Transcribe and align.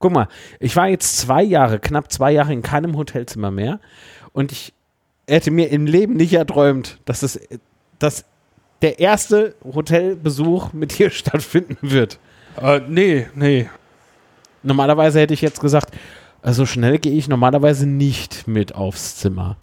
Guck 0.00 0.12
mal, 0.12 0.28
ich 0.60 0.74
war 0.76 0.88
jetzt 0.88 1.18
zwei 1.18 1.42
Jahre, 1.42 1.78
knapp 1.78 2.10
zwei 2.10 2.32
Jahre 2.32 2.54
in 2.54 2.62
keinem 2.62 2.96
Hotelzimmer 2.96 3.50
mehr 3.50 3.80
und 4.32 4.50
ich 4.50 4.72
hätte 5.28 5.50
mir 5.50 5.70
im 5.70 5.84
Leben 5.84 6.14
nicht 6.14 6.32
erträumt, 6.32 6.98
dass 7.04 7.22
es 7.22 7.38
dass 7.98 8.24
der 8.80 8.98
erste 8.98 9.54
Hotelbesuch 9.62 10.72
mit 10.72 10.98
dir 10.98 11.10
stattfinden 11.10 11.76
wird. 11.82 12.18
Äh, 12.56 12.80
nee, 12.88 13.26
nee. 13.34 13.68
Normalerweise 14.62 15.20
hätte 15.20 15.34
ich 15.34 15.42
jetzt 15.42 15.60
gesagt, 15.60 15.94
also 16.40 16.64
schnell 16.64 16.98
gehe 16.98 17.12
ich 17.12 17.28
normalerweise 17.28 17.86
nicht 17.86 18.48
mit 18.48 18.74
aufs 18.74 19.16
Zimmer. 19.16 19.58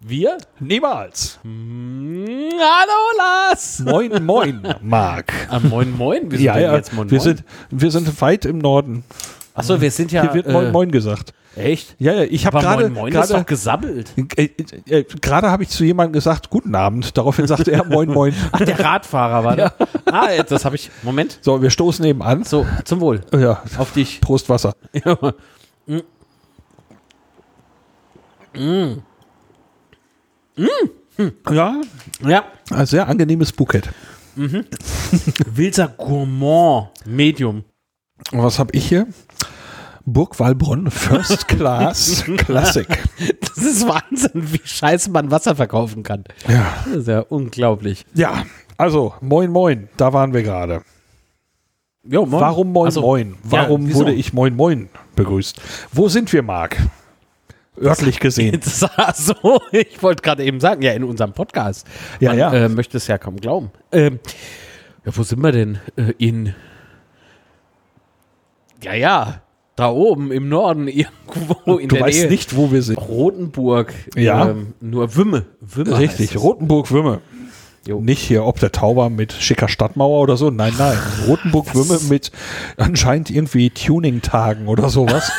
Wir? 0.00 0.38
Niemals. 0.60 1.38
Mm, 1.42 2.26
hallo 2.58 3.18
Lars! 3.18 3.80
Moin, 3.80 4.24
moin, 4.24 4.62
Marc. 4.80 5.32
Ah, 5.50 5.58
moin, 5.60 5.94
moin. 5.96 6.30
Wir 6.30 6.38
sind 6.38 6.46
Ja, 6.46 6.58
ja, 6.58 6.74
jetzt 6.76 6.92
moin, 6.94 7.10
wir, 7.10 7.18
moin? 7.18 7.24
Sind, 7.36 7.44
wir 7.70 7.90
sind 7.90 8.20
weit 8.20 8.44
im 8.44 8.58
Norden. 8.58 9.04
Achso, 9.54 9.80
wir 9.80 9.90
sind 9.90 10.12
ja. 10.12 10.22
Hier 10.22 10.34
wird 10.34 10.48
Moin, 10.48 10.66
äh, 10.66 10.72
moin 10.72 10.90
gesagt. 10.90 11.34
Echt? 11.56 11.96
Ja, 11.98 12.12
ja, 12.12 12.22
ich 12.22 12.46
habe 12.46 12.58
gerade 12.60 12.88
moin, 12.88 13.12
moin 13.12 13.12
ist 13.12 13.22
doch 13.22 13.34
gerade 13.34 13.44
gesabbelt. 13.44 14.12
äh, 14.36 14.48
äh, 14.86 15.04
gerade 15.20 15.50
habe 15.50 15.64
ich 15.64 15.68
zu 15.70 15.84
jemandem 15.84 16.12
gesagt, 16.12 16.48
guten 16.48 16.74
Abend. 16.74 17.18
Daraufhin 17.18 17.46
sagte 17.48 17.72
er 17.72 17.84
Moin, 17.84 18.08
moin. 18.08 18.32
Ach, 18.52 18.60
der 18.60 18.78
Radfahrer 18.78 19.44
war 19.44 19.56
da. 19.56 19.72
Ah, 20.06 20.30
jetzt, 20.30 20.52
das 20.52 20.64
habe 20.64 20.76
ich. 20.76 20.90
Moment. 21.02 21.38
So, 21.42 21.60
wir 21.60 21.70
stoßen 21.70 22.04
eben 22.04 22.22
an. 22.22 22.44
So, 22.44 22.66
zum 22.84 23.00
Wohl. 23.00 23.22
Ja, 23.32 23.62
Auf 23.76 23.92
dich. 23.92 24.20
Prost 24.20 24.48
Wasser. 24.48 24.74
Ja, 24.92 25.18
Ja. 31.50 32.44
ein 32.70 32.86
sehr 32.86 33.08
angenehmes 33.08 33.52
Bouquet. 33.52 33.82
Wilser 34.36 35.88
Gourmand 35.88 36.88
Medium. 37.06 37.64
Und 38.32 38.42
was 38.42 38.58
habe 38.58 38.70
ich 38.74 38.86
hier? 38.88 39.06
Burg 40.04 40.38
Wallbronn 40.40 40.90
First 40.90 41.48
Class 41.48 42.24
Classic. 42.38 42.86
Das 43.40 43.58
ist 43.58 43.86
Wahnsinn, 43.86 44.30
wie 44.52 44.60
scheiße 44.64 45.10
man 45.10 45.30
Wasser 45.30 45.54
verkaufen 45.56 46.02
kann. 46.02 46.24
Ja. 46.48 46.74
Das 46.86 46.96
ist 46.96 47.08
ja 47.08 47.20
unglaublich. 47.20 48.06
ja, 48.14 48.44
also 48.76 49.14
Moin 49.20 49.50
Moin, 49.50 49.88
da 49.96 50.12
waren 50.12 50.32
wir 50.32 50.42
gerade. 50.42 50.82
Jo, 52.04 52.24
moin. 52.24 52.40
Warum 52.40 52.72
Moin 52.72 52.86
Also, 52.86 53.00
Moin? 53.02 53.34
Warum 53.42 53.86
wieso? 53.88 53.98
wurde 53.98 54.14
ich 54.14 54.32
Moin 54.32 54.54
Moin 54.56 54.88
begrüßt? 55.16 55.60
Wo 55.92 56.08
sind 56.08 56.32
wir, 56.32 56.42
Marc? 56.42 56.76
Örtlich 57.80 58.20
gesehen. 58.20 58.60
So, 59.14 59.60
ich 59.72 60.02
wollte 60.02 60.22
gerade 60.22 60.44
eben 60.44 60.60
sagen, 60.60 60.82
ja, 60.82 60.92
in 60.92 61.04
unserem 61.04 61.32
Podcast. 61.32 61.86
Ja, 62.20 62.30
Man, 62.30 62.38
ja. 62.38 62.52
Äh, 62.52 62.68
möchte 62.68 62.96
es 62.96 63.06
ja 63.06 63.18
kaum 63.18 63.36
glauben. 63.36 63.70
Ähm, 63.92 64.18
ja, 65.04 65.16
wo 65.16 65.22
sind 65.22 65.40
wir 65.42 65.52
denn? 65.52 65.78
Äh, 65.96 66.12
in. 66.18 66.54
Ja, 68.82 68.94
ja, 68.94 69.42
da 69.76 69.90
oben 69.90 70.32
im 70.32 70.48
Norden, 70.48 70.88
irgendwo 70.88 71.78
in 71.78 71.88
du 71.88 71.96
der 71.96 72.04
weißt 72.06 72.22
Nähe. 72.22 72.30
nicht, 72.30 72.56
wo 72.56 72.72
wir 72.72 72.82
sind. 72.82 72.96
Rotenburg. 72.96 73.92
Ja. 74.16 74.50
Ähm, 74.50 74.74
nur 74.80 75.14
Wümme. 75.16 75.46
Wümme 75.60 75.98
Richtig. 75.98 76.36
Rotenburg-Wümme. 76.36 77.20
Jo. 77.86 78.00
Nicht 78.00 78.20
hier 78.20 78.44
ob 78.44 78.60
der 78.60 78.72
Tauber 78.72 79.08
mit 79.08 79.32
schicker 79.32 79.68
Stadtmauer 79.68 80.20
oder 80.20 80.36
so. 80.36 80.50
Nein, 80.50 80.74
nein. 80.78 80.98
Rotenburg-Wümme 81.26 82.00
mit 82.08 82.32
anscheinend 82.76 83.30
irgendwie 83.30 83.70
Tuning-Tagen 83.70 84.68
oder 84.68 84.90
sowas. 84.90 85.30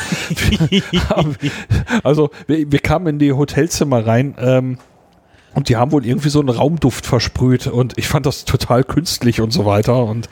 also 2.02 2.30
wir, 2.46 2.72
wir 2.72 2.78
kamen 2.80 3.06
in 3.06 3.18
die 3.18 3.32
Hotelzimmer 3.32 4.06
rein 4.06 4.34
ähm, 4.38 4.78
und 5.54 5.68
die 5.68 5.76
haben 5.76 5.90
wohl 5.90 6.06
irgendwie 6.06 6.28
so 6.28 6.40
einen 6.40 6.48
Raumduft 6.48 7.06
versprüht 7.06 7.66
und 7.66 7.98
ich 7.98 8.06
fand 8.06 8.24
das 8.24 8.44
total 8.44 8.84
künstlich 8.84 9.40
und 9.40 9.50
so 9.50 9.66
weiter. 9.66 10.04
Und 10.04 10.28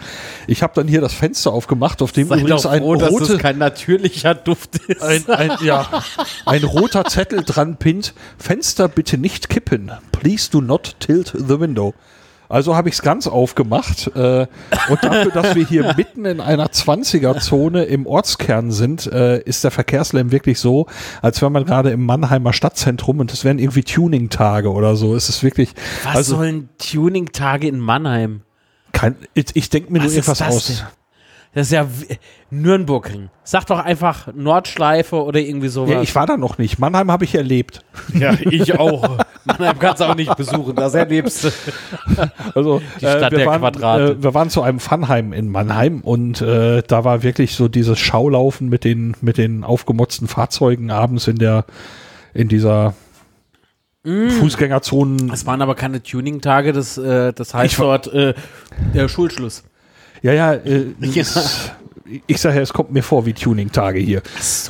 ich 0.47 0.63
habe 0.63 0.75
dann 0.77 0.87
hier 0.87 1.01
das 1.01 1.13
Fenster 1.13 1.53
aufgemacht, 1.53 2.03
auf 2.03 2.13
dem 2.13 2.29
Sei 2.29 2.39
übrigens 2.39 2.67
ein 2.67 2.83
froh, 2.83 2.95
dass 2.95 3.11
rote, 3.11 3.33
es 3.35 3.39
kein 3.39 3.59
natürlicher 3.59 4.35
Duft 4.35 4.77
ist. 4.87 5.03
ein, 5.03 5.29
ein, 5.29 5.53
ja, 5.63 6.05
ein 6.47 6.63
roter 6.63 7.05
Zettel 7.05 7.43
dran 7.45 7.77
pinnt. 7.77 8.15
Fenster 8.39 8.89
bitte 8.89 9.19
nicht 9.19 9.49
kippen. 9.49 9.91
Please 10.13 10.51
do 10.51 10.61
not 10.61 10.95
tilt 11.01 11.33
the 11.37 11.59
window. 11.59 11.95
Also 12.49 12.77
habe 12.77 12.89
ich 12.89 12.95
es 12.95 13.03
ganz 13.03 13.27
aufgemacht. 13.27 14.11
Äh, 14.15 14.47
und 14.89 15.03
dafür, 15.03 15.31
dass 15.33 15.55
wir 15.55 15.67
hier 15.67 15.95
mitten 15.97 16.25
in 16.25 16.41
einer 16.41 16.69
20er-Zone 16.69 17.85
im 17.85 18.07
Ortskern 18.07 18.71
sind, 18.71 19.07
äh, 19.07 19.41
ist 19.43 19.65
der 19.65 19.71
Verkehrslärm 19.71 20.33
wirklich 20.33 20.59
so, 20.59 20.87
als 21.23 21.41
wäre 21.41 21.51
man 21.51 21.65
gerade 21.65 21.91
im 21.91 22.05
Mannheimer 22.05 22.53
Stadtzentrum 22.53 23.21
und 23.21 23.33
es 23.33 23.45
wären 23.45 23.59
irgendwie 23.59 23.83
Tuning-Tage 23.83 24.71
oder 24.73 24.97
so. 24.97 25.15
Es 25.15 25.29
ist 25.29 25.43
wirklich. 25.43 25.75
Was 26.05 26.17
also 26.17 26.37
sollen 26.37 26.69
Tuning-Tage 26.79 27.69
in 27.69 27.79
Mannheim? 27.79 28.43
kein, 28.99 29.17
ich, 29.35 29.47
ich 29.55 29.71
denke 29.71 29.93
mir 29.93 30.01
nur 30.01 30.07
Was 30.07 30.13
ist 30.13 30.29
irgendwas 30.29 30.43
aus. 30.43 30.67
denn? 30.67 30.98
Das 31.59 31.67
ist 31.67 31.73
ja 31.73 31.89
Nürnbergring. 32.51 33.31
Sag 33.43 33.65
doch 33.67 33.81
einfach 33.81 34.29
Nordschleife 34.33 35.17
oder 35.25 35.41
irgendwie 35.41 35.67
sowas. 35.67 35.91
Ja, 35.91 36.03
ich 36.03 36.15
war 36.15 36.25
da 36.25 36.37
noch 36.37 36.57
nicht. 36.59 36.79
Mannheim 36.79 37.11
habe 37.11 37.25
ich 37.25 37.35
erlebt. 37.35 37.85
Ja, 38.15 38.35
ich 38.49 38.79
auch. 38.79 39.19
Mannheim 39.45 39.77
kannst 39.81 40.01
du 40.01 40.05
auch 40.05 40.15
nicht 40.15 40.37
besuchen, 40.37 40.77
das 40.77 40.95
erlebst 40.95 41.43
du. 41.45 41.49
Also 42.55 42.81
Die 42.95 42.99
Stadt 43.01 43.33
wir, 43.33 43.39
der 43.39 43.47
waren, 43.49 43.61
Quadrate. 43.61 44.05
äh, 44.13 44.23
wir 44.23 44.35
waren 44.35 44.51
zu 44.51 44.63
einem 44.63 44.79
Funheim 44.79 45.33
in 45.33 45.51
Mannheim 45.51 46.01
und 46.03 46.41
äh, 46.43 46.85
da 46.87 47.03
war 47.03 47.25
wirklich 47.25 47.57
so 47.57 47.67
dieses 47.67 47.99
Schaulaufen 47.99 48.69
mit 48.69 48.85
den 48.85 49.17
mit 49.21 49.37
den 49.37 49.65
aufgemotzten 49.65 50.29
Fahrzeugen 50.29 50.93
abends 50.93 51.27
in 51.27 51.39
der 51.39 51.65
in 52.35 52.47
dieser 52.47 52.95
Fußgängerzonen. 54.05 55.31
Es 55.33 55.45
waren 55.45 55.61
aber 55.61 55.75
keine 55.75 56.03
Tuning-Tage, 56.03 56.73
das, 56.73 56.97
äh, 56.99 57.33
das 57.33 57.53
heißt 57.53 57.73
Ich 57.73 57.79
wa- 57.79 57.85
dort 57.99 58.07
äh, 58.15 58.35
der 58.95 59.09
Schulschluss. 59.09 59.65
Ja, 60.23 60.33
ja, 60.33 60.53
äh, 60.55 60.87
es, 61.17 61.71
ich 62.27 62.41
sage 62.41 62.57
ja, 62.57 62.63
es 62.63 62.73
kommt 62.73 62.91
mir 62.91 63.03
vor 63.03 63.27
wie 63.27 63.35
Tuning-Tage 63.35 63.99
hier, 63.99 64.23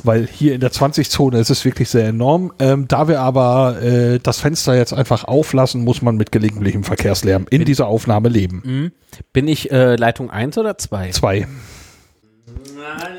weil 0.04 0.26
hier 0.26 0.54
in 0.54 0.60
der 0.60 0.72
20-Zone 0.72 1.38
ist 1.38 1.50
es 1.50 1.64
wirklich 1.64 1.88
sehr 1.88 2.08
enorm. 2.08 2.52
Ähm, 2.58 2.88
da 2.88 3.06
wir 3.08 3.20
aber 3.20 3.80
äh, 3.80 4.18
das 4.20 4.40
Fenster 4.40 4.76
jetzt 4.76 4.92
einfach 4.92 5.24
auflassen, 5.24 5.84
muss 5.84 6.02
man 6.02 6.16
mit 6.16 6.32
gelegentlichem 6.32 6.84
Verkehrslärm 6.84 7.46
in 7.50 7.64
dieser 7.64 7.86
Aufnahme 7.86 8.28
leben. 8.28 8.92
Bin 9.32 9.48
ich 9.48 9.70
äh, 9.70 9.96
Leitung 9.96 10.30
1 10.30 10.58
oder 10.58 10.78
2? 10.78 11.10
Zwei. 11.10 11.46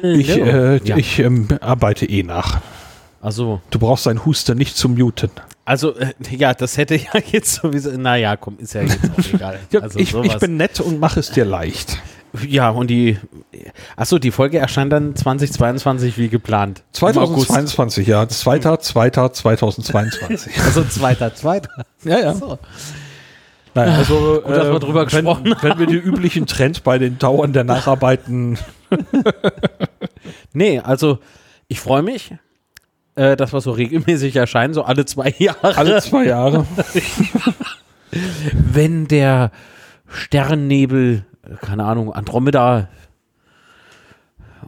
Ich, 0.01 0.29
äh, 0.29 0.77
ja. 0.83 0.97
ich 0.97 1.19
ähm, 1.19 1.47
arbeite 1.61 2.05
eh 2.05 2.23
nach. 2.23 2.61
Also, 3.21 3.61
Du 3.69 3.79
brauchst 3.79 4.05
deinen 4.05 4.25
Huster 4.25 4.55
nicht 4.55 4.77
zu 4.77 4.87
muten. 4.89 5.29
also 5.65 5.95
äh, 5.95 6.13
ja, 6.31 6.53
das 6.53 6.77
hätte 6.77 6.95
ja 7.13 7.21
jetzt 7.31 7.55
sowieso, 7.55 7.91
naja, 7.91 8.37
komm, 8.37 8.57
ist 8.59 8.73
ja 8.73 8.81
jetzt 8.81 8.99
auch 9.17 9.23
egal. 9.33 9.59
Ja, 9.71 9.81
also 9.81 9.99
ich, 9.99 10.13
ich 10.13 10.37
bin 10.37 10.57
nett 10.57 10.79
und 10.79 10.99
mache 10.99 11.19
es 11.19 11.31
dir 11.31 11.45
leicht. 11.45 11.97
Ja, 12.47 12.69
und 12.69 12.87
die, 12.87 13.17
achso, 13.95 14.19
die 14.19 14.31
Folge 14.31 14.59
erscheint 14.59 14.91
dann 14.91 15.15
2022 15.15 16.17
wie 16.17 16.29
geplant. 16.29 16.83
Im 16.99 17.07
August. 17.17 17.47
2022, 17.47 18.07
ja. 18.07 18.27
Zweiter, 18.27 18.79
zweiter, 18.79 19.31
2022. 19.31 20.59
Also 20.65 20.83
zweiter, 20.83 21.33
zweiter. 21.33 21.69
ja, 22.03 22.19
ja. 22.19 22.33
So. 22.33 22.59
Nein, 23.73 23.89
also, 23.89 24.41
Gut, 24.43 24.55
dass 24.55 24.71
wir 24.71 24.79
drüber 24.79 25.01
wenn, 25.11 25.25
gesprochen 25.25 25.55
wenn 25.61 25.79
wir 25.79 25.85
den 25.85 26.01
üblichen 26.01 26.45
Trend 26.47 26.83
bei 26.83 26.97
den 26.97 27.17
Dauern 27.17 27.53
der 27.53 27.63
Nacharbeiten. 27.63 28.57
Nee, 30.53 30.79
also 30.79 31.19
ich 31.67 31.79
freue 31.79 32.01
mich, 32.01 32.33
äh, 33.15 33.35
dass 33.35 33.53
wir 33.53 33.61
so 33.61 33.71
regelmäßig 33.71 34.35
erscheinen, 34.35 34.73
so 34.73 34.83
alle 34.83 35.05
zwei 35.05 35.33
Jahre. 35.37 35.77
Alle 35.77 36.01
zwei 36.01 36.25
Jahre. 36.25 36.65
wenn 38.53 39.07
der 39.07 39.51
Sternnebel, 40.07 41.23
äh, 41.23 41.28
keine 41.61 41.85
Ahnung, 41.85 42.13
Andromeda 42.13 42.89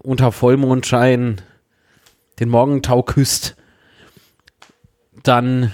unter 0.03 0.31
Vollmondschein 0.31 1.41
den 2.39 2.49
Morgentau 2.49 3.03
küsst, 3.03 3.55
dann 5.23 5.71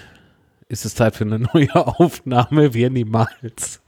ist 0.68 0.86
es 0.86 0.96
Zeit 0.96 1.16
für 1.16 1.24
eine 1.24 1.40
neue 1.40 1.74
Aufnahme, 2.00 2.74
wir 2.74 2.90
niemals. 2.90 3.82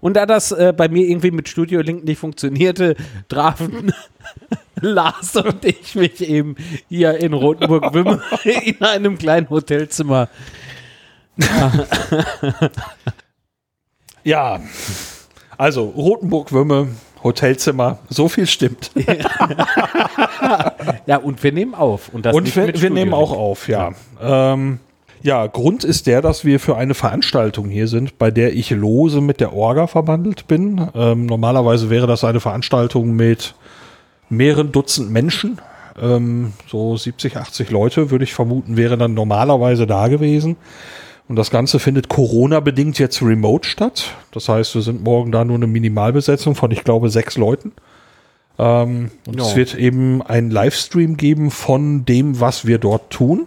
Und 0.00 0.14
da 0.14 0.26
das 0.26 0.52
äh, 0.52 0.72
bei 0.74 0.88
mir 0.88 1.06
irgendwie 1.06 1.30
mit 1.30 1.48
Studio 1.48 1.80
Link 1.80 2.04
nicht 2.04 2.18
funktionierte, 2.18 2.96
trafen 3.28 3.92
Lars 4.80 5.36
und 5.36 5.64
ich 5.64 5.94
mich 5.94 6.26
eben 6.26 6.56
hier 6.88 7.18
in 7.18 7.32
Rotenburg-Wümme 7.32 8.22
in 8.44 8.82
einem 8.82 9.18
kleinen 9.18 9.50
Hotelzimmer 9.50 10.28
Ja. 14.26 14.60
Also, 15.56 15.84
Rotenburg-Würme, 15.84 16.88
Hotelzimmer, 17.22 17.98
so 18.10 18.28
viel 18.28 18.46
stimmt. 18.46 18.90
Ja, 21.06 21.18
und 21.18 21.42
wir 21.44 21.52
nehmen 21.52 21.74
auf. 21.74 22.08
Und, 22.12 22.26
Und 22.26 22.56
wir, 22.56 22.80
wir 22.80 22.90
nehmen 22.90 23.14
auch 23.14 23.30
auf, 23.30 23.68
ja. 23.68 23.92
Ähm, 24.20 24.80
ja, 25.22 25.46
Grund 25.46 25.84
ist 25.84 26.08
der, 26.08 26.20
dass 26.20 26.44
wir 26.44 26.58
für 26.58 26.76
eine 26.76 26.94
Veranstaltung 26.94 27.68
hier 27.68 27.86
sind, 27.86 28.18
bei 28.18 28.32
der 28.32 28.54
ich 28.54 28.70
lose 28.70 29.20
mit 29.20 29.40
der 29.40 29.52
Orga 29.52 29.86
verbandelt 29.86 30.48
bin. 30.48 30.88
Ähm, 30.94 31.26
normalerweise 31.26 31.90
wäre 31.90 32.08
das 32.08 32.24
eine 32.24 32.40
Veranstaltung 32.40 33.12
mit 33.12 33.54
mehreren 34.28 34.72
Dutzend 34.72 35.12
Menschen. 35.12 35.60
Ähm, 36.00 36.52
so 36.68 36.96
70, 36.96 37.36
80 37.36 37.70
Leute, 37.70 38.10
würde 38.10 38.24
ich 38.24 38.34
vermuten, 38.34 38.76
wären 38.76 38.98
dann 38.98 39.14
normalerweise 39.14 39.86
da 39.86 40.08
gewesen. 40.08 40.56
Und 41.28 41.36
das 41.36 41.50
Ganze 41.50 41.78
findet 41.80 42.08
Corona-bedingt 42.08 42.98
jetzt 42.98 43.20
remote 43.20 43.68
statt. 43.68 44.12
Das 44.32 44.48
heißt, 44.48 44.74
wir 44.76 44.82
sind 44.82 45.02
morgen 45.02 45.32
da 45.32 45.44
nur 45.44 45.56
eine 45.56 45.66
Minimalbesetzung 45.66 46.54
von, 46.54 46.70
ich 46.70 46.84
glaube, 46.84 47.08
sechs 47.10 47.36
Leuten. 47.36 47.72
Ähm, 48.58 49.10
und 49.26 49.36
Ja. 49.38 49.44
es 49.44 49.56
wird 49.56 49.74
eben 49.74 50.22
einen 50.22 50.50
Livestream 50.50 51.16
geben 51.16 51.50
von 51.50 52.04
dem, 52.04 52.38
was 52.40 52.64
wir 52.64 52.78
dort 52.78 53.10
tun. 53.10 53.46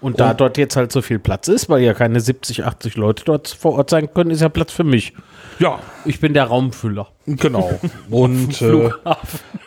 Und 0.00 0.20
da 0.20 0.34
dort 0.34 0.58
jetzt 0.58 0.76
halt 0.76 0.92
so 0.92 1.00
viel 1.00 1.18
Platz 1.18 1.48
ist, 1.48 1.70
weil 1.70 1.82
ja 1.82 1.94
keine 1.94 2.20
70, 2.20 2.64
80 2.64 2.96
Leute 2.96 3.24
dort 3.24 3.48
vor 3.48 3.72
Ort 3.74 3.88
sein 3.88 4.12
können, 4.12 4.30
ist 4.30 4.42
ja 4.42 4.50
Platz 4.50 4.70
für 4.72 4.84
mich. 4.84 5.14
Ja, 5.58 5.78
Ich 6.04 6.20
bin 6.20 6.34
der 6.34 6.44
Raumfüller. 6.44 7.08
genau. 7.26 7.70
Und 8.10 8.60
äh, 8.60 8.90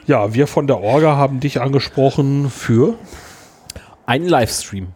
ja, 0.05 0.33
wir 0.35 0.45
von 0.47 0.67
der 0.67 0.79
Orga 0.81 1.15
haben 1.15 1.39
dich 1.39 1.59
angesprochen 1.61 2.49
für 2.51 2.95
Ein 4.05 4.27
Livestream. 4.27 4.89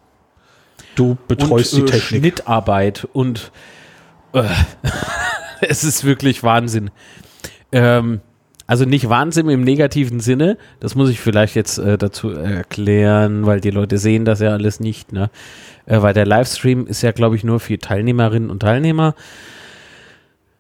Du 0.96 1.18
betreust 1.28 1.74
und, 1.74 1.82
die 1.82 1.88
äh, 1.88 1.92
Technik. 2.00 2.22
Schnittarbeit 2.22 3.08
und 3.14 3.52
äh, 4.34 4.44
es 5.62 5.84
ist 5.84 6.04
wirklich 6.04 6.44
Wahnsinn. 6.44 6.92
Ähm, 7.72 8.22
also 8.68 8.86
nicht 8.86 9.10
Wahnsinn 9.10 9.50
im 9.50 9.64
negativen 9.64 10.22
Sinne, 10.22 10.58
das 10.80 10.96
muss 10.96 11.10
ich 11.10 11.20
vielleicht 11.20 11.56
jetzt 11.56 11.78
äh, 11.78 11.98
dazu 11.98 12.30
erklären, 12.30 13.46
weil 13.46 13.60
die 13.60 13.70
Leute 13.70 13.98
sehen 13.98 14.24
das 14.24 14.40
ja 14.40 14.52
alles 14.52 14.80
nicht, 14.80 15.12
ne? 15.12 15.30
Äh, 15.86 16.02
weil 16.02 16.14
der 16.14 16.26
Livestream 16.26 16.88
ist 16.88 17.02
ja, 17.02 17.12
glaube 17.12 17.36
ich, 17.36 17.44
nur 17.44 17.60
für 17.60 17.78
Teilnehmerinnen 17.78 18.50
und 18.50 18.62
Teilnehmer. 18.62 19.14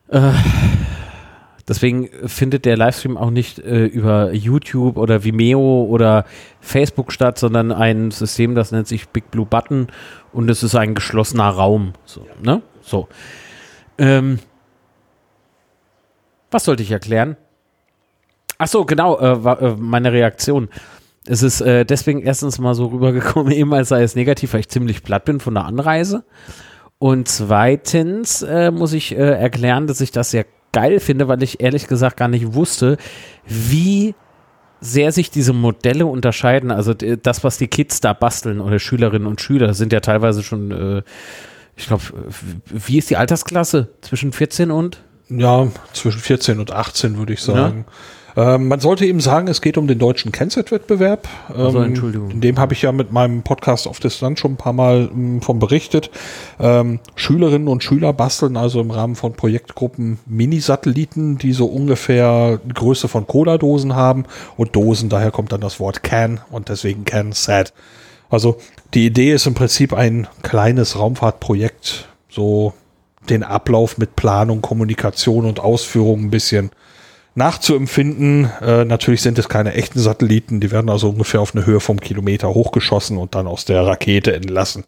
Äh, 0.10 0.31
deswegen 1.69 2.10
findet 2.25 2.66
der 2.66 2.75
Livestream 2.75 3.16
auch 3.16 3.31
nicht 3.31 3.60
äh, 3.60 3.86
über 3.86 4.33
YouTube 4.33 4.98
oder 4.98 5.24
Vimeo 5.24 5.86
oder 5.86 6.25
Facebook 6.60 7.13
statt, 7.13 7.39
sondern 7.39 7.72
ein 7.72 8.12
System, 8.12 8.56
das 8.56 8.74
nennt 8.74 8.89
sich 8.89 9.07
Big 9.07 9.31
Blue 9.31 9.45
Button 9.45 9.88
und 10.33 10.50
es 10.50 10.63
ist 10.63 10.75
ein 10.75 10.95
geschlossener 10.95 11.50
Raum. 11.50 11.94
So, 12.06 12.25
ne? 12.42 12.62
so. 12.81 13.07
Ähm, 13.98 14.39
was 16.50 16.66
sollte 16.66 16.83
ich 16.83 16.92
erklären? 16.92 17.38
Ach 18.57 18.68
so, 18.68 18.86
genau, 18.86 19.19
äh, 19.19 19.44
wa- 19.44 19.54
äh, 19.60 19.75
meine 19.78 20.12
Reaktion. 20.12 20.69
Es 21.25 21.44
ist 21.44 21.62
äh, 21.62 21.86
deswegen 21.86 22.22
erstens 22.22 22.60
mal 22.60 22.74
so 22.75 22.88
rübergekommen, 22.88 23.51
eben 23.54 23.74
als 23.74 23.89
sei 23.89 24.04
es 24.04 24.16
negativ, 24.16 24.54
weil 24.54 24.62
ich 24.62 24.69
ziemlich 24.69 25.04
platt 25.04 25.25
bin 25.25 25.39
von 25.39 25.54
der 25.54 25.66
Anreise. 25.66 26.24
Und 27.00 27.28
zweitens 27.28 28.42
äh, 28.44 28.69
muss 28.72 28.94
ich 28.94 29.13
äh, 29.13 29.16
erklären, 29.39 29.88
dass 29.88 30.01
ich 30.01 30.12
das 30.12 30.31
sehr 30.31 30.45
geil 30.72 31.00
finde, 31.00 31.28
weil 31.28 31.42
ich 31.44 31.62
ehrlich 31.62 31.88
gesagt 31.88 32.18
gar 32.18 32.28
nicht 32.28 32.54
wusste, 32.54 32.98
wie 33.45 34.13
sehr 34.81 35.12
sich 35.12 35.30
diese 35.30 35.54
Modelle 35.54 36.07
unterscheiden. 36.07 36.72
Also 36.72 36.94
das, 36.94 37.44
was 37.44 37.57
die 37.57 37.68
Kids 37.68 38.01
da 38.01 38.13
basteln 38.13 38.60
oder 38.60 38.80
Schülerinnen 38.80 39.28
und 39.28 39.39
Schüler, 39.39 39.74
sind 39.74 39.94
ja 39.94 40.00
teilweise 40.00 40.42
schon, 40.44 40.72
äh, 40.72 41.04
ich 41.75 41.88
glaube, 41.88 42.04
wie 42.66 42.98
ist 42.98 43.10
die 43.10 43.18
Altersklasse? 43.18 43.89
Zwischen 44.01 44.33
14 44.33 44.72
und? 44.72 45.01
Ja, 45.30 45.68
zwischen 45.94 46.19
14 46.19 46.60
und 46.60 46.72
18 46.72 47.18
würde 47.18 47.33
ich 47.33 47.42
sagen. 47.42 47.86
Ähm, 48.36 48.68
man 48.68 48.80
sollte 48.80 49.06
eben 49.06 49.19
sagen, 49.19 49.48
es 49.48 49.62
geht 49.62 49.78
um 49.78 49.88
den 49.88 50.00
deutschen 50.00 50.31
Kennzeitwettbewerb. 50.31 51.28
Ähm, 51.50 51.62
Also, 51.62 51.80
Entschuldigung. 51.80 52.31
In 52.31 52.42
dem 52.42 52.60
habe 52.60 52.74
ich 52.74 52.81
ja 52.81 52.92
mit 52.92 53.12
meinem 53.12 53.44
Podcast 53.44 53.88
auf 53.88 54.00
Distanz 54.00 54.39
schon 54.39 54.54
ein 54.54 54.57
paar 54.57 54.74
Mal 54.74 55.10
ähm, 55.13 55.42
von 55.42 55.60
berichtet. 55.60 56.10
Ähm, 56.60 57.00
Schülerinnen 57.16 57.68
und 57.68 57.83
Schüler 57.83 58.13
basteln 58.13 58.57
also 58.57 58.81
im 58.81 58.92
Rahmen 58.92 59.16
von 59.16 59.33
Projektgruppen 59.33 60.19
Mini-Satelliten, 60.25 61.38
die 61.38 61.54
so 61.54 61.66
ungefähr 61.66 62.60
die 62.63 62.74
Größe 62.74 63.07
von 63.07 63.28
Cola-Dosen 63.28 63.95
haben. 63.95 64.25
Und 64.57 64.75
Dosen, 64.75 65.10
daher 65.10 65.31
kommt 65.31 65.51
dann 65.51 65.62
das 65.62 65.80
Wort 65.80 66.04
Can 66.04 66.39
und 66.50 66.69
deswegen 66.69 67.06
CanSat. 67.06 67.74
Also 68.30 68.57
die 68.94 69.06
Idee 69.06 69.33
ist 69.33 69.45
im 69.45 69.54
Prinzip 69.54 69.94
ein 69.94 70.28
kleines 70.42 70.98
Raumfahrtprojekt, 70.98 72.07
so 72.30 72.74
den 73.30 73.44
Ablauf 73.44 73.98
mit 73.98 74.16
Planung, 74.16 74.62
Kommunikation 74.62 75.45
und 75.45 75.60
Ausführung 75.60 76.22
ein 76.22 76.31
bisschen 76.31 76.72
nachzuempfinden. 77.36 78.50
Äh, 78.62 78.86
natürlich 78.86 79.22
sind 79.22 79.39
es 79.39 79.50
keine 79.50 79.74
echten 79.74 80.00
Satelliten, 80.00 80.60
die 80.60 80.72
werden 80.72 80.89
also 80.89 81.10
ungefähr 81.10 81.42
auf 81.42 81.56
eine 81.56 81.66
Höhe 81.66 81.80
vom 81.80 82.00
Kilometer 82.00 82.54
hochgeschossen 82.54 83.18
und 83.18 83.36
dann 83.36 83.48
aus 83.48 83.66
der 83.66 83.86
Rakete 83.86 84.33
entlassen. 84.33 84.83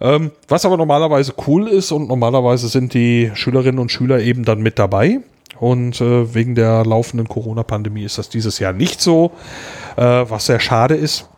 Ähm, 0.00 0.32
was 0.48 0.64
aber 0.64 0.76
normalerweise 0.76 1.34
cool 1.46 1.68
ist 1.68 1.92
und 1.92 2.08
normalerweise 2.08 2.68
sind 2.68 2.94
die 2.94 3.30
Schülerinnen 3.34 3.78
und 3.78 3.92
Schüler 3.92 4.20
eben 4.20 4.44
dann 4.44 4.60
mit 4.60 4.78
dabei. 4.78 5.20
Und 5.58 6.00
äh, 6.00 6.34
wegen 6.34 6.54
der 6.54 6.84
laufenden 6.84 7.28
Corona-Pandemie 7.28 8.02
ist 8.02 8.18
das 8.18 8.28
dieses 8.28 8.58
Jahr 8.58 8.72
nicht 8.72 9.00
so, 9.00 9.32
äh, 9.96 10.02
was 10.02 10.46
sehr 10.46 10.60
schade 10.60 10.94
ist. 10.94 11.28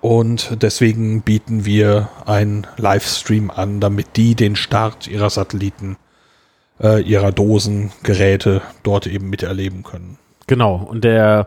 Und 0.00 0.62
deswegen 0.62 1.22
bieten 1.22 1.64
wir 1.64 2.08
einen 2.24 2.66
Livestream 2.76 3.50
an, 3.50 3.80
damit 3.80 4.16
die 4.16 4.36
den 4.36 4.54
Start 4.54 5.08
ihrer 5.08 5.30
Satelliten, 5.30 5.96
äh, 6.82 7.02
ihrer 7.02 7.32
Dosen, 7.32 7.92
Geräte 8.02 8.62
dort 8.82 9.06
eben 9.06 9.30
miterleben 9.30 9.82
können. 9.82 10.18
Genau. 10.46 10.76
Und 10.76 11.04
der, 11.04 11.46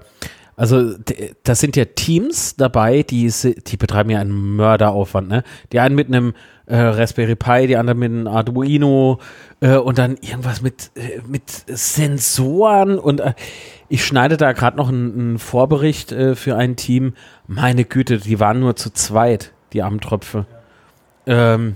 also 0.55 0.95
d- 0.97 1.33
das 1.43 1.59
sind 1.59 1.75
ja 1.75 1.85
Teams 1.85 2.55
dabei, 2.55 3.03
die, 3.03 3.31
die 3.67 3.77
betreiben 3.77 4.09
ja 4.09 4.19
einen 4.19 4.55
Mörderaufwand, 4.55 5.27
ne? 5.27 5.43
Die 5.71 5.79
einen 5.79 5.95
mit 5.95 6.07
einem 6.07 6.33
äh, 6.67 6.77
Raspberry 6.77 7.35
Pi, 7.35 7.67
die 7.67 7.77
anderen 7.77 7.99
mit 7.99 8.11
einem 8.11 8.27
Arduino 8.27 9.19
äh, 9.59 9.75
und 9.75 9.97
dann 9.97 10.17
irgendwas 10.21 10.61
mit, 10.61 10.91
äh, 10.95 11.21
mit 11.27 11.43
Sensoren 11.67 12.99
und 12.99 13.21
äh, 13.21 13.33
ich 13.89 14.05
schneide 14.05 14.37
da 14.37 14.53
gerade 14.53 14.77
noch 14.77 14.87
einen, 14.87 15.19
einen 15.19 15.39
Vorbericht 15.39 16.13
äh, 16.13 16.35
für 16.35 16.55
ein 16.55 16.77
Team. 16.77 17.13
Meine 17.47 17.83
Güte, 17.83 18.19
die 18.19 18.39
waren 18.39 18.61
nur 18.61 18.77
zu 18.77 18.91
zweit, 18.93 19.51
die 19.73 19.81
Armtröpfe. 19.81 20.45
Ähm, 21.25 21.75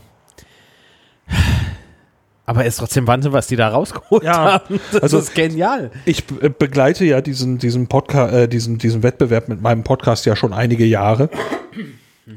aber 2.45 2.65
ist 2.65 2.77
trotzdem 2.77 3.07
Wahnsinn, 3.07 3.31
was 3.33 3.47
die 3.47 3.56
da 3.56 3.69
rausgeholt 3.69 4.24
Ja, 4.24 4.53
haben. 4.53 4.80
Das 4.92 5.01
also- 5.03 5.19
ist 5.19 5.33
genial. 5.36 5.92
Ich 6.06 6.25
be- 6.25 6.50
begleite 6.50 7.06
ja 7.06 7.21
diesen, 7.21 7.57
diesen 7.57 7.88
Podcast, 7.88 8.33
äh, 8.33 8.47
diesen, 8.47 8.77
diesen 8.77 9.01
Wettbewerb 9.03 9.47
mit 9.50 9.62
meinem 9.62 9.83
Podcast 9.83 10.25
ja 10.25 10.36
schon 10.36 10.53
einige 10.53 10.86
Jahre. 10.86 11.30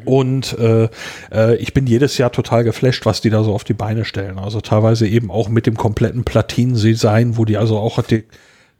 Und 0.04 0.58
äh, 0.58 0.88
äh, 1.32 1.56
ich 1.56 1.72
bin 1.72 1.86
jedes 1.86 2.18
Jahr 2.18 2.30
total 2.30 2.62
geflasht, 2.62 3.06
was 3.06 3.22
die 3.22 3.30
da 3.30 3.42
so 3.42 3.54
auf 3.54 3.64
die 3.64 3.72
Beine 3.72 4.04
stellen. 4.04 4.38
Also 4.38 4.60
teilweise 4.60 5.06
eben 5.08 5.30
auch 5.30 5.48
mit 5.48 5.66
dem 5.66 5.76
kompletten 5.76 6.24
Platinendesign, 6.24 7.38
wo 7.38 7.46
die 7.46 7.56
also 7.56 7.78
auch 7.78 8.02
die, 8.02 8.24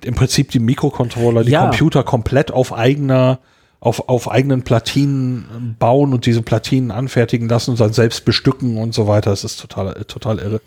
im 0.05 0.15
Prinzip 0.15 0.51
die 0.51 0.59
Mikrocontroller, 0.61 1.45
die 1.45 1.53
Ja. 1.53 1.63
Computer 1.63 2.03
komplett 2.05 2.51
auf 2.51 2.75
eigener, 2.75 3.39
auf, 3.81 4.09
auf 4.11 4.31
eigenen 4.31 4.63
Platinen 4.65 5.77
bauen 5.79 6.13
und 6.13 6.27
diese 6.27 6.43
Platinen 6.43 6.91
anfertigen 6.91 7.49
lassen 7.49 7.71
und 7.71 7.81
dann 7.81 7.95
selbst 7.95 8.27
bestücken 8.27 8.77
und 8.77 8.93
so 8.93 9.07
weiter. 9.07 9.31
Das 9.31 9.45
ist 9.45 9.59
total, 9.61 9.97
äh, 9.97 10.05
total 10.05 10.39
irre. 10.41 10.61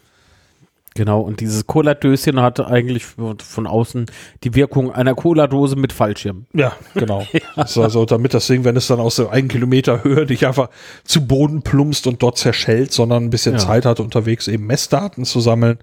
Genau, 0.93 1.21
und 1.21 1.39
dieses 1.39 1.67
Cola-Döschen 1.67 2.41
hatte 2.41 2.67
eigentlich 2.67 3.05
von 3.05 3.65
außen 3.65 4.07
die 4.43 4.55
Wirkung 4.55 4.91
einer 4.91 5.15
Cola-Dose 5.15 5.77
mit 5.77 5.93
Fallschirm. 5.93 6.47
Ja, 6.53 6.73
genau. 6.93 7.25
Das 7.55 7.71
ist 7.71 7.77
also, 7.77 8.05
damit 8.05 8.33
das 8.33 8.47
Ding, 8.47 8.65
wenn 8.65 8.75
es 8.75 8.87
dann 8.87 8.99
aus 8.99 9.15
der 9.15 9.31
einen 9.31 9.47
Kilometer 9.47 10.03
Höhe 10.03 10.25
nicht 10.25 10.45
einfach 10.45 10.69
zu 11.05 11.25
Boden 11.25 11.61
plumpst 11.61 12.07
und 12.07 12.21
dort 12.21 12.37
zerschellt, 12.37 12.91
sondern 12.91 13.23
ein 13.23 13.29
bisschen 13.29 13.53
Ja. 13.53 13.59
Zeit 13.59 13.85
hat, 13.85 14.01
unterwegs 14.01 14.49
eben 14.49 14.67
Messdaten 14.67 15.23
zu 15.23 15.39
sammeln, 15.39 15.79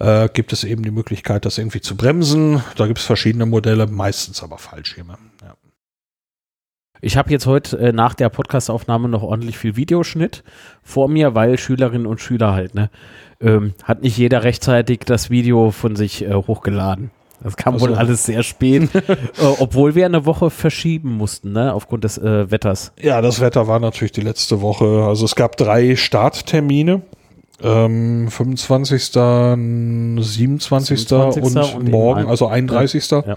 äh, 0.00 0.28
gibt 0.32 0.52
es 0.52 0.64
eben 0.64 0.82
die 0.82 0.90
Möglichkeit, 0.90 1.44
das 1.44 1.58
irgendwie 1.58 1.80
zu 1.80 1.96
bremsen. 1.96 2.62
Da 2.76 2.86
gibt 2.88 2.98
es 2.98 3.04
verschiedene 3.04 3.46
Modelle, 3.46 3.86
meistens 3.86 4.42
aber 4.42 4.58
Fallschirme. 4.58 5.18
Ja. 5.42 5.54
Ich 7.00 7.16
habe 7.16 7.30
jetzt 7.30 7.46
heute 7.46 7.78
äh, 7.78 7.92
nach 7.92 8.14
der 8.14 8.28
Podcastaufnahme 8.28 9.08
noch 9.08 9.22
ordentlich 9.22 9.56
viel 9.56 9.76
Videoschnitt 9.76 10.42
vor 10.82 11.08
mir, 11.08 11.36
weil 11.36 11.58
Schülerinnen 11.58 12.06
und 12.06 12.20
Schüler 12.20 12.54
halt, 12.54 12.74
ne? 12.74 12.90
Ähm, 13.40 13.74
hat 13.84 14.02
nicht 14.02 14.18
jeder 14.18 14.42
rechtzeitig 14.42 15.00
das 15.06 15.30
Video 15.30 15.70
von 15.70 15.96
sich 15.96 16.24
äh, 16.24 16.34
hochgeladen. 16.34 17.10
Das 17.42 17.56
kam 17.56 17.76
Ach 17.76 17.80
wohl 17.80 17.94
alles 17.94 18.24
sehr 18.24 18.42
spät, 18.42 18.92
äh, 18.94 19.16
obwohl 19.60 19.94
wir 19.94 20.06
eine 20.06 20.26
Woche 20.26 20.50
verschieben 20.50 21.16
mussten, 21.16 21.52
ne? 21.52 21.72
Aufgrund 21.72 22.02
des 22.02 22.18
äh, 22.18 22.50
Wetters. 22.50 22.92
ja, 23.00 23.20
das 23.20 23.40
Wetter 23.40 23.68
war 23.68 23.78
natürlich 23.78 24.12
die 24.12 24.22
letzte 24.22 24.60
Woche. 24.60 25.04
Also 25.06 25.24
es 25.24 25.36
gab 25.36 25.56
drei 25.56 25.94
Starttermine. 25.94 27.02
Ähm, 27.60 28.28
25., 28.30 29.04
27. 29.04 31.08
27. 31.08 31.42
und, 31.42 31.56
und 31.56 31.90
morgen, 31.90 32.26
also 32.26 32.46
31. 32.46 33.10
Ja. 33.10 33.36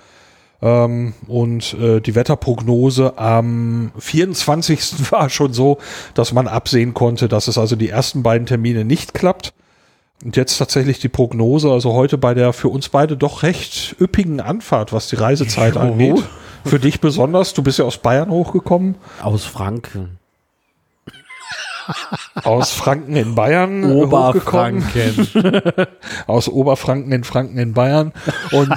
Ähm, 0.61 1.13
und 1.27 1.73
äh, 1.73 2.01
die 2.01 2.13
Wetterprognose 2.13 3.17
am 3.17 3.91
24. 3.97 4.93
war 5.11 5.29
schon 5.29 5.53
so, 5.53 5.79
dass 6.13 6.33
man 6.33 6.47
absehen 6.47 6.93
konnte, 6.93 7.27
dass 7.27 7.47
es 7.47 7.57
also 7.57 7.75
die 7.75 7.89
ersten 7.89 8.23
beiden 8.23 8.45
Termine 8.45 8.85
nicht 8.85 9.13
klappt. 9.13 9.53
Und 10.23 10.35
jetzt 10.37 10.57
tatsächlich 10.57 10.99
die 10.99 11.09
Prognose, 11.09 11.71
also 11.71 11.93
heute 11.93 12.17
bei 12.17 12.33
der 12.33 12.53
für 12.53 12.69
uns 12.69 12.89
beide 12.89 13.17
doch 13.17 13.41
recht 13.43 13.95
üppigen 13.99 14.39
Anfahrt, 14.39 14.93
was 14.93 15.07
die 15.07 15.15
Reisezeit 15.15 15.75
Jo. 15.75 15.81
angeht. 15.81 16.23
Für 16.63 16.79
dich 16.79 17.01
besonders, 17.01 17.53
du 17.55 17.63
bist 17.63 17.79
ja 17.79 17.85
aus 17.85 17.97
Bayern 17.97 18.29
hochgekommen, 18.29 18.95
Aus 19.21 19.45
Franken. 19.45 20.19
aus 22.43 22.71
Franken 22.71 23.15
in 23.15 23.33
Bayern 23.33 23.83
Oberfranken. 23.91 25.27
aus 26.27 26.47
Oberfranken 26.47 27.11
in 27.11 27.23
Franken 27.23 27.57
in 27.57 27.73
Bayern 27.73 28.13
und 28.51 28.73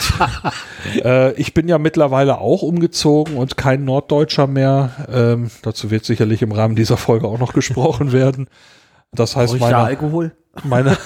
Äh, 1.03 1.33
ich 1.35 1.55
bin 1.55 1.67
ja 1.69 1.79
mittlerweile 1.79 2.39
auch 2.39 2.63
umgezogen 2.63 3.37
und 3.37 3.57
kein 3.57 3.85
Norddeutscher 3.85 4.47
mehr. 4.47 4.91
Ähm, 5.13 5.51
dazu 5.63 5.91
wird 5.91 6.05
sicherlich 6.05 6.41
im 6.43 6.53
Rahmen 6.53 6.77
dieser 6.77 6.97
Folge 6.97 7.27
auch 7.27 7.39
noch 7.39 7.53
gesprochen 7.55 8.13
werden. 8.13 8.49
Das 9.15 9.37
heißt, 9.37 9.59
meine, 9.59 9.77
Alkohol? 9.79 10.37
meine, 10.65 10.97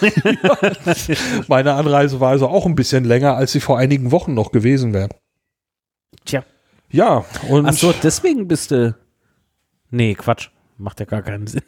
meine 1.49 1.75
Anreise 1.75 2.21
war 2.21 2.31
also 2.31 2.49
auch 2.49 2.67
ein 2.67 2.75
bisschen 2.75 3.05
länger, 3.05 3.37
als 3.37 3.53
sie 3.53 3.61
vor 3.61 3.79
einigen 3.79 4.11
Wochen 4.13 4.35
noch 4.35 4.53
gewesen 4.53 4.93
wäre. 4.95 5.09
Tja. 6.25 6.45
Ja, 6.91 7.25
und 7.49 7.67
Ach 7.67 7.73
so, 7.73 7.93
deswegen 8.03 8.49
bist 8.49 8.71
du. 8.71 8.95
Nee, 9.91 10.15
Quatsch. 10.15 10.49
Macht 10.79 11.01
ja 11.01 11.07
gar 11.07 11.23
keinen 11.23 11.47
Sinn. 11.47 11.63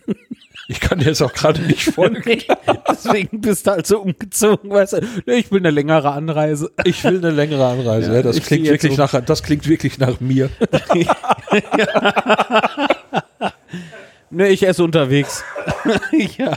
ich 0.69 0.79
kann 0.81 1.01
dir 1.01 1.07
jetzt 1.07 1.21
auch 1.21 1.33
gerade 1.33 1.61
nicht 1.63 1.83
folgen. 1.95 2.23
Nee, 2.25 2.43
deswegen 2.89 3.41
bist 3.41 3.67
du 3.67 3.73
also 3.73 4.01
umgezogen, 4.03 4.71
weißt 4.71 4.93
du. 4.95 5.01
Ich 5.27 5.51
will 5.51 5.59
eine 5.61 5.71
längere 5.71 6.13
Anreise. 6.13 6.71
Ich 6.85 7.03
will 7.03 7.19
eine 7.19 7.31
längere 7.31 7.67
Anreise. 7.67 8.11
Ja, 8.11 8.17
Ja, 8.19 8.23
das 8.23 8.41
klingt 8.41 8.67
wirklich 8.67 8.93
um. 8.93 8.99
nach, 8.99 9.21
das 9.25 9.43
klingt 9.43 9.67
wirklich 9.69 9.99
nach 9.99 10.21
mir. 10.21 10.49
Nee, 14.31 14.49
ich 14.49 14.67
esse 14.67 14.85
unterwegs. 14.85 15.43
ja. 16.39 16.57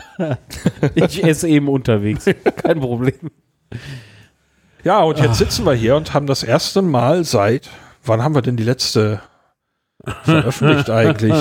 Ich 0.96 1.24
esse 1.24 1.48
eben 1.48 1.68
unterwegs. 1.68 2.26
Kein 2.62 2.80
Problem. 2.80 3.32
Ja, 4.84 5.02
und 5.02 5.20
jetzt 5.20 5.38
sitzen 5.38 5.66
wir 5.66 5.74
hier 5.74 5.96
und 5.96 6.14
haben 6.14 6.28
das 6.28 6.44
erste 6.44 6.82
Mal 6.82 7.24
seit, 7.24 7.70
wann 8.06 8.22
haben 8.22 8.36
wir 8.36 8.42
denn 8.42 8.58
die 8.58 8.64
letzte 8.64 9.22
veröffentlicht 10.24 10.90
eigentlich? 10.92 11.34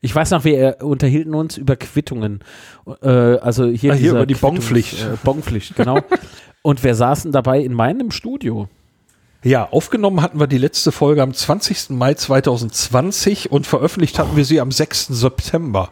Ich 0.00 0.14
weiß 0.14 0.30
noch, 0.30 0.44
wir 0.44 0.80
äh, 0.80 0.84
unterhielten 0.84 1.34
uns 1.34 1.56
über 1.56 1.74
Quittungen. 1.76 2.40
Äh, 3.02 3.08
also 3.08 3.66
hier, 3.66 3.92
Ah, 3.92 3.96
hier 3.96 4.10
über 4.12 4.26
die 4.26 4.34
Quittungs- 4.36 4.40
Bonpflicht. 4.40 5.02
Äh, 5.02 5.16
Bonpflicht, 5.24 5.76
genau. 5.76 5.98
Und 6.62 6.82
wir 6.84 6.94
saßen 6.94 7.32
dabei 7.32 7.60
in 7.60 7.72
meinem 7.72 8.10
Studio. 8.10 8.68
Ja, 9.46 9.68
aufgenommen 9.70 10.22
hatten 10.22 10.40
wir 10.40 10.48
die 10.48 10.58
letzte 10.58 10.90
Folge 10.90 11.22
am 11.22 11.32
20. 11.32 11.90
Mai 11.90 12.14
2020 12.14 13.52
und 13.52 13.64
veröffentlicht 13.66 14.18
hatten 14.18 14.36
wir 14.36 14.44
sie 14.44 14.60
am 14.60 14.72
6. 14.72 15.06
September. 15.06 15.90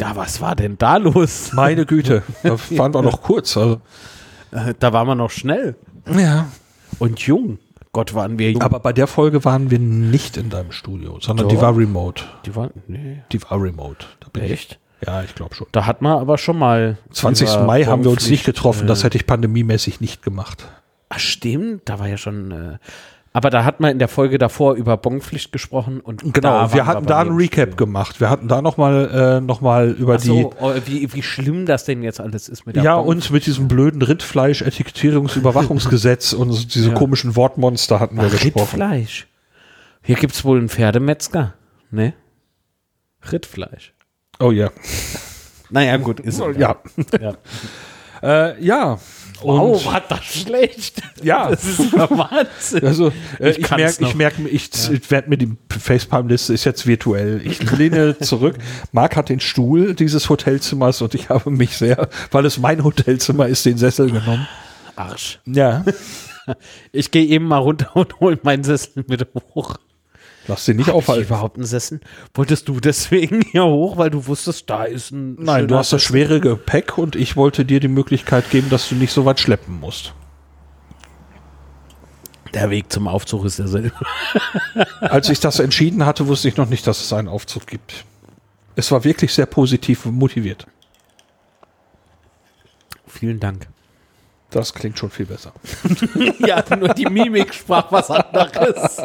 Ja, 0.00 0.14
was 0.14 0.40
war 0.40 0.54
denn 0.54 0.78
da 0.78 0.96
los? 0.98 1.52
Meine 1.52 1.84
Güte, 1.84 2.22
da 2.44 2.50
waren 2.78 2.94
wir 2.94 3.02
noch 3.02 3.22
kurz. 3.22 3.56
Also. 3.56 3.80
Äh, 4.52 4.74
Da 4.78 4.92
waren 4.92 5.08
wir 5.08 5.14
noch 5.16 5.30
schnell 5.32 5.74
Ja. 6.16 6.46
und 7.00 7.20
jung. 7.20 7.58
Gott, 7.92 8.14
waren 8.14 8.38
wir 8.38 8.52
jung. 8.52 8.62
Aber 8.62 8.78
bei 8.78 8.92
der 8.92 9.06
Folge 9.08 9.44
waren 9.44 9.70
wir 9.70 9.78
nicht 9.80 10.36
in 10.36 10.50
deinem 10.50 10.70
Studio, 10.70 11.18
sondern 11.20 11.48
die 11.48 11.56
Doch. 11.56 11.62
war 11.62 11.76
remote. 11.76 12.22
die 12.44 12.54
waren, 12.54 12.70
nee, 12.86 13.22
Die 13.32 13.42
war 13.42 13.60
remote. 13.60 14.06
Da 14.20 14.28
bin 14.32 14.44
echt? 14.44 14.78
Ich, 15.00 15.08
ja, 15.08 15.22
ich 15.24 15.34
glaube 15.34 15.54
schon. 15.56 15.66
Da 15.72 15.86
hat 15.86 16.02
man 16.02 16.18
aber 16.18 16.38
schon 16.38 16.56
mal. 16.58 16.98
20. 17.10 17.48
über 17.48 17.64
Mai 17.64 17.84
haben 17.84 18.04
wir 18.04 18.10
uns 18.12 18.28
nicht 18.30 18.44
getroffen. 18.44 18.86
Das 18.86 19.00
äh, 19.00 19.04
hätte 19.04 19.16
ich 19.18 19.26
pandemiemäßig 19.26 20.00
nicht 20.00 20.22
gemacht. 20.22 20.68
Ach, 21.08 21.18
stimmt, 21.18 21.82
da 21.88 21.98
war 21.98 22.08
ja 22.08 22.16
schon. 22.16 22.50
Äh, 22.50 22.78
aber 23.32 23.50
da 23.50 23.64
hat 23.64 23.80
man 23.80 23.90
in 23.92 23.98
der 23.98 24.08
Folge 24.08 24.38
davor 24.38 24.74
über 24.74 24.96
Bonpflicht 24.96 25.52
gesprochen 25.52 26.00
und 26.00 26.22
Genau, 26.32 26.72
wir 26.72 26.86
hatten 26.86 27.04
bei 27.04 27.08
da 27.10 27.20
ein 27.20 27.32
Recap 27.36 27.68
Studio. 27.68 27.76
gemacht. 27.76 28.18
Wir 28.18 28.30
hatten 28.30 28.48
da 28.48 28.62
nochmal 28.62 29.36
äh, 29.38 29.40
noch 29.42 29.60
mal 29.60 29.90
über 29.90 30.14
Ach 30.14 30.20
die. 30.22 30.28
so, 30.28 30.54
oh, 30.58 30.72
wie, 30.86 31.12
wie 31.12 31.22
schlimm 31.22 31.66
das 31.66 31.84
denn 31.84 32.02
jetzt 32.02 32.18
alles 32.18 32.48
ist 32.48 32.64
mit 32.66 32.76
der 32.76 32.82
Ja, 32.82 32.94
und 32.94 33.30
mit 33.30 33.44
diesem 33.44 33.68
blöden 33.68 34.00
Rindfleisch-Etikettierungsüberwachungsgesetz 34.00 36.32
und 36.32 36.50
so 36.52 36.66
diese 36.66 36.88
Ja. 36.90 36.94
komischen 36.94 37.36
Wortmonster 37.36 38.00
hatten 38.00 38.16
wir 38.16 38.24
Ach, 38.24 38.30
gesprochen. 38.30 38.80
Rittfleisch. 38.80 39.26
Hier 40.02 40.16
gibt 40.16 40.32
es 40.34 40.42
wohl 40.44 40.58
einen 40.58 40.68
Pferdemetzger. 40.70 41.52
Ne? 41.90 42.14
Rittfleisch. 43.30 43.92
Oh 44.40 44.50
ja. 44.50 44.70
Naja, 45.70 45.96
gut, 45.98 46.20
ist 46.20 46.40
Ja. 46.58 46.76
ja. 47.20 47.34
Äh, 48.22 48.64
ja. 48.64 48.98
Wow, 49.42 49.84
war 49.86 50.02
das 50.08 50.24
schlecht. 50.24 51.02
Ja. 51.22 51.50
Das 51.50 51.64
ist 51.64 51.92
ja 51.92 52.08
Wahnsinn. 52.10 52.84
also, 52.84 53.12
äh, 53.38 53.50
Ich 53.50 53.70
merke, 53.70 54.04
ich 54.04 54.14
merke, 54.14 54.48
ich, 54.48 54.70
ich 54.90 55.10
werde 55.10 55.28
mir 55.28 55.36
die 55.38 55.56
Facepalm-Liste 55.70 56.54
ist 56.54 56.64
jetzt 56.64 56.86
virtuell. 56.86 57.40
Ich 57.44 57.70
lehne 57.72 58.18
zurück. 58.20 58.56
Marc 58.92 59.16
hat 59.16 59.28
den 59.28 59.40
Stuhl 59.40 59.94
dieses 59.94 60.28
Hotelzimmers 60.28 61.02
und 61.02 61.14
ich 61.14 61.28
habe 61.28 61.50
mich 61.50 61.76
sehr, 61.76 62.08
weil 62.30 62.44
es 62.46 62.58
mein 62.58 62.82
Hotelzimmer 62.84 63.46
ist, 63.46 63.66
den 63.66 63.78
Sessel 63.78 64.10
genommen. 64.10 64.46
Arsch. 64.96 65.40
Ja. 65.46 65.84
Ich 66.92 67.10
gehe 67.10 67.24
eben 67.26 67.46
mal 67.46 67.58
runter 67.58 67.90
und 67.96 68.20
hole 68.20 68.38
meinen 68.44 68.62
Sessel 68.62 69.04
mit 69.08 69.26
hoch. 69.56 69.78
Lass 70.48 70.64
den 70.64 70.76
nicht 70.76 70.86
Hab 70.86 70.94
ich 70.94 70.98
aufhalten. 70.98 71.24
überhaupt 71.26 71.56
einen 71.56 71.66
Sessel? 71.66 72.00
Wolltest 72.34 72.68
du 72.68 72.78
deswegen 72.80 73.42
hier 73.42 73.64
hoch, 73.64 73.96
weil 73.96 74.10
du 74.10 74.26
wusstest, 74.26 74.70
da 74.70 74.84
ist 74.84 75.10
ein. 75.10 75.34
Nein, 75.42 75.66
du 75.68 75.76
hast 75.76 75.92
das 75.92 76.02
schwere 76.02 76.40
Gepäck 76.40 76.98
und 76.98 77.16
ich 77.16 77.36
wollte 77.36 77.64
dir 77.64 77.80
die 77.80 77.88
Möglichkeit 77.88 78.50
geben, 78.50 78.70
dass 78.70 78.88
du 78.88 78.94
nicht 78.94 79.12
so 79.12 79.24
weit 79.24 79.40
schleppen 79.40 79.80
musst. 79.80 80.14
Der 82.54 82.70
Weg 82.70 82.90
zum 82.92 83.08
Aufzug 83.08 83.44
ist 83.44 83.58
derselbe. 83.58 83.92
Als 85.00 85.28
ich 85.28 85.40
das 85.40 85.58
entschieden 85.58 86.06
hatte, 86.06 86.26
wusste 86.28 86.48
ich 86.48 86.56
noch 86.56 86.68
nicht, 86.68 86.86
dass 86.86 87.02
es 87.02 87.12
einen 87.12 87.28
Aufzug 87.28 87.66
gibt. 87.66 88.04
Es 88.76 88.90
war 88.92 89.04
wirklich 89.04 89.34
sehr 89.34 89.46
positiv 89.46 90.04
motiviert. 90.06 90.66
Vielen 93.06 93.40
Dank. 93.40 93.68
Das 94.50 94.72
klingt 94.72 94.98
schon 94.98 95.10
viel 95.10 95.26
besser. 95.26 95.52
ja, 96.38 96.62
nur 96.76 96.88
die 96.94 97.06
Mimik 97.06 97.52
sprach 97.52 97.90
was 97.90 98.10
anderes. 98.10 99.02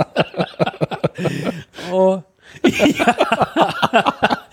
oh. 1.92 2.22
Ja. 2.64 3.16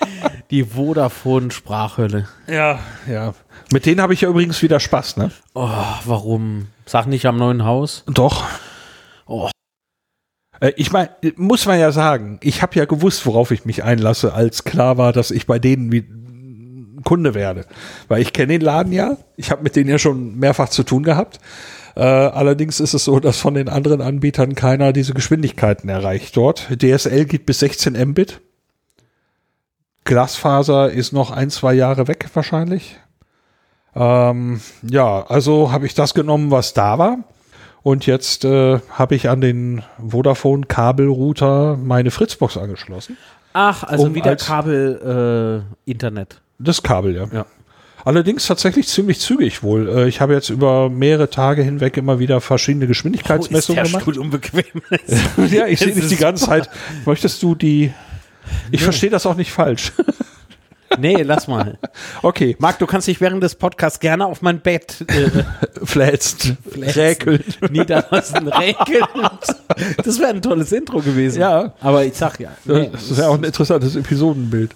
Die 0.50 0.64
Vodafone-Sprachhölle. 0.64 2.26
Ja, 2.46 2.78
ja. 3.06 3.34
Mit 3.70 3.84
denen 3.84 4.00
habe 4.00 4.14
ich 4.14 4.22
ja 4.22 4.30
übrigens 4.30 4.62
wieder 4.62 4.80
Spaß, 4.80 5.18
ne? 5.18 5.30
Oh, 5.54 5.68
warum? 6.06 6.68
Sag 6.86 7.06
nicht 7.06 7.26
am 7.26 7.36
neuen 7.36 7.64
Haus. 7.66 8.04
Doch. 8.06 8.44
Oh. 9.26 9.50
Äh, 10.60 10.72
Ich 10.76 10.90
meine, 10.90 11.10
muss 11.36 11.66
man 11.66 11.78
ja 11.78 11.92
sagen, 11.92 12.38
ich 12.42 12.62
habe 12.62 12.76
ja 12.76 12.86
gewusst, 12.86 13.26
worauf 13.26 13.50
ich 13.50 13.66
mich 13.66 13.84
einlasse, 13.84 14.32
als 14.32 14.64
klar 14.64 14.96
war, 14.96 15.12
dass 15.12 15.30
ich 15.30 15.46
bei 15.46 15.58
denen 15.58 15.92
wie 15.92 16.08
Kunde 17.08 17.32
werde. 17.32 17.64
Weil 18.08 18.20
ich 18.20 18.34
kenne 18.34 18.52
den 18.52 18.60
Laden 18.60 18.92
ja, 18.92 19.16
ich 19.38 19.50
habe 19.50 19.62
mit 19.62 19.76
denen 19.76 19.88
ja 19.88 19.98
schon 19.98 20.38
mehrfach 20.38 20.68
zu 20.68 20.82
tun 20.82 21.04
gehabt. 21.04 21.40
Äh, 21.96 22.02
allerdings 22.02 22.80
ist 22.80 22.92
es 22.92 23.04
so, 23.04 23.18
dass 23.18 23.38
von 23.38 23.54
den 23.54 23.70
anderen 23.70 24.02
Anbietern 24.02 24.54
keiner 24.54 24.92
diese 24.92 25.14
Geschwindigkeiten 25.14 25.88
erreicht 25.88 26.36
dort. 26.36 26.68
DSL 26.70 27.24
geht 27.24 27.46
bis 27.46 27.60
16 27.60 27.94
Mbit. 28.10 28.42
Glasfaser 30.04 30.90
ist 30.90 31.14
noch 31.14 31.30
ein, 31.30 31.48
zwei 31.48 31.72
Jahre 31.72 32.08
weg 32.08 32.28
wahrscheinlich. 32.34 32.98
Ähm, 33.96 34.60
ja, 34.82 35.24
also 35.28 35.72
habe 35.72 35.86
ich 35.86 35.94
das 35.94 36.12
genommen, 36.12 36.50
was 36.50 36.74
da 36.74 36.98
war. 36.98 37.20
Und 37.82 38.04
jetzt 38.04 38.44
äh, 38.44 38.80
habe 38.90 39.14
ich 39.14 39.30
an 39.30 39.40
den 39.40 39.82
Vodafone-Kabelrouter 40.06 41.78
meine 41.82 42.10
Fritzbox 42.10 42.58
angeschlossen. 42.58 43.16
Ach, 43.54 43.82
also 43.82 44.04
Um 44.04 44.14
wieder 44.14 44.36
Kabel-Internet. 44.36 46.42
Das 46.58 46.82
Kabel, 46.82 47.14
ja. 47.14 47.28
Ja. 47.32 47.46
Allerdings 48.04 48.46
tatsächlich 48.46 48.88
ziemlich 48.88 49.20
zügig 49.20 49.62
wohl. 49.62 49.88
Äh, 49.88 50.08
ich 50.08 50.20
habe 50.20 50.32
jetzt 50.32 50.50
über 50.50 50.88
mehrere 50.88 51.30
Tage 51.30 51.62
hinweg 51.62 51.96
immer 51.96 52.18
wieder 52.18 52.40
verschiedene 52.40 52.86
Geschwindigkeitsmessungen 52.86 53.84
gemacht. 53.84 54.02
Stuhl 54.02 54.18
unbequem. 54.18 54.64
ja, 55.50 55.66
ich 55.66 55.80
sehe 55.80 55.92
dich 55.92 56.06
die 56.06 56.14
ist 56.14 56.20
ganze 56.20 56.46
Zeit. 56.46 56.70
Möchtest 57.04 57.42
du 57.42 57.54
die. 57.54 57.92
Ich 58.70 58.82
verstehe 58.82 59.10
das 59.10 59.26
auch 59.26 59.36
nicht 59.36 59.52
falsch. 59.52 59.92
Nee, 60.98 61.22
lass 61.22 61.48
mal. 61.48 61.78
Okay, 62.22 62.56
Marc, 62.58 62.78
du 62.78 62.86
kannst 62.86 63.06
dich 63.06 63.20
während 63.20 63.42
des 63.42 63.54
Podcasts 63.54 64.00
gerne 64.00 64.26
auf 64.26 64.42
mein 64.42 64.60
Bett 64.60 65.04
äh, 65.08 65.44
flätzt, 65.84 66.54
räkelt. 66.76 67.58
niederlassen, 67.70 68.48
räkelnd. 68.48 69.40
Das 70.04 70.18
wäre 70.18 70.30
ein 70.30 70.42
tolles 70.42 70.72
Intro 70.72 71.00
gewesen. 71.00 71.40
Ja. 71.40 71.74
Aber 71.80 72.04
ich 72.04 72.14
sag 72.14 72.40
ja. 72.40 72.50
nee, 72.64 72.90
Das 72.92 73.10
ist 73.10 73.18
ja 73.18 73.28
auch 73.28 73.34
ein 73.34 73.44
interessantes 73.44 73.96
Episodenbild. 73.96 74.74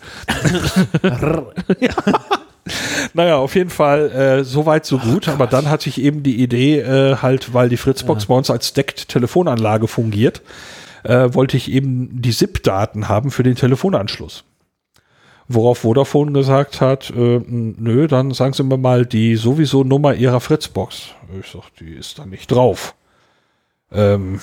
Naja, 3.14 3.36
auf 3.36 3.54
jeden 3.54 3.70
Fall 3.70 4.10
äh, 4.10 4.44
so 4.44 4.66
weit, 4.66 4.86
so 4.86 4.98
gut. 4.98 5.28
Aber 5.28 5.46
dann 5.46 5.68
hatte 5.68 5.88
ich 5.88 6.00
eben 6.00 6.22
die 6.22 6.40
Idee, 6.42 6.80
äh, 6.80 7.16
halt, 7.16 7.52
weil 7.54 7.68
die 7.68 7.76
Fritzbox 7.76 8.26
bei 8.26 8.34
uns 8.34 8.50
als 8.50 8.72
Deckt-Telefonanlage 8.72 9.88
fungiert, 9.88 10.42
äh, 11.02 11.28
wollte 11.32 11.56
ich 11.56 11.70
eben 11.70 12.22
die 12.22 12.32
SIP-Daten 12.32 13.08
haben 13.08 13.30
für 13.30 13.42
den 13.42 13.56
Telefonanschluss. 13.56 14.44
Worauf 15.48 15.78
Vodafone 15.78 16.32
gesagt 16.32 16.80
hat, 16.80 17.10
äh, 17.10 17.40
nö, 17.46 18.06
dann 18.06 18.32
sagen 18.32 18.52
Sie 18.52 18.62
mir 18.62 18.78
mal 18.78 19.04
die 19.06 19.36
sowieso 19.36 19.84
Nummer 19.84 20.14
Ihrer 20.14 20.40
Fritzbox. 20.40 21.14
Ich 21.40 21.50
sag, 21.50 21.74
die 21.80 21.92
ist 21.92 22.18
da 22.18 22.26
nicht 22.26 22.50
drauf. 22.50 22.94
Ähm, 23.90 24.40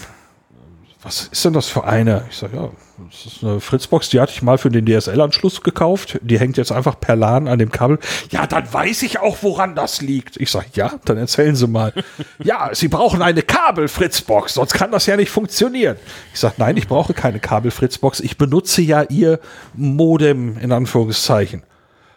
was 1.02 1.30
ist 1.32 1.46
denn 1.46 1.54
das 1.54 1.68
für 1.68 1.86
eine? 1.86 2.26
Ich 2.30 2.38
sage, 2.38 2.58
ja, 2.58 2.70
das 3.10 3.26
ist 3.26 3.44
eine 3.44 3.62
Fritzbox, 3.62 4.10
die 4.10 4.20
hatte 4.20 4.34
ich 4.34 4.42
mal 4.42 4.58
für 4.58 4.70
den 4.70 4.86
DSL-Anschluss 4.86 5.62
gekauft. 5.62 6.20
Die 6.22 6.38
hängt 6.38 6.58
jetzt 6.58 6.74
einfach 6.74 7.00
per 7.00 7.16
LAN 7.16 7.48
an 7.48 7.58
dem 7.58 7.72
Kabel. 7.72 8.00
Ja, 8.32 8.46
dann 8.46 8.72
weiß 8.72 9.04
ich 9.04 9.20
auch, 9.20 9.38
woran 9.42 9.76
das 9.76 10.02
liegt. 10.02 10.36
Ich 10.36 10.52
sage, 10.52 10.68
ja, 10.74 10.92
dann 11.06 11.18
erzählen 11.18 11.56
Sie 11.56 11.68
mal. 11.68 11.94
ja, 12.44 12.70
Sie 12.74 12.90
brauchen 12.90 13.22
eine 13.22 13.44
Kabel-Fritzbox, 13.44 14.56
sonst 14.56 14.74
kann 14.74 14.92
das 14.92 15.06
ja 15.06 15.16
nicht 15.16 15.30
funktionieren. 15.30 15.96
Ich 16.34 16.40
sage, 16.42 16.56
nein, 16.58 16.76
ich 16.76 16.90
brauche 16.90 17.14
keine 17.14 17.40
Kabel-Fritzbox. 17.40 18.20
Ich 18.20 18.38
benutze 18.38 18.82
ja 18.82 19.04
Ihr 19.04 19.40
Modem 19.76 20.58
in 20.58 20.74
Anführungszeichen. 20.74 21.64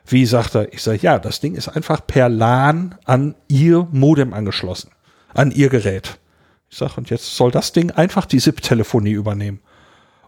Wie 0.07 0.27
sagt 0.27 0.57
er? 0.57 0.73
Ich 0.73 0.83
sage, 0.83 0.99
ja, 1.03 1.21
das 1.21 1.39
Ding 1.39 1.55
ist 1.55 1.69
einfach 1.69 2.05
per 2.05 2.29
LAN 2.29 2.97
an 3.05 3.37
Ihr 3.47 3.87
Modem 3.93 4.35
angeschlossen. 4.35 4.91
An 5.35 5.53
Ihr 5.53 5.69
Gerät. 5.69 6.19
Ich 6.73 6.79
sage, 6.79 6.95
und 6.97 7.11
jetzt 7.11 7.37
soll 7.37 7.51
das 7.51 7.73
Ding 7.73 7.91
einfach 7.91 8.25
die 8.25 8.41
SIP-Telefonie 8.41 9.11
übernehmen. 9.11 9.61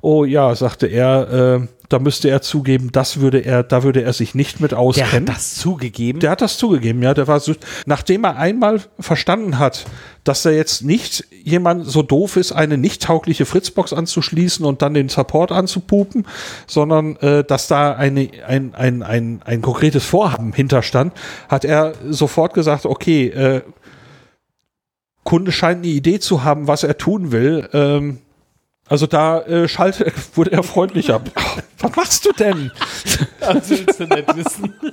Oh 0.02 0.26
ja, 0.26 0.54
sagte 0.54 0.86
er, 0.86 1.62
äh, 1.62 1.66
da 1.88 1.98
müsste 1.98 2.28
er 2.28 2.42
zugeben, 2.42 2.92
das 2.92 3.20
würde 3.20 3.38
er, 3.38 3.62
da 3.62 3.82
würde 3.82 4.02
er 4.02 4.12
sich 4.12 4.34
nicht 4.34 4.60
mit 4.60 4.72
Der 4.72 4.78
auskennen. 4.78 5.26
hat 5.30 5.36
das 5.36 5.54
zugegeben. 5.54 6.20
Der 6.20 6.30
hat 6.30 6.42
das 6.42 6.58
zugegeben, 6.58 7.02
ja. 7.02 7.14
Der 7.14 7.26
war 7.28 7.40
so, 7.40 7.54
nachdem 7.86 8.24
er 8.24 8.36
einmal 8.36 8.82
verstanden 9.00 9.58
hat, 9.58 9.86
dass 10.22 10.44
er 10.44 10.52
jetzt 10.52 10.82
nicht 10.82 11.24
jemand 11.42 11.86
so 11.86 12.02
doof 12.02 12.36
ist, 12.36 12.52
eine 12.52 12.76
nicht 12.76 13.02
taugliche 13.02 13.46
Fritzbox 13.46 13.94
anzuschließen 13.94 14.66
und 14.66 14.82
dann 14.82 14.92
den 14.92 15.08
Support 15.08 15.50
anzupupen, 15.50 16.26
sondern 16.66 17.16
äh, 17.16 17.42
dass 17.42 17.68
da 17.68 17.94
eine, 17.94 18.28
ein, 18.46 18.74
ein, 18.74 19.02
ein, 19.02 19.40
ein 19.42 19.62
konkretes 19.62 20.04
Vorhaben 20.04 20.52
hinterstand, 20.52 21.14
hat 21.48 21.64
er 21.64 21.94
sofort 22.10 22.52
gesagt, 22.52 22.84
okay, 22.84 23.28
äh, 23.28 23.62
Kunde 25.24 25.52
scheint 25.52 25.78
eine 25.78 25.92
Idee 25.92 26.20
zu 26.20 26.44
haben, 26.44 26.68
was 26.68 26.84
er 26.84 26.96
tun 26.98 27.32
will. 27.32 27.68
Ähm, 27.72 28.18
also 28.86 29.06
da 29.06 29.40
äh, 29.42 29.68
schalte, 29.68 30.12
wurde 30.34 30.52
er 30.52 30.62
freundlicher. 30.62 31.20
was 31.78 31.96
machst 31.96 32.26
du 32.26 32.32
denn? 32.32 32.70
Das 33.40 33.70
willst 33.70 34.00
du 34.00 34.04
nicht 34.04 34.36
wissen. 34.36 34.74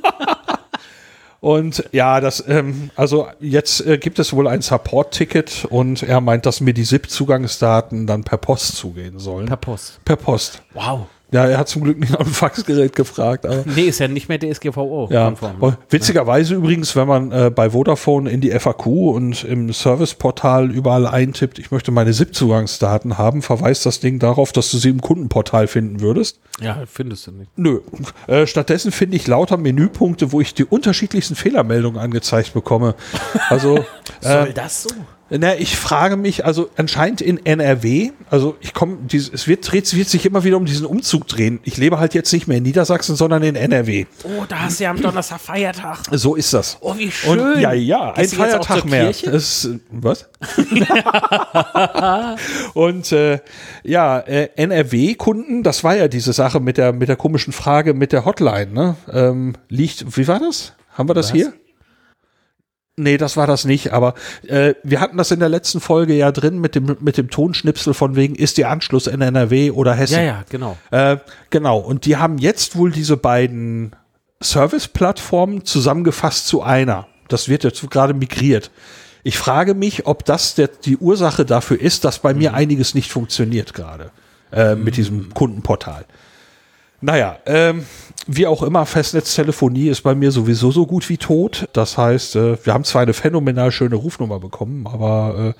Und 1.41 1.89
ja, 1.91 2.21
das, 2.21 2.47
ähm, 2.47 2.91
also 2.95 3.27
jetzt 3.39 3.85
äh, 3.85 3.97
gibt 3.97 4.19
es 4.19 4.31
wohl 4.31 4.47
ein 4.47 4.61
Support-Ticket 4.61 5.65
und 5.71 6.03
er 6.03 6.21
meint, 6.21 6.45
dass 6.45 6.61
mir 6.61 6.75
die 6.75 6.83
SIP-Zugangsdaten 6.83 8.05
dann 8.05 8.23
per 8.23 8.37
Post 8.37 8.75
zugehen 8.75 9.17
sollen. 9.17 9.47
Per 9.47 9.57
Post. 9.57 9.99
Per 10.05 10.17
Post. 10.17 10.61
Wow. 10.75 11.07
Ja, 11.31 11.45
er 11.45 11.57
hat 11.57 11.69
zum 11.69 11.83
Glück 11.83 11.97
nicht 11.97 12.11
nach 12.11 12.23
dem 12.23 12.33
Faxgerät 12.33 12.93
gefragt, 12.93 13.45
aber. 13.45 13.63
Nee, 13.65 13.83
ist 13.83 13.99
ja 13.99 14.09
nicht 14.09 14.27
mehr 14.27 14.37
DSGVO. 14.37 15.07
Ja, 15.11 15.31
ne? 15.31 15.77
Witzigerweise 15.89 16.55
übrigens, 16.55 16.95
wenn 16.97 17.07
man 17.07 17.31
äh, 17.31 17.49
bei 17.49 17.69
Vodafone 17.69 18.29
in 18.29 18.41
die 18.41 18.51
FAQ 18.51 18.85
und 18.85 19.45
im 19.45 19.71
Serviceportal 19.71 20.69
überall 20.71 21.07
eintippt, 21.07 21.57
ich 21.57 21.71
möchte 21.71 21.91
meine 21.91 22.11
SIP-Zugangsdaten 22.11 23.17
haben, 23.17 23.41
verweist 23.41 23.85
das 23.85 24.01
Ding 24.01 24.19
darauf, 24.19 24.51
dass 24.51 24.71
du 24.71 24.77
sie 24.77 24.89
im 24.89 24.99
Kundenportal 24.99 25.67
finden 25.67 26.01
würdest. 26.01 26.41
Ja, 26.59 26.83
findest 26.85 27.27
du 27.27 27.31
nicht. 27.31 27.51
Nö. 27.55 27.79
Äh, 28.27 28.45
stattdessen 28.45 28.91
finde 28.91 29.15
ich 29.15 29.25
lauter 29.25 29.55
Menüpunkte, 29.55 30.33
wo 30.33 30.41
ich 30.41 30.53
die 30.53 30.65
unterschiedlichsten 30.65 31.35
Fehlermeldungen 31.35 31.99
angezeigt 31.99 32.53
bekomme. 32.53 32.95
Also, 33.49 33.77
äh, 34.21 34.51
das 34.53 34.83
so? 34.83 34.89
Na, 35.39 35.55
ich 35.55 35.77
frage 35.77 36.17
mich, 36.17 36.45
also 36.45 36.69
anscheinend 36.75 37.21
in 37.21 37.43
NRW, 37.45 38.11
also 38.29 38.57
ich 38.59 38.73
komme, 38.73 38.97
es 39.11 39.47
wird, 39.47 39.71
dreht, 39.71 39.95
wird 39.95 40.09
sich 40.09 40.25
immer 40.25 40.43
wieder 40.43 40.57
um 40.57 40.65
diesen 40.65 40.85
Umzug 40.85 41.27
drehen. 41.27 41.59
Ich 41.63 41.77
lebe 41.77 41.99
halt 41.99 42.13
jetzt 42.13 42.33
nicht 42.33 42.47
mehr 42.47 42.57
in 42.57 42.63
Niedersachsen, 42.63 43.15
sondern 43.15 43.41
in 43.41 43.55
NRW. 43.55 44.05
Oh, 44.23 44.43
da 44.47 44.59
hast 44.59 44.79
du 44.79 44.83
ja 44.83 44.91
am 44.91 45.01
Donnerstag 45.01 45.39
Feiertag. 45.39 45.99
So 46.11 46.35
ist 46.35 46.53
das. 46.53 46.77
Oh, 46.81 46.97
wie 46.97 47.09
schön. 47.09 47.39
Und 47.39 47.61
ja, 47.61 47.71
ja, 47.71 48.11
ein 48.11 48.23
Gehst 48.23 48.33
auch 48.33 48.39
Feiertag 48.39 48.85
mehr. 48.85 49.09
Äh, 49.09 49.39
was? 49.91 50.29
und 52.73 53.11
äh, 53.13 53.39
ja, 53.83 54.19
äh, 54.19 54.49
NRW-Kunden, 54.55 55.63
das 55.63 55.83
war 55.83 55.95
ja 55.95 56.09
diese 56.09 56.33
Sache 56.33 56.59
mit 56.59 56.77
der 56.77 56.91
mit 56.91 57.07
der 57.07 57.15
komischen 57.15 57.53
Frage 57.53 57.93
mit 57.93 58.11
der 58.11 58.25
Hotline. 58.25 58.73
Ne? 58.73 58.95
Ähm, 59.11 59.53
liegt, 59.69 60.17
wie 60.17 60.27
war 60.27 60.39
das? 60.39 60.73
Haben 60.91 61.09
wir 61.09 61.13
das 61.13 61.27
Was? 61.27 61.33
hier? 61.33 61.53
Nee, 62.97 63.17
das 63.17 63.37
war 63.37 63.47
das 63.47 63.63
nicht, 63.63 63.93
aber 63.93 64.15
äh, 64.47 64.73
wir 64.83 64.99
hatten 64.99 65.17
das 65.17 65.31
in 65.31 65.39
der 65.39 65.49
letzten 65.49 65.79
Folge 65.79 66.13
ja 66.13 66.31
drin 66.31 66.59
mit 66.59 66.75
dem, 66.75 66.97
mit 66.99 67.17
dem 67.17 67.29
Tonschnipsel 67.29 67.93
von 67.93 68.15
wegen, 68.15 68.35
ist 68.35 68.57
der 68.57 68.69
Anschluss 68.69 69.07
in 69.07 69.21
NRW 69.21 69.71
oder 69.71 69.93
Hessen? 69.93 70.15
Ja, 70.15 70.21
ja, 70.21 70.43
genau. 70.49 70.77
Äh, 70.91 71.17
genau, 71.49 71.79
und 71.79 72.05
die 72.05 72.17
haben 72.17 72.37
jetzt 72.37 72.75
wohl 72.75 72.91
diese 72.91 73.15
beiden 73.15 73.95
Service-Plattformen 74.43 75.63
zusammengefasst 75.63 76.47
zu 76.47 76.63
einer. 76.63 77.07
Das 77.29 77.47
wird 77.47 77.63
jetzt 77.63 77.89
gerade 77.89 78.13
migriert. 78.13 78.71
Ich 79.23 79.37
frage 79.37 79.73
mich, 79.73 80.05
ob 80.05 80.25
das 80.25 80.55
der, 80.55 80.67
die 80.67 80.97
Ursache 80.97 81.45
dafür 81.45 81.79
ist, 81.79 82.03
dass 82.03 82.19
bei 82.19 82.33
mir 82.33 82.53
einiges 82.53 82.93
nicht 82.93 83.11
funktioniert 83.11 83.73
gerade 83.73 84.11
äh, 84.51 84.75
mit 84.75 84.97
diesem 84.97 85.33
Kundenportal. 85.33 86.05
Naja, 87.01 87.39
ähm, 87.45 87.85
wie 88.35 88.47
auch 88.47 88.63
immer, 88.63 88.85
Festnetztelefonie 88.85 89.89
ist 89.89 90.01
bei 90.01 90.15
mir 90.15 90.31
sowieso 90.31 90.71
so 90.71 90.85
gut 90.85 91.07
wie 91.09 91.17
tot. 91.17 91.67
Das 91.73 91.97
heißt, 91.97 92.35
äh, 92.35 92.65
wir 92.65 92.73
haben 92.73 92.83
zwar 92.83 93.01
eine 93.01 93.13
phänomenal 93.13 93.71
schöne 93.71 93.95
Rufnummer 93.95 94.39
bekommen, 94.39 94.87
aber 94.87 95.53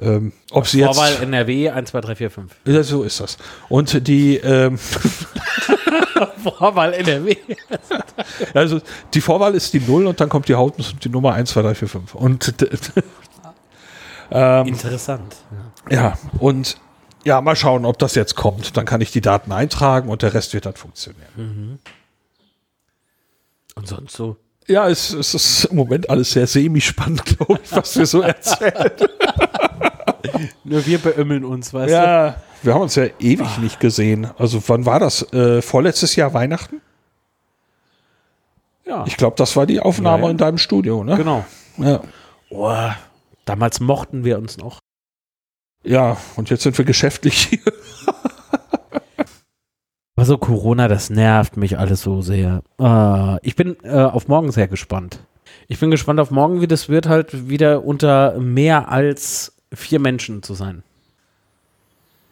äh, 0.00 0.06
ähm, 0.06 0.32
ob 0.50 0.66
sie 0.66 0.80
jetzt... 0.80 0.96
Vorwahl 0.96 1.22
NRW 1.22 1.70
1, 1.70 1.90
2, 1.90 2.00
3, 2.00 2.14
4, 2.16 2.30
5. 2.30 2.52
Ja, 2.66 2.82
so 2.82 3.02
ist 3.02 3.20
das. 3.20 3.36
Und 3.68 4.06
die, 4.08 4.36
ähm, 4.36 4.78
Vorwahl 6.42 6.92
NRW. 6.94 7.36
also 8.54 8.80
die 9.14 9.20
Vorwahl 9.20 9.54
ist 9.54 9.72
die 9.72 9.80
0 9.80 10.06
und 10.06 10.20
dann 10.20 10.28
kommt 10.28 10.48
die 10.48 10.54
Haut 10.54 10.76
und 10.78 11.04
die 11.04 11.08
Nummer 11.08 11.34
1, 11.34 11.50
2, 11.50 11.62
3, 11.62 11.74
4, 11.74 11.88
5. 11.88 12.14
Und 12.14 12.54
ähm, 14.30 14.66
Interessant. 14.66 15.36
ja, 15.90 16.18
und 16.38 16.76
ja, 17.24 17.40
mal 17.40 17.56
schauen, 17.56 17.84
ob 17.84 17.98
das 17.98 18.14
jetzt 18.14 18.34
kommt. 18.34 18.76
Dann 18.76 18.84
kann 18.86 19.00
ich 19.00 19.10
die 19.12 19.20
Daten 19.20 19.52
eintragen 19.52 20.08
und 20.08 20.22
der 20.22 20.34
Rest 20.34 20.54
wird 20.54 20.66
dann 20.66 20.74
funktionieren. 20.74 21.78
Und 23.74 23.88
sonst 23.88 24.16
so. 24.16 24.36
Ja, 24.68 24.88
es, 24.88 25.12
es 25.12 25.34
ist 25.34 25.64
im 25.66 25.76
Moment 25.76 26.08
alles 26.08 26.32
sehr 26.32 26.46
semi-spannend, 26.46 27.24
glaube 27.38 27.60
ich, 27.64 27.72
was 27.72 27.96
wir 27.96 28.06
so 28.06 28.20
erzählen. 28.22 28.92
Nur 30.64 30.86
wir 30.86 30.98
beömmeln 30.98 31.44
uns, 31.44 31.74
weißt 31.74 31.92
ja, 31.92 32.36
wir 32.62 32.74
haben 32.74 32.82
uns 32.82 32.94
ja 32.94 33.06
ewig 33.18 33.58
nicht 33.58 33.80
gesehen. 33.80 34.28
Also 34.38 34.62
wann 34.68 34.86
war 34.86 35.00
das? 35.00 35.22
Äh, 35.32 35.62
vorletztes 35.62 36.14
Jahr 36.14 36.32
Weihnachten? 36.32 36.80
du? 38.84 38.90
Ja, 38.90 39.04
Ich 39.06 39.16
glaube, 39.16 39.34
das 39.36 39.56
war 39.56 39.66
die 39.66 39.80
Aufnahme 39.80 40.22
Ja, 40.22 40.26
ja. 40.26 40.30
in 40.30 40.36
deinem 40.38 40.58
Studio, 40.58 41.02
ne? 41.02 41.16
genau. 41.16 41.44
Ja. 41.78 42.00
Oh, 42.50 42.76
damals 43.44 43.80
mochten 43.80 44.24
wir 44.24 44.38
uns 44.38 44.58
noch. 44.58 44.78
Ja, 45.84 46.16
und 46.36 46.50
jetzt 46.50 46.62
sind 46.62 46.76
wir 46.78 46.84
geschäftlich 46.84 47.34
hier. 47.34 47.60
Also 50.14 50.38
Corona, 50.38 50.86
das 50.86 51.10
nervt 51.10 51.56
mich 51.56 51.78
alles 51.78 52.02
so 52.02 52.20
sehr. 52.20 52.62
Äh, 52.78 53.44
ich 53.44 53.56
bin 53.56 53.76
äh, 53.82 54.02
auf 54.02 54.28
morgen 54.28 54.52
sehr 54.52 54.68
gespannt. 54.68 55.18
Ich 55.66 55.80
bin 55.80 55.90
gespannt 55.90 56.20
auf 56.20 56.30
morgen, 56.30 56.60
wie 56.60 56.68
das 56.68 56.88
wird, 56.88 57.08
halt 57.08 57.48
wieder 57.48 57.82
unter 57.84 58.38
mehr 58.38 58.88
als 58.88 59.56
vier 59.72 59.98
Menschen 59.98 60.42
zu 60.42 60.54
sein. 60.54 60.84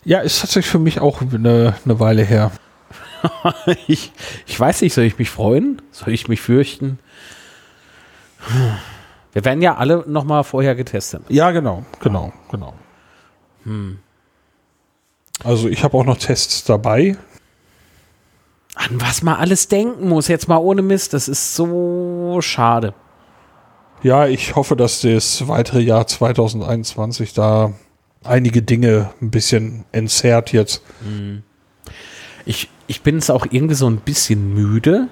Ja, 0.05 0.21
ist 0.21 0.41
tatsächlich 0.41 0.71
für 0.71 0.79
mich 0.79 1.01
auch 1.01 1.21
eine, 1.21 1.75
eine 1.85 1.99
Weile 1.99 2.23
her. 2.23 2.53
ich, 3.89 4.13
ich 4.47 4.61
weiß 4.61 4.83
nicht, 4.83 4.95
soll 4.95 5.05
ich 5.05 5.19
mich 5.19 5.31
freuen? 5.31 5.83
Soll 5.91 6.13
ich 6.13 6.29
mich 6.29 6.41
fürchten? 6.41 6.99
Wir 9.33 9.45
werden 9.45 9.63
ja 9.63 9.77
alle 9.77 10.05
nochmal 10.07 10.45
vorher 10.45 10.75
getestet. 10.75 11.23
Ja, 11.29 11.51
genau, 11.51 11.85
genau, 12.01 12.33
genau. 12.51 12.75
Also 15.43 15.69
ich 15.69 15.85
habe 15.85 15.97
auch 15.97 16.05
noch 16.05 16.19
Tests 16.19 16.65
dabei. 16.65 17.17
An 18.75 19.01
was 19.01 19.23
man 19.23 19.37
alles 19.37 19.69
denken 19.69 20.09
muss, 20.09 20.29
jetzt 20.29 20.49
mal 20.49 20.59
ohne 20.59 20.83
Mist, 20.83 21.13
das 21.13 21.29
ist 21.29 21.55
so 21.55 22.39
schade. 22.41 22.95
Ja, 24.03 24.27
ich 24.27 24.57
hoffe, 24.57 24.77
dass 24.77 25.03
das 25.03 25.47
weitere 25.49 25.81
Jahr 25.81 26.07
2021 26.07 27.35
da 27.35 27.73
einige 28.25 28.63
Dinge 28.63 29.11
ein 29.21 29.31
bisschen 29.31 29.85
entzerrt 29.93 30.53
jetzt. 30.53 30.83
Ich, 32.47 32.71
ich 32.87 33.03
bin 33.03 33.19
es 33.19 33.29
auch 33.31 33.47
irgendwie 33.51 33.75
so 33.75 33.89
ein 33.89 33.99
bisschen 33.99 34.55
müde, 34.55 35.09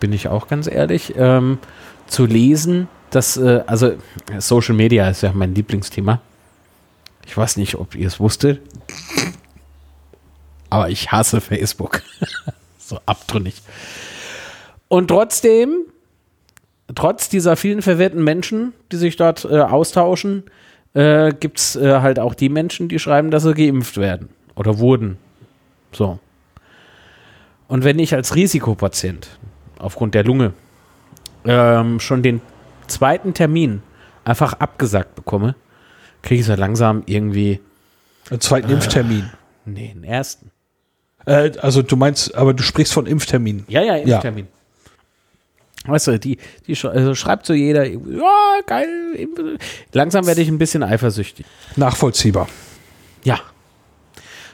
bin 0.00 0.12
ich 0.12 0.28
auch 0.28 0.48
ganz 0.48 0.66
ehrlich, 0.66 1.14
ähm, 1.16 1.58
zu 2.06 2.26
lesen, 2.26 2.88
dass, 3.10 3.36
äh, 3.36 3.62
also 3.66 3.92
Social 4.38 4.74
Media 4.74 5.08
ist 5.08 5.22
ja 5.22 5.32
mein 5.32 5.54
Lieblingsthema. 5.54 6.20
Ich 7.26 7.36
weiß 7.36 7.56
nicht, 7.56 7.76
ob 7.76 7.94
ihr 7.94 8.06
es 8.06 8.20
wusstet, 8.20 8.60
aber 10.70 10.90
ich 10.90 11.12
hasse 11.12 11.40
Facebook. 11.40 12.02
so 12.78 13.00
abtrünnig. 13.06 13.54
Und 14.88 15.08
trotzdem, 15.08 15.86
trotz 16.94 17.28
dieser 17.28 17.56
vielen 17.56 17.82
verwirrten 17.82 18.22
Menschen, 18.22 18.72
die 18.90 18.96
sich 18.96 19.16
dort 19.16 19.44
äh, 19.44 19.60
austauschen, 19.60 20.44
äh, 20.94 21.32
gibt 21.32 21.58
es 21.58 21.76
äh, 21.76 22.00
halt 22.00 22.18
auch 22.18 22.34
die 22.34 22.48
Menschen, 22.48 22.88
die 22.88 22.98
schreiben, 22.98 23.30
dass 23.30 23.44
sie 23.44 23.54
geimpft 23.54 23.96
werden 23.96 24.28
oder 24.54 24.78
wurden. 24.78 25.16
So. 25.92 26.18
Und 27.68 27.84
wenn 27.84 27.98
ich 27.98 28.14
als 28.14 28.34
Risikopatient 28.34 29.28
aufgrund 29.78 30.14
der 30.14 30.24
Lunge 30.24 30.52
ähm, 31.44 32.00
schon 32.00 32.22
den 32.22 32.42
zweiten 32.86 33.32
Termin 33.32 33.82
einfach 34.24 34.52
abgesagt 34.54 35.14
bekomme, 35.14 35.54
kriege 36.22 36.40
ich 36.40 36.46
so 36.46 36.54
langsam 36.54 37.02
irgendwie, 37.06 37.60
Einen 38.30 38.40
zweiten 38.40 38.70
Impftermin. 38.70 39.30
nee, 39.64 39.92
den 39.94 40.04
ersten. 40.04 40.50
Äh, 41.26 41.52
also 41.60 41.82
du 41.82 41.96
meinst, 41.96 42.34
aber 42.34 42.54
du 42.54 42.62
sprichst 42.62 42.92
von 42.92 43.06
Impftermin. 43.06 43.64
Ja, 43.68 43.82
ja, 43.82 43.96
Impftermin. 43.96 44.48
Weißt 45.84 46.06
du, 46.06 46.18
die, 46.18 46.38
die 46.66 46.76
also 46.86 47.14
schreibt 47.16 47.44
so 47.46 47.54
jeder, 47.54 47.84
ja, 47.84 48.60
geil. 48.66 48.88
Impf- 49.16 49.58
Langsam 49.92 50.26
werde 50.26 50.40
ich 50.40 50.48
ein 50.48 50.58
bisschen 50.58 50.82
eifersüchtig. 50.84 51.44
Nachvollziehbar. 51.76 52.48
Ja. 53.24 53.40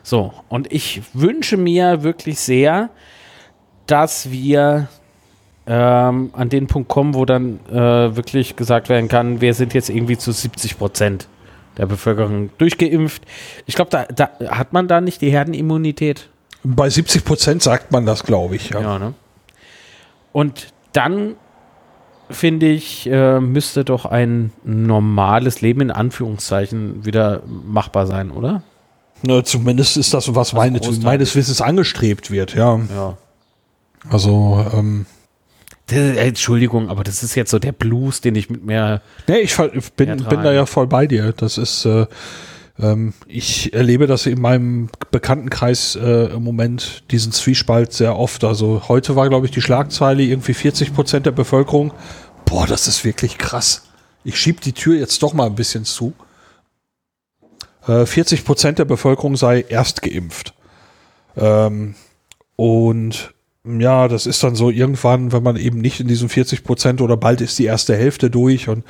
So, 0.02 0.32
und 0.48 0.72
ich 0.72 1.02
wünsche 1.12 1.58
mir 1.58 2.02
wirklich 2.02 2.40
sehr, 2.40 2.88
dass 3.86 4.30
wir 4.30 4.88
ähm, 5.66 6.30
an 6.32 6.48
den 6.48 6.66
Punkt 6.66 6.88
kommen, 6.88 7.12
wo 7.14 7.26
dann 7.26 7.60
äh, 7.68 8.16
wirklich 8.16 8.56
gesagt 8.56 8.88
werden 8.88 9.08
kann, 9.08 9.42
wir 9.42 9.52
sind 9.52 9.74
jetzt 9.74 9.90
irgendwie 9.90 10.16
zu 10.16 10.32
70 10.32 10.78
Prozent 10.78 11.28
der 11.78 11.86
Bevölkerung 11.86 12.50
durchgeimpft. 12.58 13.22
Ich 13.66 13.74
glaube, 13.74 13.90
da, 13.90 14.04
da 14.04 14.30
hat 14.50 14.72
man 14.72 14.88
da 14.88 15.00
nicht 15.00 15.20
die 15.20 15.30
Herdenimmunität. 15.30 16.28
Bei 16.64 16.90
70 16.90 17.24
Prozent 17.24 17.62
sagt 17.62 17.92
man 17.92 18.04
das, 18.04 18.24
glaube 18.24 18.56
ich. 18.56 18.70
Ja. 18.70 18.80
Ja, 18.80 18.98
ne? 18.98 19.14
Und 20.32 20.68
dann 20.92 21.36
finde 22.30 22.66
ich, 22.66 23.08
äh, 23.08 23.40
müsste 23.40 23.84
doch 23.84 24.04
ein 24.04 24.52
normales 24.64 25.60
Leben 25.60 25.80
in 25.80 25.90
Anführungszeichen 25.90 27.04
wieder 27.04 27.42
machbar 27.46 28.06
sein, 28.06 28.30
oder? 28.30 28.62
Ne, 29.22 29.42
zumindest 29.42 29.96
ist 29.96 30.14
das, 30.14 30.34
was 30.34 30.52
meine, 30.52 30.78
Großteil. 30.78 31.04
meines 31.04 31.34
Wissens 31.34 31.60
angestrebt 31.60 32.30
wird, 32.30 32.54
ja. 32.54 32.78
Ja. 32.94 33.16
Also, 34.10 34.64
ähm, 34.72 35.06
Das, 35.88 35.98
äh, 35.98 36.28
Entschuldigung, 36.28 36.90
aber 36.90 37.02
das 37.02 37.22
ist 37.22 37.34
jetzt 37.34 37.50
so 37.50 37.58
der 37.58 37.72
Blues, 37.72 38.20
den 38.20 38.34
ich 38.34 38.50
mit 38.50 38.64
mir. 38.64 39.02
nee, 39.26 39.38
ich, 39.38 39.58
ich 39.58 39.92
bin, 39.92 40.16
bin 40.16 40.42
da 40.42 40.52
ja 40.52 40.66
voll 40.66 40.86
bei 40.86 41.06
dir. 41.06 41.32
Das 41.32 41.58
ist, 41.58 41.84
äh, 41.86 42.06
ähm, 42.78 43.14
ich 43.26 43.72
erlebe 43.72 44.06
das 44.06 44.26
in 44.26 44.40
meinem 44.40 44.90
Bekanntenkreis 45.10 45.96
äh, 45.96 46.26
im 46.34 46.44
Moment, 46.44 47.04
diesen 47.10 47.32
Zwiespalt 47.32 47.92
sehr 47.92 48.16
oft. 48.16 48.44
Also 48.44 48.88
heute 48.88 49.16
war, 49.16 49.28
glaube 49.28 49.46
ich, 49.46 49.52
die 49.52 49.62
Schlagzeile 49.62 50.22
irgendwie 50.22 50.54
40 50.54 50.94
Prozent 50.94 51.26
der 51.26 51.32
Bevölkerung. 51.32 51.92
Boah, 52.44 52.66
das 52.66 52.86
ist 52.86 53.04
wirklich 53.04 53.38
krass. 53.38 53.84
Ich 54.24 54.38
schieb 54.38 54.60
die 54.60 54.72
Tür 54.72 54.98
jetzt 54.98 55.22
doch 55.22 55.32
mal 55.32 55.46
ein 55.46 55.54
bisschen 55.54 55.84
zu. 55.84 56.12
Äh, 57.86 58.04
40 58.04 58.44
Prozent 58.44 58.78
der 58.78 58.84
Bevölkerung 58.84 59.36
sei 59.36 59.64
erst 59.66 60.02
geimpft. 60.02 60.54
Ähm, 61.36 61.94
und 62.56 63.32
ja, 63.64 64.08
das 64.08 64.26
ist 64.26 64.42
dann 64.42 64.54
so 64.54 64.70
irgendwann, 64.70 65.32
wenn 65.32 65.42
man 65.42 65.56
eben 65.56 65.80
nicht 65.80 66.00
in 66.00 66.08
diesen 66.08 66.28
40 66.28 66.64
Prozent 66.64 67.00
oder 67.00 67.16
bald 67.16 67.40
ist 67.40 67.58
die 67.58 67.64
erste 67.64 67.96
Hälfte 67.96 68.30
durch 68.30 68.68
und 68.68 68.84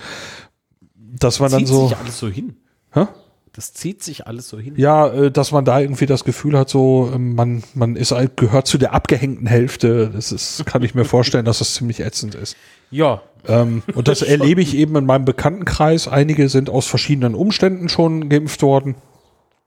dass 0.95 1.41
man 1.41 1.51
dann 1.51 1.61
zieht 1.61 1.69
so, 1.69 1.89
sich 1.89 1.97
alles 1.97 2.19
so 2.19 2.29
hin. 2.29 2.57
Hä? 2.93 3.07
Das 3.53 3.73
zieht 3.73 4.03
sich 4.05 4.27
alles 4.27 4.49
so 4.49 4.59
hin. 4.59 4.75
ja, 4.77 5.09
äh, 5.09 5.31
dass 5.33 5.51
man 5.51 5.65
da 5.65 5.81
irgendwie 5.81 6.07
das 6.07 6.23
Gefühl 6.23 6.57
hat, 6.57 6.69
so 6.69 7.11
ähm, 7.13 7.35
man 7.35 7.65
man 7.75 7.97
ist 7.97 8.13
halt- 8.13 8.37
gehört 8.37 8.69
zu 8.69 8.79
der 8.79 8.95
abgehängten 8.95 9.47
Hälfte. 9.49 10.11
Das 10.11 10.31
ist, 10.31 10.65
kann 10.67 10.83
ich 10.85 10.95
mir 10.95 11.05
vorstellen, 11.05 11.45
dass 11.45 11.59
das 11.59 11.75
ziemlich 11.75 12.01
ätzend 12.01 12.35
ist. 12.37 12.57
Ja. 12.91 13.23
Ähm, 13.49 13.83
und 13.95 14.07
das 14.07 14.23
erlebe 14.23 14.61
ich 14.61 14.77
eben 14.77 14.95
in 14.97 15.07
meinem 15.07 15.25
Bekanntenkreis. 15.25 16.07
Einige 16.07 16.49
sind 16.49 16.71
aus 16.71 16.87
verschiedenen 16.87 17.35
Umständen 17.35 17.89
schon 17.89 18.29
geimpft 18.29 18.63
worden, 18.63 18.95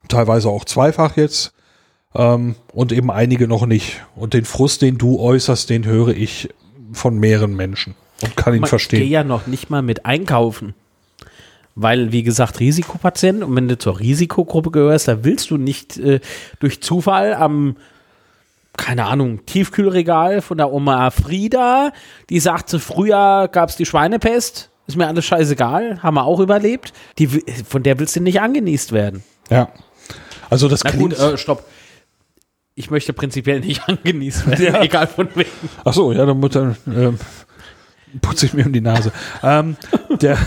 teilweise 0.08 0.48
auch 0.50 0.64
zweifach 0.64 1.18
jetzt. 1.18 1.54
Ähm, 2.14 2.56
und 2.74 2.92
eben 2.92 3.10
einige 3.12 3.48
noch 3.48 3.66
nicht. 3.66 4.02
Und 4.16 4.34
den 4.34 4.46
Frust, 4.46 4.82
den 4.82 4.98
du 4.98 5.20
äußerst, 5.20 5.70
den 5.70 5.86
höre 5.86 6.10
ich 6.10 6.50
von 6.94 7.18
mehreren 7.18 7.56
Menschen 7.56 7.96
und 8.22 8.36
kann 8.36 8.54
ihn 8.54 8.60
Man, 8.60 8.66
Ich 8.66 8.70
verstehen. 8.70 9.00
gehe 9.00 9.10
ja 9.10 9.24
noch 9.24 9.48
nicht 9.48 9.70
mal 9.70 9.82
mit 9.82 10.06
einkaufen. 10.06 10.74
Weil, 11.74 12.12
wie 12.12 12.24
gesagt, 12.24 12.60
Risikopatient 12.60 13.44
und 13.44 13.56
wenn 13.56 13.70
du 13.70 13.78
zur 13.78 13.98
Risikogruppe 14.00 14.72
gehörst, 14.72 15.08
da 15.08 15.24
willst 15.24 15.52
du 15.52 15.58
nicht 15.58 15.98
äh, 15.98 16.20
durch 16.60 16.82
Zufall 16.82 17.34
am, 17.34 17.78
keine 18.76 19.06
Ahnung, 19.06 19.46
Tiefkühlregal 19.46 20.42
von 20.42 20.58
der 20.58 20.72
Oma 20.74 21.12
Frieda, 21.12 21.94
die 22.30 22.42
sagte, 22.42 22.78
früher 22.80 23.48
gab 23.50 23.70
es 23.70 23.78
die 23.78 23.86
Schweinepest, 23.86 24.70
ist 24.88 24.98
mir 24.98 25.08
alles 25.08 25.24
scheißegal, 25.24 26.04
haben 26.04 26.16
wir 26.16 26.26
auch 26.26 26.42
überlebt. 26.42 26.92
Die, 27.20 27.28
von 27.28 27.84
der 27.84 28.00
willst 28.00 28.18
du 28.18 28.20
nicht 28.20 28.42
angenießt 28.42 28.92
werden. 28.92 29.24
Ja. 29.50 29.70
Also 30.50 30.68
das 30.68 30.84
Na 30.84 30.90
klingt. 30.90 31.16
gut, 31.16 31.20
äh, 31.20 31.38
stopp. 31.38 31.64
Ich 32.76 32.90
möchte 32.90 33.14
prinzipiell 33.14 33.60
nicht 33.60 33.82
angenießt 33.88 34.48
werden, 34.48 34.82
egal 34.82 35.08
von 35.08 35.28
wem. 35.36 35.46
Ach 35.84 35.94
so, 35.94 36.12
ja, 36.12 36.26
dann 36.26 36.42
dann, 36.42 36.78
ähm, 36.88 37.20
putze 38.22 38.46
ich 38.46 38.54
mir 38.54 38.66
um 38.66 38.74
die 38.74 38.82
Nase. 38.82 39.12
ähm, 39.44 39.76
der, 40.22 40.38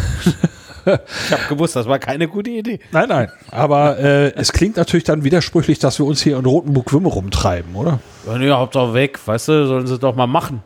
Ich 0.86 1.32
habe 1.32 1.42
gewusst, 1.48 1.76
das 1.76 1.86
war 1.86 1.98
keine 1.98 2.28
gute 2.28 2.50
Idee. 2.50 2.78
nein, 2.92 3.08
nein. 3.08 3.30
Aber 3.50 3.98
äh, 3.98 4.34
es 4.34 4.52
klingt 4.52 4.76
natürlich 4.76 5.04
dann 5.04 5.24
widersprüchlich, 5.24 5.78
dass 5.78 5.98
wir 5.98 6.06
uns 6.06 6.22
hier 6.22 6.36
in 6.36 6.44
Rotenburg-Wümme 6.44 7.08
rumtreiben, 7.08 7.74
oder? 7.74 8.00
Ja, 8.26 8.36
nee, 8.36 8.50
Hauptsache 8.50 8.92
weg, 8.92 9.18
weißt 9.24 9.48
du, 9.48 9.66
sollen 9.66 9.86
sie 9.86 9.98
doch 9.98 10.14
mal 10.14 10.26
machen. 10.26 10.62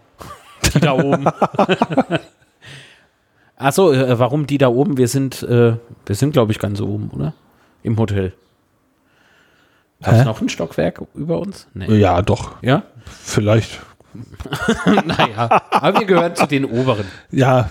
Die 0.74 0.80
da 0.80 0.92
oben. 0.92 1.26
Achso, 3.56 3.92
äh, 3.92 4.18
warum 4.18 4.46
die 4.46 4.58
da 4.58 4.68
oben? 4.68 4.98
Wir 4.98 5.08
sind, 5.08 5.42
äh, 5.42 5.76
wir 6.06 6.14
sind, 6.14 6.32
glaube 6.32 6.52
ich, 6.52 6.58
ganz 6.58 6.80
oben, 6.80 7.10
oder? 7.14 7.34
Im 7.82 7.98
Hotel. 7.98 8.32
Hä? 10.02 10.20
es 10.20 10.24
noch 10.24 10.40
ein 10.40 10.48
Stockwerk 10.48 11.02
über 11.14 11.38
uns? 11.40 11.66
Nee. 11.74 11.92
Ja, 11.96 12.22
doch. 12.22 12.62
Ja? 12.62 12.84
Vielleicht. 13.04 13.80
naja. 15.04 15.62
Aber 15.70 16.00
wir 16.00 16.06
gehören 16.06 16.34
zu 16.36 16.46
den 16.46 16.64
oberen. 16.64 17.04
Ja, 17.30 17.70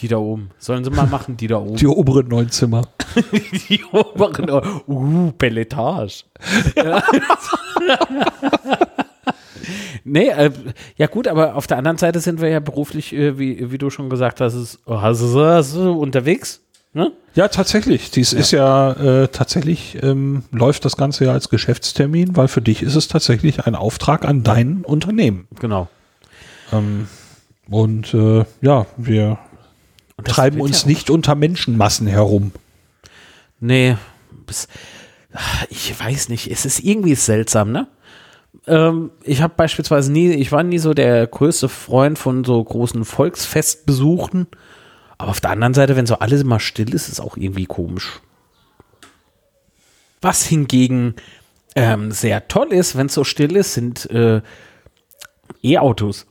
Die 0.00 0.08
da 0.08 0.16
oben. 0.18 0.50
Sollen 0.58 0.84
sie 0.84 0.90
mal 0.90 1.06
machen, 1.06 1.36
die 1.36 1.46
da 1.48 1.56
oben. 1.58 1.76
die 1.76 1.86
oberen 1.86 2.28
neun 2.28 2.50
Zimmer. 2.50 2.82
Die 3.68 3.82
oberen. 3.92 4.48
Uh, 4.86 5.32
Pelletage. 5.32 6.24
Ja. 6.76 7.02
nee, 10.04 10.28
äh, 10.28 10.50
ja 10.96 11.06
gut, 11.06 11.26
aber 11.28 11.54
auf 11.56 11.66
der 11.66 11.78
anderen 11.78 11.98
Seite 11.98 12.20
sind 12.20 12.40
wir 12.40 12.48
ja 12.48 12.60
beruflich, 12.60 13.12
äh, 13.14 13.38
wie, 13.38 13.70
wie 13.70 13.78
du 13.78 13.90
schon 13.90 14.08
gesagt 14.10 14.40
hast, 14.40 14.54
ist, 14.54 14.78
hast 14.86 15.20
du- 15.20 15.40
hast 15.44 15.74
du 15.74 15.92
unterwegs. 15.92 16.62
Ne? 16.92 17.12
Ja, 17.34 17.48
tatsächlich. 17.48 18.10
Dies 18.10 18.32
ist 18.32 18.50
ja 18.50 18.92
äh, 18.92 19.28
tatsächlich, 19.28 20.02
ähm, 20.02 20.44
läuft 20.50 20.84
das 20.84 20.96
Ganze 20.96 21.26
ja 21.26 21.32
als 21.32 21.48
Geschäftstermin, 21.48 22.36
weil 22.36 22.48
für 22.48 22.62
dich 22.62 22.82
ist 22.82 22.96
es 22.96 23.08
tatsächlich 23.08 23.66
ein 23.66 23.74
Auftrag 23.74 24.24
an 24.24 24.42
dein 24.42 24.84
Unternehmen. 24.84 25.46
Genau. 25.60 25.88
Ähm, 26.72 27.08
und 27.70 28.14
äh, 28.14 28.44
ja, 28.62 28.86
wir 28.96 29.38
treiben 30.24 30.60
uns 30.60 30.82
ja 30.82 30.88
nicht 30.88 31.10
unter 31.10 31.34
Menschenmassen 31.34 32.06
herum. 32.06 32.52
Nee, 33.60 33.96
ich 35.68 35.98
weiß 35.98 36.28
nicht, 36.28 36.50
es 36.50 36.64
ist 36.64 36.80
irgendwie 36.80 37.14
seltsam, 37.14 37.72
ne? 37.72 37.86
Ähm, 38.66 39.10
ich 39.22 39.42
habe 39.42 39.54
beispielsweise 39.56 40.10
nie, 40.10 40.32
ich 40.32 40.52
war 40.52 40.62
nie 40.62 40.78
so 40.78 40.94
der 40.94 41.26
größte 41.26 41.68
Freund 41.68 42.18
von 42.18 42.44
so 42.44 42.62
großen 42.62 43.04
Volksfestbesuchen, 43.04 44.46
aber 45.18 45.30
auf 45.30 45.40
der 45.40 45.50
anderen 45.50 45.74
Seite, 45.74 45.96
wenn 45.96 46.06
so 46.06 46.18
alles 46.18 46.42
immer 46.42 46.60
still 46.60 46.94
ist, 46.94 47.08
ist 47.08 47.20
auch 47.20 47.36
irgendwie 47.36 47.66
komisch. 47.66 48.20
Was 50.20 50.44
hingegen 50.46 51.14
ähm, 51.76 52.10
sehr 52.12 52.48
toll 52.48 52.72
ist, 52.72 52.96
wenn 52.96 53.06
es 53.06 53.14
so 53.14 53.24
still 53.24 53.54
ist, 53.56 53.74
sind 53.74 54.08
äh, 54.10 54.40
E-Autos. 55.62 56.26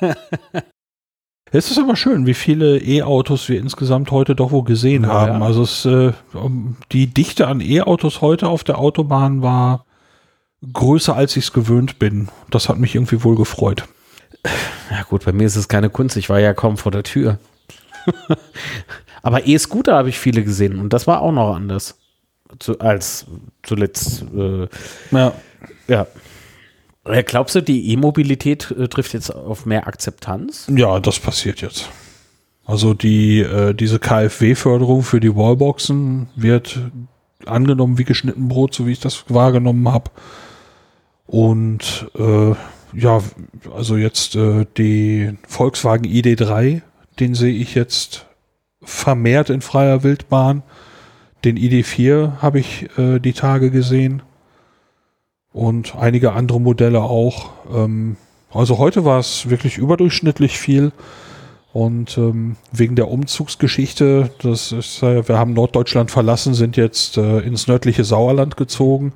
Es 1.54 1.70
ist 1.70 1.78
aber 1.78 1.96
schön, 1.96 2.26
wie 2.26 2.32
viele 2.32 2.78
E-Autos 2.78 3.46
wir 3.50 3.58
insgesamt 3.60 4.10
heute 4.10 4.34
doch 4.34 4.52
wohl 4.52 4.64
gesehen 4.64 5.02
Ja, 5.02 5.10
haben. 5.10 5.40
ja. 5.40 5.46
Also 5.46 5.62
es, 5.64 5.84
äh, 5.84 6.12
die 6.92 7.08
Dichte 7.08 7.46
an 7.46 7.60
E-Autos 7.60 8.22
heute 8.22 8.48
auf 8.48 8.64
der 8.64 8.78
Autobahn 8.78 9.42
war 9.42 9.84
größer, 10.72 11.14
als 11.14 11.36
ich 11.36 11.44
es 11.44 11.52
gewöhnt 11.52 11.98
bin. 11.98 12.30
Das 12.50 12.70
hat 12.70 12.78
mich 12.78 12.94
irgendwie 12.94 13.22
wohl 13.22 13.36
gefreut. 13.36 13.84
Ja 14.90 15.02
gut, 15.02 15.26
bei 15.26 15.32
mir 15.32 15.46
ist 15.46 15.56
es 15.56 15.68
keine 15.68 15.90
Kunst, 15.90 16.16
ich 16.16 16.30
war 16.30 16.40
ja 16.40 16.54
kaum 16.54 16.78
vor 16.78 16.90
der 16.90 17.02
Tür. 17.02 17.38
Aber 19.22 19.46
E-Scooter 19.46 19.94
habe 19.94 20.08
ich 20.08 20.18
viele 20.18 20.42
gesehen 20.42 20.78
und 20.78 20.92
das 20.92 21.06
war 21.06 21.22
auch 21.22 21.32
noch 21.32 21.54
anders 21.54 21.98
zu, 22.58 22.78
als 22.80 23.26
zuletzt. 23.62 24.24
Äh, 24.36 24.68
Ja. 25.10 25.32
ja. 25.88 26.06
Äh, 27.04 27.22
Glaubst 27.22 27.54
du, 27.54 27.62
die 27.62 27.90
E-Mobilität 27.92 28.70
äh, 28.70 28.88
trifft 28.88 29.12
jetzt 29.12 29.30
auf 29.30 29.66
mehr 29.66 29.86
Akzeptanz? 29.86 30.66
Ja, 30.74 31.00
das 31.00 31.18
passiert 31.18 31.60
jetzt. 31.60 31.88
Also 32.64 32.94
die, 32.94 33.40
äh, 33.40 33.74
diese 33.74 33.98
KfW-Förderung 33.98 35.02
für 35.02 35.20
die 35.20 35.34
Wallboxen 35.34 36.28
wird 36.36 36.78
angenommen 37.44 37.98
wie 37.98 38.04
geschnitten 38.04 38.48
Brot, 38.48 38.74
so 38.74 38.86
wie 38.86 38.92
ich 38.92 39.00
das 39.00 39.24
wahrgenommen 39.28 39.90
habe. 39.90 40.10
Und 41.26 42.08
äh, 42.16 42.54
ja, 42.94 43.20
also 43.74 43.96
jetzt 43.96 44.36
äh, 44.36 44.66
die 44.76 45.36
Volkswagen 45.48 46.04
ID3, 46.06 46.82
den 47.20 47.34
sehe 47.34 47.54
ich 47.54 47.74
jetzt 47.74 48.26
vermehrt 48.82 49.50
in 49.50 49.60
freier 49.60 50.02
Wildbahn. 50.02 50.62
Den 51.44 51.56
ID4 51.56 52.40
habe 52.40 52.60
ich 52.60 52.88
äh, 52.98 53.18
die 53.18 53.32
Tage 53.32 53.70
gesehen. 53.70 54.22
Und 55.52 55.96
einige 55.96 56.32
andere 56.32 56.60
Modelle 56.60 57.02
auch. 57.02 57.50
Ähm, 57.72 58.16
also 58.52 58.78
heute 58.78 59.04
war 59.04 59.18
es 59.18 59.50
wirklich 59.50 59.78
überdurchschnittlich 59.78 60.58
viel. 60.58 60.92
Und 61.72 62.18
ähm, 62.18 62.56
wegen 62.70 62.96
der 62.96 63.08
Umzugsgeschichte, 63.08 64.30
das 64.42 64.72
ist, 64.72 65.02
äh, 65.02 65.26
wir 65.26 65.38
haben 65.38 65.54
Norddeutschland 65.54 66.10
verlassen, 66.10 66.52
sind 66.52 66.76
jetzt 66.76 67.16
äh, 67.16 67.40
ins 67.40 67.66
nördliche 67.66 68.04
Sauerland 68.04 68.56
gezogen. 68.58 69.14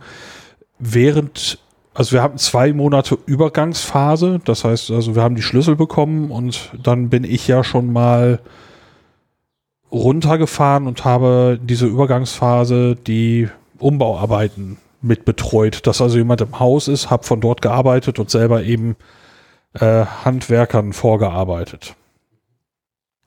Während, 0.79 1.59
also 1.97 2.13
wir 2.13 2.23
hatten 2.23 2.37
zwei 2.37 2.75
Monate 2.75 3.17
Übergangsphase, 3.25 4.41
das 4.45 4.65
heißt, 4.65 4.91
also 4.91 5.15
wir 5.15 5.23
haben 5.23 5.35
die 5.35 5.43
Schlüssel 5.43 5.77
bekommen 5.77 6.31
und 6.31 6.71
dann 6.83 7.09
bin 7.09 7.25
ich 7.25 7.49
ja 7.49 7.65
schon 7.65 7.91
mal 7.91 8.41
runtergefahren 9.91 10.87
und 10.87 11.07
habe 11.07 11.59
diese 11.63 11.87
Übergangsphase 11.87 12.97
die 12.97 13.49
Umbauarbeiten 13.79 14.77
mit 15.01 15.25
betreut, 15.25 15.87
dass 15.87 16.03
also 16.03 16.19
jemand 16.19 16.43
im 16.43 16.61
Haus 16.61 16.87
ist, 16.89 17.09
habe 17.09 17.25
von 17.25 17.41
dort 17.41 17.63
gearbeitet 17.63 18.19
und 18.19 18.29
selber 18.29 18.63
eben 18.63 18.97
äh, 19.73 20.05
Handwerkern 20.05 20.93
vorgearbeitet. 20.93 21.95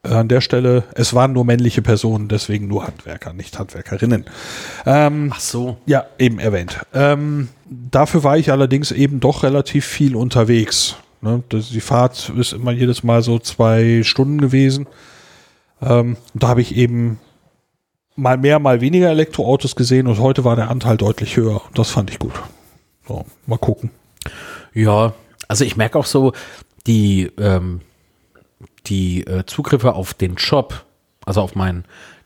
An 0.01 0.29
der 0.29 0.39
Stelle, 0.39 0.85
es 0.95 1.13
waren 1.13 1.33
nur 1.33 1.43
männliche 1.43 1.81
Personen, 1.81 2.29
deswegen 2.29 2.67
nur 2.67 2.87
Handwerker, 2.87 3.33
nicht 3.33 3.59
Handwerkerinnen. 3.59 4.25
Ähm, 4.85 5.31
Ach 5.33 5.39
so. 5.41 5.77
ja, 5.85 6.05
eben 6.17 6.39
erwähnt. 6.39 6.79
Ähm, 6.93 7.49
dafür 7.69 8.23
war 8.23 8.37
ich 8.37 8.49
allerdings 8.49 8.91
eben 8.91 9.19
doch 9.19 9.43
relativ 9.43 9.85
viel 9.85 10.15
unterwegs. 10.15 10.95
Ne? 11.21 11.43
Die 11.51 11.81
Fahrt 11.81 12.31
ist 12.37 12.53
immer 12.53 12.71
jedes 12.71 13.03
Mal 13.03 13.21
so 13.21 13.39
zwei 13.39 14.01
Stunden 14.03 14.39
gewesen. 14.39 14.87
Ähm, 15.81 16.15
da 16.33 16.47
habe 16.47 16.61
ich 16.61 16.75
eben 16.75 17.19
mal 18.15 18.37
mehr, 18.37 18.59
mal 18.59 18.79
weniger 18.79 19.09
Elektroautos 19.09 19.75
gesehen 19.75 20.07
und 20.07 20.19
heute 20.19 20.45
war 20.45 20.55
der 20.55 20.69
Anteil 20.69 20.95
deutlich 20.95 21.35
höher. 21.35 21.61
Das 21.73 21.91
fand 21.91 22.09
ich 22.09 22.19
gut. 22.19 22.33
So, 23.07 23.25
mal 23.45 23.57
gucken. 23.57 23.91
Ja, 24.73 25.13
also 25.47 25.65
ich 25.65 25.75
merke 25.75 25.97
auch 25.99 26.05
so, 26.05 26.33
die, 26.87 27.31
ähm, 27.37 27.81
die 28.87 29.25
äh, 29.25 29.45
Zugriffe 29.45 29.93
auf 29.93 30.13
den 30.13 30.37
Shop, 30.37 30.85
also 31.25 31.41
auf 31.41 31.55
meinen, 31.55 31.85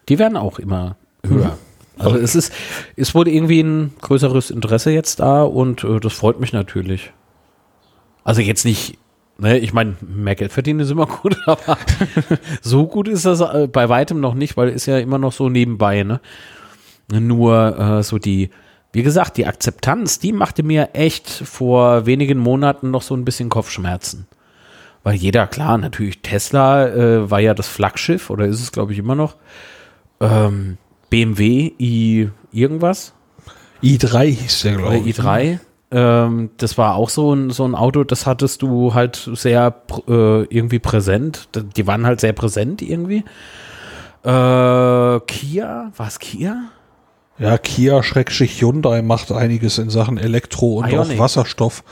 die 0.09 0.19
werden 0.19 0.37
auch 0.37 0.59
immer 0.59 0.97
höher. 1.25 1.57
Also 1.97 2.17
es 2.17 2.35
ist, 2.35 2.53
es 2.95 3.13
wurde 3.13 3.31
irgendwie 3.31 3.61
ein 3.61 3.93
größeres 4.01 4.49
Interesse 4.49 4.91
jetzt 4.91 5.19
da 5.19 5.43
und 5.43 5.83
äh, 5.83 5.99
das 5.99 6.13
freut 6.13 6.39
mich 6.39 6.53
natürlich. 6.53 7.11
Also 8.23 8.41
jetzt 8.41 8.65
nicht, 8.65 8.97
ne, 9.37 9.59
ich 9.59 9.73
meine, 9.73 9.95
mehr 10.01 10.35
Geld 10.35 10.51
verdienen 10.51 10.79
ist 10.79 10.89
immer 10.89 11.05
gut, 11.21 11.37
aber 11.45 11.77
so 12.61 12.87
gut 12.87 13.07
ist 13.07 13.25
das 13.25 13.41
äh, 13.41 13.67
bei 13.71 13.89
weitem 13.89 14.19
noch 14.19 14.33
nicht, 14.33 14.57
weil 14.57 14.69
ist 14.69 14.85
ja 14.85 14.97
immer 14.97 15.17
noch 15.17 15.33
so 15.33 15.49
nebenbei, 15.49 16.03
ne? 16.03 16.19
Nur 17.11 17.77
äh, 17.77 18.03
so 18.03 18.17
die, 18.17 18.49
wie 18.91 19.03
gesagt, 19.03 19.37
die 19.37 19.45
Akzeptanz, 19.45 20.19
die 20.19 20.31
machte 20.31 20.63
mir 20.63 20.91
echt 20.93 21.29
vor 21.29 22.05
wenigen 22.05 22.39
Monaten 22.39 22.91
noch 22.91 23.01
so 23.01 23.13
ein 23.13 23.25
bisschen 23.25 23.49
Kopfschmerzen. 23.49 24.25
Weil 25.03 25.15
jeder, 25.15 25.47
klar, 25.47 25.77
natürlich 25.77 26.21
Tesla 26.21 26.87
äh, 26.87 27.29
war 27.29 27.39
ja 27.39 27.53
das 27.53 27.67
Flaggschiff 27.67 28.29
oder 28.29 28.45
ist 28.45 28.61
es, 28.61 28.71
glaube 28.71 28.93
ich, 28.93 28.99
immer 28.99 29.15
noch. 29.15 29.35
Ähm, 30.21 30.77
BMW 31.09 31.73
i 31.77 32.29
irgendwas 32.51 33.13
i3 33.83 34.23
hieß 34.25 34.61
der, 34.61 34.75
glaube 34.77 34.97
ich. 34.97 35.17
i3. 35.19 35.59
Ähm, 35.91 36.49
das 36.57 36.77
war 36.77 36.95
auch 36.95 37.09
so 37.09 37.33
ein, 37.33 37.51
so 37.51 37.65
ein 37.65 37.75
Auto, 37.75 38.03
das 38.03 38.25
hattest 38.25 38.61
du 38.61 38.93
halt 38.93 39.29
sehr 39.33 39.75
äh, 40.07 40.43
irgendwie 40.45 40.79
präsent. 40.79 41.49
Die 41.75 41.85
waren 41.85 42.05
halt 42.05 42.21
sehr 42.21 42.33
präsent 42.33 42.81
irgendwie. 42.81 43.25
Äh, 44.23 45.19
Kia, 45.27 45.91
war 45.95 46.07
es 46.07 46.17
Kia? 46.19 46.63
Ja, 47.37 47.57
Kia 47.57 48.03
Schrägstrich 48.03 48.61
Hyundai 48.61 49.01
macht 49.01 49.31
einiges 49.31 49.77
in 49.77 49.89
Sachen 49.89 50.17
Elektro 50.17 50.75
und 50.77 50.89
Ioniq. 50.89 51.15
auch 51.15 51.19
Wasserstoff. 51.19 51.83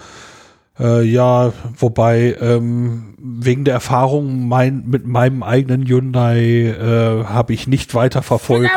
Äh, 0.80 1.04
ja, 1.04 1.52
wobei 1.78 2.36
ähm, 2.40 3.16
wegen 3.20 3.66
der 3.66 3.74
Erfahrung 3.74 4.48
mein, 4.48 4.84
mit 4.88 5.06
meinem 5.06 5.44
eigenen 5.44 5.86
Hyundai 5.86 6.40
äh, 6.40 7.26
habe 7.26 7.54
ich 7.54 7.68
nicht 7.68 7.94
weiter 7.94 8.24
verfolgt. 8.24 8.70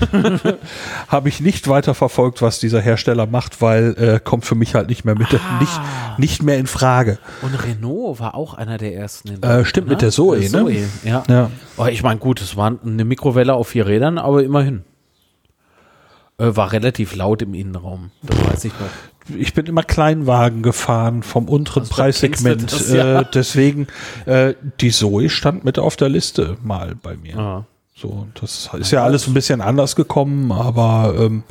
habe 1.08 1.28
ich 1.28 1.40
nicht 1.40 1.68
weiter 1.68 1.94
verfolgt, 1.94 2.42
was 2.42 2.58
dieser 2.58 2.80
Hersteller 2.80 3.26
macht, 3.26 3.62
weil 3.62 3.94
äh, 3.98 4.20
kommt 4.22 4.44
für 4.44 4.56
mich 4.56 4.74
halt 4.74 4.88
nicht 4.88 5.04
mehr 5.04 5.16
mit, 5.16 5.28
Ah. 5.32 5.60
nicht, 5.60 5.80
nicht 6.18 6.42
mehr 6.42 6.58
in 6.58 6.66
Frage. 6.66 7.18
Und 7.40 7.54
Renault 7.64 8.18
war 8.20 8.34
auch 8.34 8.54
einer 8.54 8.76
der 8.78 8.94
ersten. 8.94 9.28
In 9.28 9.42
Äh, 9.42 9.64
stimmt, 9.64 9.88
mit 9.88 10.02
der 10.02 10.10
Zoe, 10.10 10.40
ne? 10.40 10.48
Zoe, 10.48 10.84
ja. 11.04 11.22
Ja. 11.28 11.50
Oh, 11.76 11.86
ich 11.86 12.02
meine, 12.02 12.18
gut, 12.18 12.40
es 12.40 12.56
war 12.56 12.76
eine 12.84 13.04
Mikrowelle 13.04 13.54
auf 13.54 13.68
vier 13.68 13.86
Rädern, 13.86 14.18
aber 14.18 14.42
immerhin. 14.42 14.82
Äh, 16.38 16.56
war 16.56 16.72
relativ 16.72 17.14
laut 17.14 17.42
im 17.42 17.54
Innenraum. 17.54 18.10
Das 18.22 18.46
weiß 18.52 18.64
ich 18.64 18.72
noch. 18.72 18.88
Ich 19.36 19.54
bin 19.54 19.66
immer 19.66 19.82
Kleinwagen 19.82 20.62
gefahren 20.62 21.22
vom 21.22 21.48
unteren 21.48 21.82
Also, 21.82 21.94
Preissegment. 21.94 22.72
das, 22.72 22.92
ja. 22.92 23.20
äh, 23.20 23.24
deswegen, 23.32 23.86
äh, 24.26 24.54
die 24.80 24.90
Zoe 24.90 25.28
stand 25.30 25.64
mit 25.64 25.78
auf 25.78 25.96
der 25.96 26.08
Liste 26.08 26.56
mal 26.62 26.94
bei 27.00 27.16
mir. 27.16 27.38
Ah. 27.38 27.64
So, 27.94 28.26
das 28.40 28.70
ist 28.78 28.90
ja 28.90 29.04
alles 29.04 29.28
ein 29.28 29.34
bisschen 29.34 29.60
anders 29.60 29.94
gekommen, 29.94 30.50
aber 30.50 31.14
ähm, 31.18 31.44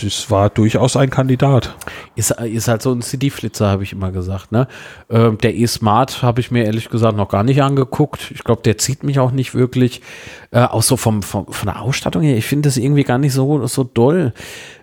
das 0.00 0.30
war 0.30 0.50
durchaus 0.50 0.96
ein 0.96 1.10
Kandidat. 1.10 1.76
Ist, 2.14 2.30
ist 2.30 2.68
halt 2.68 2.82
so 2.82 2.92
ein 2.92 3.02
CD-Flitzer, 3.02 3.68
habe 3.68 3.82
ich 3.82 3.92
immer 3.92 4.12
gesagt. 4.12 4.52
Ne? 4.52 4.68
Ähm, 5.10 5.38
der 5.38 5.54
E-Smart 5.54 6.22
habe 6.22 6.40
ich 6.40 6.50
mir 6.50 6.64
ehrlich 6.64 6.88
gesagt 6.88 7.16
noch 7.16 7.28
gar 7.28 7.42
nicht 7.42 7.62
angeguckt. 7.62 8.30
Ich 8.32 8.44
glaube, 8.44 8.62
der 8.62 8.78
zieht 8.78 9.02
mich 9.02 9.18
auch 9.18 9.30
nicht 9.30 9.54
wirklich. 9.54 10.02
Äh, 10.50 10.62
auch 10.64 10.82
so 10.82 10.96
vom, 10.96 11.22
vom, 11.22 11.46
von 11.46 11.66
der 11.66 11.82
Ausstattung 11.82 12.22
her, 12.22 12.36
ich 12.36 12.46
finde 12.46 12.68
das 12.68 12.76
irgendwie 12.76 13.04
gar 13.04 13.18
nicht 13.18 13.32
so, 13.32 13.66
so 13.66 13.84
doll. 13.84 14.32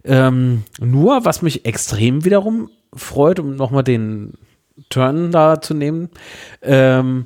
Ähm, 0.04 0.64
nur, 0.80 1.26
was 1.26 1.42
mich 1.42 1.66
extrem 1.66 2.24
wiederum 2.26 2.70
freut, 2.94 3.40
um 3.40 3.56
nochmal 3.56 3.84
den 3.84 4.34
Turn 4.90 5.32
da 5.32 5.62
zu 5.62 5.74
nehmen, 5.74 6.10
ähm, 6.62 7.26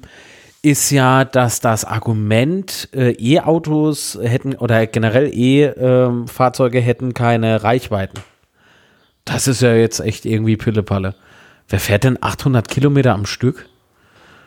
ist 0.61 0.89
ja, 0.91 1.25
dass 1.25 1.61
das 1.61 1.85
Argument, 1.85 2.89
äh, 2.93 3.11
E-Autos 3.11 4.17
hätten 4.21 4.55
oder 4.55 4.87
generell 4.87 5.31
E-Fahrzeuge 5.33 6.79
hätten 6.79 7.13
keine 7.13 7.63
Reichweiten. 7.63 8.21
Das 9.25 9.47
ist 9.47 9.61
ja 9.61 9.73
jetzt 9.73 9.99
echt 9.99 10.25
irgendwie 10.25 10.57
Pillepalle. 10.57 11.15
Wer 11.67 11.79
fährt 11.79 12.03
denn 12.03 12.17
800 12.21 12.67
Kilometer 12.67 13.13
am 13.13 13.25
Stück? 13.25 13.69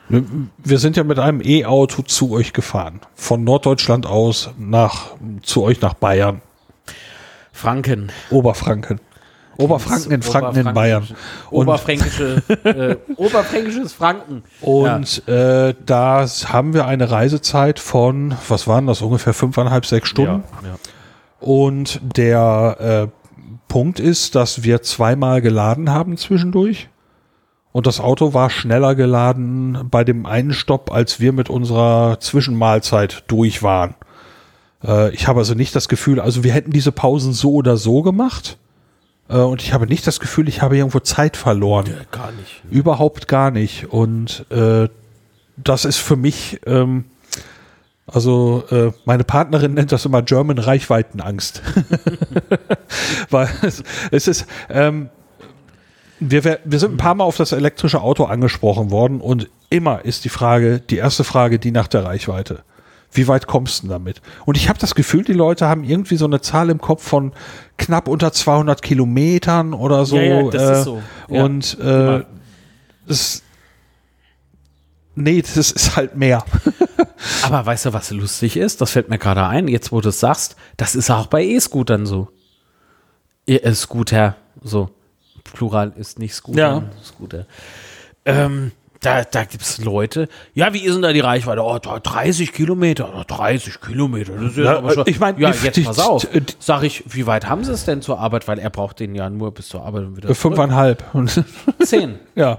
Wir 0.09 0.79
sind 0.79 0.97
ja 0.97 1.05
mit 1.05 1.19
einem 1.19 1.41
E-Auto 1.43 2.03
zu 2.03 2.33
euch 2.33 2.53
gefahren. 2.53 3.01
Von 3.15 3.45
Norddeutschland 3.45 4.05
aus 4.05 4.51
nach, 4.59 5.15
zu 5.43 5.63
euch 5.63 5.81
nach 5.81 5.95
Bayern. 5.95 6.43
Franken. 7.53 8.11
Oberfranken. 8.31 9.01
Oberfranken 9.57 10.13
in 10.13 10.23
Franken 10.23 10.67
in 10.67 10.75
Bayern. 10.75 11.07
Oberfränkische, 11.51 12.43
äh, 12.65 12.97
Oberfränkisches 13.17 13.93
Franken. 13.93 14.43
Und 14.61 15.27
äh, 15.29 15.75
da 15.85 16.27
haben 16.47 16.75
wir 16.75 16.87
eine 16.87 17.11
Reisezeit 17.11 17.79
von, 17.79 18.35
was 18.49 18.67
waren 18.67 18.87
das, 18.87 19.03
ungefähr 19.03 19.35
fünfeinhalb, 19.35 19.87
sechs 19.87 20.09
Stunden. 20.09 20.45
Ja, 20.63 20.69
ja. 20.69 20.75
Und 21.41 22.01
der 22.03 23.11
äh, 23.11 23.29
Punkt 23.69 24.01
ist, 24.01 24.35
dass 24.35 24.63
wir 24.63 24.83
zweimal 24.83 25.41
geladen 25.41 25.91
haben 25.91 26.17
zwischendurch. 26.17 26.89
Und 27.73 27.87
das 27.87 28.01
Auto 28.01 28.35
war 28.35 28.51
schneller 28.51 28.95
geladen 28.95 29.89
bei 29.91 30.05
dem 30.05 30.27
einen 30.27 30.53
Stopp, 30.53 30.93
als 30.93 31.21
wir 31.21 31.33
mit 31.33 31.49
unserer 31.49 32.21
Zwischenmahlzeit 32.21 33.25
durch 33.29 33.63
waren. 33.63 33.95
Äh, 34.85 35.15
ich 35.15 35.27
habe 35.27 35.41
also 35.41 35.55
nicht 35.55 35.75
das 35.75 35.89
Gefühl, 35.89 36.21
also 36.21 36.45
wir 36.45 36.53
hätten 36.53 36.71
diese 36.71 36.93
Pausen 36.93 37.33
so 37.33 37.55
oder 37.55 37.77
so 37.77 38.03
gemacht. 38.03 38.59
Äh, 39.29 39.39
und 39.39 39.63
ich 39.63 39.73
habe 39.73 39.87
nicht 39.87 40.07
das 40.07 40.21
Gefühl, 40.21 40.49
ich 40.49 40.63
habe 40.63 40.77
irgendwo 40.77 41.01
Zeit 41.01 41.37
verloren. 41.37 41.87
Gar 42.11 42.33
nicht. 42.33 42.63
Überhaupt 42.71 43.29
gar 43.29 43.51
nicht. 43.51 43.93
Und 43.93 44.47
äh, 44.51 44.89
das 45.57 45.85
ist 45.85 45.99
für 45.99 46.17
mich, 46.17 46.61
ähm, 46.67 47.05
also 48.07 48.65
äh, 48.71 48.93
meine 49.05 49.25
Partnerin 49.25 49.75
nennt 49.75 49.93
das 49.93 50.05
immer 50.05 50.23
German 50.23 50.59
Reichweitenangst. 50.59 51.63
Weil 53.31 53.49
es, 53.63 53.83
es 54.11 54.29
ist, 54.29 54.47
ähm, 54.69 55.09
wir, 56.31 56.59
wir 56.65 56.79
sind 56.79 56.95
ein 56.95 56.99
paar 56.99 57.15
Mal 57.15 57.25
auf 57.25 57.37
das 57.37 57.53
elektrische 57.53 58.01
Auto 58.01 58.25
angesprochen 58.25 58.91
worden 58.91 59.21
und 59.21 59.51
immer 59.71 60.05
ist 60.05 60.25
die 60.25 60.29
Frage, 60.29 60.81
die 60.81 60.97
erste 60.97 61.25
Frage, 61.25 61.59
die 61.59 61.73
nach 61.73 61.89
der 61.89 62.05
Reichweite. 62.05 62.63
Wie 63.13 63.29
weit 63.29 63.47
kommst 63.47 63.79
du 63.79 63.83
denn 63.83 63.91
damit? 63.91 64.23
Und 64.47 64.57
ich 64.57 64.69
habe 64.69 64.79
das 64.79 64.95
Gefühl, 64.95 65.23
die 65.23 65.35
Leute 65.35 65.69
haben 65.69 65.85
irgendwie 65.85 66.17
so 66.17 66.25
eine 66.25 66.41
Zahl 66.41 66.71
im 66.71 66.81
Kopf 66.81 67.07
von 67.07 67.33
knapp 67.77 68.09
unter 68.09 68.33
200 68.33 68.81
Kilometern 68.81 69.75
oder 69.75 70.07
so. 70.07 70.17
Ja, 70.17 70.23
ja, 70.23 70.51
das 70.51 70.63
äh, 70.63 70.73
ist 70.73 70.85
so. 70.85 71.03
Ja. 71.29 71.45
Und 71.45 71.79
äh, 71.79 72.25
das, 73.07 73.43
nee, 75.15 75.43
das 75.43 75.57
ist 75.57 75.97
halt 75.97 76.17
mehr. 76.17 76.45
Aber 77.43 77.65
weißt 77.65 77.87
du, 77.87 77.93
was 77.93 78.11
lustig 78.11 78.57
ist? 78.57 78.81
Das 78.81 78.93
fällt 78.93 79.09
mir 79.11 79.19
gerade 79.19 79.47
ein, 79.47 79.69
jetzt 79.69 79.93
wo 79.93 80.01
du 80.01 80.09
es 80.09 80.19
sagst, 80.19 80.57
das 80.77 80.95
ist 80.95 81.11
auch 81.11 81.27
bei 81.27 81.45
E-Scootern 81.45 82.07
so. 82.07 82.29
E 83.47 83.57
äh, 83.57 83.75
so. 83.75 84.91
Plural 85.45 85.93
ist 85.97 86.19
nicht 86.19 86.35
Scooter, 86.35 86.59
Ja. 86.59 86.83
Scooter. 87.03 87.47
Ähm, 88.25 88.73
da, 89.03 89.25
da 89.25 89.45
gibt 89.45 89.63
es 89.63 89.79
Leute, 89.85 90.29
ja, 90.55 90.73
wie 90.73 90.81
ist 90.85 90.95
denn 90.95 91.03
da 91.03 91.13
die 91.13 91.21
Reichweite? 91.21 91.63
Oh, 91.63 91.79
da 91.79 91.99
30 91.99 92.53
Kilometer, 92.53 93.13
oh, 93.15 93.23
30 93.27 93.81
Kilometer. 93.81 94.33
Das 94.35 94.53
ist 94.53 94.57
ja, 94.59 94.79
aber 94.79 94.93
schon, 94.95 95.05
ich 95.07 95.19
mein, 95.21 95.39
ja, 95.39 95.51
jetzt 95.51 95.77
die- 95.77 95.83
pass 95.83 95.99
auf. 95.99 96.27
die- 96.27 96.43
Sag 96.59 96.83
ich, 96.85 97.03
wie 97.13 97.27
weit 97.27 97.49
haben 97.49 97.65
sie 97.65 97.73
es 97.73 97.85
denn 97.85 98.01
zur 98.01 98.19
Arbeit? 98.21 98.49
Weil 98.49 98.59
er 98.59 98.71
braucht 98.71 99.01
den 99.01 99.15
ja 99.15 99.29
nur 99.29 99.53
bis 99.53 99.69
zur 99.69 99.83
Arbeit 99.85 100.05
und 100.05 100.17
wieder 100.17 100.29
zurück. 100.29 100.37
Fünfeinhalb. 100.39 101.05
Und, 101.15 101.45
Zehn. 101.83 102.19
ja. 102.35 102.59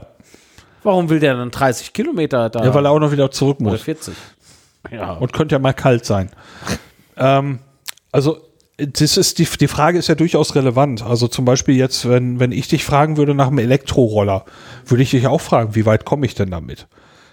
Warum 0.84 1.10
will 1.10 1.22
der 1.22 1.36
dann 1.36 1.50
30 1.50 1.94
Kilometer 1.94 2.50
da? 2.50 2.64
ja, 2.66 2.74
weil 2.74 2.86
er 2.86 2.92
auch 2.92 3.00
noch 3.00 3.12
wieder 3.14 3.32
zurück 3.32 3.60
oder 3.62 3.72
muss. 3.72 3.82
40. 3.84 4.14
Ja. 4.92 5.14
Und 5.14 5.32
könnte 5.32 5.56
ja 5.56 5.60
mal 5.60 5.72
kalt 5.74 6.04
sein. 6.06 6.30
ähm, 7.16 7.60
also, 8.12 8.38
das 8.78 9.18
ist 9.18 9.38
die, 9.40 9.46
die 9.46 9.68
Frage 9.68 10.00
ist 10.00 10.08
ja 10.08 10.16
durchaus 10.16 10.56
relevant. 10.56 11.04
Also 11.04 11.28
zum 11.28 11.46
Beispiel 11.46 11.76
jetzt, 11.76 12.10
wenn, 12.10 12.40
wenn 12.40 12.52
ich 12.52 12.68
dich 12.68 12.84
fragen 12.84 13.18
würde 13.18 13.36
nach 13.36 13.48
einem 13.48 13.60
Elektroroller, 13.60 14.46
würde 14.86 15.04
ich 15.04 15.12
dich 15.12 15.28
auch 15.28 15.42
fragen, 15.42 15.76
wie 15.76 15.86
weit 15.86 16.06
komme 16.06 16.26
ich 16.26 16.36
denn 16.36 16.50
damit? 16.50 16.88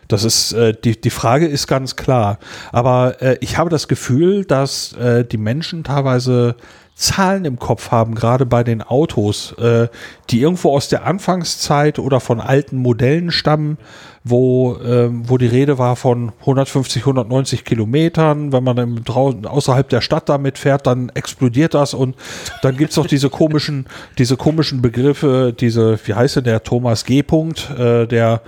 Das 0.08 0.24
ist, 0.24 0.52
äh, 0.52 0.74
die, 0.74 1.00
die 1.00 1.10
Frage 1.10 1.46
ist 1.46 1.66
ganz 1.66 1.96
klar. 1.96 2.38
Aber 2.72 3.22
äh, 3.22 3.38
ich 3.40 3.56
habe 3.56 3.70
das 3.70 3.88
Gefühl, 3.88 4.44
dass 4.44 4.92
äh, 4.94 5.24
die 5.24 5.38
Menschen 5.38 5.84
teilweise 5.84 6.56
Zahlen 6.94 7.46
im 7.46 7.58
Kopf 7.58 7.90
haben, 7.90 8.14
gerade 8.14 8.44
bei 8.44 8.62
den 8.62 8.82
Autos, 8.82 9.52
äh, 9.52 9.88
die 10.28 10.40
irgendwo 10.42 10.74
aus 10.76 10.88
der 10.88 11.06
Anfangszeit 11.06 11.98
oder 11.98 12.20
von 12.20 12.40
alten 12.40 12.76
Modellen 12.76 13.30
stammen, 13.30 13.78
wo, 14.22 14.76
ähm, 14.84 15.28
wo 15.28 15.38
die 15.38 15.46
Rede 15.46 15.78
war 15.78 15.96
von 15.96 16.32
150, 16.40 17.02
190 17.02 17.64
Kilometern. 17.64 18.52
Wenn 18.52 18.64
man 18.64 19.02
draußen 19.04 19.46
außerhalb 19.46 19.88
der 19.88 20.00
Stadt 20.00 20.28
damit 20.28 20.58
fährt, 20.58 20.86
dann 20.86 21.10
explodiert 21.10 21.74
das 21.74 21.94
und 21.94 22.16
dann 22.62 22.76
gibt's 22.76 22.96
noch 22.96 23.06
diese 23.06 23.30
komischen, 23.30 23.86
diese 24.18 24.36
komischen 24.36 24.82
Begriffe, 24.82 25.54
diese, 25.58 25.98
wie 26.04 26.14
heißt 26.14 26.36
denn 26.36 26.44
der 26.44 26.62
Thomas 26.62 27.04
G. 27.04 27.20
-Punkt, 27.22 27.74
äh, 27.78 28.06
der 28.06 28.42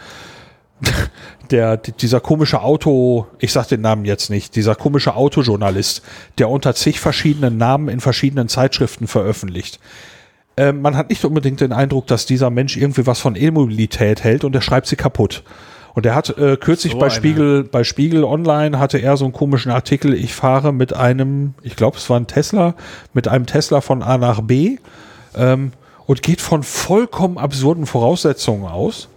der, 1.51 1.77
dieser 1.77 2.21
komische 2.21 2.63
Auto, 2.63 3.27
ich 3.39 3.53
sag 3.53 3.69
den 3.69 3.83
Namen 3.83 4.05
jetzt 4.05 4.31
nicht, 4.31 4.57
dieser 4.57 4.75
komische 4.75 5.15
Autojournalist, 5.15 6.03
der 6.39 6.49
unter 6.49 6.75
zig 6.75 6.99
verschiedenen 6.99 7.57
Namen 7.57 7.89
in 7.89 8.01
verschiedenen 8.01 8.49
Zeitschriften 8.49 9.07
veröffentlicht. 9.07 9.79
Äh, 10.57 10.73
man 10.73 10.97
hat 10.97 11.09
nicht 11.09 11.25
unbedingt 11.25 11.61
den 11.61 11.73
Eindruck, 11.73 12.07
dass 12.07 12.27
dieser 12.27 12.51
Mensch 12.51 12.77
irgendwie 12.77 13.07
was 13.07 13.21
von 13.21 13.37
E-Mobilität 13.37 14.23
hält 14.25 14.45
und 14.45 14.55
er 14.55 14.61
schreibt 14.61 14.87
sie 14.87 14.97
kaputt. 14.97 15.43
Und 15.95 16.07
er 16.07 16.15
hat 16.15 16.37
äh, 16.39 16.57
kürzlich 16.57 16.95
so 16.95 16.99
bei 16.99 17.11
Spiegel, 17.11 17.65
bei 17.65 17.85
Spiegel 17.85 18.25
Online 18.25 18.79
hatte 18.79 18.99
er 18.99 19.17
so 19.17 19.25
einen 19.25 19.35
komischen 19.35 19.71
Artikel, 19.71 20.15
ich 20.15 20.35
fahre 20.35 20.73
mit 20.73 20.95
einem, 20.95 21.55
ich 21.63 21.77
glaube 21.77 21.99
es 21.99 22.09
war 22.09 22.19
ein 22.19 22.27
Tesla, 22.27 22.75
mit 23.13 23.29
einem 23.29 23.47
Tesla 23.47 23.81
von 23.81 24.03
A 24.03 24.17
nach 24.17 24.41
B 24.41 24.79
ähm, 25.37 25.73
und 26.07 26.23
geht 26.23 26.41
von 26.41 26.63
vollkommen 26.63 27.37
absurden 27.39 27.87
Voraussetzungen 27.87 28.67
aus. 28.67 29.09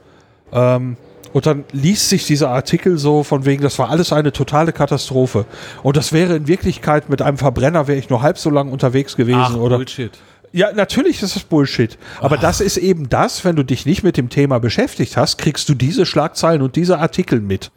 Ähm, 0.52 0.98
und 1.32 1.46
dann 1.46 1.66
liest 1.74 2.08
sich 2.08 2.26
dieser 2.26 2.50
Artikel 2.50 2.98
so 2.98 3.24
von 3.24 3.44
wegen, 3.44 3.62
das 3.62 3.78
war 3.78 3.90
alles 3.90 4.14
eine 4.14 4.32
totale 4.32 4.72
Katastrophe. 4.72 5.46
Und 5.84 5.98
das 5.98 6.14
wäre 6.14 6.34
in 6.38 6.48
Wirklichkeit 6.48 7.10
mit 7.10 7.22
einem 7.22 7.38
Verbrenner 7.38 7.88
wäre 7.88 8.00
ich 8.00 8.10
nur 8.10 8.22
halb 8.22 8.38
so 8.38 8.50
lang 8.50 8.72
unterwegs 8.72 9.18
gewesen. 9.18 9.42
Ach, 9.42 9.58
oder 9.58 9.76
Bullshit. 9.76 10.12
Ja, 10.56 10.72
natürlich 10.72 11.22
ist 11.22 11.36
das 11.36 11.44
Bullshit. 11.44 11.98
Aber 12.22 12.38
Ach. 12.38 12.42
das 12.42 12.62
ist 12.62 12.78
eben 12.78 13.10
das, 13.10 13.44
wenn 13.44 13.58
du 13.58 13.64
dich 13.64 13.86
nicht 13.86 14.04
mit 14.04 14.16
dem 14.16 14.30
Thema 14.30 14.58
beschäftigt 14.62 15.18
hast, 15.18 15.38
kriegst 15.38 15.68
du 15.68 15.74
diese 15.74 16.06
Schlagzeilen 16.06 16.62
und 16.62 16.78
diese 16.78 16.98
Artikel 16.98 17.42
mit. 17.42 17.72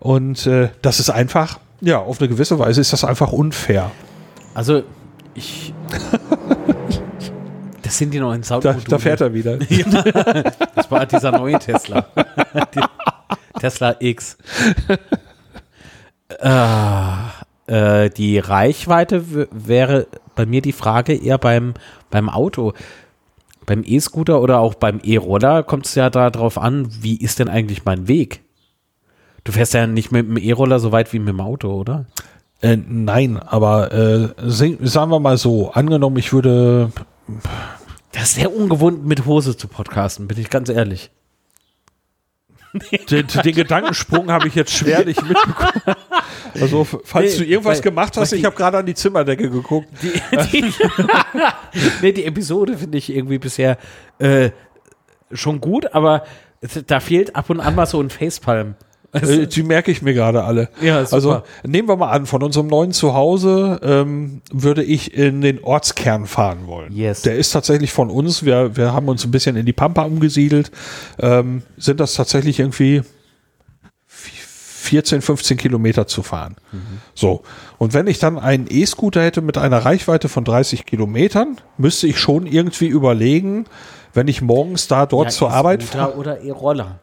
Und 0.00 0.48
äh, 0.48 0.70
das 0.82 0.98
ist 0.98 1.10
einfach, 1.10 1.60
ja, 1.80 2.00
auf 2.00 2.20
eine 2.20 2.28
gewisse 2.28 2.58
Weise 2.58 2.80
ist 2.80 2.92
das 2.92 3.04
einfach 3.04 3.30
unfair. 3.30 3.92
Also, 4.52 4.82
ich. 5.34 5.72
Das 7.82 7.98
sind 7.98 8.12
die 8.12 8.18
neuen 8.18 8.42
Soundmodule. 8.42 8.82
Da, 8.82 8.90
da 8.90 8.98
fährt 8.98 9.20
er 9.20 9.32
wieder. 9.32 9.58
Ja, 9.68 10.42
das 10.74 10.90
war 10.90 11.06
dieser 11.06 11.30
neue 11.30 11.56
Tesla. 11.60 12.04
Tesla 13.60 13.94
X. 14.00 14.36
äh, 16.40 16.50
äh, 17.66 18.10
die 18.10 18.38
Reichweite 18.38 19.48
wäre 19.50 20.06
bei 20.34 20.46
mir 20.46 20.62
die 20.62 20.72
Frage 20.72 21.14
eher 21.14 21.38
beim, 21.38 21.74
beim 22.10 22.28
Auto. 22.28 22.72
Beim 23.64 23.82
E-Scooter 23.84 24.40
oder 24.40 24.60
auch 24.60 24.74
beim 24.74 25.00
E-Roller 25.02 25.62
kommt 25.64 25.86
es 25.86 25.94
ja 25.96 26.08
darauf 26.08 26.56
an, 26.58 26.88
wie 27.00 27.16
ist 27.16 27.40
denn 27.40 27.48
eigentlich 27.48 27.84
mein 27.84 28.06
Weg? 28.06 28.42
Du 29.42 29.52
fährst 29.52 29.74
ja 29.74 29.86
nicht 29.86 30.12
mit 30.12 30.26
dem 30.26 30.36
E-Roller 30.36 30.78
so 30.78 30.92
weit 30.92 31.12
wie 31.12 31.18
mit 31.18 31.28
dem 31.28 31.40
Auto, 31.40 31.72
oder? 31.72 32.06
Äh, 32.60 32.76
nein, 32.76 33.38
aber 33.38 33.92
äh, 33.92 34.28
sagen 34.38 35.10
wir 35.10 35.20
mal 35.20 35.36
so, 35.36 35.70
angenommen, 35.72 36.16
ich 36.16 36.32
würde 36.32 36.90
das 38.16 38.30
ist 38.30 38.34
sehr 38.36 38.54
ungewohnt, 38.54 39.04
mit 39.04 39.26
Hose 39.26 39.58
zu 39.58 39.68
podcasten, 39.68 40.26
bin 40.26 40.38
ich 40.38 40.48
ganz 40.48 40.70
ehrlich. 40.70 41.10
Den, 43.10 43.26
den 43.26 43.54
Gedankensprung 43.54 44.30
habe 44.30 44.48
ich 44.48 44.54
jetzt 44.54 44.72
schwerlich 44.72 45.20
mitbekommen. 45.22 45.96
Also, 46.60 46.84
falls 46.84 47.32
nee, 47.32 47.44
du 47.44 47.50
irgendwas 47.50 47.78
weil, 47.78 47.82
gemacht 47.82 48.16
hast, 48.16 48.32
ich 48.32 48.44
habe 48.44 48.56
gerade 48.56 48.78
an 48.78 48.86
die 48.86 48.94
Zimmerdecke 48.94 49.50
geguckt. 49.50 49.88
Die, 50.02 50.62
die, 50.62 50.64
nee, 52.02 52.12
die 52.12 52.24
Episode 52.24 52.78
finde 52.78 52.98
ich 52.98 53.14
irgendwie 53.14 53.38
bisher 53.38 53.78
äh, 54.18 54.50
schon 55.32 55.60
gut, 55.60 55.92
aber 55.94 56.24
da 56.86 57.00
fehlt 57.00 57.36
ab 57.36 57.50
und 57.50 57.60
an 57.60 57.74
mal 57.74 57.86
so 57.86 58.00
ein 58.00 58.10
Facepalm. 58.10 58.74
Äh, 59.22 59.46
die 59.46 59.62
merke 59.62 59.90
ich 59.90 60.02
mir 60.02 60.14
gerade 60.14 60.44
alle. 60.44 60.68
Ja, 60.80 61.04
super. 61.04 61.14
Also 61.14 61.42
nehmen 61.64 61.88
wir 61.88 61.96
mal 61.96 62.10
an, 62.10 62.26
von 62.26 62.42
unserem 62.42 62.66
neuen 62.66 62.92
Zuhause 62.92 63.80
ähm, 63.82 64.42
würde 64.52 64.82
ich 64.82 65.14
in 65.14 65.40
den 65.40 65.62
Ortskern 65.62 66.26
fahren 66.26 66.66
wollen. 66.66 66.92
Yes. 66.92 67.22
Der 67.22 67.36
ist 67.36 67.50
tatsächlich 67.50 67.92
von 67.92 68.10
uns. 68.10 68.44
Wir, 68.44 68.76
wir 68.76 68.92
haben 68.92 69.08
uns 69.08 69.24
ein 69.24 69.30
bisschen 69.30 69.56
in 69.56 69.66
die 69.66 69.72
Pampa 69.72 70.02
umgesiedelt. 70.02 70.70
Ähm, 71.18 71.62
sind 71.76 72.00
das 72.00 72.14
tatsächlich 72.14 72.60
irgendwie 72.60 73.02
14, 74.86 75.20
15 75.20 75.56
Kilometer 75.56 76.06
zu 76.06 76.22
fahren. 76.22 76.56
Mhm. 76.70 77.00
So. 77.14 77.42
Und 77.78 77.92
wenn 77.92 78.06
ich 78.06 78.18
dann 78.18 78.38
einen 78.38 78.66
E-Scooter 78.68 79.22
hätte 79.22 79.42
mit 79.42 79.58
einer 79.58 79.78
Reichweite 79.78 80.28
von 80.28 80.44
30 80.44 80.86
Kilometern, 80.86 81.56
müsste 81.76 82.06
ich 82.06 82.18
schon 82.18 82.46
irgendwie 82.46 82.86
überlegen, 82.86 83.66
wenn 84.14 84.28
ich 84.28 84.42
morgens 84.42 84.86
da 84.86 85.06
dort 85.06 85.26
ja, 85.26 85.30
zur 85.30 85.50
Arbeit 85.50 85.82
fahre. 85.82 86.16
Oder 86.16 86.40
E-Roller. 86.40 87.00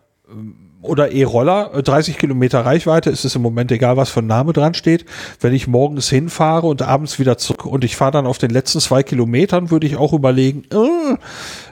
Ähm, 0.84 0.90
oder 0.90 1.12
E-Roller, 1.12 1.82
30 1.82 2.16
äh, 2.16 2.18
Kilometer 2.18 2.66
Reichweite, 2.66 3.10
ist 3.10 3.26
es 3.26 3.36
im 3.36 3.42
Moment 3.42 3.72
egal, 3.72 3.98
was 3.98 4.10
für 4.10 4.20
ein 4.20 4.28
Name 4.28 4.54
dran 4.54 4.74
steht. 4.74 5.06
Wenn 5.40 5.54
ich 5.54 5.68
morgens 5.68 6.10
hinfahre 6.10 6.68
und 6.68 6.82
abends 6.82 7.20
wieder 7.20 7.38
zurück 7.38 7.66
und 7.66 7.84
ich 7.84 7.96
fahre 7.96 8.12
dann 8.12 8.28
auf 8.28 8.38
den 8.38 8.50
letzten 8.50 8.80
zwei 8.80 9.04
Kilometern, 9.04 9.72
würde 9.72 9.88
ich 9.88 9.98
auch 9.98 10.14
überlegen, 10.14 10.64
äh, 10.72 11.18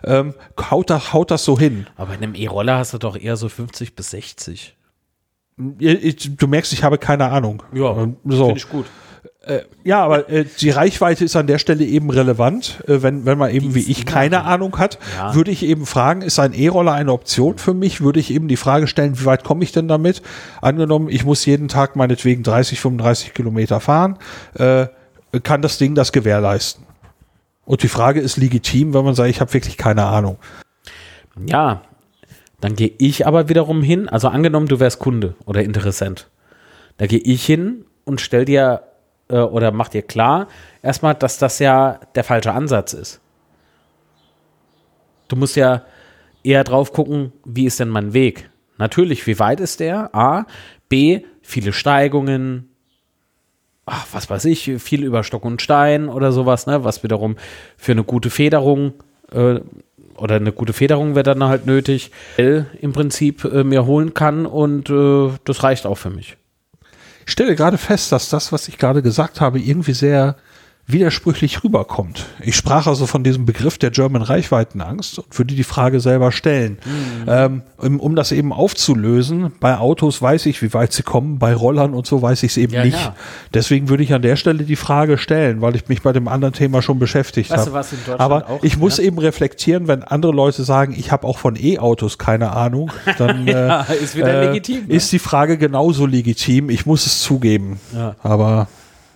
ähm, 0.04 0.34
haut, 0.70 0.90
das, 0.90 1.14
haut 1.14 1.32
das 1.32 1.44
so 1.44 1.60
hin. 1.60 1.88
Aber 1.96 2.14
in 2.14 2.24
einem 2.24 2.36
E-Roller 2.36 2.78
hast 2.78 2.94
du 2.94 2.98
doch 2.98 3.18
eher 3.18 3.38
so 3.38 3.50
50 3.50 3.96
bis 3.96 4.12
60. 4.12 4.76
Du 5.58 6.48
merkst, 6.48 6.74
ich 6.74 6.84
habe 6.84 6.98
keine 6.98 7.30
Ahnung. 7.30 7.62
Ja, 7.74 7.94
so. 8.26 8.46
finde 8.46 8.58
ich 8.58 8.70
gut. 8.70 8.86
Äh, 9.44 9.62
ja, 9.84 10.04
aber 10.04 10.30
äh, 10.30 10.46
die 10.60 10.70
Reichweite 10.70 11.26
ist 11.26 11.36
an 11.36 11.48
der 11.48 11.58
Stelle 11.58 11.84
eben 11.84 12.12
relevant. 12.12 12.84
Äh, 12.88 13.02
wenn, 13.02 13.26
wenn 13.26 13.40
man 13.40 13.50
eben 13.50 13.74
wie 13.74 13.92
ich 13.92 14.06
keine 14.06 14.44
Ahnung 14.44 14.78
hat, 14.78 15.00
ja. 15.18 15.34
würde 15.34 15.50
ich 15.50 15.64
eben 15.64 15.88
fragen, 15.88 16.22
ist 16.22 16.38
ein 16.38 16.54
E-Roller 16.54 16.92
eine 16.92 17.12
Option 17.12 17.58
für 17.58 17.74
mich? 17.74 18.02
Würde 18.02 18.20
ich 18.20 18.32
eben 18.32 18.48
die 18.48 18.58
Frage 18.58 18.86
stellen, 18.86 19.20
wie 19.20 19.26
weit 19.26 19.44
komme 19.44 19.64
ich 19.64 19.72
denn 19.72 19.88
damit? 19.88 20.22
Angenommen, 20.62 21.10
ich 21.10 21.26
muss 21.26 21.44
jeden 21.46 21.70
Tag 21.70 21.96
meinetwegen 21.96 22.44
30, 22.44 22.80
35 22.80 23.34
Kilometer 23.34 23.80
fahren, 23.80 24.20
äh, 24.54 24.88
kann 25.42 25.64
das 25.64 25.80
Ding 25.80 25.96
das 25.96 26.12
gewährleisten? 26.12 26.86
Und 27.66 27.82
die 27.82 27.88
Frage 27.88 28.20
ist 28.20 28.38
legitim, 28.38 28.94
wenn 28.94 29.06
man 29.06 29.16
sagt, 29.16 29.30
ich 29.30 29.42
habe 29.42 29.54
wirklich 29.54 29.78
keine 29.78 30.06
Ahnung. 30.06 30.38
Ja, 31.48 31.82
dann 32.60 32.76
gehe 32.76 32.92
ich 33.00 33.26
aber 33.26 33.50
wiederum 33.50 33.82
hin, 33.82 34.08
also 34.08 34.28
angenommen, 34.28 34.68
du 34.68 34.80
wärst 34.80 35.00
Kunde 35.00 35.34
oder 35.46 35.64
Interessent. 35.64 36.30
Da 36.98 37.08
gehe 37.08 37.20
ich 37.20 37.44
hin 37.44 37.86
und 38.04 38.22
stell 38.22 38.46
dir 38.46 38.84
äh, 39.32 39.38
oder 39.38 39.72
mach 39.72 39.90
dir 39.90 40.02
klar, 40.02 40.48
erstmal, 40.82 41.16
dass 41.16 41.38
das 41.38 41.60
ja 41.60 42.00
der 42.16 42.24
falsche 42.24 42.54
Ansatz 42.54 42.94
ist. 42.94 43.22
Du 45.28 45.36
musst 45.36 45.56
ja 45.56 45.84
eher 46.44 46.64
drauf 46.64 46.92
gucken, 46.92 47.32
wie 47.46 47.66
ist 47.66 47.80
denn 47.80 47.90
mein 47.90 48.14
Weg? 48.14 48.50
Natürlich, 48.78 49.26
wie 49.28 49.40
weit 49.40 49.60
ist 49.60 49.80
der? 49.80 50.14
A. 50.14 50.46
B. 50.90 51.22
Viele 51.42 51.72
Steigungen. 51.72 52.70
Ach, 53.86 54.08
was 54.12 54.30
weiß 54.30 54.46
ich, 54.46 54.72
viel 54.80 55.04
über 55.04 55.24
Stock 55.24 55.46
und 55.46 55.62
Stein 55.62 56.10
oder 56.10 56.32
sowas, 56.32 56.68
ne? 56.68 56.84
Was 56.84 57.04
wiederum 57.04 57.36
für 57.78 57.92
eine 57.92 58.04
gute 58.04 58.30
Federung 58.30 58.94
äh, 59.32 59.60
oder 60.16 60.36
eine 60.36 60.52
gute 60.52 60.74
Federung 60.74 61.16
wäre 61.16 61.24
dann 61.24 61.44
halt 61.44 61.66
nötig, 61.66 62.12
im 62.38 62.94
Prinzip 62.94 63.44
äh, 63.44 63.64
mir 63.64 63.86
holen 63.86 64.14
kann 64.14 64.46
und 64.46 64.90
äh, 64.90 65.30
das 65.46 65.64
reicht 65.64 65.88
auch 65.88 65.98
für 65.98 66.12
mich. 66.12 66.38
Ich 67.26 67.32
stelle 67.32 67.56
gerade 67.56 67.78
fest, 67.78 68.12
dass 68.12 68.30
das, 68.30 68.52
was 68.52 68.68
ich 68.68 68.78
gerade 68.78 69.02
gesagt 69.02 69.42
habe, 69.42 69.60
irgendwie 69.60 69.94
sehr 69.94 70.36
widersprüchlich 70.92 71.64
rüberkommt. 71.64 72.26
Ich 72.40 72.56
sprach 72.56 72.88
also 72.88 73.06
von 73.06 73.24
diesem 73.24 73.46
Begriff 73.46 73.78
der 73.78 73.92
German 73.92 74.22
Reichweitenangst 74.22 75.20
und 75.20 75.38
würde 75.38 75.56
die 75.56 75.64
Frage 75.64 76.00
selber 76.00 76.32
stellen. 76.32 76.78
Mhm. 76.86 77.26
Ähm, 77.28 77.62
um, 77.78 78.00
um, 78.00 78.16
das 78.16 78.32
eben 78.32 78.54
aufzulösen, 78.54 79.52
bei 79.60 79.78
Autos 79.78 80.22
weiß 80.22 80.46
ich, 80.46 80.62
wie 80.62 80.74
weit 80.74 80.94
sie 80.94 81.04
kommen, 81.04 81.40
bei 81.40 81.54
Rollern 81.54 81.94
und 81.94 82.06
so 82.06 82.22
weiß 82.22 82.44
ich 82.44 82.52
es 82.52 82.58
eben 82.58 82.74
ja, 82.74 82.84
nicht. 82.84 83.00
Ja. 83.00 83.16
Deswegen 83.54 83.90
würde 83.90 84.04
ich 84.04 84.14
an 84.14 84.22
der 84.22 84.36
Stelle 84.36 84.64
die 84.64 84.76
Frage 84.76 85.18
stellen, 85.18 85.62
weil 85.62 85.76
ich 85.76 85.88
mich 85.88 86.02
bei 86.02 86.14
dem 86.14 86.28
anderen 86.28 86.54
Thema 86.54 86.82
schon 86.82 87.00
beschäftigt 87.00 87.52
habe. 87.52 87.84
Aber 88.18 88.50
auch, 88.50 88.64
ich 88.64 88.78
muss 88.78 88.98
ja? 88.98 89.04
eben 89.04 89.18
reflektieren, 89.18 89.88
wenn 89.88 90.04
andere 90.04 90.32
Leute 90.32 90.64
sagen, 90.64 90.96
ich 90.98 91.12
habe 91.12 91.28
auch 91.28 91.38
von 91.38 91.56
E-Autos 91.56 92.18
keine 92.18 92.52
Ahnung, 92.52 92.92
dann 93.18 93.48
äh, 93.48 93.84
ist, 94.02 94.16
äh, 94.16 94.46
legitim, 94.48 94.88
ne? 94.88 94.94
ist 94.94 95.12
die 95.12 95.20
Frage 95.20 95.58
genauso 95.58 96.06
legitim. 96.06 96.70
Ich 96.70 96.86
muss 96.86 97.06
es 97.06 97.22
zugeben. 97.22 97.80
Aber 98.24 98.68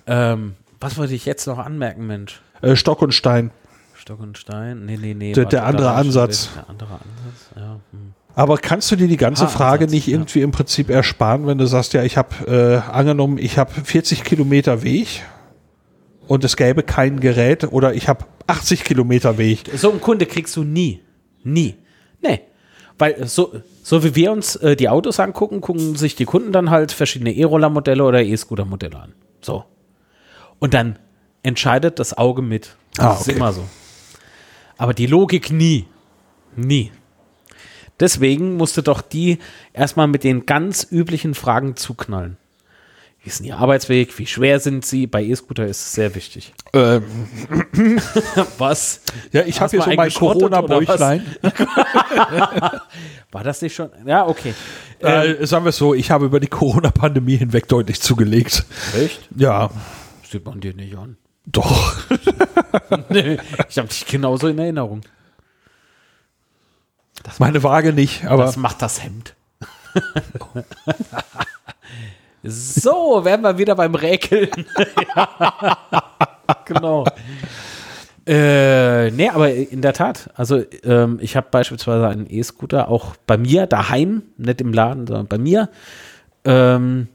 ähm 0.06 0.54
was 0.86 0.96
wollte 0.96 1.14
ich 1.14 1.26
jetzt 1.26 1.48
noch 1.48 1.58
anmerken, 1.58 2.06
Mensch? 2.06 2.40
Äh, 2.62 2.76
Stock 2.76 3.02
und 3.02 3.12
Stein. 3.12 3.50
Stock 3.94 4.20
und 4.20 4.38
Stein? 4.38 4.86
Nee, 4.86 4.96
nee, 4.96 5.14
nee. 5.14 5.32
Der, 5.32 5.44
warte, 5.44 5.56
der 5.56 5.66
andere 5.66 5.90
Ansatz. 5.90 6.50
Der 6.54 6.70
andere 6.70 6.92
Ansatz, 6.92 7.50
ja. 7.56 7.80
Hm. 7.90 8.14
Aber 8.36 8.56
kannst 8.58 8.92
du 8.92 8.96
dir 8.96 9.08
die 9.08 9.16
ganze 9.16 9.48
Frage 9.48 9.86
Ansatz, 9.86 9.94
nicht 9.94 10.06
irgendwie 10.06 10.38
ja. 10.38 10.44
im 10.44 10.52
Prinzip 10.52 10.88
ersparen, 10.88 11.48
wenn 11.48 11.58
du 11.58 11.66
sagst, 11.66 11.92
ja, 11.92 12.04
ich 12.04 12.16
habe 12.16 12.82
äh, 12.86 12.92
angenommen, 12.92 13.38
ich 13.38 13.58
habe 13.58 13.72
40 13.72 14.22
Kilometer 14.22 14.84
Weg 14.84 15.24
und 16.28 16.44
es 16.44 16.56
gäbe 16.56 16.84
kein 16.84 17.18
Gerät 17.18 17.64
oder 17.72 17.92
ich 17.94 18.08
habe 18.08 18.24
80 18.46 18.84
Kilometer 18.84 19.38
Weg. 19.38 19.68
So 19.74 19.90
einen 19.90 20.00
Kunde 20.00 20.26
kriegst 20.26 20.54
du 20.54 20.62
nie. 20.62 21.02
Nie. 21.42 21.74
Nee. 22.22 22.42
Weil 22.96 23.26
so, 23.26 23.54
so 23.82 24.04
wie 24.04 24.14
wir 24.14 24.30
uns 24.30 24.54
äh, 24.54 24.76
die 24.76 24.88
Autos 24.88 25.18
angucken, 25.18 25.60
gucken 25.60 25.96
sich 25.96 26.14
die 26.14 26.26
Kunden 26.26 26.52
dann 26.52 26.70
halt 26.70 26.92
verschiedene 26.92 27.32
E-Roller-Modelle 27.32 28.04
oder 28.04 28.22
E-Scooter-Modelle 28.22 29.00
an. 29.00 29.14
So. 29.40 29.64
Und 30.58 30.74
dann 30.74 30.98
entscheidet 31.42 31.98
das 31.98 32.16
Auge 32.16 32.42
mit. 32.42 32.76
Das 32.94 33.04
Ah, 33.06 33.12
ist 33.14 33.20
okay. 33.28 33.32
immer 33.36 33.52
so. 33.52 33.64
Aber 34.78 34.94
die 34.94 35.06
Logik 35.06 35.50
nie. 35.50 35.86
Nie. 36.56 36.92
Deswegen 38.00 38.56
musste 38.56 38.82
doch 38.82 39.00
die 39.00 39.38
erstmal 39.72 40.06
mit 40.06 40.22
den 40.24 40.44
ganz 40.46 40.86
üblichen 40.90 41.34
Fragen 41.34 41.76
zuknallen. 41.76 42.36
Wie 43.22 43.28
ist 43.30 43.40
denn 43.40 43.46
Ihr 43.46 43.56
Arbeitsweg? 43.58 44.16
Wie 44.18 44.26
schwer 44.26 44.60
sind 44.60 44.84
Sie? 44.86 45.06
Bei 45.06 45.22
E-Scooter 45.24 45.66
ist 45.66 45.80
es 45.80 45.92
sehr 45.94 46.14
wichtig. 46.14 46.52
Ähm, 46.72 47.02
Was? 48.58 49.00
ja, 49.32 49.42
ich 49.42 49.60
habe 49.60 49.70
hier 49.70 49.82
so 49.82 49.90
mein 49.94 50.12
Corona-Bäuchlein. 50.12 51.24
War 53.32 53.42
das 53.44 53.62
nicht 53.62 53.74
schon? 53.74 53.90
Ja, 54.06 54.26
okay. 54.26 54.54
Äh, 55.00 55.44
sagen 55.46 55.64
wir 55.64 55.70
es 55.70 55.76
so, 55.76 55.92
ich 55.94 56.10
habe 56.10 56.26
über 56.26 56.38
die 56.38 56.46
Corona-Pandemie 56.46 57.36
hinweg 57.36 57.66
deutlich 57.68 58.00
zugelegt. 58.00 58.64
Echt? 58.96 59.20
Ja, 59.36 59.70
Sieht 60.30 60.44
man 60.44 60.60
dir 60.60 60.74
nicht 60.74 60.96
an. 60.96 61.16
doch. 61.46 61.96
nee, 63.08 63.38
ich 63.68 63.78
habe 63.78 63.88
dich 63.88 64.06
genauso 64.06 64.48
in 64.48 64.58
Erinnerung. 64.58 65.02
Meine 67.38 67.62
Waage 67.62 67.92
nicht, 67.92 68.24
aber 68.26 68.44
Das 68.44 68.56
macht 68.56 68.82
das 68.82 69.02
Hemd. 69.02 69.34
so, 72.42 73.24
wären 73.24 73.40
wir 73.42 73.58
wieder 73.58 73.74
beim 73.74 73.94
Räkeln. 73.94 74.50
Ja. 75.16 75.78
genau. 76.64 77.04
Äh, 78.26 79.10
nee, 79.12 79.28
aber 79.28 79.52
in 79.52 79.80
der 79.82 79.92
Tat. 79.92 80.30
Also, 80.34 80.62
ähm, 80.84 81.18
ich 81.20 81.36
habe 81.36 81.48
beispielsweise 81.50 82.08
einen 82.08 82.26
E-Scooter 82.28 82.88
auch 82.88 83.16
bei 83.26 83.36
mir 83.38 83.66
daheim, 83.66 84.22
nicht 84.36 84.60
im 84.60 84.72
Laden, 84.72 85.06
sondern 85.06 85.26
bei 85.26 85.38
mir. 85.38 85.70
Ähm, 86.44 87.08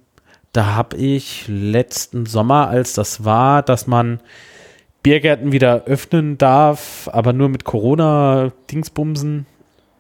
da 0.54 0.76
habe 0.76 0.98
ich 0.98 1.46
letzten 1.48 2.26
Sommer, 2.26 2.68
als 2.68 2.94
das 2.94 3.24
war, 3.24 3.62
dass 3.64 3.88
man 3.88 4.20
Biergärten 5.04 5.52
wieder 5.52 5.86
öffnen 5.86 6.38
darf, 6.38 7.10
aber 7.12 7.34
nur 7.34 7.50
mit 7.50 7.64
Corona-Dingsbumsen. 7.64 9.46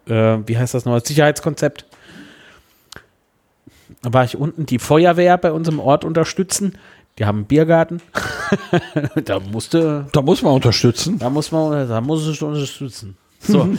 Äh, 0.08 0.38
wie 0.46 0.58
heißt 0.58 0.74
das 0.74 0.86
noch? 0.86 1.00
Sicherheitskonzept. 1.04 1.86
Da 4.04 4.14
war 4.14 4.24
ich 4.26 4.38
unten 4.38 4.66
die 4.66 4.80
Feuerwehr 4.80 5.38
bei 5.38 5.52
uns 5.52 5.68
im 5.68 5.80
Ort 5.80 6.06
unterstützen. 6.06 6.78
Die 7.18 7.26
haben 7.26 7.40
einen 7.40 7.46
Biergarten. 7.46 8.02
da 9.26 9.40
musste, 9.40 10.08
da 10.12 10.22
muss 10.22 10.42
man 10.42 10.54
unterstützen. 10.54 11.20
da 11.20 11.30
muss 11.30 11.52
man, 11.52 11.88
da 11.88 12.02
muss 12.02 12.28
ich 12.28 12.42
unterstützen. 12.42 13.18
So. 13.40 13.70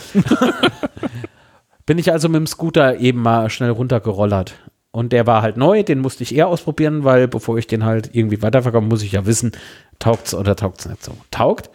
Bin 1.87 1.99
ich 1.99 2.12
also 2.12 2.29
mit 2.29 2.39
dem 2.39 2.47
Scooter 2.47 2.99
eben 2.99 3.23
mal 3.23 3.51
schnell 3.51 3.70
runtergerollert. 3.70 4.55
Und 4.93 5.12
der 5.12 5.26
war 5.26 5.40
halt 5.43 5.57
neu, 5.57 5.82
den 5.82 6.01
musste 6.01 6.22
ich 6.22 6.34
eher 6.34 6.49
ausprobieren, 6.49 7.03
weil 7.03 7.26
bevor 7.26 7.57
ich 7.57 7.66
den 7.66 7.84
halt 7.84 8.11
irgendwie 8.12 8.43
weiterverkaufe, 8.43 8.84
muss 8.84 9.03
ich 9.03 9.12
ja 9.12 9.24
wissen, 9.26 9.53
taugt's 9.99 10.34
oder 10.34 10.55
taugt's 10.55 10.86
nicht 10.86 11.03
so. 11.03 11.16
Taugt. 11.30 11.70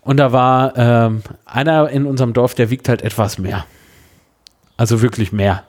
Und 0.00 0.16
da 0.16 0.32
war 0.32 0.76
ähm, 0.76 1.22
einer 1.44 1.90
in 1.90 2.06
unserem 2.06 2.32
Dorf, 2.32 2.54
der 2.54 2.70
wiegt 2.70 2.88
halt 2.88 3.02
etwas 3.02 3.38
mehr. 3.38 3.66
Also 4.78 5.02
wirklich 5.02 5.30
mehr. 5.30 5.64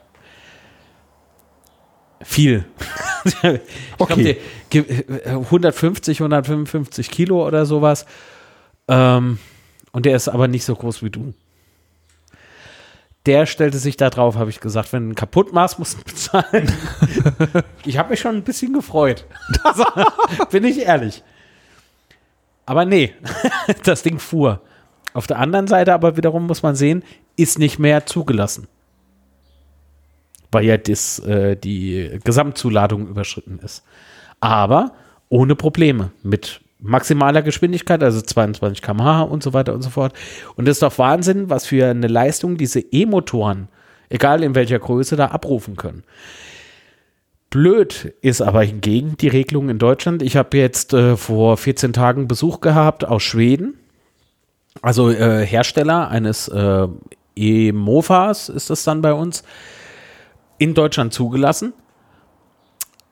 Viel. 2.22 2.64
ich 3.42 3.60
Okay. 3.98 4.38
glaube, 4.70 5.04
150, 5.26 6.20
155 6.20 7.10
Kilo 7.10 7.46
oder 7.46 7.66
sowas. 7.66 8.06
Ähm, 8.88 9.38
und 9.92 10.06
der 10.06 10.16
ist 10.16 10.28
aber 10.28 10.48
nicht 10.48 10.64
so 10.64 10.74
groß 10.74 11.02
wie 11.02 11.10
du. 11.10 11.34
Der 13.26 13.46
stellte 13.46 13.78
sich 13.78 13.96
da 13.96 14.10
drauf, 14.10 14.36
habe 14.36 14.50
ich 14.50 14.60
gesagt, 14.60 14.92
wenn 14.92 15.04
du 15.04 15.08
ihn 15.10 15.14
kaputt 15.14 15.52
machst, 15.52 15.78
musst 15.78 15.98
du 15.98 16.04
bezahlen. 16.04 16.70
ich 17.84 17.96
habe 17.96 18.10
mich 18.10 18.20
schon 18.20 18.36
ein 18.36 18.42
bisschen 18.42 18.74
gefreut. 18.74 19.26
Bin 20.50 20.64
ich 20.64 20.80
ehrlich. 20.80 21.22
Aber 22.66 22.84
nee, 22.84 23.14
das 23.84 24.02
Ding 24.02 24.18
fuhr. 24.18 24.60
Auf 25.14 25.26
der 25.26 25.38
anderen 25.38 25.66
Seite 25.68 25.94
aber 25.94 26.16
wiederum 26.16 26.46
muss 26.46 26.62
man 26.62 26.74
sehen, 26.74 27.02
ist 27.36 27.58
nicht 27.58 27.78
mehr 27.78 28.04
zugelassen. 28.04 28.66
Weil 30.50 30.64
ja 30.64 30.76
das, 30.76 31.18
äh, 31.20 31.56
die 31.56 32.18
Gesamtzuladung 32.24 33.08
überschritten 33.08 33.58
ist. 33.60 33.84
Aber 34.40 34.92
ohne 35.28 35.56
Probleme. 35.56 36.10
Mit 36.22 36.60
maximaler 36.84 37.42
Geschwindigkeit, 37.42 38.02
also 38.02 38.20
22 38.20 38.82
km/h 38.82 39.22
und 39.22 39.42
so 39.42 39.52
weiter 39.52 39.74
und 39.74 39.82
so 39.82 39.90
fort. 39.90 40.12
Und 40.56 40.66
das 40.66 40.76
ist 40.76 40.82
doch 40.82 40.98
Wahnsinn, 40.98 41.50
was 41.50 41.66
für 41.66 41.86
eine 41.86 42.06
Leistung 42.06 42.56
diese 42.56 42.80
E-Motoren, 42.80 43.68
egal 44.08 44.42
in 44.42 44.54
welcher 44.54 44.78
Größe, 44.78 45.16
da 45.16 45.26
abrufen 45.26 45.76
können. 45.76 46.04
Blöd 47.50 48.14
ist 48.20 48.42
aber 48.42 48.62
hingegen 48.62 49.16
die 49.16 49.28
Regelung 49.28 49.68
in 49.68 49.78
Deutschland. 49.78 50.22
Ich 50.22 50.36
habe 50.36 50.56
jetzt 50.58 50.92
äh, 50.92 51.16
vor 51.16 51.56
14 51.56 51.92
Tagen 51.92 52.28
Besuch 52.28 52.60
gehabt 52.60 53.04
aus 53.04 53.22
Schweden. 53.22 53.74
Also 54.82 55.10
äh, 55.10 55.46
Hersteller 55.46 56.08
eines 56.08 56.48
äh, 56.48 56.88
E-Mofas 57.36 58.48
ist 58.48 58.70
das 58.70 58.84
dann 58.84 59.02
bei 59.02 59.12
uns 59.12 59.44
in 60.58 60.74
Deutschland 60.74 61.12
zugelassen. 61.12 61.72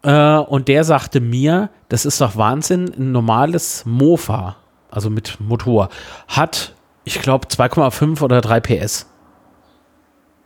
Äh, 0.03 0.37
und 0.37 0.69
der 0.69 0.85
sagte 0.85 1.21
mir, 1.21 1.71
das 1.89 2.05
ist 2.05 2.21
doch 2.21 2.37
Wahnsinn, 2.37 2.93
ein 2.97 3.13
normales 3.13 3.85
Mofa, 3.87 4.57
also 4.91 5.11
mit 5.11 5.41
Motor, 5.41 5.89
hat, 6.29 6.75
ich 7.05 7.21
glaube, 7.21 7.47
2,5 7.49 8.23
oder 8.23 8.41
3 8.41 8.61
PS. 8.61 9.07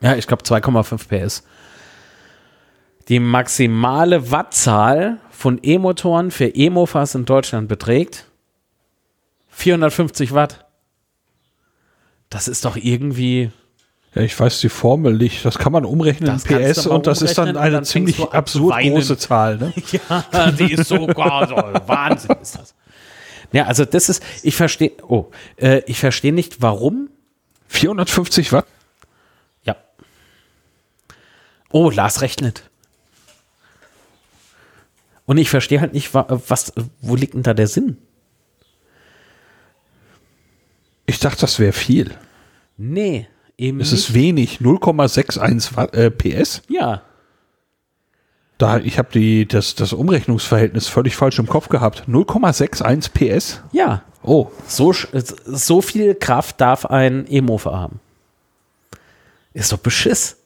Ja, 0.00 0.14
ich 0.14 0.26
glaube 0.26 0.42
2,5 0.42 1.08
PS. 1.08 1.44
Die 3.08 3.20
maximale 3.20 4.30
Wattzahl 4.30 5.18
von 5.30 5.60
E-Motoren 5.62 6.30
für 6.30 6.46
E-Mofas 6.46 7.14
in 7.14 7.24
Deutschland 7.24 7.68
beträgt 7.68 8.26
450 9.48 10.34
Watt. 10.34 10.66
Das 12.30 12.48
ist 12.48 12.64
doch 12.64 12.76
irgendwie. 12.76 13.52
Ja, 14.16 14.22
ich 14.22 14.38
weiß 14.40 14.60
die 14.60 14.70
Formel 14.70 15.12
nicht. 15.12 15.44
Das 15.44 15.58
kann 15.58 15.72
man 15.72 15.84
umrechnen 15.84 16.26
Das 16.30 16.46
in 16.46 16.56
PS 16.74 16.86
und 16.86 17.06
das 17.06 17.20
ist 17.20 17.36
dann 17.36 17.54
eine 17.56 17.70
dann 17.76 17.84
ziemlich 17.84 18.18
absurd 18.18 18.74
weinen. 18.74 18.94
große 18.94 19.18
Zahl. 19.18 19.58
Ne? 19.58 19.74
Ja, 20.32 20.50
die 20.50 20.72
ist 20.72 20.88
so. 20.88 21.06
Wahnsinn 21.06 22.36
ist 22.40 22.56
das. 22.58 22.74
Ja, 23.52 23.66
also 23.66 23.84
das 23.84 24.08
ist, 24.08 24.22
ich 24.42 24.56
verstehe, 24.56 24.92
oh, 25.06 25.26
äh, 25.56 25.82
ich 25.86 26.00
verstehe 26.00 26.32
nicht, 26.32 26.62
warum. 26.62 27.10
450 27.68 28.52
Watt? 28.52 28.66
Ja. 29.64 29.76
Oh, 31.70 31.90
Lars 31.90 32.22
rechnet. 32.22 32.62
Und 35.26 35.36
ich 35.38 35.50
verstehe 35.50 35.80
halt 35.82 35.92
nicht, 35.92 36.14
wa- 36.14 36.26
was, 36.48 36.72
wo 37.02 37.16
liegt 37.16 37.34
denn 37.34 37.42
da 37.42 37.52
der 37.52 37.66
Sinn? 37.68 37.98
Ich 41.06 41.18
dachte, 41.18 41.42
das 41.42 41.58
wäre 41.58 41.72
viel. 41.72 42.12
Nee, 42.78 43.28
eben 43.58 43.80
Es 43.80 43.92
ist 43.92 44.14
wenig. 44.14 44.58
0,61 44.60 45.76
Watt, 45.76 45.94
äh, 45.94 46.10
PS. 46.10 46.62
ja, 46.68 47.02
Da, 48.58 48.78
ich 48.78 48.98
habe 48.98 49.08
die 49.12 49.46
das, 49.46 49.74
das 49.74 49.92
Umrechnungsverhältnis 49.92 50.88
völlig 50.88 51.14
falsch 51.16 51.38
im 51.38 51.46
Kopf 51.46 51.68
gehabt. 51.68 52.04
0,61 52.08 53.10
PS? 53.12 53.60
ja. 53.72 54.02
Oh, 54.28 54.50
So, 54.66 54.92
so 55.44 55.80
viel 55.82 56.16
Kraft 56.16 56.60
darf 56.60 56.84
ein 56.86 57.26
E-Mofa 57.28 57.78
haben. 57.78 58.00
Ist 59.54 59.70
doch 59.70 59.78
Beschiss. 59.78 60.36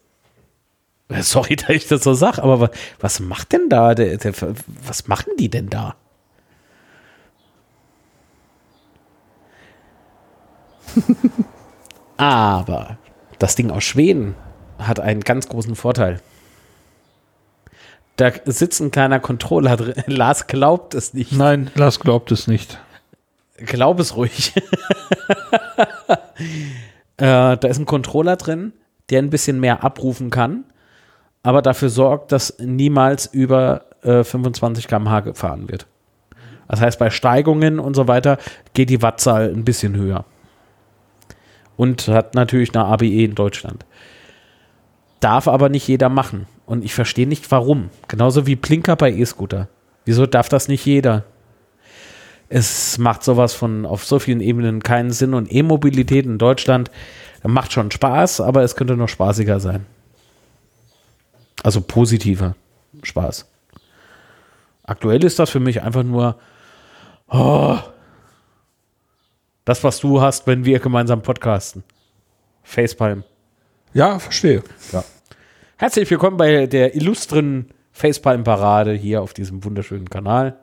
Äh, 1.09 1.23
Sorry, 1.23 1.55
dass 1.57 1.69
ich 1.69 1.87
das 1.87 2.03
so 2.03 2.13
sage, 2.13 2.43
aber 2.43 2.59
wa- 2.61 2.69
was 2.99 3.19
macht 3.19 3.51
denn 3.53 3.69
da? 3.69 3.95
Der, 3.95 4.17
der, 4.17 4.33
was 4.85 5.07
machen 5.07 5.31
die 5.39 5.49
denn 5.49 5.69
da? 5.69 5.95
aber 12.17 12.97
das 13.41 13.55
Ding 13.55 13.71
aus 13.71 13.83
Schweden 13.83 14.35
hat 14.77 14.99
einen 14.99 15.21
ganz 15.21 15.49
großen 15.49 15.75
Vorteil. 15.75 16.19
Da 18.17 18.31
sitzt 18.45 18.79
ein 18.81 18.91
kleiner 18.91 19.19
Controller 19.19 19.77
drin. 19.77 19.95
Lars 20.05 20.45
glaubt 20.45 20.93
es 20.93 21.13
nicht. 21.15 21.31
nein, 21.31 21.71
Lars 21.73 21.99
glaubt 21.99 22.31
es 22.31 22.47
nicht. 22.47 22.79
Glaub 23.57 23.99
es 23.99 24.15
ruhig. 24.15 24.53
äh, 27.17 27.57
da 27.57 27.67
ist 27.67 27.79
ein 27.79 27.85
Controller 27.85 28.35
drin, 28.35 28.73
der 29.09 29.19
ein 29.19 29.29
bisschen 29.31 29.59
mehr 29.59 29.83
abrufen 29.83 30.29
kann, 30.29 30.65
aber 31.41 31.61
dafür 31.61 31.89
sorgt, 31.89 32.31
dass 32.31 32.57
niemals 32.59 33.25
über 33.25 33.85
äh, 34.03 34.23
25 34.23 34.87
km/h 34.87 35.21
gefahren 35.21 35.69
wird. 35.69 35.87
Das 36.67 36.79
heißt, 36.79 36.99
bei 36.99 37.09
Steigungen 37.09 37.79
und 37.79 37.95
so 37.95 38.07
weiter 38.07 38.37
geht 38.73 38.89
die 38.89 39.01
Wattzahl 39.01 39.51
ein 39.51 39.65
bisschen 39.65 39.95
höher. 39.95 40.25
Und 41.77 42.07
hat 42.07 42.35
natürlich 42.35 42.75
eine 42.75 42.85
ABE 42.85 43.23
in 43.23 43.35
Deutschland. 43.35 43.85
Darf 45.19 45.47
aber 45.47 45.69
nicht 45.69 45.87
jeder 45.87 46.09
machen. 46.09 46.47
Und 46.65 46.83
ich 46.83 46.93
verstehe 46.93 47.27
nicht, 47.27 47.49
warum. 47.51 47.89
Genauso 48.07 48.45
wie 48.47 48.55
Blinker 48.55 48.95
bei 48.95 49.11
E-Scooter. 49.11 49.67
Wieso 50.05 50.25
darf 50.25 50.49
das 50.49 50.67
nicht 50.67 50.85
jeder? 50.85 51.25
es 52.53 52.97
macht 52.97 53.23
sowas 53.23 53.53
von 53.53 53.85
auf 53.85 54.03
so 54.03 54.19
vielen 54.19 54.41
Ebenen 54.41 54.83
keinen 54.83 55.11
Sinn 55.11 55.33
und 55.33 55.51
E-Mobilität 55.51 56.25
in 56.25 56.37
Deutschland 56.37 56.91
macht 57.43 57.71
schon 57.71 57.89
Spaß, 57.89 58.41
aber 58.41 58.61
es 58.63 58.75
könnte 58.75 58.97
noch 58.97 59.07
spaßiger 59.07 59.61
sein. 59.61 59.85
Also 61.63 61.79
positiver 61.79 62.55
Spaß. 63.03 63.49
Aktuell 64.83 65.23
ist 65.23 65.39
das 65.39 65.49
für 65.49 65.61
mich 65.61 65.81
einfach 65.81 66.03
nur, 66.03 66.35
oh, 67.29 67.77
Das, 69.71 69.85
was 69.85 70.01
du 70.01 70.19
hast, 70.19 70.47
wenn 70.47 70.65
wir 70.65 70.79
gemeinsam 70.79 71.21
podcasten. 71.21 71.85
Facepalm. 72.61 73.23
Ja, 73.93 74.19
verstehe. 74.19 74.63
Ja. 74.91 75.01
Herzlich 75.77 76.11
willkommen 76.11 76.35
bei 76.35 76.65
der 76.65 76.93
illustren 76.93 77.69
Facepalm-Parade 77.93 78.91
hier 78.91 79.21
auf 79.21 79.33
diesem 79.33 79.63
wunderschönen 79.63 80.09
Kanal. 80.09 80.59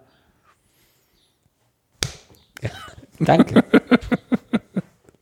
Danke. 3.18 3.64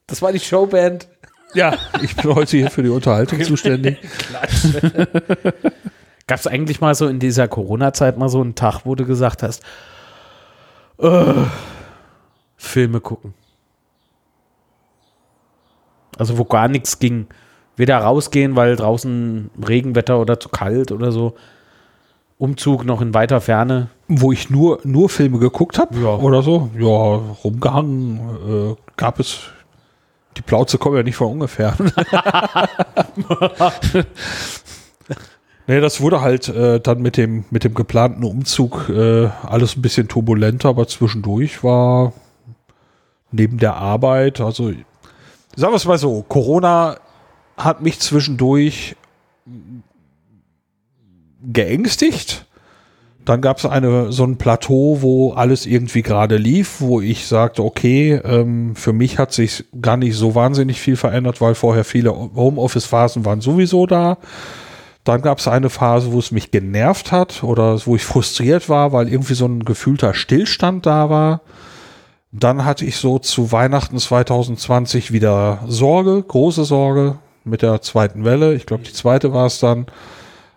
Das 0.09 0.21
war 0.21 0.33
die 0.33 0.41
Showband. 0.41 1.07
Ja, 1.55 1.79
ich 2.03 2.17
bin 2.17 2.35
heute 2.35 2.57
hier 2.57 2.71
für 2.73 2.83
die 2.83 2.89
Unterhaltung 2.89 3.41
zuständig. 3.45 3.99
Gab 6.27 6.41
es 6.41 6.49
eigentlich 6.49 6.81
mal 6.81 6.97
so 6.97 7.07
in 7.07 7.21
dieser 7.21 7.47
Corona-Zeit 7.47 8.19
mal 8.19 8.31
so 8.31 8.41
einen 8.41 8.57
Tag, 8.57 8.81
wo 8.83 8.97
du 8.97 9.07
gesagt 9.07 9.45
hast, 9.45 9.63
äh, 10.99 11.35
Filme 12.57 13.01
gucken? 13.01 13.35
Also 16.19 16.39
wo 16.39 16.45
gar 16.45 16.69
nichts 16.69 16.99
ging. 16.99 17.27
Weder 17.77 17.99
rausgehen, 17.99 18.57
weil 18.57 18.75
draußen 18.77 19.51
Regenwetter 19.67 20.19
oder 20.19 20.41
zu 20.41 20.49
kalt 20.49 20.93
oder 20.93 21.13
so. 21.13 21.35
Umzug 22.39 22.85
noch 22.85 23.01
in 23.01 23.15
weiter 23.15 23.41
Ferne. 23.41 23.89
Wo 24.09 24.33
ich 24.33 24.51
nur, 24.51 24.81
nur 24.85 25.09
Filme 25.09 25.39
geguckt 25.39 25.79
habe 25.79 25.99
Ja. 25.99 26.17
oder 26.17 26.43
so. 26.43 26.71
Ja, 26.79 26.87
rumgehangen. 27.45 28.21
Äh, 28.49 28.75
gab 28.97 29.19
es. 29.21 29.41
Die 30.37 30.43
Plauze 30.43 30.77
kommen 30.79 30.97
ja 30.97 31.03
nicht 31.03 31.17
von 31.17 31.29
ungefähr. 31.33 31.75
nee, 35.67 35.81
das 35.81 36.01
wurde 36.01 36.21
halt 36.21 36.49
äh, 36.49 36.81
dann 36.81 37.01
mit 37.01 37.17
dem, 37.17 37.45
mit 37.51 37.65
dem 37.65 37.75
geplanten 37.75 38.25
Umzug 38.25 38.89
äh, 38.89 39.29
alles 39.43 39.77
ein 39.77 39.83
bisschen 39.83 40.09
turbulenter, 40.09 40.69
aber 40.69 40.87
zwischendurch 40.89 41.65
war 41.65 42.13
neben 43.33 43.59
der 43.59 43.77
Arbeit, 43.77 44.41
also 44.41 44.73
sagen 45.57 45.73
wir 45.73 45.77
es 45.77 45.87
mal 45.87 45.99
so, 45.99 46.23
Corona 46.29 46.99
hat 47.57 47.81
mich 47.83 47.99
zwischendurch 47.99 48.95
geängstigt. 51.43 52.47
Dann 53.25 53.41
gab 53.41 53.59
es 53.59 53.67
eine 53.67 54.13
so 54.13 54.23
ein 54.25 54.37
Plateau, 54.37 54.99
wo 55.01 55.33
alles 55.33 55.67
irgendwie 55.67 56.03
gerade 56.03 56.37
lief, 56.37 56.81
wo 56.81 57.01
ich 57.01 57.27
sagte, 57.27 57.65
okay, 57.65 58.21
ähm, 58.23 58.77
für 58.77 58.93
mich 58.93 59.19
hat 59.19 59.33
sich 59.33 59.65
gar 59.83 59.97
nicht 59.97 60.15
so 60.15 60.37
wahnsinnig 60.37 60.81
viel 60.81 60.95
verändert, 60.95 61.41
weil 61.41 61.57
vorher 61.57 61.85
viele 61.85 62.13
Homeoffice-Phasen 62.15 63.25
waren 63.25 63.41
sowieso 63.41 63.87
da. 63.87 64.19
Dann 65.03 65.23
gab 65.23 65.39
es 65.39 65.49
eine 65.49 65.71
Phase, 65.71 66.13
wo 66.13 66.21
es 66.21 66.31
mich 66.31 66.53
genervt 66.53 67.11
hat 67.11 67.43
oder 67.43 67.85
wo 67.85 67.97
ich 67.97 68.05
frustriert 68.05 68.69
war, 68.69 68.93
weil 68.93 69.09
irgendwie 69.09 69.35
so 69.35 69.47
ein 69.47 69.65
gefühlter 69.65 70.15
Stillstand 70.15 70.87
da 70.87 71.11
war. 71.11 71.41
Dann 72.39 72.65
hatte 72.65 72.85
ich 72.85 72.97
so 72.97 73.19
zu 73.19 73.53
Weihnachten 73.53 73.99
2020 73.99 75.13
wieder 75.13 75.61
Sorge, 75.67 76.23
große 76.23 76.65
Sorge 76.65 77.19
mit 77.45 77.63
der 77.63 77.81
zweiten 77.83 78.25
Welle. 78.25 78.55
Ich 78.55 78.67
glaube, 78.67 78.85
die 78.85 78.93
zweite 78.93 79.33
war 79.33 79.47
es 79.47 79.61
dann 79.61 79.87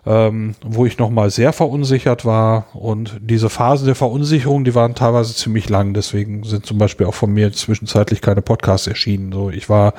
ähm, 0.05 0.55
wo 0.63 0.85
ich 0.85 0.97
nochmal 0.97 1.29
sehr 1.29 1.53
verunsichert 1.53 2.25
war. 2.25 2.75
Und 2.75 3.19
diese 3.21 3.49
Phasen 3.49 3.85
der 3.85 3.95
Verunsicherung, 3.95 4.63
die 4.63 4.75
waren 4.75 4.95
teilweise 4.95 5.35
ziemlich 5.35 5.69
lang. 5.69 5.93
Deswegen 5.93 6.43
sind 6.43 6.65
zum 6.65 6.77
Beispiel 6.77 7.05
auch 7.05 7.13
von 7.13 7.31
mir 7.31 7.51
zwischenzeitlich 7.51 8.21
keine 8.21 8.41
Podcasts 8.41 8.87
erschienen. 8.87 9.31
So, 9.31 9.49
ich 9.49 9.69
war 9.69 9.93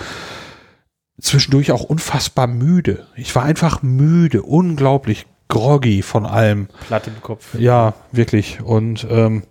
zwischendurch 1.21 1.71
auch 1.73 1.85
unfassbar 1.85 2.47
müde. 2.47 3.07
Ich 3.15 3.35
war 3.37 3.45
einfach 3.45 3.83
müde, 3.83 4.43
unglaublich 4.43 5.27
groggy 5.49 6.03
von 6.03 6.27
allem. 6.27 6.69
Platt 6.87 7.07
im 7.07 7.21
Kopf. 7.21 7.55
Ja, 7.59 7.95
wirklich. 8.11 8.61
Und 8.63 9.07
ähm, 9.11 9.43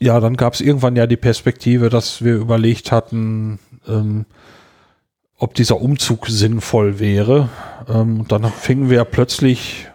ja, 0.00 0.20
dann 0.20 0.36
gab 0.36 0.54
es 0.54 0.60
irgendwann 0.60 0.96
ja 0.96 1.06
die 1.06 1.16
Perspektive, 1.16 1.88
dass 1.88 2.22
wir 2.22 2.36
überlegt 2.36 2.92
hatten, 2.92 3.58
ähm, 3.86 4.26
ob 5.38 5.54
dieser 5.54 5.80
Umzug 5.80 6.26
sinnvoll 6.28 6.98
wäre. 6.98 7.48
Ähm, 7.88 8.26
dann 8.28 8.44
fingen 8.44 8.90
wir 8.90 9.04
plötzlich 9.04 9.88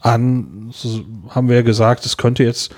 an, 0.00 0.70
so 0.72 1.00
haben 1.30 1.48
wir 1.48 1.62
gesagt, 1.62 2.04
es 2.04 2.16
könnte 2.16 2.44
jetzt, 2.44 2.74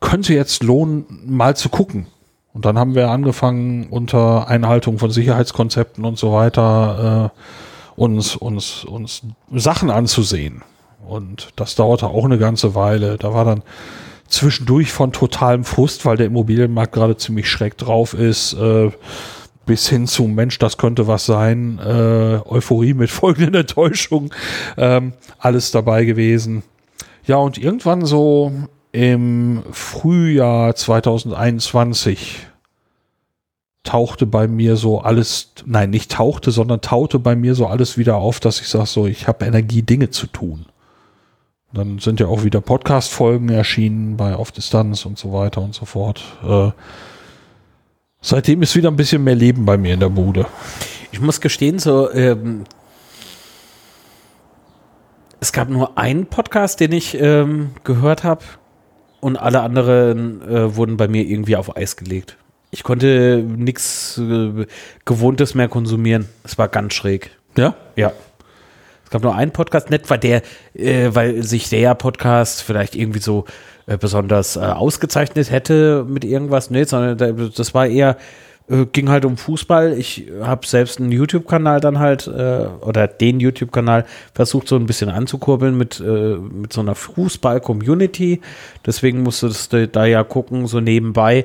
könnte 0.00 0.34
jetzt 0.34 0.62
lohnen, 0.62 1.06
mal 1.26 1.56
zu 1.56 1.68
gucken. 1.68 2.06
Und 2.52 2.64
dann 2.66 2.78
haben 2.78 2.94
wir 2.94 3.10
angefangen, 3.10 3.88
unter 3.88 4.48
Einhaltung 4.48 4.98
von 4.98 5.10
Sicherheitskonzepten 5.10 6.04
und 6.04 6.18
so 6.18 6.32
weiter 6.32 7.32
äh, 7.34 8.00
uns, 8.00 8.36
uns, 8.36 8.84
uns 8.84 9.22
Sachen 9.50 9.90
anzusehen. 9.90 10.62
Und 11.06 11.50
das 11.56 11.74
dauerte 11.74 12.08
auch 12.08 12.24
eine 12.24 12.38
ganze 12.38 12.74
Weile. 12.74 13.16
Da 13.16 13.34
war 13.34 13.44
dann 13.44 13.62
zwischendurch 14.32 14.92
von 14.92 15.12
totalem 15.12 15.64
Frust, 15.64 16.04
weil 16.04 16.16
der 16.16 16.26
Immobilienmarkt 16.26 16.92
gerade 16.92 17.16
ziemlich 17.16 17.48
schräg 17.48 17.76
drauf 17.76 18.14
ist, 18.14 18.54
äh, 18.54 18.90
bis 19.66 19.88
hin 19.88 20.06
zu 20.06 20.24
Mensch, 20.24 20.58
das 20.58 20.78
könnte 20.78 21.06
was 21.06 21.26
sein, 21.26 21.78
äh, 21.78 22.40
Euphorie 22.46 22.94
mit 22.94 23.10
folgenden 23.12 23.54
Enttäuschungen, 23.54 24.30
ähm, 24.76 25.12
alles 25.38 25.70
dabei 25.70 26.04
gewesen. 26.04 26.62
Ja, 27.24 27.36
und 27.36 27.58
irgendwann 27.58 28.04
so 28.04 28.52
im 28.90 29.62
Frühjahr 29.70 30.74
2021 30.74 32.46
tauchte 33.84 34.26
bei 34.26 34.48
mir 34.48 34.76
so 34.76 35.00
alles, 35.00 35.52
nein, 35.66 35.90
nicht 35.90 36.10
tauchte, 36.12 36.50
sondern 36.50 36.80
taute 36.80 37.18
bei 37.18 37.36
mir 37.36 37.54
so 37.54 37.66
alles 37.66 37.98
wieder 37.98 38.16
auf, 38.16 38.40
dass 38.40 38.60
ich 38.60 38.68
sage, 38.68 38.86
so, 38.86 39.06
ich 39.06 39.28
habe 39.28 39.44
Energie, 39.44 39.82
Dinge 39.82 40.10
zu 40.10 40.26
tun. 40.26 40.66
Dann 41.72 41.98
sind 41.98 42.20
ja 42.20 42.26
auch 42.26 42.44
wieder 42.44 42.60
Podcast-Folgen 42.60 43.48
erschienen 43.48 44.16
bei 44.16 44.34
Auf 44.34 44.52
Distanz 44.52 45.06
und 45.06 45.18
so 45.18 45.32
weiter 45.32 45.62
und 45.62 45.74
so 45.74 45.86
fort. 45.86 46.22
Äh, 46.46 46.70
seitdem 48.20 48.60
ist 48.62 48.76
wieder 48.76 48.90
ein 48.90 48.96
bisschen 48.96 49.24
mehr 49.24 49.34
Leben 49.34 49.64
bei 49.64 49.78
mir 49.78 49.94
in 49.94 50.00
der 50.00 50.10
Bude. 50.10 50.46
Ich 51.12 51.20
muss 51.20 51.40
gestehen, 51.40 51.78
so, 51.78 52.12
ähm, 52.12 52.64
es 55.40 55.52
gab 55.52 55.70
nur 55.70 55.98
einen 55.98 56.26
Podcast, 56.26 56.78
den 56.78 56.92
ich 56.92 57.18
ähm, 57.18 57.70
gehört 57.84 58.22
habe 58.22 58.44
und 59.20 59.36
alle 59.36 59.60
anderen 59.62 60.42
äh, 60.42 60.76
wurden 60.76 60.96
bei 60.96 61.08
mir 61.08 61.24
irgendwie 61.24 61.56
auf 61.56 61.76
Eis 61.76 61.96
gelegt. 61.96 62.36
Ich 62.70 62.82
konnte 62.84 63.42
nichts 63.44 64.18
äh, 64.18 64.66
Gewohntes 65.04 65.54
mehr 65.54 65.68
konsumieren. 65.68 66.28
Es 66.44 66.58
war 66.58 66.68
ganz 66.68 66.94
schräg. 66.94 67.30
Ja? 67.56 67.74
Ja. 67.96 68.12
Gab 69.12 69.22
nur 69.22 69.34
einen 69.36 69.52
Podcast, 69.52 69.90
nicht 69.90 70.08
weil 70.10 70.18
der, 70.18 70.42
äh, 70.74 71.10
weil 71.12 71.42
sich 71.42 71.68
der 71.68 71.94
Podcast 71.94 72.62
vielleicht 72.62 72.96
irgendwie 72.96 73.20
so 73.20 73.44
äh, 73.86 73.96
besonders 73.98 74.56
äh, 74.56 74.60
ausgezeichnet 74.60 75.50
hätte 75.50 76.04
mit 76.08 76.24
irgendwas, 76.24 76.70
nee, 76.70 76.84
sondern 76.84 77.18
da- 77.18 77.30
das 77.54 77.74
war 77.74 77.86
eher, 77.86 78.16
äh, 78.70 78.86
ging 78.86 79.10
halt 79.10 79.26
um 79.26 79.36
Fußball. 79.36 79.92
Ich 79.98 80.28
habe 80.42 80.66
selbst 80.66 80.98
einen 80.98 81.12
YouTube-Kanal 81.12 81.80
dann 81.80 81.98
halt, 81.98 82.26
äh, 82.26 82.66
oder 82.80 83.06
den 83.06 83.38
YouTube-Kanal 83.38 84.06
versucht 84.34 84.66
so 84.66 84.76
ein 84.76 84.86
bisschen 84.86 85.10
anzukurbeln 85.10 85.76
mit, 85.76 86.00
äh, 86.00 86.36
mit 86.36 86.72
so 86.72 86.80
einer 86.80 86.94
Fußball-Community. 86.94 88.40
Deswegen 88.86 89.22
musstest 89.22 89.74
du 89.74 89.86
da 89.88 90.06
ja 90.06 90.24
gucken, 90.24 90.66
so 90.66 90.80
nebenbei, 90.80 91.44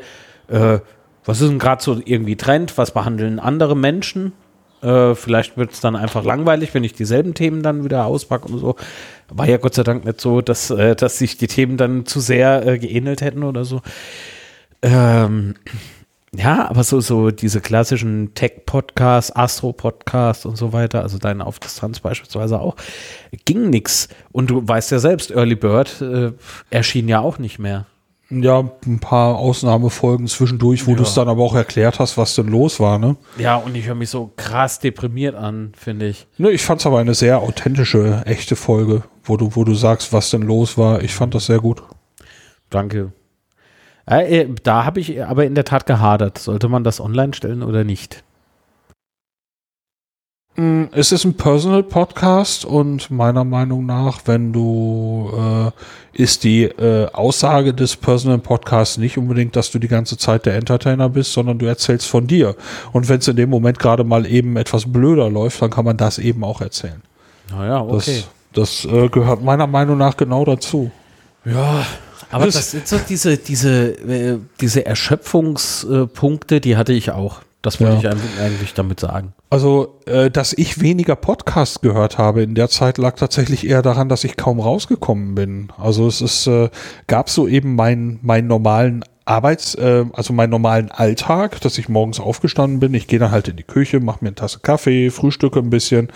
was 1.26 1.42
ist 1.42 1.50
denn 1.50 1.60
gerade 1.60 1.84
so 1.84 2.00
irgendwie 2.06 2.38
Trend, 2.38 2.78
was 2.78 2.92
behandeln 2.92 3.38
andere 3.38 3.76
Menschen? 3.76 4.32
Äh, 4.82 5.16
vielleicht 5.16 5.58
wird 5.58 5.72
es 5.72 5.82
dann 5.82 5.96
einfach 5.96 6.24
langweilig, 6.24 6.74
wenn 6.74 6.84
ich 6.84 6.94
dieselben 6.94 7.34
Themen 7.34 7.64
dann 7.64 7.84
wieder 7.84 8.06
auspacke 8.06 8.48
und 8.48 8.60
so. 8.60 8.76
War 9.30 9.48
ja 9.48 9.58
Gott 9.58 9.74
sei 9.74 9.84
Dank 9.84 10.06
nicht 10.06 10.22
so, 10.22 10.42
dass, 10.42 10.70
äh, 10.70 10.96
dass 10.96 11.18
sich 11.18 11.38
die 11.38 11.48
Themen 11.48 11.78
dann 11.78 12.06
zu 12.06 12.20
sehr 12.20 12.66
äh, 12.66 12.78
geähnelt 12.78 13.22
hätten 13.22 13.44
oder 13.44 13.66
so. 13.66 13.82
Ähm, 14.82 15.56
ja, 16.36 16.70
aber 16.70 16.84
so, 16.84 17.00
so 17.00 17.32
diese 17.32 17.62
klassischen 17.62 18.34
Tech-Podcasts, 18.36 19.36
Astro-Podcasts 19.36 20.46
und 20.46 20.58
so 20.58 20.74
weiter, 20.74 21.02
also 21.02 21.18
deine 21.18 21.46
auf 21.46 21.60
Distanz 21.60 22.00
beispielsweise 22.00 22.60
auch, 22.60 22.76
ging 23.46 23.70
nix. 23.70 24.10
Und 24.32 24.50
du 24.50 24.68
weißt 24.68 24.92
ja 24.92 25.00
selbst, 25.00 25.32
Early 25.32 25.56
Bird 25.56 26.02
äh, 26.02 26.34
erschien 26.70 27.08
ja 27.08 27.22
auch 27.22 27.40
nicht 27.40 27.60
mehr. 27.60 27.88
Ja, 28.30 28.70
ein 28.86 29.00
paar 29.00 29.38
Ausnahmefolgen 29.38 30.28
zwischendurch, 30.28 30.86
wo 30.86 30.92
Ja. 30.92 30.98
du 30.98 31.04
es 31.04 31.14
dann 31.14 31.30
aber 31.30 31.42
auch 31.44 31.56
erklärt 31.56 32.00
hast, 32.00 32.18
was 32.18 32.36
denn 32.36 32.48
los 32.48 32.80
war, 32.80 33.00
ne? 33.00 33.16
Ja, 33.38 33.56
und 33.56 33.74
ich 33.76 33.88
höre 33.88 33.96
mich 33.96 34.10
so 34.10 34.32
krass 34.36 34.80
deprimiert 34.80 35.36
an, 35.36 35.72
finde 35.78 36.08
ich. 36.08 36.28
Ne, 36.38 36.50
ich 36.52 36.62
fand 36.62 36.82
es 36.82 36.86
aber 36.88 37.00
eine 37.00 37.14
sehr 37.14 37.40
authentische, 37.40 38.24
echte 38.26 38.58
Folge, 38.58 39.04
wo 39.24 39.38
du, 39.38 39.56
wo 39.56 39.64
du 39.64 39.74
sagst, 39.76 40.12
was 40.12 40.30
denn 40.30 40.42
los 40.42 40.78
war. 40.78 41.02
Ich 41.04 41.14
fand 41.16 41.36
das 41.36 41.46
sehr 41.46 41.60
gut. 41.60 41.82
Danke. 42.70 43.14
Äh, 44.10 44.42
äh, 44.42 44.56
da 44.64 44.84
habe 44.84 45.00
ich 45.00 45.24
aber 45.24 45.46
in 45.46 45.56
der 45.56 45.64
Tat 45.66 45.86
gehadert. 45.86 46.38
Sollte 46.38 46.68
man 46.68 46.84
das 46.84 47.00
online 47.00 47.34
stellen 47.34 47.64
oder 47.64 47.84
nicht? 47.86 48.24
Mm, 50.58 50.86
Es 50.92 51.12
ist 51.12 51.24
ein 51.24 51.36
Personal 51.36 51.84
Podcast 51.84 52.66
und 52.66 53.12
meiner 53.12 53.44
Meinung 53.44 53.86
nach, 53.86 54.22
wenn 54.26 54.52
du, 54.52 55.32
äh, 55.38 56.22
ist 56.22 56.44
die 56.44 56.64
äh, 56.64 57.08
Aussage 57.14 57.76
des 57.76 57.96
Personal 57.96 58.40
Podcasts 58.40 58.98
nicht 58.98 59.18
unbedingt, 59.20 59.56
dass 59.56 59.70
du 59.70 59.78
die 59.78 59.88
ganze 59.88 60.18
Zeit 60.18 60.48
der 60.48 60.56
Entertainer 60.56 61.10
bist, 61.10 61.34
sondern 61.34 61.60
du 61.60 61.68
erzählst 61.68 62.08
von 62.08 62.26
dir. 62.26 62.56
Und 62.92 63.08
wenn 63.08 63.20
es 63.20 63.28
in 63.28 63.36
dem 63.36 63.52
Moment 63.52 63.78
gerade 63.78 64.04
mal 64.04 64.26
eben 64.26 64.58
etwas 64.58 64.92
blöder 64.92 65.30
läuft, 65.30 65.62
dann 65.62 65.70
kann 65.70 65.86
man 65.86 65.96
das 65.98 66.18
eben 66.18 66.44
auch 66.44 66.60
erzählen. 66.62 67.04
Naja, 67.52 67.86
Das, 67.92 68.10
das 68.54 68.86
äh, 68.86 69.10
gehört 69.10 69.44
meiner 69.44 69.68
Meinung 69.68 69.98
nach 70.00 70.18
genau 70.18 70.44
dazu. 70.44 70.90
Ja, 71.46 71.86
aber 72.32 72.46
das, 72.46 72.56
das 72.56 72.72
sind 72.72 72.88
so 72.88 72.98
diese, 73.08 73.38
diese, 73.38 73.90
äh, 73.92 74.40
diese 74.60 74.86
Erschöpfungspunkte, 74.88 76.60
die 76.60 76.76
hatte 76.76 76.94
ich 76.94 77.12
auch. 77.12 77.42
Das 77.62 77.82
wollte 77.82 78.04
ja. 78.04 78.14
ich 78.14 78.40
eigentlich 78.40 78.74
damit 78.74 79.00
sagen. 79.00 79.34
Also, 79.50 80.00
äh, 80.06 80.30
dass 80.30 80.54
ich 80.54 80.80
weniger 80.80 81.16
Podcasts 81.16 81.82
gehört 81.82 82.18
habe 82.18 82.44
in 82.44 82.56
der 82.56 82.70
Zeit, 82.70 82.98
lag 82.98 83.16
tatsächlich 83.16 83.68
eher 83.68 83.82
daran, 83.82 84.10
dass 84.10 84.24
ich 84.24 84.38
kaum 84.38 84.60
rausgekommen 84.60 85.36
bin. 85.36 85.70
Also 85.78 86.08
es 86.08 86.22
ist, 86.22 86.48
äh, 86.48 86.70
gab 87.08 87.30
so 87.30 87.48
eben 87.48 87.76
meinen 87.76 88.20
meinen 88.22 88.48
normalen 88.48 89.04
Arbeits, 89.28 89.76
äh, 89.76 90.06
also 90.14 90.34
meinen 90.34 90.52
normalen 90.52 90.90
Alltag, 90.90 91.60
dass 91.62 91.78
ich 91.78 91.90
morgens 91.90 92.20
aufgestanden 92.20 92.80
bin. 92.80 92.94
Ich 92.94 93.08
gehe 93.08 93.20
dann 93.20 93.32
halt 93.32 93.48
in 93.48 93.58
die 93.58 93.64
Küche, 93.64 94.00
mache 94.00 94.20
mir 94.22 94.30
eine 94.30 94.36
Tasse 94.36 94.60
Kaffee, 94.62 95.10
frühstücke 95.10 95.60
ein 95.60 95.70
bisschen, 95.70 96.10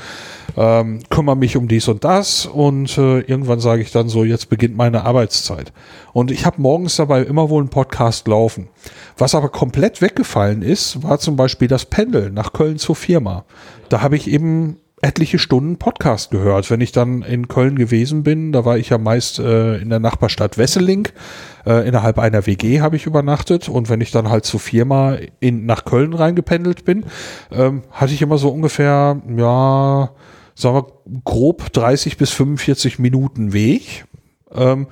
ähm, 0.57 1.01
kümmere 1.09 1.35
mich 1.35 1.57
um 1.57 1.67
dies 1.67 1.87
und 1.87 2.03
das 2.03 2.45
und 2.45 2.97
äh, 2.97 3.19
irgendwann 3.19 3.59
sage 3.59 3.81
ich 3.81 3.91
dann 3.91 4.09
so, 4.09 4.23
jetzt 4.23 4.49
beginnt 4.49 4.77
meine 4.77 5.03
Arbeitszeit. 5.03 5.73
Und 6.13 6.31
ich 6.31 6.45
habe 6.45 6.61
morgens 6.61 6.95
dabei 6.95 7.23
immer 7.23 7.49
wohl 7.49 7.61
einen 7.61 7.69
Podcast 7.69 8.27
laufen. 8.27 8.67
Was 9.17 9.35
aber 9.35 9.49
komplett 9.49 10.01
weggefallen 10.01 10.61
ist, 10.61 11.03
war 11.03 11.19
zum 11.19 11.35
Beispiel 11.35 11.67
das 11.67 11.85
Pendeln 11.85 12.33
nach 12.33 12.53
Köln 12.53 12.77
zur 12.77 12.95
Firma. 12.95 13.45
Da 13.89 14.01
habe 14.01 14.15
ich 14.15 14.29
eben 14.29 14.77
etliche 15.01 15.39
Stunden 15.39 15.77
Podcast 15.77 16.31
gehört. 16.31 16.69
Wenn 16.69 16.81
ich 16.81 16.91
dann 16.91 17.23
in 17.23 17.47
Köln 17.47 17.75
gewesen 17.75 18.23
bin, 18.23 18.51
da 18.51 18.65
war 18.65 18.77
ich 18.77 18.89
ja 18.89 18.97
meist 18.97 19.39
äh, 19.39 19.77
in 19.77 19.89
der 19.89 19.99
Nachbarstadt 19.99 20.57
Wesseling, 20.57 21.07
äh, 21.65 21.87
innerhalb 21.87 22.19
einer 22.19 22.45
WG 22.45 22.81
habe 22.81 22.95
ich 22.95 23.05
übernachtet 23.05 23.67
und 23.67 23.89
wenn 23.89 24.01
ich 24.01 24.11
dann 24.11 24.29
halt 24.29 24.45
zur 24.45 24.59
Firma 24.59 25.17
in, 25.39 25.65
nach 25.65 25.85
Köln 25.85 26.13
reingependelt 26.13 26.85
bin, 26.85 27.05
ähm, 27.51 27.83
hatte 27.91 28.13
ich 28.13 28.21
immer 28.21 28.37
so 28.37 28.49
ungefähr, 28.49 29.21
ja, 29.35 30.11
sagen 30.55 30.75
wir 30.75 30.87
grob 31.23 31.73
30 31.73 32.17
bis 32.17 32.31
45 32.31 32.99
Minuten 32.99 33.53
Weg. 33.53 34.05
Ähm, 34.53 34.87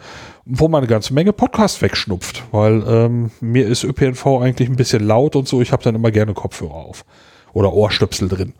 wo 0.51 0.67
man 0.67 0.79
eine 0.79 0.87
ganze 0.87 1.13
Menge 1.13 1.31
Podcast 1.31 1.81
wegschnupft, 1.81 2.43
weil 2.51 2.83
ähm, 2.87 3.29
mir 3.39 3.67
ist 3.67 3.83
ÖPNV 3.83 4.25
eigentlich 4.41 4.67
ein 4.67 4.77
bisschen 4.77 5.05
laut 5.05 5.35
und 5.35 5.47
so, 5.47 5.61
ich 5.61 5.71
habe 5.71 5.83
dann 5.83 5.93
immer 5.93 6.09
gerne 6.09 6.33
Kopfhörer 6.33 6.73
auf 6.73 7.05
oder 7.53 7.71
Ohrstöpsel 7.73 8.29
drin. 8.29 8.53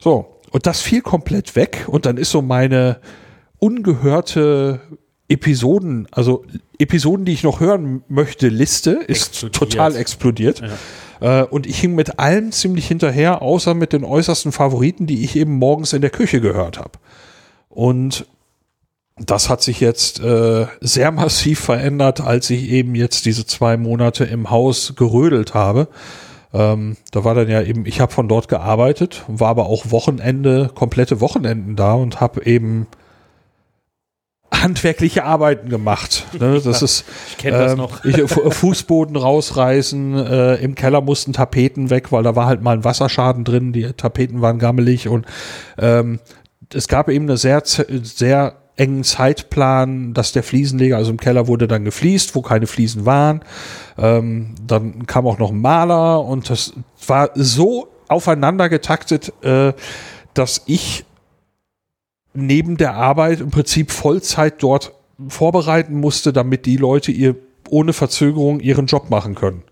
So, 0.00 0.33
und 0.54 0.68
das 0.68 0.80
fiel 0.80 1.02
komplett 1.02 1.56
weg 1.56 1.86
und 1.88 2.06
dann 2.06 2.16
ist 2.16 2.30
so 2.30 2.40
meine 2.40 3.00
ungehörte 3.58 4.80
Episoden, 5.28 6.06
also 6.12 6.44
Episoden, 6.78 7.24
die 7.24 7.32
ich 7.32 7.42
noch 7.42 7.58
hören 7.58 8.04
möchte, 8.06 8.46
Liste 8.46 8.92
ist 8.92 9.42
explodiert. 9.42 9.54
total 9.56 9.96
explodiert. 9.96 10.62
Ja. 11.20 11.40
Äh, 11.40 11.44
und 11.46 11.66
ich 11.66 11.80
hing 11.80 11.96
mit 11.96 12.20
allem 12.20 12.52
ziemlich 12.52 12.86
hinterher, 12.86 13.42
außer 13.42 13.74
mit 13.74 13.92
den 13.92 14.04
äußersten 14.04 14.52
Favoriten, 14.52 15.08
die 15.08 15.24
ich 15.24 15.34
eben 15.34 15.54
morgens 15.54 15.92
in 15.92 16.02
der 16.02 16.10
Küche 16.10 16.40
gehört 16.40 16.78
habe. 16.78 17.00
Und 17.68 18.24
das 19.16 19.48
hat 19.48 19.60
sich 19.60 19.80
jetzt 19.80 20.20
äh, 20.20 20.68
sehr 20.80 21.10
massiv 21.10 21.58
verändert, 21.58 22.20
als 22.20 22.48
ich 22.50 22.70
eben 22.70 22.94
jetzt 22.94 23.26
diese 23.26 23.44
zwei 23.44 23.76
Monate 23.76 24.22
im 24.22 24.50
Haus 24.50 24.94
gerödelt 24.94 25.52
habe. 25.52 25.88
Ähm, 26.54 26.96
da 27.10 27.24
war 27.24 27.34
dann 27.34 27.50
ja 27.50 27.60
eben, 27.62 27.84
ich 27.84 28.00
habe 28.00 28.12
von 28.12 28.28
dort 28.28 28.48
gearbeitet, 28.48 29.24
war 29.26 29.48
aber 29.48 29.66
auch 29.66 29.90
Wochenende, 29.90 30.70
komplette 30.72 31.20
Wochenenden 31.20 31.74
da 31.74 31.94
und 31.94 32.20
habe 32.20 32.46
eben 32.46 32.86
handwerkliche 34.52 35.24
Arbeiten 35.24 35.68
gemacht. 35.68 36.26
Ne? 36.38 36.60
Das 36.64 36.80
ist 36.80 37.04
ich 37.30 37.38
kenne 37.38 37.58
das 37.58 37.72
ähm, 37.72 37.78
noch. 37.78 38.04
Ich, 38.04 38.16
Fußboden 38.30 39.16
rausreißen, 39.16 40.14
äh, 40.16 40.54
im 40.56 40.76
Keller 40.76 41.00
mussten 41.00 41.32
Tapeten 41.32 41.90
weg, 41.90 42.12
weil 42.12 42.22
da 42.22 42.36
war 42.36 42.46
halt 42.46 42.62
mal 42.62 42.76
ein 42.76 42.84
Wasserschaden 42.84 43.42
drin, 43.42 43.72
die 43.72 43.92
Tapeten 43.92 44.40
waren 44.40 44.60
gammelig 44.60 45.08
und 45.08 45.26
ähm, 45.76 46.20
es 46.72 46.86
gab 46.86 47.08
eben 47.08 47.24
eine 47.24 47.36
sehr, 47.36 47.62
sehr 47.64 48.54
engen 48.76 49.04
Zeitplan, 49.04 50.14
dass 50.14 50.32
der 50.32 50.42
Fliesenleger, 50.42 50.96
also 50.96 51.10
im 51.10 51.18
Keller 51.18 51.46
wurde 51.46 51.68
dann 51.68 51.84
gefliest, 51.84 52.34
wo 52.34 52.42
keine 52.42 52.66
Fliesen 52.66 53.06
waren. 53.06 53.42
Ähm, 53.96 54.54
dann 54.66 55.06
kam 55.06 55.26
auch 55.26 55.38
noch 55.38 55.50
ein 55.50 55.60
Maler 55.60 56.24
und 56.24 56.50
das 56.50 56.72
war 57.06 57.30
so 57.34 57.88
aufeinander 58.08 58.68
getaktet, 58.68 59.32
äh, 59.42 59.72
dass 60.34 60.62
ich 60.66 61.04
neben 62.32 62.76
der 62.76 62.94
Arbeit 62.94 63.40
im 63.40 63.50
Prinzip 63.50 63.92
Vollzeit 63.92 64.62
dort 64.62 64.92
vorbereiten 65.28 65.94
musste, 66.00 66.32
damit 66.32 66.66
die 66.66 66.76
Leute 66.76 67.12
ihr 67.12 67.36
ohne 67.70 67.92
Verzögerung 67.92 68.58
ihren 68.60 68.86
Job 68.86 69.08
machen 69.08 69.36
können. 69.36 69.62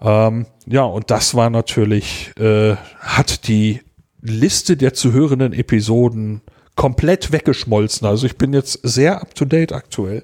Ähm, 0.00 0.46
ja, 0.66 0.82
und 0.82 1.10
das 1.10 1.34
war 1.34 1.50
natürlich, 1.50 2.32
äh, 2.38 2.76
hat 3.00 3.48
die 3.48 3.80
Liste 4.20 4.76
der 4.76 4.94
zu 4.94 5.12
hörenden 5.12 5.52
Episoden 5.52 6.42
komplett 6.78 7.32
weggeschmolzen. 7.32 8.06
Also 8.06 8.24
ich 8.24 8.38
bin 8.38 8.54
jetzt 8.54 8.78
sehr 8.84 9.20
up 9.20 9.34
to 9.34 9.44
date 9.44 9.72
aktuell. 9.72 10.22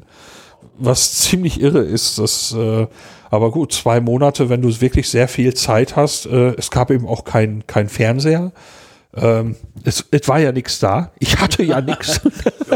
Was 0.79 1.13
ziemlich 1.17 1.61
irre 1.61 1.81
ist, 1.81 2.19
das, 2.21 2.55
äh, 2.57 2.87
aber 3.29 3.51
gut, 3.51 3.73
zwei 3.73 4.01
Monate, 4.01 4.49
wenn 4.49 4.63
du 4.63 4.81
wirklich 4.81 5.09
sehr 5.09 5.27
viel 5.27 5.55
Zeit 5.55 5.97
hast. 5.97 6.27
Äh, 6.27 6.55
es 6.57 6.71
gab 6.71 6.93
eben 6.93 7.09
auch 7.09 7.25
kein, 7.25 7.67
kein 7.67 7.89
Fernseher. 7.89 8.53
Ähm, 9.17 9.57
es, 9.85 10.05
es 10.11 10.29
war 10.29 10.39
ja 10.41 10.53
nichts 10.53 10.79
da. 10.79 11.13
Ich 11.19 11.39
hatte 11.39 11.63
ja 11.63 11.81
nichts. 11.83 12.21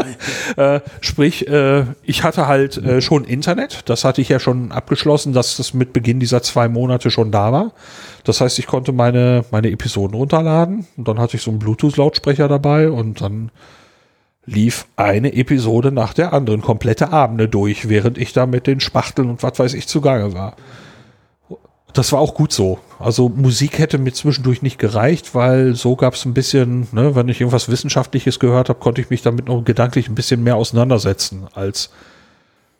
äh, 0.57 0.79
sprich, 1.01 1.47
äh, 1.47 1.85
ich 2.03 2.23
hatte 2.23 2.47
halt 2.47 2.77
äh, 2.77 3.01
schon 3.01 3.25
Internet. 3.25 3.89
Das 3.89 4.05
hatte 4.05 4.21
ich 4.21 4.29
ja 4.29 4.39
schon 4.39 4.71
abgeschlossen, 4.71 5.33
dass 5.33 5.57
das 5.57 5.73
mit 5.73 5.93
Beginn 5.93 6.19
dieser 6.19 6.41
zwei 6.41 6.67
Monate 6.67 7.11
schon 7.11 7.31
da 7.31 7.51
war. 7.51 7.73
Das 8.23 8.41
heißt, 8.41 8.59
ich 8.59 8.67
konnte 8.67 8.91
meine, 8.91 9.43
meine 9.51 9.71
Episoden 9.71 10.15
runterladen 10.15 10.87
und 10.97 11.07
dann 11.07 11.19
hatte 11.19 11.37
ich 11.37 11.43
so 11.43 11.51
einen 11.51 11.59
Bluetooth-Lautsprecher 11.59 12.47
dabei 12.47 12.89
und 12.89 13.21
dann 13.21 13.51
lief 14.45 14.87
eine 14.95 15.33
Episode 15.33 15.91
nach 15.91 16.13
der 16.13 16.33
anderen, 16.33 16.61
komplette 16.61 17.11
Abende 17.13 17.47
durch, 17.47 17.87
während 17.87 18.17
ich 18.17 18.33
da 18.33 18.45
mit 18.45 18.67
den 18.67 18.79
Spachteln 18.79 19.29
und 19.29 19.43
was 19.43 19.59
weiß 19.59 19.73
ich 19.73 19.87
zugange 19.87 20.33
war. 20.33 20.55
Das 21.93 22.11
war 22.11 22.19
auch 22.19 22.33
gut 22.33 22.51
so. 22.51 22.79
Also 22.99 23.29
Musik 23.29 23.79
hätte 23.79 23.97
mir 23.97 24.13
zwischendurch 24.13 24.61
nicht 24.61 24.77
gereicht, 24.77 25.33
weil 25.33 25.73
so 25.73 25.95
gab 25.95 26.13
es 26.13 26.25
ein 26.25 26.33
bisschen, 26.33 26.87
ne, 26.91 27.15
wenn 27.15 27.29
ich 27.29 27.41
irgendwas 27.41 27.69
Wissenschaftliches 27.69 28.39
gehört 28.39 28.69
habe, 28.69 28.79
konnte 28.79 29.01
ich 29.01 29.09
mich 29.09 29.21
damit 29.21 29.47
noch 29.47 29.63
gedanklich 29.63 30.07
ein 30.07 30.15
bisschen 30.15 30.43
mehr 30.43 30.55
auseinandersetzen 30.55 31.47
als 31.53 31.89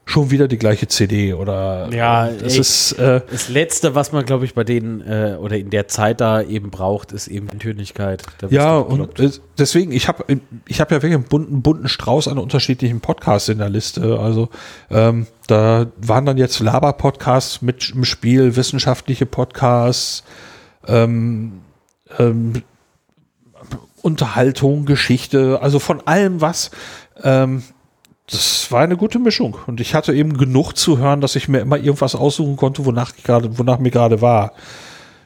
schon 0.10 0.32
wieder 0.32 0.47
die 0.47 0.57
gleiche 0.57 0.88
CD 0.88 1.34
oder 1.36 1.88
ja, 1.93 2.30
das 2.30 2.53
ey, 2.53 2.60
ist 2.60 2.91
äh, 2.93 3.22
das 3.30 3.47
letzte, 3.49 3.93
was 3.93 4.12
man 4.12 4.26
glaube 4.26 4.45
ich 4.45 4.55
bei 4.55 4.64
denen 4.64 5.01
äh, 5.01 5.38
oder 5.39 5.57
in 5.57 5.70
der 5.70 5.88
Zeit 5.88 6.20
da 6.20 6.41
eben 6.41 6.72
braucht, 6.72 7.12
ist 7.12 7.28
eben 7.28 7.47
Tönigkeit. 7.60 8.24
Ja 8.49 8.78
und 8.78 9.20
äh, 9.20 9.30
deswegen 9.57 9.91
ich 9.91 10.07
habe 10.07 10.24
ich 10.68 10.82
habe 10.82 10.95
ja 10.95 11.01
wirklich 11.03 11.14
einen 11.14 11.26
bunten, 11.26 11.62
bunten 11.62 11.88
Strauß 11.88 12.28
an 12.28 12.39
unterschiedlichen 12.39 13.01
Podcasts 13.01 13.49
in 13.49 13.60
der 13.60 13.70
Liste. 13.70 14.20
Also 14.20 14.49
ähm, 14.89 15.28
da 15.45 15.86
waren 15.97 16.26
dann 16.26 16.38
jetzt 16.38 16.60
Laber-Podcasts 16.60 17.62
mit 17.62 17.91
im 17.91 18.03
Spiel, 18.03 18.55
wissenschaftliche 18.55 19.28
Podcasts, 19.28 20.24
ähm, 20.88 21.62
ähm, 22.18 22.64
Unterhaltung, 24.01 24.86
Geschichte, 24.86 25.60
also 25.62 25.78
von 25.78 26.01
allem 26.07 26.41
was. 26.41 26.72
Ähm, 27.24 27.64
das 28.30 28.72
war 28.72 28.82
eine 28.82 28.98
gute 28.98 29.18
Mischung. 29.18 29.58
Und 29.66 29.82
ich 29.82 29.96
hatte 29.96 30.14
eben 30.14 30.38
genug 30.38 30.74
zu 30.74 31.00
hören, 31.00 31.22
dass 31.22 31.36
ich 31.36 31.48
mir 31.48 31.60
immer 31.60 31.78
irgendwas 31.78 32.16
aussuchen 32.16 32.58
konnte, 32.58 32.86
wonach, 32.86 33.14
ich 33.18 33.24
grade, 33.24 33.58
wonach 33.58 33.80
mir 33.80 33.92
gerade 33.92 34.22
war. 34.22 34.54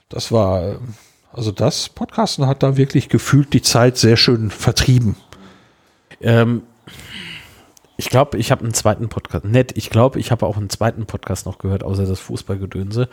Das 0.08 0.32
war, 0.32 0.80
also 1.32 1.52
das 1.52 1.90
Podcasten 1.90 2.48
hat 2.48 2.64
da 2.64 2.78
wirklich 2.78 3.10
gefühlt 3.10 3.54
die 3.54 3.62
Zeit 3.62 3.98
sehr 3.98 4.16
schön 4.16 4.52
vertrieben. 4.52 5.18
Ähm, 6.22 6.64
ich 7.98 8.10
glaube, 8.10 8.38
ich 8.38 8.52
habe 8.52 8.64
einen 8.64 8.74
zweiten 8.74 9.10
Podcast. 9.10 9.46
Nett, 9.46 9.74
ich 9.76 9.90
glaube, 9.90 10.20
ich 10.20 10.32
habe 10.32 10.46
auch 10.46 10.58
einen 10.58 10.70
zweiten 10.70 11.06
Podcast 11.06 11.46
noch 11.46 11.58
gehört, 11.58 11.84
außer 11.84 12.06
das 12.06 12.20
Fußballgedönse, 12.22 13.10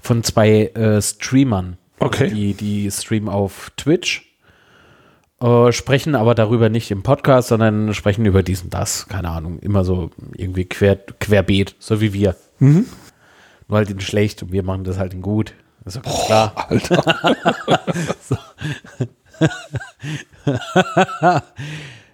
von 0.00 0.22
zwei 0.24 0.68
äh, 0.68 1.02
Streamern. 1.02 1.76
Okay. 1.98 2.30
Die, 2.30 2.54
die 2.54 2.90
streamen 2.90 3.28
auf 3.28 3.72
Twitch 3.76 4.35
äh, 5.40 5.72
sprechen 5.72 6.14
aber 6.14 6.34
darüber 6.34 6.68
nicht 6.68 6.90
im 6.90 7.02
Podcast, 7.02 7.48
sondern 7.48 7.92
sprechen 7.94 8.24
über 8.24 8.42
diesen, 8.42 8.70
das, 8.70 9.08
keine 9.08 9.30
Ahnung, 9.30 9.58
immer 9.58 9.84
so 9.84 10.10
irgendwie 10.34 10.64
quer, 10.64 10.96
querbeet, 10.96 11.76
so 11.78 12.00
wie 12.00 12.12
wir. 12.12 12.36
Mhm. 12.58 12.86
Nur 13.68 13.78
halt 13.78 13.90
in 13.90 14.00
schlecht 14.00 14.42
und 14.42 14.52
wir 14.52 14.62
machen 14.62 14.84
das 14.84 14.98
halt 14.98 15.12
in 15.12 15.22
gut. 15.22 15.54
Das 15.84 15.96
ist 15.96 16.02
ganz 16.02 16.16
oh, 16.18 16.26
klar. 16.26 16.52
Alter. 16.68 17.02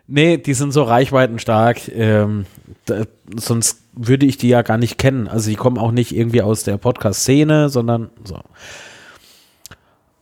nee, 0.07 0.37
die 0.37 0.55
sind 0.55 0.73
so 0.73 0.83
reichweitenstark. 0.83 1.89
Ähm, 1.89 2.47
da, 2.87 3.05
sonst 3.37 3.83
würde 3.93 4.27
ich 4.27 4.37
die 4.37 4.49
ja 4.49 4.63
gar 4.63 4.79
nicht 4.79 4.99
kennen. 4.99 5.29
Also 5.29 5.49
die 5.49 5.57
kommen 5.57 5.79
auch 5.79 5.93
nicht 5.93 6.15
irgendwie 6.15 6.43
aus 6.43 6.65
der 6.65 6.77
Podcast-Szene, 6.77 7.69
sondern 7.69 8.11
so. 8.25 8.41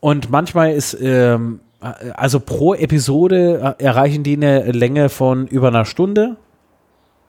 Und 0.00 0.30
manchmal 0.30 0.72
ist 0.72 0.96
ähm, 1.00 1.60
also 1.80 2.40
pro 2.40 2.74
Episode 2.74 3.76
äh, 3.78 3.84
erreichen 3.84 4.22
die 4.22 4.36
eine 4.36 4.70
Länge 4.72 5.08
von 5.08 5.46
über 5.46 5.68
einer 5.68 5.84
Stunde. 5.84 6.36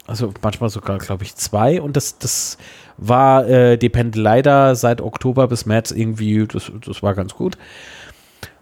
Also 0.07 0.33
manchmal 0.41 0.69
sogar, 0.69 0.97
glaube 0.97 1.23
ich, 1.23 1.35
zwei. 1.35 1.81
Und 1.81 1.95
das, 1.95 2.17
das 2.17 2.57
war 2.97 3.47
äh, 3.47 3.77
Depend 3.77 4.15
leider 4.15 4.75
seit 4.75 4.99
Oktober 4.99 5.47
bis 5.47 5.65
März 5.65 5.91
irgendwie, 5.91 6.45
das, 6.47 6.71
das 6.85 7.01
war 7.01 7.13
ganz 7.13 7.33
gut. 7.33 7.57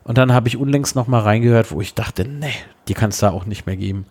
Und 0.03 0.17
dann 0.17 0.33
habe 0.33 0.47
ich 0.47 0.57
unlängst 0.57 0.95
noch 0.95 1.07
mal 1.07 1.21
reingehört, 1.21 1.71
wo 1.71 1.81
ich 1.81 1.93
dachte, 1.93 2.25
nee, 2.25 2.53
die 2.87 2.93
kann 2.93 3.09
es 3.09 3.19
da 3.19 3.31
auch 3.31 3.45
nicht 3.45 3.65
mehr 3.65 3.77
geben. 3.77 4.05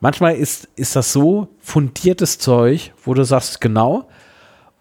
manchmal 0.00 0.34
ist, 0.34 0.68
ist 0.76 0.96
das 0.96 1.12
so 1.12 1.48
fundiertes 1.60 2.38
Zeug, 2.38 2.92
wo 3.04 3.14
du 3.14 3.24
sagst, 3.24 3.60
genau. 3.60 4.08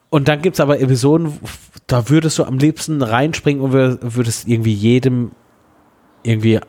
Und 0.09 0.27
dann 0.27 0.41
gibt 0.41 0.55
es 0.55 0.59
aber 0.59 0.79
Episoden, 0.79 1.39
da 1.87 2.09
würdest 2.09 2.39
du 2.39 2.45
am 2.45 2.57
liebsten 2.57 3.01
reinspringen 3.01 3.61
und 3.61 3.73
würdest 3.73 4.47
irgendwie 4.47 4.73
jedem 4.73 5.31
irgendwie 6.25 6.59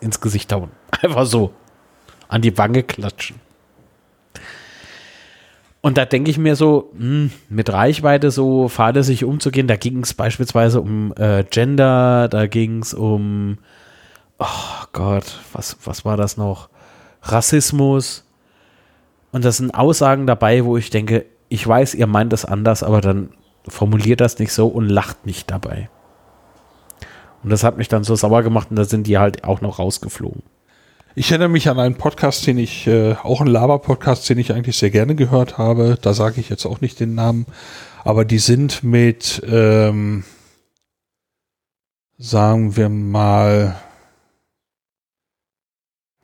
ins 0.00 0.20
Gesicht 0.20 0.52
hauen. 0.52 0.70
Einfach 1.02 1.26
so. 1.26 1.52
An 2.28 2.42
die 2.42 2.56
Wange 2.56 2.82
klatschen. 2.82 3.40
Und 5.82 5.98
da 5.98 6.04
denke 6.04 6.30
ich 6.30 6.38
mir 6.38 6.54
so, 6.54 6.90
mh, 6.94 7.00
hm, 7.00 7.30
mit 7.48 7.72
Reichweite 7.72 8.30
so 8.30 8.68
fahrlässig 8.68 9.24
umzugehen, 9.24 9.66
da 9.66 9.76
ging 9.76 9.98
es 10.00 10.14
beispielsweise 10.14 10.80
um 10.80 11.12
äh, 11.16 11.42
Gender, 11.44 12.28
da 12.28 12.46
ging 12.46 12.82
es 12.82 12.94
um, 12.94 13.58
oh 14.38 14.84
Gott, 14.92 15.40
was, 15.52 15.76
was 15.84 16.04
war 16.04 16.16
das 16.16 16.36
noch? 16.36 16.68
Rassismus. 17.22 18.24
Und 19.32 19.44
das 19.44 19.56
sind 19.56 19.72
Aussagen 19.74 20.26
dabei, 20.26 20.64
wo 20.64 20.76
ich 20.76 20.90
denke, 20.90 21.26
ich 21.48 21.66
weiß, 21.66 21.94
ihr 21.94 22.06
meint 22.06 22.32
das 22.32 22.44
anders, 22.44 22.82
aber 22.82 23.00
dann 23.00 23.30
formuliert 23.66 24.20
das 24.20 24.38
nicht 24.38 24.52
so 24.52 24.68
und 24.68 24.88
lacht 24.88 25.26
nicht 25.26 25.50
dabei. 25.50 25.90
Und 27.42 27.50
das 27.50 27.64
hat 27.64 27.76
mich 27.76 27.88
dann 27.88 28.04
so 28.04 28.14
sauer 28.14 28.42
gemacht 28.42 28.68
und 28.70 28.76
da 28.76 28.84
sind 28.84 29.06
die 29.06 29.18
halt 29.18 29.44
auch 29.44 29.60
noch 29.60 29.78
rausgeflogen. 29.78 30.42
Ich 31.14 31.30
erinnere 31.30 31.50
mich 31.50 31.68
an 31.68 31.78
einen 31.78 31.96
Podcast, 31.96 32.46
den 32.46 32.56
ich, 32.56 32.86
äh, 32.86 33.14
auch 33.22 33.42
ein 33.42 33.46
Laber-Podcast, 33.46 34.28
den 34.30 34.38
ich 34.38 34.52
eigentlich 34.52 34.78
sehr 34.78 34.90
gerne 34.90 35.14
gehört 35.14 35.58
habe. 35.58 35.98
Da 36.00 36.14
sage 36.14 36.40
ich 36.40 36.48
jetzt 36.48 36.64
auch 36.64 36.80
nicht 36.80 37.00
den 37.00 37.14
Namen, 37.14 37.46
aber 38.02 38.24
die 38.24 38.38
sind 38.38 38.82
mit, 38.82 39.42
ähm, 39.46 40.24
sagen 42.16 42.76
wir 42.76 42.88
mal, 42.88 43.76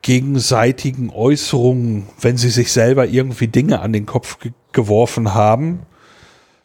gegenseitigen 0.01 1.11
Äußerungen, 1.11 2.07
wenn 2.19 2.37
sie 2.37 2.49
sich 2.49 2.71
selber 2.71 3.05
irgendwie 3.07 3.47
Dinge 3.47 3.81
an 3.81 3.93
den 3.93 4.05
Kopf 4.05 4.39
ge 4.39 4.53
geworfen 4.71 5.33
haben, 5.33 5.79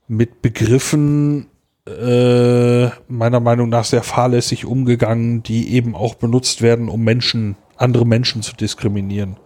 mit 0.09 0.43
Begriffen 0.43 1.47
äh, 1.87 2.87
meiner 3.09 3.41
Meinung 3.41 3.69
nach 3.69 3.85
sehr 3.85 4.03
fahrlässig 4.03 4.65
umgegangen, 4.65 5.43
die 5.43 5.75
eben 5.75 5.95
auch 5.95 6.15
benutzt 6.15 6.63
werden, 6.63 6.89
um 6.89 7.03
Menschen 7.03 7.57
andere 7.77 8.07
Menschen 8.07 8.43
zu 8.43 8.55
diskriminieren. 8.55 9.37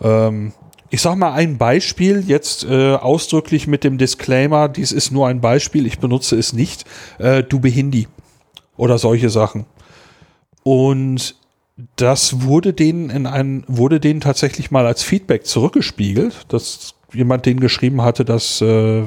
Ähm, 0.00 0.52
ich 0.90 1.02
sage 1.02 1.16
mal 1.16 1.32
ein 1.32 1.58
Beispiel, 1.58 2.22
jetzt 2.26 2.64
äh, 2.64 2.94
ausdrücklich 2.94 3.66
mit 3.66 3.84
dem 3.84 3.98
Disclaimer, 3.98 4.68
dies 4.68 4.92
ist 4.92 5.10
nur 5.10 5.26
ein 5.28 5.40
Beispiel, 5.40 5.86
ich 5.86 5.98
benutze 5.98 6.36
es 6.36 6.52
nicht, 6.52 6.84
äh, 7.18 7.42
du 7.42 7.60
Behindi 7.60 8.06
oder 8.76 8.98
solche 8.98 9.28
Sachen. 9.28 9.66
Und 10.62 11.34
das 11.96 12.42
wurde 12.42 12.72
denen 12.72 13.10
in 13.10 13.26
einen, 13.26 13.64
wurde 13.66 13.98
denen 13.98 14.20
tatsächlich 14.20 14.70
mal 14.70 14.86
als 14.86 15.02
Feedback 15.02 15.46
zurückgespiegelt, 15.46 16.46
dass 16.48 16.94
jemand 17.12 17.46
denen 17.46 17.60
geschrieben 17.60 18.02
hatte, 18.02 18.24
das 18.24 18.60
äh, 18.60 19.02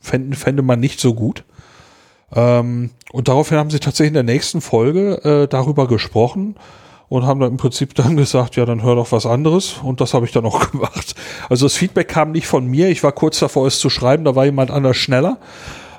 fände, 0.00 0.36
fände 0.36 0.62
man 0.62 0.80
nicht 0.80 1.00
so 1.00 1.14
gut. 1.14 1.44
Ähm, 2.34 2.90
und 3.12 3.28
daraufhin 3.28 3.58
haben 3.58 3.70
sie 3.70 3.80
tatsächlich 3.80 4.08
in 4.08 4.14
der 4.14 4.22
nächsten 4.22 4.60
Folge 4.60 5.24
äh, 5.24 5.48
darüber 5.48 5.86
gesprochen 5.88 6.56
und 7.08 7.24
haben 7.24 7.40
dann 7.40 7.52
im 7.52 7.56
Prinzip 7.56 7.94
dann 7.94 8.16
gesagt, 8.18 8.56
ja, 8.56 8.66
dann 8.66 8.82
hör 8.82 8.96
doch 8.96 9.12
was 9.12 9.26
anderes. 9.26 9.76
Und 9.82 10.00
das 10.00 10.14
habe 10.14 10.26
ich 10.26 10.32
dann 10.32 10.44
auch 10.44 10.70
gemacht. 10.72 11.14
Also 11.48 11.66
das 11.66 11.76
Feedback 11.76 12.08
kam 12.08 12.32
nicht 12.32 12.46
von 12.46 12.66
mir. 12.66 12.88
Ich 12.88 13.02
war 13.02 13.12
kurz 13.12 13.38
davor, 13.38 13.66
es 13.66 13.78
zu 13.78 13.90
schreiben. 13.90 14.24
Da 14.24 14.34
war 14.34 14.44
jemand 14.44 14.70
anders 14.70 14.96
schneller. 14.96 15.38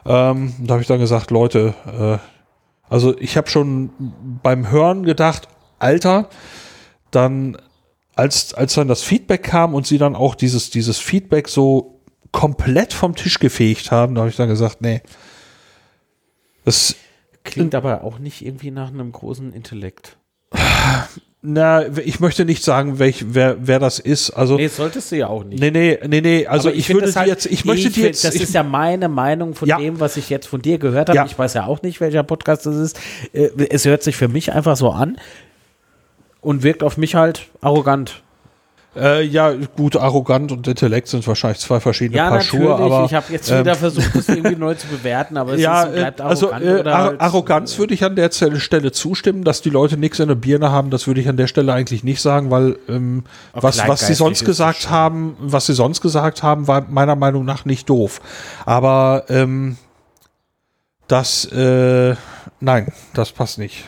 Ähm, 0.05 0.53
da 0.59 0.73
habe 0.73 0.81
ich 0.81 0.87
dann 0.87 0.99
gesagt, 0.99 1.31
Leute, 1.31 1.73
äh, 1.85 2.17
also 2.89 3.17
ich 3.19 3.37
habe 3.37 3.49
schon 3.49 3.91
beim 4.41 4.69
Hören 4.69 5.03
gedacht, 5.03 5.47
Alter, 5.77 6.29
dann 7.11 7.57
als, 8.15 8.53
als 8.53 8.73
dann 8.73 8.87
das 8.87 9.03
Feedback 9.03 9.43
kam 9.43 9.73
und 9.73 9.87
sie 9.87 9.97
dann 9.97 10.15
auch 10.15 10.35
dieses, 10.35 10.69
dieses 10.69 10.97
Feedback 10.97 11.47
so 11.47 12.01
komplett 12.31 12.93
vom 12.93 13.15
Tisch 13.15 13.39
gefegt 13.39 13.91
haben, 13.91 14.15
da 14.15 14.21
habe 14.21 14.29
ich 14.29 14.35
dann 14.35 14.49
gesagt, 14.49 14.81
nee. 14.81 15.01
Das 16.69 16.95
klingt 17.43 17.73
aber 17.73 18.03
auch 18.03 18.19
nicht 18.19 18.45
irgendwie 18.45 18.69
nach 18.69 18.89
einem 18.89 19.11
großen 19.11 19.53
Intellekt. 19.53 20.17
Na, 21.41 21.87
ich 21.97 22.19
möchte 22.19 22.45
nicht 22.45 22.63
sagen, 22.63 22.99
welch, 22.99 23.33
wer, 23.33 23.57
wer 23.59 23.79
das 23.79 23.97
ist. 23.97 24.29
Also, 24.29 24.57
nee, 24.57 24.67
solltest 24.67 25.11
du 25.11 25.15
ja 25.15 25.29
auch 25.29 25.43
nicht. 25.43 25.59
Nee, 25.59 25.71
nee, 25.71 25.97
nee, 26.07 26.21
nee. 26.21 26.45
Also 26.45 26.69
Aber 26.69 26.77
ich, 26.77 26.87
ich 26.87 26.93
würde 26.93 27.11
halt, 27.15 27.27
jetzt, 27.27 27.47
ich 27.47 27.65
möchte 27.65 27.87
ich, 27.87 27.95
dir 27.95 28.05
jetzt. 28.05 28.23
Das 28.23 28.35
ich, 28.35 28.43
ist 28.43 28.53
ja 28.53 28.61
meine 28.61 29.09
Meinung 29.09 29.55
von 29.55 29.67
ja. 29.67 29.79
dem, 29.79 29.99
was 29.99 30.15
ich 30.15 30.29
jetzt 30.29 30.45
von 30.45 30.61
dir 30.61 30.77
gehört 30.77 31.09
habe. 31.09 31.15
Ja. 31.15 31.25
Ich 31.25 31.39
weiß 31.39 31.55
ja 31.55 31.65
auch 31.65 31.81
nicht, 31.81 31.99
welcher 32.01 32.21
Podcast 32.21 32.67
das 32.67 32.75
ist. 32.75 32.99
Äh, 33.33 33.49
es 33.71 33.85
hört 33.85 34.03
sich 34.03 34.15
für 34.15 34.27
mich 34.27 34.53
einfach 34.53 34.77
so 34.77 34.91
an 34.91 35.17
und 36.41 36.61
wirkt 36.61 36.83
auf 36.83 36.97
mich 36.97 37.15
halt 37.15 37.47
arrogant. 37.61 38.21
Äh, 38.95 39.23
ja, 39.23 39.53
gut, 39.77 39.95
arrogant 39.95 40.51
und 40.51 40.67
Intellekt 40.67 41.07
sind 41.09 41.25
wahrscheinlich 41.27 41.59
zwei 41.59 41.79
verschiedene 41.79 42.17
ja, 42.17 42.29
Paar 42.29 42.41
Schuhe. 42.41 42.73
Aber, 42.73 43.05
ich 43.05 43.13
habe 43.13 43.31
jetzt 43.31 43.47
wieder 43.47 43.73
ähm, 43.73 43.77
versucht, 43.77 44.15
das 44.15 44.27
irgendwie 44.27 44.55
neu 44.57 44.73
zu 44.73 44.87
bewerten, 44.87 45.37
aber 45.37 45.53
es 45.53 45.61
ja, 45.61 45.83
ist, 45.83 45.93
bleibt 45.93 46.21
also, 46.21 46.51
arrogant. 46.51 46.71
Also, 46.71 46.89
äh, 46.89 46.91
Ar 46.91 47.03
halt, 47.03 47.21
Arroganz 47.21 47.77
würde 47.77 47.93
ich 47.93 48.03
an 48.03 48.15
der 48.15 48.31
Stelle 48.31 48.91
zustimmen, 48.91 49.43
dass 49.43 49.61
die 49.61 49.69
Leute 49.69 49.95
nichts 49.95 50.19
in 50.19 50.27
der 50.27 50.35
Birne 50.35 50.71
haben, 50.71 50.89
das 50.89 51.05
würde 51.05 51.21
ich 51.21 51.29
an 51.29 51.37
der 51.37 51.45
Stelle 51.45 51.71
eigentlich 51.71 52.03
nicht 52.03 52.19
sagen, 52.19 52.49
weil 52.49 52.77
ähm, 52.87 53.25
was, 53.53 53.87
was 53.87 54.07
sie 54.07 54.15
sonst 54.15 54.43
gesagt 54.43 54.89
haben, 54.89 55.37
was 55.39 55.67
sie 55.67 55.73
sonst 55.73 56.01
gesagt 56.01 56.41
haben, 56.41 56.67
war 56.67 56.85
meiner 56.89 57.15
Meinung 57.15 57.45
nach 57.45 57.65
nicht 57.65 57.89
doof. 57.89 58.21
Aber 58.65 59.25
ähm, 59.29 59.77
das, 61.07 61.45
äh, 61.45 62.15
nein, 62.59 62.91
das 63.13 63.31
passt 63.31 63.59
nicht. 63.59 63.85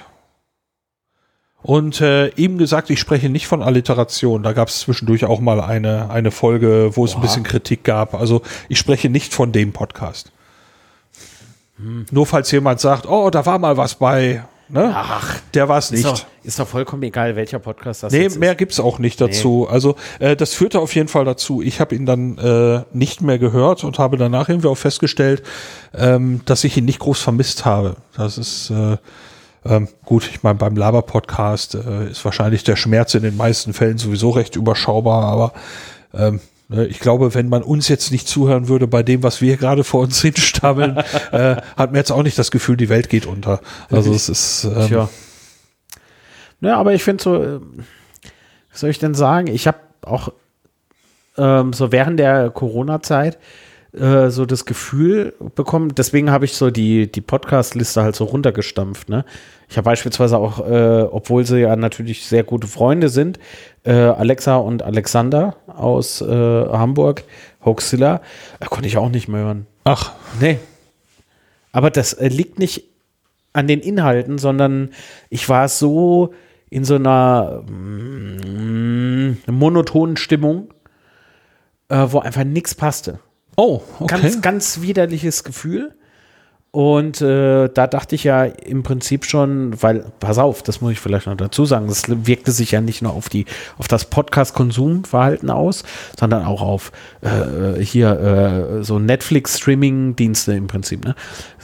Und 1.64 2.01
äh, 2.01 2.34
eben 2.36 2.57
gesagt, 2.57 2.89
ich 2.89 2.99
spreche 2.99 3.30
nicht 3.30 3.47
von 3.47 3.62
Alliteration. 3.62 4.43
Da 4.43 4.53
gab 4.53 4.70
es 4.70 4.80
zwischendurch 4.80 5.26
auch 5.26 5.39
mal 5.39 5.62
eine, 5.62 6.09
eine 6.09 6.32
Folge, 6.32 6.91
wo 6.95 7.05
es 7.05 7.16
ein 7.16 7.22
bisschen 7.22 7.43
Kritik 7.43 7.84
gab. 7.84 8.16
Also 8.16 8.41
ich 8.68 8.80
spreche 8.80 9.09
nicht 9.09 9.34
von 9.34 9.51
dem 9.51 9.72
Podcast. 9.72 10.32
Hm. 11.78 12.05
Nur 12.12 12.26
falls 12.26 12.51
jemand 12.51 12.80
sagt, 12.80 13.07
oh, 13.07 13.30
da 13.30 13.45
war 13.45 13.59
mal 13.59 13.78
was 13.78 13.95
bei. 13.95 14.43
Ne? 14.70 14.91
Ach, 14.95 15.39
der 15.53 15.68
war 15.68 15.80
es 15.80 15.91
nicht. 15.91 16.05
Ist 16.05 16.09
doch, 16.09 16.26
ist 16.43 16.59
doch, 16.59 16.68
vollkommen 16.68 17.03
egal, 17.03 17.36
welcher 17.36 17.59
Podcast 17.59 18.03
das 18.03 18.14
nee, 18.14 18.26
ist. 18.26 18.36
Nee, 18.36 18.39
mehr 18.39 18.55
gibt's 18.55 18.80
auch 18.80 18.99
nicht 18.99 19.20
dazu. 19.20 19.66
Nee. 19.68 19.74
Also 19.74 19.95
äh, 20.20 20.36
das 20.38 20.53
führte 20.53 20.80
auf 20.80 20.95
jeden 20.95 21.09
Fall 21.09 21.26
dazu. 21.26 21.62
Ich 21.62 21.82
habe 21.82 21.93
ihn 21.93 22.05
dann 22.05 22.38
äh, 22.38 22.84
nicht 22.93 23.22
mehr 23.22 23.38
gehört 23.38 23.84
und 23.84 23.99
habe 23.99 24.16
danach 24.16 24.47
irgendwie 24.47 24.70
auch 24.70 24.78
festgestellt, 24.78 25.43
ähm, 25.93 26.41
dass 26.45 26.64
ich 26.64 26.78
ihn 26.78 26.86
nicht 26.86 26.99
groß 26.99 27.20
vermisst 27.20 27.66
habe. 27.66 27.97
Das 28.16 28.38
ist 28.38 28.70
äh, 28.70 28.97
ähm, 29.64 29.88
gut, 30.05 30.28
ich 30.28 30.43
meine, 30.43 30.55
beim 30.55 30.76
Laber-Podcast 30.76 31.76
äh, 31.76 32.09
ist 32.09 32.26
wahrscheinlich 32.26 32.64
der 32.64 32.76
Schmerz 32.76 33.14
in 33.14 33.24
den 33.24 33.38
meisten 33.38 33.74
Fällen 33.74 33.97
sowieso 33.97 34.32
recht 34.32 34.55
überschaubar, 34.55 35.24
aber 35.26 35.53
ähm, 36.14 36.39
ne, 36.68 36.88
ich 36.88 36.99
glaube, 36.99 37.36
wenn 37.36 37.47
man 37.47 37.62
uns 37.62 37.88
jetzt 37.88 38.12
nicht 38.12 38.28
zuhören 38.28 38.68
würde 38.68 38.88
bei 38.88 39.03
dem, 39.03 39.22
was 39.22 39.41
wir 39.41 39.57
gerade 39.57 39.84
vor 39.84 40.01
uns 40.01 40.22
hinstammeln, 40.22 40.97
äh, 41.32 41.57
hat 41.78 41.91
man 41.91 41.95
jetzt 41.95 42.12
auch 42.12 42.24
nicht 42.24 42.39
das 42.39 42.49
Gefühl, 42.49 42.76
die 42.76 42.89
Welt 42.89 43.09
geht 43.09 43.28
unter. 43.28 43.62
Also 43.91 44.14
es 44.14 44.30
ist. 44.30 44.64
Ähm, 44.64 44.88
Tja. 44.88 45.09
Ja, 46.62 46.78
aber 46.78 46.93
ich 46.93 47.03
finde 47.03 47.24
so, 47.24 47.36
äh, 47.36 47.59
was 48.72 48.80
soll 48.80 48.89
ich 48.89 48.99
denn 48.99 49.14
sagen? 49.14 49.47
Ich 49.47 49.68
habe 49.68 49.80
auch 50.01 50.30
ähm, 51.38 51.74
so 51.74 51.91
während 51.91 52.20
der 52.20 52.49
Corona-Zeit 52.49 53.38
äh, 53.93 54.29
so 54.29 54.45
das 54.45 54.65
Gefühl 54.65 55.33
bekommen, 55.55 55.93
deswegen 55.95 56.31
habe 56.31 56.45
ich 56.45 56.53
so 56.53 56.71
die, 56.71 57.11
die 57.11 57.21
Podcast-Liste 57.21 58.01
halt 58.01 58.15
so 58.15 58.23
runtergestampft. 58.23 59.09
Ne? 59.09 59.25
Ich 59.69 59.77
habe 59.77 59.85
beispielsweise 59.85 60.37
auch, 60.37 60.65
äh, 60.65 61.01
obwohl 61.01 61.45
sie 61.45 61.59
ja 61.59 61.75
natürlich 61.75 62.25
sehr 62.25 62.43
gute 62.43 62.67
Freunde 62.67 63.09
sind, 63.09 63.37
äh, 63.83 63.91
Alexa 63.91 64.55
und 64.57 64.83
Alexander 64.83 65.57
aus 65.67 66.21
äh, 66.21 66.25
Hamburg, 66.25 67.23
Hoaxilla, 67.65 68.21
da 68.59 68.67
konnte 68.67 68.87
ich 68.87 68.97
auch 68.97 69.09
nicht 69.09 69.27
mehr 69.27 69.41
hören. 69.41 69.67
Ach. 69.83 70.13
Nee. 70.39 70.59
Aber 71.71 71.89
das 71.89 72.13
äh, 72.13 72.27
liegt 72.27 72.59
nicht 72.59 72.85
an 73.53 73.67
den 73.67 73.81
Inhalten, 73.81 74.37
sondern 74.37 74.91
ich 75.29 75.47
war 75.49 75.67
so 75.67 76.33
in 76.69 76.85
so 76.85 76.95
einer 76.95 77.63
mm, 77.69 79.37
monotonen 79.47 80.15
Stimmung, 80.15 80.73
äh, 81.89 82.07
wo 82.09 82.19
einfach 82.19 82.45
nichts 82.45 82.73
passte. 82.73 83.19
Oh, 83.55 83.81
okay. 83.99 84.21
Ganz, 84.21 84.41
ganz 84.41 84.81
widerliches 84.81 85.43
Gefühl. 85.43 85.93
Und 86.71 87.19
äh, 87.19 87.67
da 87.67 87.85
dachte 87.85 88.15
ich 88.15 88.23
ja 88.23 88.45
im 88.45 88.81
Prinzip 88.81 89.25
schon, 89.25 89.81
weil, 89.81 90.05
pass 90.21 90.37
auf, 90.37 90.63
das 90.63 90.79
muss 90.79 90.93
ich 90.93 91.01
vielleicht 91.01 91.27
noch 91.27 91.35
dazu 91.35 91.65
sagen, 91.65 91.87
das 91.87 92.03
wirkte 92.07 92.53
sich 92.53 92.71
ja 92.71 92.79
nicht 92.79 93.01
nur 93.01 93.11
auf 93.11 93.27
die, 93.27 93.45
auf 93.77 93.89
das 93.89 94.05
Podcast-Konsumverhalten 94.05 95.49
aus, 95.49 95.83
sondern 96.17 96.45
auch 96.45 96.61
auf 96.61 96.93
äh, 97.19 97.83
hier 97.83 98.79
äh, 98.79 98.83
so 98.85 98.99
Netflix-Streaming-Dienste 98.99 100.53
im 100.53 100.67
Prinzip, 100.67 101.03
ne? 101.03 101.15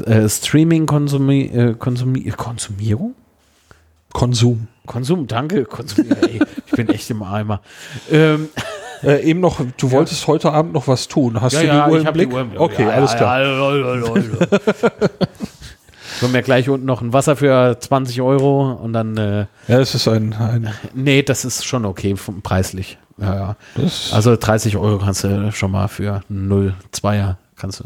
Äh, 0.05 0.27
Streaming-Konsumi 0.27 1.41
äh, 1.45 1.73
Konsumi 1.75 2.29
Konsumierung? 2.31 3.15
Konsum. 4.11 4.67
Konsum, 4.85 5.27
danke, 5.27 5.63
Konsumier, 5.63 6.17
ey, 6.23 6.41
ich 6.65 6.71
bin 6.73 6.89
echt 6.89 7.09
im 7.11 7.23
Eimer. 7.23 7.61
Ähm, 8.11 8.49
äh, 9.03 9.21
eben 9.23 9.39
noch, 9.39 9.59
du 9.77 9.91
wolltest 9.91 10.21
ja. 10.21 10.27
heute 10.27 10.51
Abend 10.51 10.73
noch 10.73 10.87
was 10.87 11.07
tun. 11.07 11.39
Hast 11.41 11.53
ja, 11.53 11.61
du 11.61 11.65
die 11.65 11.73
ja, 11.73 11.87
Uhr 11.87 11.99
im 11.99 12.13
Blick? 12.13 12.33
Uhr 12.33 12.41
im 12.41 12.51
okay, 12.57 12.85
alles 12.85 13.15
klar. 13.15 13.39
Hole 16.21 16.31
mir 16.31 16.41
gleich 16.41 16.67
unten 16.69 16.85
noch 16.85 17.01
ein 17.01 17.13
Wasser 17.13 17.35
für 17.35 17.77
20 17.79 18.21
Euro 18.21 18.71
und 18.71 18.93
dann. 18.93 19.17
Äh, 19.17 19.45
ja, 19.67 19.77
das 19.77 19.93
ist 19.93 20.07
ein, 20.07 20.33
ein. 20.33 20.73
Nee, 20.93 21.21
das 21.21 21.45
ist 21.45 21.65
schon 21.65 21.85
okay 21.85 22.15
preislich. 22.41 22.97
ja, 23.17 23.35
ja. 23.35 23.55
Also 24.11 24.35
30 24.35 24.77
Euro 24.77 24.97
kannst 24.97 25.23
du 25.23 25.51
schon 25.51 25.71
mal 25.71 25.87
für 25.87 26.21
0,2er 26.31 27.35
kannst 27.55 27.81
du. 27.81 27.83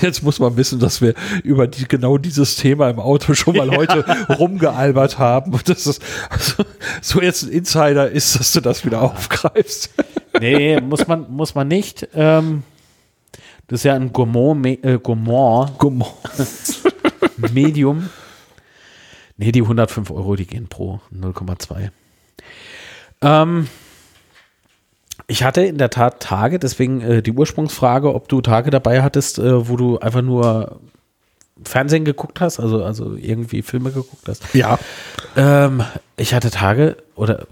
Jetzt 0.00 0.22
muss 0.22 0.38
man 0.38 0.56
wissen, 0.56 0.78
dass 0.78 1.00
wir 1.00 1.14
über 1.42 1.66
die, 1.66 1.88
genau 1.88 2.18
dieses 2.18 2.56
Thema 2.56 2.90
im 2.90 2.98
Auto 2.98 3.34
schon 3.34 3.56
mal 3.56 3.70
heute 3.70 4.04
rumgealbert 4.38 5.18
haben 5.18 5.54
und 5.54 5.68
dass 5.68 5.86
es 5.86 6.00
also, 6.28 6.64
so 7.00 7.22
jetzt 7.22 7.44
ein 7.44 7.50
Insider 7.50 8.10
ist, 8.10 8.38
dass 8.38 8.52
du 8.52 8.60
das 8.60 8.84
wieder 8.84 9.02
aufgreifst. 9.02 9.94
Nee, 10.38 10.80
muss 10.80 11.06
man, 11.06 11.30
muss 11.30 11.54
man 11.54 11.68
nicht. 11.68 12.08
Ähm, 12.14 12.62
das 13.68 13.80
ist 13.80 13.84
ja 13.84 13.94
ein 13.94 14.12
Gourmand, 14.12 14.84
äh, 14.84 14.98
Gourmand 15.02 15.78
Gourmand. 15.78 16.12
Medium. 17.52 18.10
Nee, 19.38 19.52
die 19.52 19.62
105 19.62 20.10
Euro, 20.10 20.36
die 20.36 20.46
gehen 20.46 20.68
pro 20.68 21.00
0,2. 21.12 21.90
Ähm, 23.22 23.68
ich 25.26 25.42
hatte 25.42 25.62
in 25.62 25.78
der 25.78 25.90
Tat 25.90 26.20
Tage, 26.20 26.58
deswegen 26.58 27.00
äh, 27.00 27.22
die 27.22 27.32
Ursprungsfrage, 27.32 28.14
ob 28.14 28.28
du 28.28 28.40
Tage 28.40 28.70
dabei 28.70 29.02
hattest, 29.02 29.38
äh, 29.38 29.68
wo 29.68 29.76
du 29.76 29.98
einfach 29.98 30.22
nur 30.22 30.80
Fernsehen 31.64 32.04
geguckt 32.04 32.40
hast, 32.40 32.60
also, 32.60 32.84
also 32.84 33.14
irgendwie 33.14 33.62
Filme 33.62 33.90
geguckt 33.90 34.28
hast. 34.28 34.54
Ja. 34.54 34.78
Ähm, 35.36 35.82
ich 36.16 36.34
hatte 36.34 36.50
Tage, 36.50 36.96
oder 37.14 37.46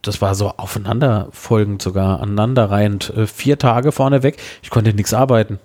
das 0.00 0.20
war 0.20 0.34
so 0.34 0.48
aufeinanderfolgend 0.56 1.82
sogar, 1.82 2.20
aneinanderreihend, 2.20 3.10
äh, 3.10 3.26
vier 3.26 3.58
Tage 3.58 3.92
vorneweg. 3.92 4.38
Ich 4.62 4.70
konnte 4.70 4.94
nichts 4.94 5.14
arbeiten. 5.14 5.58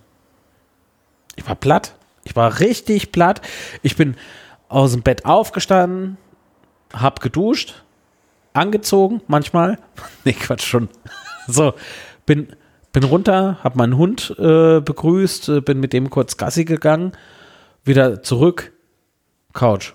Ich 1.38 1.48
war 1.48 1.56
platt. 1.56 1.94
Ich 2.24 2.36
war 2.36 2.60
richtig 2.60 3.12
platt. 3.12 3.42
Ich 3.84 3.96
bin 3.96 4.16
aus 4.68 4.92
dem 4.92 5.02
Bett 5.02 5.26
aufgestanden, 5.26 6.18
hab 6.94 7.22
geduscht, 7.22 7.84
angezogen, 8.54 9.22
manchmal. 9.28 9.80
nee, 10.26 10.34
Quatsch 10.34 10.66
schon. 10.66 10.90
So, 11.48 11.74
bin, 12.26 12.48
bin 12.94 13.04
runter, 13.04 13.58
hab 13.64 13.76
meinen 13.76 13.98
Hund 13.98 14.36
äh, 14.38 14.80
begrüßt, 14.82 15.50
äh, 15.50 15.62
bin 15.62 15.80
mit 15.80 15.94
dem 15.94 16.10
kurz 16.10 16.38
Gassi 16.38 16.66
gegangen, 16.66 17.14
wieder 17.84 18.22
zurück, 18.24 18.74
Couch. 19.54 19.94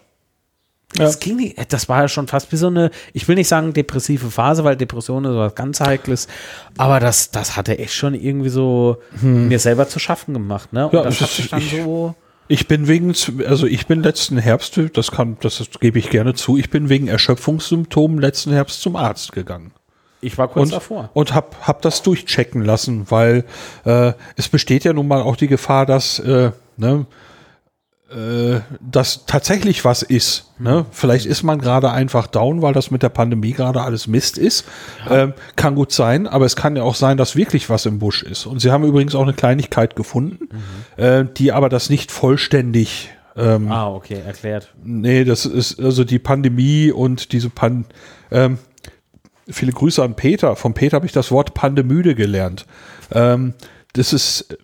Das 0.95 1.21
ging 1.21 1.37
nicht, 1.37 1.73
das 1.73 1.89
war 1.89 2.03
ja 2.03 2.09
schon 2.09 2.27
fast 2.29 2.53
wie 2.53 2.57
so 2.57 2.67
eine, 2.67 2.91
ich 3.15 3.27
will 3.27 3.37
nicht 3.37 3.49
sagen 3.49 3.73
depressive 3.73 4.31
Phase, 4.31 4.63
weil 4.63 4.77
Depression 4.77 5.25
ist 5.25 5.35
was 5.35 5.55
ganz 5.55 5.81
Heikles, 5.81 6.29
aber 6.77 7.01
das, 7.01 7.31
das 7.31 7.57
hatte 7.57 7.79
echt 7.79 7.95
schon 7.95 8.13
irgendwie 8.15 8.51
so 8.51 8.99
mir 9.23 9.59
selber 9.59 9.89
zu 9.89 9.99
schaffen 9.99 10.35
gemacht, 10.35 10.75
ne? 10.75 10.87
Und 10.89 10.93
Ja, 10.93 11.03
das 11.05 11.19
das 11.19 11.39
ist- 11.39 11.53
dann 11.53 11.61
ich- 11.61 11.71
so, 11.83 12.15
Ich 12.49 12.69
bin 12.69 12.89
wegen, 12.89 13.15
also 13.47 13.67
ich 13.67 13.87
bin 13.87 14.03
letzten 14.03 14.37
Herbst, 14.37 14.79
das 14.93 15.11
kann, 15.11 15.39
das 15.41 15.63
gebe 15.81 15.99
ich 15.99 16.11
gerne 16.11 16.35
zu, 16.35 16.59
ich 16.59 16.69
bin 16.69 16.91
wegen 16.91 17.09
Erschöpfungssymptomen 17.09 18.19
letzten 18.19 18.53
Herbst 18.53 18.83
zum 18.83 18.95
Arzt 18.97 19.33
gegangen. 19.33 19.73
Ich 20.23 20.39
war 20.39 20.49
kurz 20.49 20.69
und, 20.69 20.73
davor. 20.73 21.11
und 21.13 21.35
hab, 21.35 21.67
hab 21.67 21.83
das 21.83 22.03
durchchecken 22.03 22.63
lassen, 22.65 23.11
weil 23.11 23.45
äh, 23.85 24.13
es 24.37 24.49
besteht 24.49 24.85
ja 24.85 24.93
nun 24.93 25.09
mal 25.09 25.21
auch 25.21 25.37
die 25.37 25.49
Gefahr, 25.49 25.85
dass 25.85 26.19
äh, 26.21 26.53
ne, 26.77 27.07
äh, 28.11 28.61
dass 28.81 29.27
tatsächlich 29.27 29.85
was 29.85 30.03
ist. 30.03 30.53
Ne? 30.59 30.87
Vielleicht 30.91 31.27
ist 31.27 31.43
man 31.43 31.59
gerade 31.59 31.91
einfach 31.91 32.27
down, 32.27 32.63
weil 32.63 32.73
das 32.73 32.91
mit 32.91 33.03
der 33.03 33.09
Pandemie 33.09 33.53
gerade 33.53 33.83
alles 33.83 34.07
Mist 34.07 34.39
ist. 34.39 34.65
Ähm, 35.11 35.33
kann 35.57 35.75
gut 35.75 35.93
sein, 35.93 36.27
aber 36.27 36.45
es 36.45 36.55
kann 36.55 36.77
ja 36.77 36.83
auch 36.83 36.95
sein, 36.95 37.17
dass 37.17 37.37
wirklich 37.37 37.71
was 37.71 37.87
im 37.87 37.99
Busch 37.99 38.23
ist. 38.23 38.47
Und 38.47 38.61
sie 38.61 38.71
haben 38.71 38.85
übrigens 38.85 39.15
auch 39.15 39.23
eine 39.23 39.33
Kleinigkeit 39.33 39.97
gefunden, 39.97 40.49
äh, 40.97 41.25
die 41.37 41.53
aber 41.53 41.69
das 41.69 41.91
nicht 41.91 42.13
vollständig 42.13 43.11
ähm, 43.35 43.73
Ah, 43.73 43.89
okay, 43.89 44.21
erklärt. 44.27 44.75
Nee, 44.85 45.25
das 45.25 45.47
ist 45.47 45.81
also 45.81 46.05
die 46.05 46.19
Pandemie 46.19 46.93
und 46.93 47.33
diese 47.33 47.49
Pan. 47.49 47.87
Ähm, 48.31 48.59
viele 49.53 49.73
Grüße 49.73 50.03
an 50.03 50.15
Peter. 50.15 50.57
Von 50.57 50.75
Peter 50.75 50.97
habe 50.97 51.07
ich 51.07 51.13
das 51.13 51.31
Wort 51.31 51.55
Pandemüde 51.55 52.15
gelernt. 52.15 52.67
Ähm, 53.13 53.55
das 53.93 54.13
ist 54.13 54.57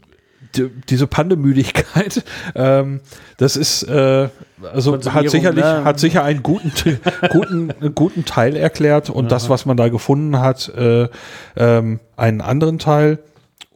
die, 0.57 0.71
diese 0.89 1.07
Pandemüdigkeit. 1.07 2.25
Ähm, 2.55 3.01
das 3.37 3.57
ist 3.57 3.83
äh, 3.85 4.29
also 4.73 4.99
hat 5.13 5.31
sicherlich 5.31 5.65
ne? 5.65 5.85
hat 5.85 6.01
sicher 6.01 6.25
einen 6.25 6.43
guten 6.43 6.73
guten 7.31 7.95
guten 7.95 8.25
Teil 8.25 8.57
erklärt 8.57 9.11
und 9.11 9.31
das, 9.31 9.49
was 9.49 9.67
man 9.67 9.77
da 9.77 9.89
gefunden 9.89 10.41
hat, 10.41 10.69
äh, 10.71 11.09
ähm, 11.57 12.01
einen 12.17 12.41
anderen 12.41 12.79
Teil. 12.79 13.19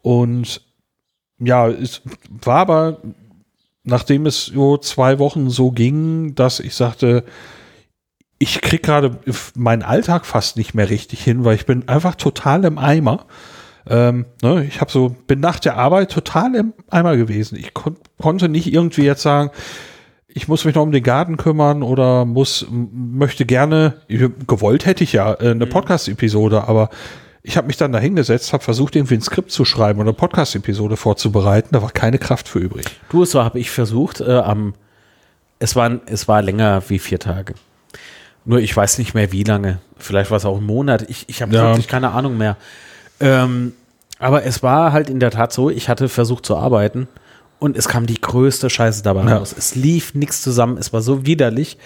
Und 0.00 0.62
ja, 1.38 1.68
es 1.68 2.00
war 2.42 2.58
aber 2.58 2.98
nachdem 3.84 4.26
es 4.26 4.46
so 4.46 4.78
zwei 4.78 5.18
Wochen 5.18 5.50
so 5.50 5.70
ging, 5.70 6.34
dass 6.34 6.60
ich 6.60 6.74
sagte, 6.74 7.24
ich 8.42 8.60
krieg 8.60 8.82
gerade 8.82 9.20
meinen 9.54 9.82
Alltag 9.82 10.26
fast 10.26 10.56
nicht 10.56 10.74
mehr 10.74 10.90
richtig 10.90 11.22
hin, 11.22 11.44
weil 11.44 11.54
ich 11.54 11.64
bin 11.64 11.86
einfach 11.88 12.16
total 12.16 12.64
im 12.64 12.76
Eimer. 12.76 13.26
Ähm, 13.88 14.26
ne, 14.42 14.64
ich 14.64 14.80
habe 14.80 14.90
so 14.90 15.14
bin 15.28 15.38
nach 15.38 15.60
der 15.60 15.76
Arbeit 15.76 16.10
total 16.10 16.56
im 16.56 16.72
Eimer 16.90 17.16
gewesen. 17.16 17.56
Ich 17.56 17.72
kon 17.72 17.96
konnte 18.18 18.48
nicht 18.48 18.72
irgendwie 18.72 19.04
jetzt 19.04 19.22
sagen, 19.22 19.52
ich 20.26 20.48
muss 20.48 20.64
mich 20.64 20.74
noch 20.74 20.82
um 20.82 20.90
den 20.90 21.04
Garten 21.04 21.36
kümmern 21.36 21.84
oder 21.84 22.24
muss 22.24 22.66
möchte 22.70 23.46
gerne 23.46 24.02
gewollt 24.08 24.86
hätte 24.86 25.04
ich 25.04 25.12
ja 25.12 25.34
äh, 25.34 25.50
eine 25.50 25.66
Podcast-Episode, 25.66 26.66
aber 26.66 26.90
ich 27.44 27.56
habe 27.56 27.68
mich 27.68 27.76
dann 27.76 27.92
da 27.92 28.00
hingesetzt, 28.00 28.52
habe 28.52 28.64
versucht 28.64 28.96
irgendwie 28.96 29.14
ein 29.14 29.22
Skript 29.22 29.52
zu 29.52 29.64
schreiben 29.64 30.00
oder 30.00 30.08
eine 30.08 30.16
Podcast-Episode 30.16 30.96
vorzubereiten. 30.96 31.68
Da 31.70 31.82
war 31.82 31.90
keine 31.92 32.18
Kraft 32.18 32.48
für 32.48 32.58
übrig. 32.58 32.86
Du, 33.08 33.24
so 33.24 33.44
habe 33.44 33.60
ich 33.60 33.70
versucht, 33.70 34.20
äh, 34.20 34.32
am, 34.32 34.74
es, 35.60 35.76
war, 35.76 36.00
es 36.06 36.26
war 36.26 36.42
länger 36.42 36.82
wie 36.88 36.98
vier 36.98 37.20
Tage. 37.20 37.54
Nur 38.44 38.58
ich 38.60 38.76
weiß 38.76 38.98
nicht 38.98 39.14
mehr 39.14 39.30
wie 39.32 39.44
lange. 39.44 39.78
Vielleicht 39.96 40.30
war 40.30 40.36
es 40.36 40.44
auch 40.44 40.58
ein 40.58 40.64
Monat. 40.66 41.08
Ich, 41.08 41.28
ich 41.28 41.42
habe 41.42 41.54
Ja. 41.54 41.62
wirklich 41.70 41.88
keine 41.88 42.10
Ahnung 42.10 42.36
mehr. 42.36 42.56
Ähm, 43.20 43.72
aber 44.18 44.44
es 44.44 44.62
war 44.62 44.92
halt 44.92 45.08
in 45.10 45.20
der 45.20 45.30
Tat 45.30 45.52
so, 45.52 45.70
ich 45.70 45.88
hatte 45.88 46.08
versucht 46.08 46.44
zu 46.46 46.56
arbeiten 46.56 47.08
und 47.60 47.76
es 47.76 47.88
kam 47.88 48.06
die 48.06 48.20
größte 48.20 48.68
Scheiße 48.70 49.02
dabei 49.02 49.24
Ja. 49.24 49.36
raus. 49.38 49.54
Es 49.56 49.74
lief 49.76 50.14
nichts 50.14 50.42
zusammen, 50.42 50.76
es 50.78 50.92
war 50.92 51.02
so 51.02 51.24
widerlich. 51.26 51.78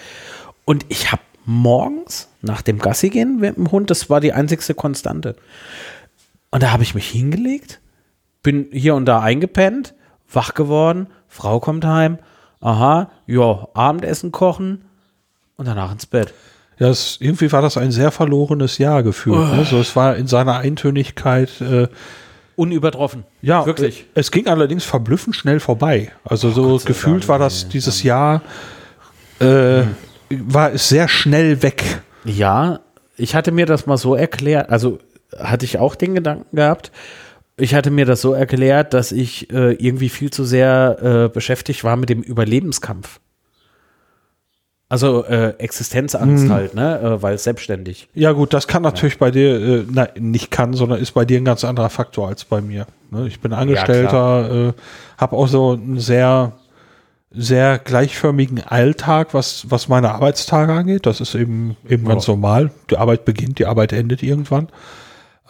Und 0.65 0.85
ich 0.89 1.11
habe 1.11 1.21
morgens 1.45 2.27
nach 2.41 2.61
dem 2.61 2.79
Gassi 2.79 3.09
gehen 3.09 3.39
mit 3.39 3.55
dem 3.55 3.71
Hund, 3.71 3.89
das 3.89 4.09
war 4.09 4.19
die 4.19 4.33
einzigste 4.33 4.73
Konstante. 4.73 5.35
Und 6.49 6.63
da 6.63 6.71
habe 6.71 6.83
ich 6.83 6.95
mich 6.95 7.07
hingelegt, 7.09 7.79
bin 8.41 8.67
hier 8.71 8.95
und 8.95 9.05
da 9.05 9.19
eingepennt, 9.21 9.93
wach 10.31 10.53
geworden, 10.53 11.07
Frau 11.27 11.59
kommt 11.59 11.85
heim, 11.85 12.17
aha, 12.61 13.11
ja, 13.27 13.67
Abendessen 13.73 14.31
kochen 14.31 14.83
und 15.57 15.67
danach 15.67 15.91
ins 15.91 16.05
Bett. 16.05 16.33
Ja, 16.79 16.89
es, 16.89 17.17
irgendwie 17.19 17.51
war 17.51 17.61
das 17.61 17.75
ein 17.77 17.91
sehr 17.91 18.11
verlorenes 18.11 18.77
Jahr 18.77 19.01
gefühlt. 19.03 19.51
Ne? 19.53 19.65
So, 19.65 19.79
es 19.79 19.95
war 19.95 20.15
in 20.15 20.27
seiner 20.27 20.57
Eintönigkeit, 20.59 21.49
äh, 21.61 21.87
Unübertroffen. 22.55 23.23
ja, 23.41 23.65
Wirklich. 23.65 24.01
äh, 24.15 24.19
Es 24.19 24.31
ging 24.31 24.47
allerdings 24.47 24.83
verblüffend 24.83 25.35
schnell 25.35 25.59
vorbei. 25.59 26.11
Also 26.23 26.49
so 26.51 26.69
Gott 26.69 26.85
gefühlt 26.85 27.21
Dank, 27.23 27.27
war 27.29 27.39
das 27.39 27.63
ey. 27.63 27.69
dieses 27.69 28.03
Jahr, 28.03 28.41
äh, 29.39 29.83
war 30.29 30.73
es 30.73 30.89
sehr 30.89 31.07
schnell 31.07 31.61
weg. 31.63 32.01
Ja, 32.25 32.79
ich 33.15 33.35
hatte 33.35 33.51
mir 33.51 33.65
das 33.65 33.85
mal 33.85 33.97
so 33.97 34.15
erklärt, 34.15 34.69
also 34.69 34.99
hatte 35.37 35.65
ich 35.65 35.77
auch 35.79 35.95
den 35.95 36.15
Gedanken 36.15 36.55
gehabt. 36.55 36.91
Ich 37.57 37.73
hatte 37.73 37.89
mir 37.89 38.05
das 38.05 38.21
so 38.21 38.33
erklärt, 38.33 38.93
dass 38.93 39.11
ich 39.11 39.51
äh, 39.51 39.73
irgendwie 39.73 40.09
viel 40.09 40.29
zu 40.31 40.43
sehr 40.43 40.97
äh, 41.01 41.29
beschäftigt 41.33 41.83
war 41.83 41.95
mit 41.95 42.09
dem 42.09 42.21
Überlebenskampf. 42.21 43.19
Also 44.89 45.25
äh, 45.25 45.49
Existenzangst 45.57 46.49
halt, 46.49 46.73
ne? 46.73 46.99
Äh, 46.99 47.21
weil 47.21 47.37
selbstständig. 47.37 48.07
Ja 48.13 48.31
gut, 48.31 48.53
das 48.53 48.67
kann 48.67 48.83
natürlich 48.83 49.17
bei 49.17 49.31
dir, 49.31 49.59
äh, 49.59 49.85
nein, 49.91 50.07
nicht 50.17 50.49
kann, 50.49 50.73
sondern 50.73 51.01
ist 51.01 51.11
bei 51.11 51.25
dir 51.25 51.41
ein 51.41 51.45
ganz 51.45 51.65
anderer 51.65 51.89
Faktor 51.89 52.29
als 52.29 52.45
bei 52.45 52.61
mir. 52.61 52.87
Ne? 53.11 53.27
Ich 53.27 53.41
bin 53.41 53.51
Angestellter, 53.51 54.69
äh, 54.69 54.73
habe 55.17 55.35
auch 55.35 55.49
so 55.49 55.73
einen 55.73 55.99
sehr, 55.99 56.53
sehr 57.31 57.79
gleichförmigen 57.79 58.63
Alltag, 58.65 59.33
was, 59.33 59.69
was 59.69 59.89
meine 59.89 60.13
Arbeitstage 60.13 60.71
angeht. 60.71 61.05
Das 61.05 61.19
ist 61.19 61.35
eben, 61.35 61.75
eben 61.89 62.05
ganz 62.05 62.25
normal. 62.25 62.71
Die 62.89 62.95
Arbeit 62.95 63.25
beginnt, 63.25 63.59
die 63.59 63.65
Arbeit 63.65 63.91
endet 63.91 64.23
irgendwann. 64.23 64.69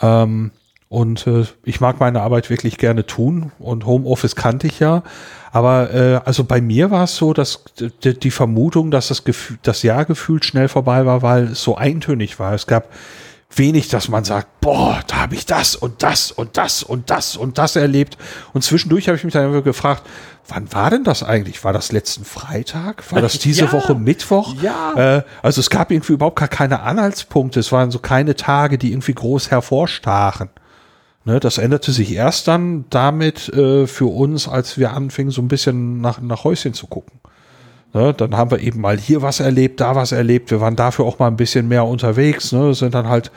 Ähm, 0.02 0.50
und 0.90 1.28
äh, 1.28 1.46
ich 1.64 1.82
mag 1.82 2.00
meine 2.00 2.22
Arbeit 2.22 2.50
wirklich 2.50 2.78
gerne 2.78 3.06
tun 3.06 3.52
und 3.60 3.86
Homeoffice 3.86 4.36
kannte 4.36 4.68
ich 4.68 4.80
ja. 4.80 5.04
Aber 5.52 5.94
äh, 5.94 6.22
also 6.24 6.44
bei 6.44 6.62
mir 6.62 6.92
war 6.92 7.04
es 7.06 7.16
so, 7.18 7.34
dass 7.34 7.64
die 8.04 8.32
Vermutung, 8.32 8.92
dass 8.92 9.10
das, 9.10 9.24
Gefühl, 9.24 9.58
das 9.64 9.84
Jahr 9.84 10.06
gefühlt 10.06 10.46
schnell 10.46 10.68
vorbei 10.70 11.06
war, 11.06 11.22
weil 11.22 11.46
es 11.46 11.62
so 11.64 11.76
eintönig 11.76 12.40
war. 12.40 12.54
Es 12.54 12.68
gab 12.68 12.90
wenig, 13.54 13.90
dass 13.90 14.08
man 14.08 14.24
sagt, 14.24 14.62
boah, 14.62 15.02
da 15.08 15.18
habe 15.18 15.36
ich 15.36 15.46
das 15.46 15.76
und 15.76 16.04
das 16.04 16.32
und 16.32 16.58
das 16.58 16.84
und 16.84 17.10
das 17.10 17.36
und 17.36 17.58
das 17.58 17.76
erlebt. 17.76 18.18
Und 18.54 18.64
zwischendurch 18.64 19.08
habe 19.08 19.18
ich 19.18 19.24
mich 19.24 19.34
dann 19.34 19.46
immer 19.46 19.62
gefragt, 19.62 20.04
wann 20.48 20.72
war 20.74 20.90
denn 20.90 21.04
das 21.04 21.24
eigentlich? 21.24 21.64
War 21.64 21.74
das 21.74 21.92
letzten 21.92 22.24
Freitag? 22.24 23.10
War 23.12 23.22
das 23.22 23.40
diese 23.40 23.66
Ja. 23.66 23.72
Woche 23.74 23.96
Mittwoch? 23.96 24.56
Ja. 24.62 25.18
Äh, 25.18 25.24
also 25.42 25.60
es 25.60 25.70
gab 25.70 25.92
irgendwie 25.92 26.14
überhaupt 26.14 26.40
gar 26.40 26.48
keine 26.48 26.82
Anhaltspunkte. 26.82 27.60
Es 27.60 27.72
waren 27.72 27.92
so 27.92 28.00
keine 28.00 28.36
Tage, 28.36 28.78
die 28.78 28.92
irgendwie 28.92 29.14
groß 29.14 29.50
hervorstachen. 29.52 30.50
Ne, 31.28 31.42
das 31.42 31.58
änderte 31.58 31.92
sich 31.92 32.14
erst 32.14 32.48
dann 32.48 32.86
damit 32.90 33.50
äh, 33.50 33.86
für 33.86 34.06
uns, 34.06 34.48
als 34.48 34.78
wir 34.78 34.94
anfingen, 34.94 35.30
so 35.30 35.42
ein 35.42 35.50
bisschen 35.50 36.00
nach, 36.00 36.22
nach 36.22 36.46
Häuschen 36.46 36.74
zu 36.74 36.88
gucken. 36.88 37.20
Ne, 37.94 38.14
dann 38.14 38.38
haben 38.38 38.50
wir 38.50 38.60
eben 38.60 38.80
mal 38.80 38.98
hier 38.98 39.22
was 39.22 39.42
erlebt, 39.42 39.82
da 39.82 39.94
was 39.94 40.14
erlebt. 40.14 40.52
Wir 40.52 40.62
waren 40.62 40.78
dafür 40.78 41.04
auch 41.04 41.20
mal 41.20 41.28
ein 41.28 41.36
bisschen 41.36 41.68
mehr 41.68 41.84
unterwegs. 41.84 42.54
Ne, 42.54 42.74
sind 42.74 42.96
dann 42.96 43.10
halt 43.10 43.30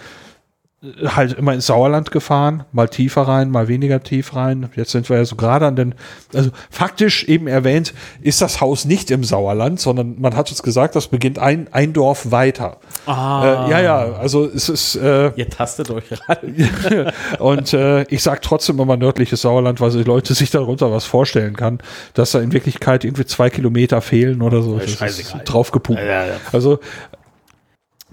halt 0.82 1.34
immer 1.34 1.52
ins 1.52 1.66
Sauerland 1.66 2.10
gefahren, 2.10 2.64
mal 2.72 2.88
tiefer 2.88 3.22
rein, 3.22 3.50
mal 3.50 3.68
weniger 3.68 4.02
tief 4.02 4.34
rein. 4.34 4.70
Jetzt 4.76 4.92
sind 4.92 5.10
wir 5.10 5.18
ja 5.18 5.24
so 5.26 5.36
gerade 5.36 5.66
an 5.66 5.76
den, 5.76 5.94
also 6.32 6.50
faktisch 6.70 7.24
eben 7.24 7.48
erwähnt, 7.48 7.92
ist 8.22 8.40
das 8.40 8.62
Haus 8.62 8.86
nicht 8.86 9.10
im 9.10 9.22
Sauerland, 9.22 9.78
sondern 9.78 10.18
man 10.18 10.34
hat 10.36 10.48
uns 10.48 10.62
gesagt, 10.62 10.96
das 10.96 11.08
beginnt 11.08 11.38
ein, 11.38 11.68
ein 11.72 11.92
Dorf 11.92 12.30
weiter. 12.30 12.78
Ah. 13.04 13.66
Äh, 13.66 13.70
ja, 13.70 13.80
ja, 13.80 14.12
also 14.14 14.46
es 14.46 14.70
ist. 14.70 14.94
Äh, 14.94 15.32
Ihr 15.36 15.50
tastet 15.50 15.90
euch 15.90 16.04
ran. 16.26 17.12
und 17.40 17.74
äh, 17.74 18.04
ich 18.04 18.22
sage 18.22 18.40
trotzdem 18.42 18.80
immer 18.80 18.96
nördliches 18.96 19.42
Sauerland, 19.42 19.82
weil 19.82 19.90
die 19.90 20.02
Leute 20.02 20.32
sich 20.32 20.50
darunter 20.50 20.90
was 20.90 21.04
vorstellen 21.04 21.56
kann, 21.56 21.80
dass 22.14 22.30
da 22.30 22.40
in 22.40 22.52
Wirklichkeit 22.52 23.04
irgendwie 23.04 23.26
zwei 23.26 23.50
Kilometer 23.50 24.00
fehlen 24.00 24.40
oder 24.40 24.62
so. 24.62 24.78
Das 24.78 25.18
ist 25.18 25.34
draufgepupt. 25.44 25.98
Ja, 25.98 26.24
ja. 26.24 26.36
Also, 26.52 26.80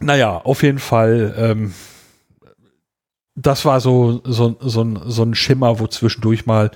naja, 0.01 0.41
auf 0.43 0.63
jeden 0.63 0.79
Fall. 0.79 1.33
Ähm, 1.37 1.73
das 3.37 3.65
war 3.65 3.79
so, 3.79 4.21
so, 4.25 4.57
so, 4.59 4.83
ein, 4.83 4.99
so 5.05 5.23
ein 5.23 5.35
Schimmer, 5.35 5.79
wo 5.79 5.87
zwischendurch 5.87 6.45
mal 6.45 6.71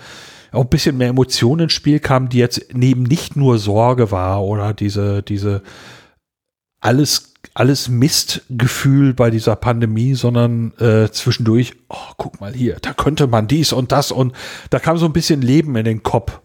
auch 0.52 0.62
ein 0.62 0.70
bisschen 0.70 0.98
mehr 0.98 1.10
Emotionen 1.10 1.64
ins 1.64 1.74
Spiel 1.74 2.00
kamen, 2.00 2.30
die 2.30 2.38
jetzt 2.38 2.74
neben 2.74 3.04
nicht 3.04 3.36
nur 3.36 3.58
Sorge 3.58 4.12
war 4.12 4.44
oder 4.44 4.74
diese, 4.74 5.24
diese 5.24 5.64
alles, 6.82 7.34
alles 7.54 7.90
Mistgefühl 7.90 9.14
bei 9.14 9.32
dieser 9.32 9.56
Pandemie, 9.56 10.14
sondern 10.14 10.74
äh, 10.78 11.10
zwischendurch, 11.10 11.74
oh, 11.90 12.14
guck 12.18 12.40
mal 12.42 12.54
hier, 12.54 12.78
da 12.82 12.94
könnte 12.94 13.28
man 13.28 13.48
dies 13.48 13.74
und 13.74 13.92
das 13.92 14.12
und 14.12 14.34
da 14.70 14.80
kam 14.80 14.98
so 14.98 15.06
ein 15.06 15.14
bisschen 15.14 15.42
Leben 15.42 15.76
in 15.76 15.86
den 15.86 16.04
Kopf. 16.04 16.42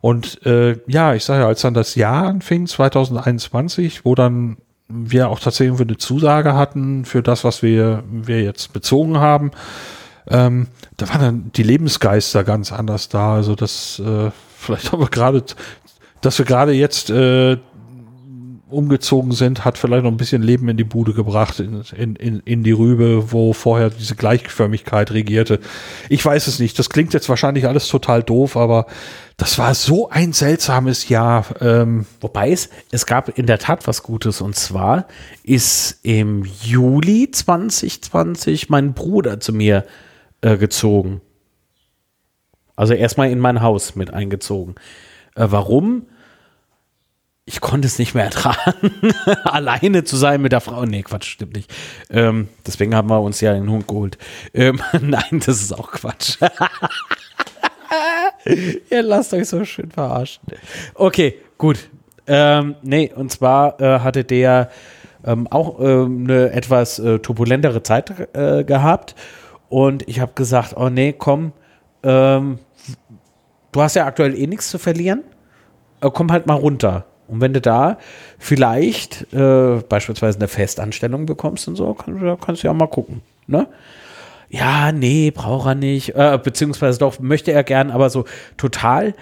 Und 0.00 0.46
äh, 0.46 0.78
ja, 0.86 1.14
ich 1.14 1.24
sage 1.24 1.42
ja, 1.42 1.48
als 1.48 1.60
dann 1.60 1.74
das 1.74 1.94
Jahr 1.94 2.26
anfing, 2.26 2.66
2021, 2.66 4.04
wo 4.04 4.14
dann 4.14 4.56
wir 4.88 5.28
auch 5.28 5.40
tatsächlich 5.40 5.80
eine 5.80 5.98
Zusage 5.98 6.54
hatten 6.54 7.04
für 7.04 7.22
das, 7.22 7.44
was 7.44 7.62
wir, 7.62 8.02
wir 8.10 8.42
jetzt 8.42 8.72
bezogen 8.72 9.18
haben, 9.18 9.50
ähm, 10.30 10.68
da 10.96 11.08
waren 11.08 11.20
dann 11.20 11.52
die 11.54 11.62
Lebensgeister 11.62 12.44
ganz 12.44 12.72
anders 12.72 13.08
da. 13.08 13.34
Also 13.34 13.54
das, 13.54 13.98
äh, 13.98 14.30
vielleicht 14.58 14.92
haben 14.92 15.00
wir 15.00 15.08
gerade, 15.08 15.42
dass 16.20 16.38
wir 16.38 16.44
gerade 16.44 16.72
jetzt 16.72 17.10
äh, 17.10 17.58
umgezogen 18.70 19.32
sind, 19.32 19.64
hat 19.64 19.78
vielleicht 19.78 20.04
noch 20.04 20.10
ein 20.10 20.16
bisschen 20.16 20.42
Leben 20.42 20.68
in 20.68 20.76
die 20.76 20.84
Bude 20.84 21.12
gebracht, 21.14 21.60
in, 21.60 21.82
in, 22.14 22.40
in, 22.40 22.62
die 22.62 22.72
Rübe, 22.72 23.32
wo 23.32 23.52
vorher 23.52 23.90
diese 23.90 24.14
Gleichförmigkeit 24.14 25.10
regierte. 25.10 25.60
Ich 26.08 26.24
weiß 26.24 26.46
es 26.46 26.58
nicht. 26.58 26.78
Das 26.78 26.90
klingt 26.90 27.14
jetzt 27.14 27.28
wahrscheinlich 27.28 27.66
alles 27.66 27.88
total 27.88 28.22
doof, 28.22 28.56
aber 28.56 28.86
das 29.36 29.58
war 29.58 29.74
so 29.74 30.10
ein 30.10 30.32
seltsames 30.32 31.08
Jahr. 31.08 31.46
Ähm, 31.60 32.06
Wobei 32.20 32.50
es, 32.50 32.70
es 32.90 33.06
gab 33.06 33.38
in 33.38 33.46
der 33.46 33.58
Tat 33.58 33.86
was 33.86 34.02
Gutes 34.02 34.40
und 34.40 34.56
zwar 34.56 35.06
ist 35.42 36.00
im 36.02 36.44
Juli 36.62 37.30
2020 37.30 38.68
mein 38.68 38.94
Bruder 38.94 39.40
zu 39.40 39.52
mir 39.52 39.84
äh, 40.40 40.56
gezogen. 40.56 41.20
Also 42.76 42.94
erstmal 42.94 43.30
in 43.30 43.40
mein 43.40 43.60
Haus 43.60 43.96
mit 43.96 44.12
eingezogen. 44.12 44.74
Äh, 45.34 45.46
warum? 45.50 46.06
Ich 47.48 47.62
konnte 47.62 47.86
es 47.86 47.98
nicht 47.98 48.14
mehr 48.14 48.24
ertragen, 48.24 48.92
alleine 49.44 50.04
zu 50.04 50.18
sein 50.18 50.42
mit 50.42 50.52
der 50.52 50.60
Frau. 50.60 50.84
Nee, 50.84 51.02
Quatsch, 51.02 51.30
stimmt 51.30 51.56
nicht. 51.56 51.74
Ähm, 52.10 52.48
deswegen 52.66 52.94
haben 52.94 53.08
wir 53.08 53.22
uns 53.22 53.40
ja 53.40 53.54
den 53.54 53.70
Hund 53.70 53.88
geholt. 53.88 54.18
Ähm, 54.52 54.82
nein, 55.00 55.40
das 55.46 55.62
ist 55.62 55.72
auch 55.72 55.90
Quatsch. 55.90 56.36
Ihr 58.90 59.02
lasst 59.02 59.32
euch 59.32 59.48
so 59.48 59.64
schön 59.64 59.90
verarschen. 59.90 60.42
Okay, 60.92 61.38
gut. 61.56 61.88
Ähm, 62.26 62.74
nee, 62.82 63.10
und 63.16 63.32
zwar 63.32 63.80
äh, 63.80 64.00
hatte 64.00 64.24
der 64.24 64.68
ähm, 65.24 65.46
auch 65.46 65.80
ähm, 65.80 66.24
eine 66.24 66.52
etwas 66.52 66.98
äh, 66.98 67.18
turbulentere 67.18 67.82
Zeit 67.82 68.28
äh, 68.34 68.62
gehabt. 68.62 69.14
Und 69.70 70.06
ich 70.06 70.20
habe 70.20 70.32
gesagt, 70.34 70.76
oh 70.76 70.90
nee, 70.90 71.14
komm, 71.16 71.52
ähm, 72.02 72.58
du 73.72 73.80
hast 73.80 73.96
ja 73.96 74.04
aktuell 74.04 74.38
eh 74.38 74.46
nichts 74.46 74.68
zu 74.68 74.78
verlieren. 74.78 75.24
Äh, 76.02 76.10
komm 76.12 76.30
halt 76.30 76.46
mal 76.46 76.56
runter. 76.56 77.06
Und 77.28 77.40
wenn 77.40 77.52
du 77.52 77.60
da 77.60 77.98
vielleicht 78.38 79.32
äh, 79.32 79.82
beispielsweise 79.88 80.38
eine 80.38 80.48
Festanstellung 80.48 81.26
bekommst 81.26 81.68
und 81.68 81.76
so, 81.76 81.94
kann, 81.94 82.38
kannst 82.40 82.62
du 82.62 82.66
ja 82.66 82.74
mal 82.74 82.88
gucken. 82.88 83.20
Ne? 83.46 83.68
Ja, 84.48 84.92
nee, 84.92 85.30
braucht 85.30 85.66
er 85.66 85.74
nicht. 85.74 86.14
Äh, 86.14 86.38
beziehungsweise 86.42 86.98
doch, 86.98 87.18
möchte 87.20 87.52
er 87.52 87.64
gern, 87.64 87.90
aber 87.90 88.08
so 88.10 88.24
total 88.56 89.14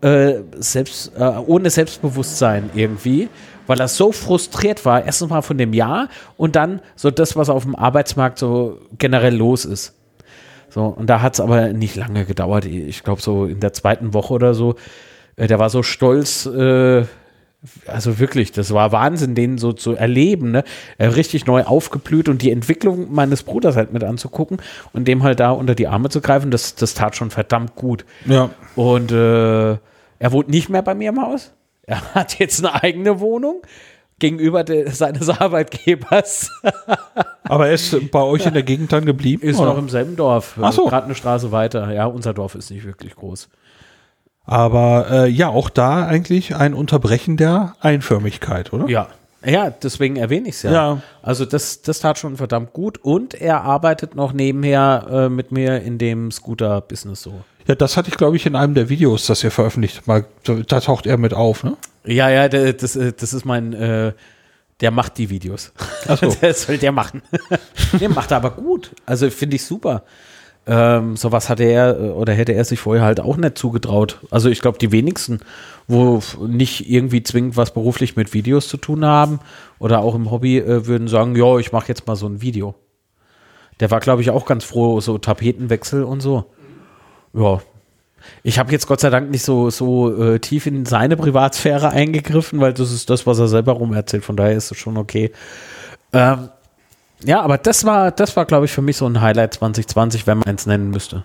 äh, 0.00 0.40
selbst, 0.58 1.12
äh, 1.16 1.22
ohne 1.46 1.70
Selbstbewusstsein 1.70 2.70
irgendwie, 2.74 3.28
weil 3.66 3.80
er 3.80 3.88
so 3.88 4.12
frustriert 4.12 4.84
war, 4.84 5.04
erstens 5.04 5.30
mal 5.30 5.42
von 5.42 5.58
dem 5.58 5.72
Jahr 5.72 6.08
und 6.36 6.56
dann 6.56 6.80
so 6.96 7.10
das, 7.10 7.36
was 7.36 7.48
auf 7.48 7.64
dem 7.64 7.74
Arbeitsmarkt 7.74 8.38
so 8.38 8.78
generell 8.98 9.34
los 9.34 9.64
ist. 9.64 9.94
So, 10.68 10.86
und 10.86 11.08
da 11.08 11.22
hat 11.22 11.34
es 11.34 11.40
aber 11.40 11.68
nicht 11.68 11.94
lange 11.94 12.24
gedauert. 12.24 12.64
Ich 12.64 13.04
glaube, 13.04 13.22
so 13.22 13.46
in 13.46 13.60
der 13.60 13.72
zweiten 13.72 14.12
Woche 14.12 14.34
oder 14.34 14.54
so, 14.54 14.74
der 15.36 15.58
war 15.58 15.70
so 15.70 15.82
stolz, 15.82 16.46
äh, 16.46 17.04
also 17.86 18.18
wirklich, 18.18 18.52
das 18.52 18.72
war 18.72 18.92
Wahnsinn, 18.92 19.34
den 19.34 19.58
so 19.58 19.72
zu 19.72 19.94
erleben, 19.94 20.50
ne? 20.50 20.64
Äh, 20.98 21.06
richtig 21.06 21.46
neu 21.46 21.64
aufgeblüht 21.64 22.28
und 22.28 22.42
die 22.42 22.50
Entwicklung 22.50 23.12
meines 23.12 23.42
Bruders 23.42 23.76
halt 23.76 23.92
mit 23.92 24.04
anzugucken 24.04 24.58
und 24.92 25.08
dem 25.08 25.22
halt 25.22 25.40
da 25.40 25.50
unter 25.50 25.74
die 25.74 25.88
Arme 25.88 26.10
zu 26.10 26.20
greifen, 26.20 26.50
das, 26.50 26.74
das 26.74 26.94
tat 26.94 27.16
schon 27.16 27.30
verdammt 27.30 27.74
gut. 27.74 28.04
ja. 28.26 28.50
Und 28.76 29.12
äh, 29.12 29.76
er 30.18 30.32
wohnt 30.32 30.48
nicht 30.48 30.68
mehr 30.68 30.82
bei 30.82 30.94
mir 30.94 31.10
im 31.10 31.20
Haus. 31.20 31.52
Er 31.82 32.00
hat 32.14 32.38
jetzt 32.38 32.64
eine 32.64 32.82
eigene 32.82 33.20
Wohnung 33.20 33.62
gegenüber 34.18 34.64
de, 34.64 34.90
seines 34.90 35.28
Arbeitgebers. 35.40 36.50
Aber 37.42 37.68
er 37.68 37.74
ist 37.74 38.10
bei 38.10 38.22
euch 38.22 38.46
in 38.46 38.54
der 38.54 38.62
Gegend 38.62 38.92
dann 38.92 39.04
geblieben? 39.04 39.42
Ist 39.42 39.58
oder? 39.58 39.70
noch 39.70 39.78
im 39.78 39.88
selben 39.88 40.16
Dorf. 40.16 40.58
Ach 40.60 40.72
so. 40.72 40.86
Gerade 40.86 41.06
eine 41.06 41.14
Straße 41.14 41.52
weiter. 41.52 41.92
Ja, 41.92 42.06
unser 42.06 42.32
Dorf 42.32 42.54
ist 42.54 42.70
nicht 42.70 42.86
wirklich 42.86 43.14
groß. 43.16 43.48
Aber 44.44 45.06
äh, 45.10 45.28
ja, 45.28 45.48
auch 45.48 45.70
da 45.70 46.06
eigentlich 46.06 46.54
ein 46.54 46.74
Unterbrechen 46.74 47.36
der 47.36 47.74
Einförmigkeit, 47.80 48.72
oder? 48.72 48.88
Ja. 48.88 49.08
Ja, 49.46 49.68
deswegen 49.68 50.16
erwähne 50.16 50.48
ich 50.48 50.54
es 50.54 50.62
ja. 50.62 50.72
Ja. 50.72 51.02
Also 51.22 51.44
das, 51.44 51.82
das 51.82 52.00
tat 52.00 52.18
schon 52.18 52.38
verdammt 52.38 52.72
gut 52.72 52.96
und 52.98 53.34
er 53.34 53.60
arbeitet 53.62 54.14
noch 54.14 54.32
nebenher 54.32 55.06
äh, 55.10 55.28
mit 55.28 55.52
mir 55.52 55.82
in 55.82 55.98
dem 55.98 56.30
Scooter-Business 56.30 57.22
so. 57.22 57.44
Ja, 57.66 57.74
das 57.74 57.96
hatte 57.96 58.08
ich, 58.08 58.16
glaube 58.16 58.36
ich, 58.36 58.46
in 58.46 58.56
einem 58.56 58.74
der 58.74 58.88
Videos, 58.88 59.26
das 59.26 59.44
ihr 59.44 59.50
veröffentlicht. 59.50 60.06
Mal, 60.06 60.24
da, 60.44 60.80
taucht 60.80 61.06
er 61.06 61.16
mit 61.18 61.34
auf, 61.34 61.64
ne? 61.64 61.76
Ja, 62.04 62.28
ja, 62.28 62.48
das, 62.48 62.96
äh, 62.96 63.12
das 63.12 63.34
ist 63.34 63.44
mein, 63.44 63.72
äh, 63.74 64.12
der 64.80 64.90
macht 64.90 65.18
die 65.18 65.30
Videos. 65.30 65.72
Ach 66.08 66.18
so. 66.18 66.34
Das 66.40 66.62
soll 66.62 66.78
der 66.78 66.92
machen. 66.92 67.22
der 68.00 68.08
macht 68.08 68.30
er 68.30 68.38
aber 68.38 68.50
gut. 68.50 68.92
Also 69.06 69.30
finde 69.30 69.56
ich 69.56 69.64
super. 69.64 70.04
Ähm, 70.66 71.16
sowas 71.16 71.50
hatte 71.50 71.64
er 71.64 72.00
äh, 72.00 72.08
oder 72.10 72.32
hätte 72.32 72.52
er 72.52 72.64
sich 72.64 72.80
vorher 72.80 73.04
halt 73.04 73.20
auch 73.20 73.36
nicht 73.36 73.58
zugetraut. 73.58 74.20
Also 74.30 74.48
ich 74.48 74.60
glaube, 74.60 74.78
die 74.78 74.92
wenigsten, 74.92 75.40
wo 75.88 76.22
nicht 76.46 76.88
irgendwie 76.88 77.22
zwingend 77.22 77.56
was 77.56 77.74
beruflich 77.74 78.16
mit 78.16 78.32
Videos 78.32 78.68
zu 78.68 78.78
tun 78.78 79.04
haben 79.04 79.40
oder 79.78 80.00
auch 80.00 80.14
im 80.14 80.30
Hobby, 80.30 80.58
äh, 80.58 80.86
würden 80.86 81.08
sagen, 81.08 81.36
ja, 81.36 81.58
ich 81.58 81.72
mache 81.72 81.88
jetzt 81.88 82.06
mal 82.06 82.16
so 82.16 82.26
ein 82.26 82.40
Video. 82.40 82.74
Der 83.80 83.90
war, 83.90 84.00
glaube 84.00 84.22
ich, 84.22 84.30
auch 84.30 84.46
ganz 84.46 84.64
froh, 84.64 85.00
so 85.00 85.18
Tapetenwechsel 85.18 86.02
und 86.04 86.20
so. 86.20 86.46
Ja. 87.34 87.60
Ich 88.42 88.58
habe 88.58 88.72
jetzt 88.72 88.86
Gott 88.86 89.00
sei 89.00 89.10
Dank 89.10 89.30
nicht 89.30 89.44
so, 89.44 89.68
so 89.68 90.16
äh, 90.16 90.38
tief 90.38 90.66
in 90.66 90.86
seine 90.86 91.16
Privatsphäre 91.16 91.90
eingegriffen, 91.90 92.58
weil 92.58 92.72
das 92.72 92.90
ist 92.90 93.10
das, 93.10 93.26
was 93.26 93.38
er 93.38 93.48
selber 93.48 93.72
rum 93.72 93.92
erzählt. 93.92 94.24
Von 94.24 94.36
daher 94.36 94.56
ist 94.56 94.70
es 94.70 94.78
schon 94.78 94.96
okay. 94.96 95.30
Ähm, 96.14 96.48
ja, 97.24 97.40
aber 97.40 97.58
das 97.58 97.84
war, 97.84 98.10
das 98.10 98.36
war, 98.36 98.44
glaube 98.44 98.66
ich, 98.66 98.72
für 98.72 98.82
mich 98.82 98.96
so 98.96 99.06
ein 99.06 99.20
Highlight 99.20 99.54
2020, 99.54 100.26
wenn 100.26 100.38
man 100.38 100.48
eins 100.48 100.66
nennen 100.66 100.90
müsste. 100.90 101.24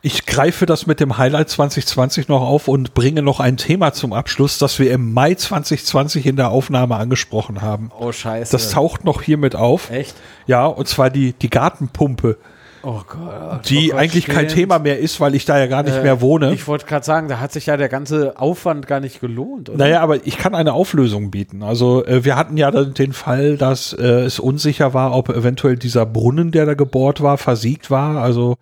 Ich 0.00 0.26
greife 0.26 0.64
das 0.64 0.86
mit 0.86 1.00
dem 1.00 1.18
Highlight 1.18 1.50
2020 1.50 2.28
noch 2.28 2.42
auf 2.42 2.68
und 2.68 2.94
bringe 2.94 3.20
noch 3.20 3.40
ein 3.40 3.56
Thema 3.56 3.92
zum 3.92 4.12
Abschluss, 4.12 4.58
das 4.58 4.78
wir 4.78 4.92
im 4.92 5.12
Mai 5.12 5.34
2020 5.34 6.24
in 6.24 6.36
der 6.36 6.50
Aufnahme 6.50 6.94
angesprochen 6.96 7.62
haben. 7.62 7.90
Oh, 7.98 8.12
scheiße. 8.12 8.52
Das 8.52 8.70
taucht 8.70 9.04
noch 9.04 9.22
hier 9.22 9.38
mit 9.38 9.56
auf. 9.56 9.90
Echt? 9.90 10.14
Ja, 10.46 10.66
und 10.66 10.86
zwar 10.86 11.10
die, 11.10 11.32
die 11.32 11.50
Gartenpumpe, 11.50 12.38
Oh 12.82 13.00
Gott. 13.06 13.68
die 13.68 13.88
oh 13.88 13.90
Gott, 13.92 14.00
eigentlich 14.00 14.26
kein. 14.26 14.48
Thema 14.48 14.78
mehr 14.78 14.98
ist, 14.98 15.20
weil 15.20 15.34
ich 15.34 15.44
da 15.44 15.58
ja 15.58 15.66
gar 15.66 15.82
nicht 15.82 15.96
Äh, 15.96 16.02
mehr 16.02 16.20
wohne. 16.20 16.52
Ich 16.54 16.66
wollte 16.68 16.86
gerade 16.86 17.04
sagen, 17.04 17.28
da 17.28 17.40
hat 17.40 17.52
sich 17.52 17.66
ja 17.66 17.76
der 17.76 17.88
ganze 17.88 18.38
Aufwand 18.38 18.86
gar 18.86 19.00
nicht 19.00 19.20
gelohnt. 19.20 19.68
Oder? 19.68 19.78
Naja, 19.78 20.00
aber 20.00 20.26
ich 20.26 20.38
kann 20.38 20.54
eine 20.54 20.72
Auflösung 20.72 21.30
bieten. 21.30 21.62
Also 21.62 22.04
äh, 22.06 22.24
wir 22.24 22.36
hatten 22.36 22.56
ja 22.56 22.70
dann 22.70 22.94
den 22.94 23.12
Fall, 23.12 23.56
dass 23.56 23.92
äh, 23.92 24.02
es 24.04 24.38
unsicher 24.38 24.94
war, 24.94 25.14
ob 25.14 25.28
eventuell 25.28 25.76
dieser 25.76 26.06
Brunnen, 26.06 26.50
der 26.52 26.66
da 26.66 26.74
gebohrt 26.74 27.20
war, 27.22 27.36
versiegt 27.38 27.90
war, 27.90 28.22
also 28.22 28.56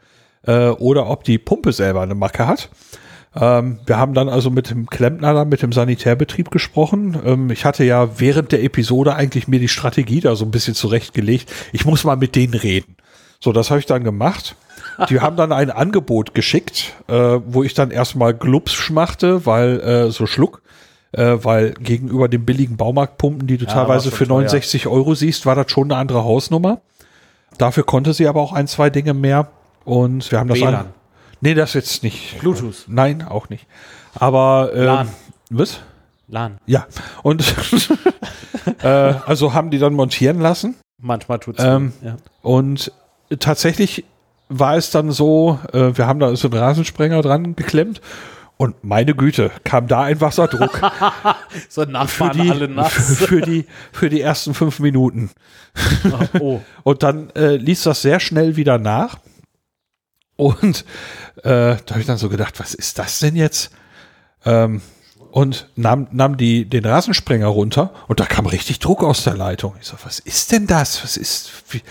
äh, 0.46 0.68
oder 0.68 1.08
ob 1.08 1.24
die 1.24 1.38
Pumpe 1.38 1.72
selber 1.72 2.02
eine 2.02 2.14
Macke 2.14 2.46
hat. 2.46 2.70
Ähm, 3.38 3.80
wir 3.84 3.98
haben 3.98 4.14
dann 4.14 4.30
also 4.30 4.48
mit 4.50 4.70
dem 4.70 4.86
Klempner, 4.86 5.44
mit 5.44 5.60
dem 5.60 5.72
Sanitärbetrieb 5.72 6.50
gesprochen. 6.50 7.18
Ähm, 7.24 7.50
ich 7.50 7.64
hatte 7.66 7.84
ja 7.84 8.18
während 8.18 8.50
der 8.52 8.62
Episode 8.64 9.14
eigentlich 9.14 9.46
mir 9.46 9.60
die 9.60 9.68
Strategie 9.68 10.20
da 10.20 10.34
so 10.36 10.46
ein 10.46 10.50
bisschen 10.50 10.74
zurechtgelegt. 10.74 11.52
Ich 11.72 11.84
muss 11.84 12.04
mal 12.04 12.16
mit 12.16 12.34
denen 12.34 12.54
reden. 12.54 12.95
So, 13.46 13.52
das 13.52 13.70
habe 13.70 13.78
ich 13.78 13.86
dann 13.86 14.02
gemacht. 14.02 14.56
Die 15.08 15.20
haben 15.20 15.36
dann 15.36 15.52
ein 15.52 15.70
Angebot 15.70 16.34
geschickt, 16.34 16.94
äh, 17.06 17.12
wo 17.46 17.62
ich 17.62 17.74
dann 17.74 17.92
erstmal 17.92 18.34
Glups 18.34 18.90
machte, 18.90 19.46
weil 19.46 19.78
äh, 19.78 20.10
so 20.10 20.26
Schluck, 20.26 20.62
äh, 21.12 21.36
weil 21.42 21.74
gegenüber 21.74 22.26
den 22.26 22.44
billigen 22.44 22.76
Baumarktpumpen, 22.76 23.46
die 23.46 23.56
du 23.56 23.66
Ja, 23.66 23.72
teilweise 23.72 24.10
für 24.10 24.26
teuer. 24.26 24.38
69 24.38 24.88
Euro 24.88 25.14
siehst, 25.14 25.46
war 25.46 25.54
das 25.54 25.70
schon 25.70 25.92
eine 25.92 26.00
andere 26.00 26.24
Hausnummer. 26.24 26.80
Dafür 27.56 27.84
konnte 27.84 28.14
sie 28.14 28.26
aber 28.26 28.40
auch 28.40 28.52
ein, 28.52 28.66
zwei 28.66 28.90
Dinge 28.90 29.14
mehr. 29.14 29.46
Und 29.84 30.28
wir 30.32 30.40
haben 30.40 30.48
das 30.48 30.58
WLAN. 30.58 30.74
an. 30.74 30.86
Nee, 31.40 31.54
das 31.54 31.74
jetzt 31.74 32.02
nicht. 32.02 32.40
Bluetooth. 32.40 32.86
Nein, 32.88 33.22
auch 33.22 33.48
nicht. 33.48 33.68
Aber 34.16 34.72
ähm, 34.74 34.84
LAN. 34.86 35.08
was? 35.50 35.78
LAN. 36.26 36.58
Ja. 36.66 36.88
Und 37.22 37.44
äh, 38.82 38.88
also 38.88 39.54
haben 39.54 39.70
die 39.70 39.78
dann 39.78 39.94
montieren 39.94 40.40
lassen. 40.40 40.74
Manchmal 41.00 41.38
tut's 41.38 41.62
Ähm, 41.62 41.92
ja. 42.02 42.16
Und 42.42 42.90
tatsächlich 43.38 44.04
war 44.48 44.76
es 44.76 44.90
dann 44.90 45.10
so, 45.10 45.58
äh, 45.72 45.96
wir 45.96 46.06
haben 46.06 46.20
da 46.20 46.34
so 46.36 46.48
einen 46.48 46.58
Rasensprenger 46.58 47.22
dran 47.22 47.56
geklemmt 47.56 48.00
und 48.58 48.84
meine 48.84 49.14
Güte, 49.14 49.50
kam 49.64 49.86
da 49.86 50.02
ein 50.02 50.20
Wasserdruck 50.20 50.80
So 51.68 51.82
für 51.82 51.90
Nachbarn 51.90 52.40
die, 52.40 52.50
alle 52.50 52.68
nass. 52.68 53.18
für, 53.18 53.42
die, 53.42 53.66
für 53.92 54.08
die 54.08 54.20
ersten 54.20 54.54
fünf 54.54 54.78
Minuten. 54.78 55.30
oh. 56.40 56.60
Und 56.82 57.02
dann 57.02 57.30
äh, 57.30 57.56
ließ 57.56 57.82
das 57.82 58.00
sehr 58.00 58.18
schnell 58.18 58.56
wieder 58.56 58.78
nach. 58.78 59.18
Und 60.36 60.84
äh, 61.42 61.76
da 61.76 61.90
habe 61.90 62.00
ich 62.00 62.06
dann 62.06 62.18
so 62.18 62.28
gedacht, 62.28 62.58
was 62.58 62.72
ist 62.72 62.98
das 62.98 63.18
denn 63.18 63.36
jetzt? 63.36 63.70
Ähm, 64.44 64.80
und 65.30 65.68
nahm, 65.76 66.08
nahm 66.12 66.38
die, 66.38 66.64
den 66.64 66.86
Rasensprenger 66.86 67.46
runter 67.48 67.92
und 68.08 68.20
da 68.20 68.24
kam 68.24 68.46
richtig 68.46 68.78
Druck 68.78 69.02
aus 69.02 69.24
der 69.24 69.34
Leitung. 69.34 69.74
Ich 69.80 69.86
so, 69.86 69.96
was 70.02 70.18
ist 70.18 70.52
denn 70.52 70.66
das? 70.66 71.02
Was 71.02 71.18
ist. 71.18 71.50
Wie? 71.70 71.82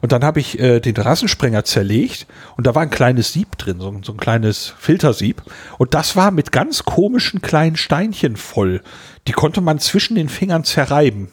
Und 0.00 0.12
dann 0.12 0.24
habe 0.24 0.40
ich 0.40 0.58
äh, 0.58 0.80
den 0.80 0.96
Rasensprenger 0.96 1.64
zerlegt 1.64 2.26
und 2.56 2.66
da 2.66 2.74
war 2.74 2.82
ein 2.82 2.90
kleines 2.90 3.32
Sieb 3.32 3.58
drin, 3.58 3.80
so, 3.80 3.88
ein- 3.90 4.02
so 4.02 4.12
ein 4.12 4.18
kleines 4.18 4.72
Filtersieb. 4.78 5.42
Und 5.78 5.94
das 5.94 6.16
war 6.16 6.30
mit 6.30 6.52
ganz 6.52 6.84
komischen 6.84 7.42
kleinen 7.42 7.76
Steinchen 7.76 8.36
voll. 8.36 8.80
Die 9.28 9.32
konnte 9.32 9.60
man 9.60 9.78
zwischen 9.78 10.14
den 10.14 10.28
Fingern 10.28 10.64
zerreiben. 10.64 11.28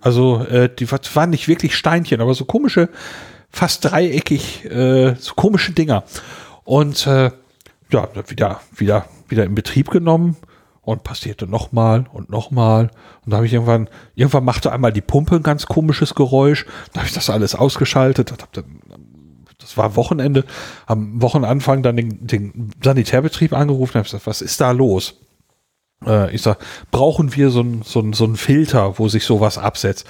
Also 0.00 0.44
äh, 0.44 0.68
die 0.74 0.90
war- 0.90 1.00
waren 1.14 1.30
nicht 1.30 1.48
wirklich 1.48 1.76
Steinchen, 1.76 2.20
aber 2.20 2.34
so 2.34 2.44
komische, 2.44 2.88
fast 3.50 3.84
dreieckig, 3.84 4.64
äh, 4.64 5.14
so 5.18 5.34
komische 5.34 5.72
Dinger. 5.72 6.04
Und 6.64 7.06
äh, 7.06 7.30
ja, 7.90 8.08
wieder, 8.28 8.60
wieder, 8.74 9.06
wieder 9.28 9.44
in 9.44 9.54
Betrieb 9.54 9.90
genommen 9.90 10.36
und 10.84 11.02
passierte 11.02 11.46
nochmal 11.46 12.06
und 12.12 12.30
nochmal. 12.30 12.90
Und 13.24 13.32
da 13.32 13.36
habe 13.36 13.46
ich 13.46 13.52
irgendwann, 13.52 13.88
irgendwann 14.14 14.44
machte 14.44 14.72
einmal 14.72 14.92
die 14.92 15.00
Pumpe 15.00 15.36
ein 15.36 15.42
ganz 15.42 15.66
komisches 15.66 16.14
Geräusch. 16.14 16.66
Da 16.92 17.00
habe 17.00 17.08
ich 17.08 17.14
das 17.14 17.30
alles 17.30 17.54
ausgeschaltet. 17.54 18.32
das 19.58 19.76
war 19.76 19.96
Wochenende, 19.96 20.44
am 20.86 21.20
Wochenanfang 21.22 21.82
dann 21.82 21.96
den, 21.96 22.26
den 22.26 22.70
Sanitärbetrieb 22.82 23.52
angerufen 23.52 23.94
habe 23.94 24.04
gesagt, 24.04 24.26
was 24.26 24.42
ist 24.42 24.60
da 24.60 24.70
los? 24.72 25.14
Äh, 26.06 26.34
ich 26.34 26.42
sag, 26.42 26.58
brauchen 26.90 27.34
wir 27.34 27.50
so 27.50 27.60
ein, 27.60 27.82
so 27.82 28.12
so 28.12 28.24
ein 28.24 28.36
Filter, 28.36 28.98
wo 28.98 29.08
sich 29.08 29.24
sowas 29.24 29.58
absetzt? 29.58 30.06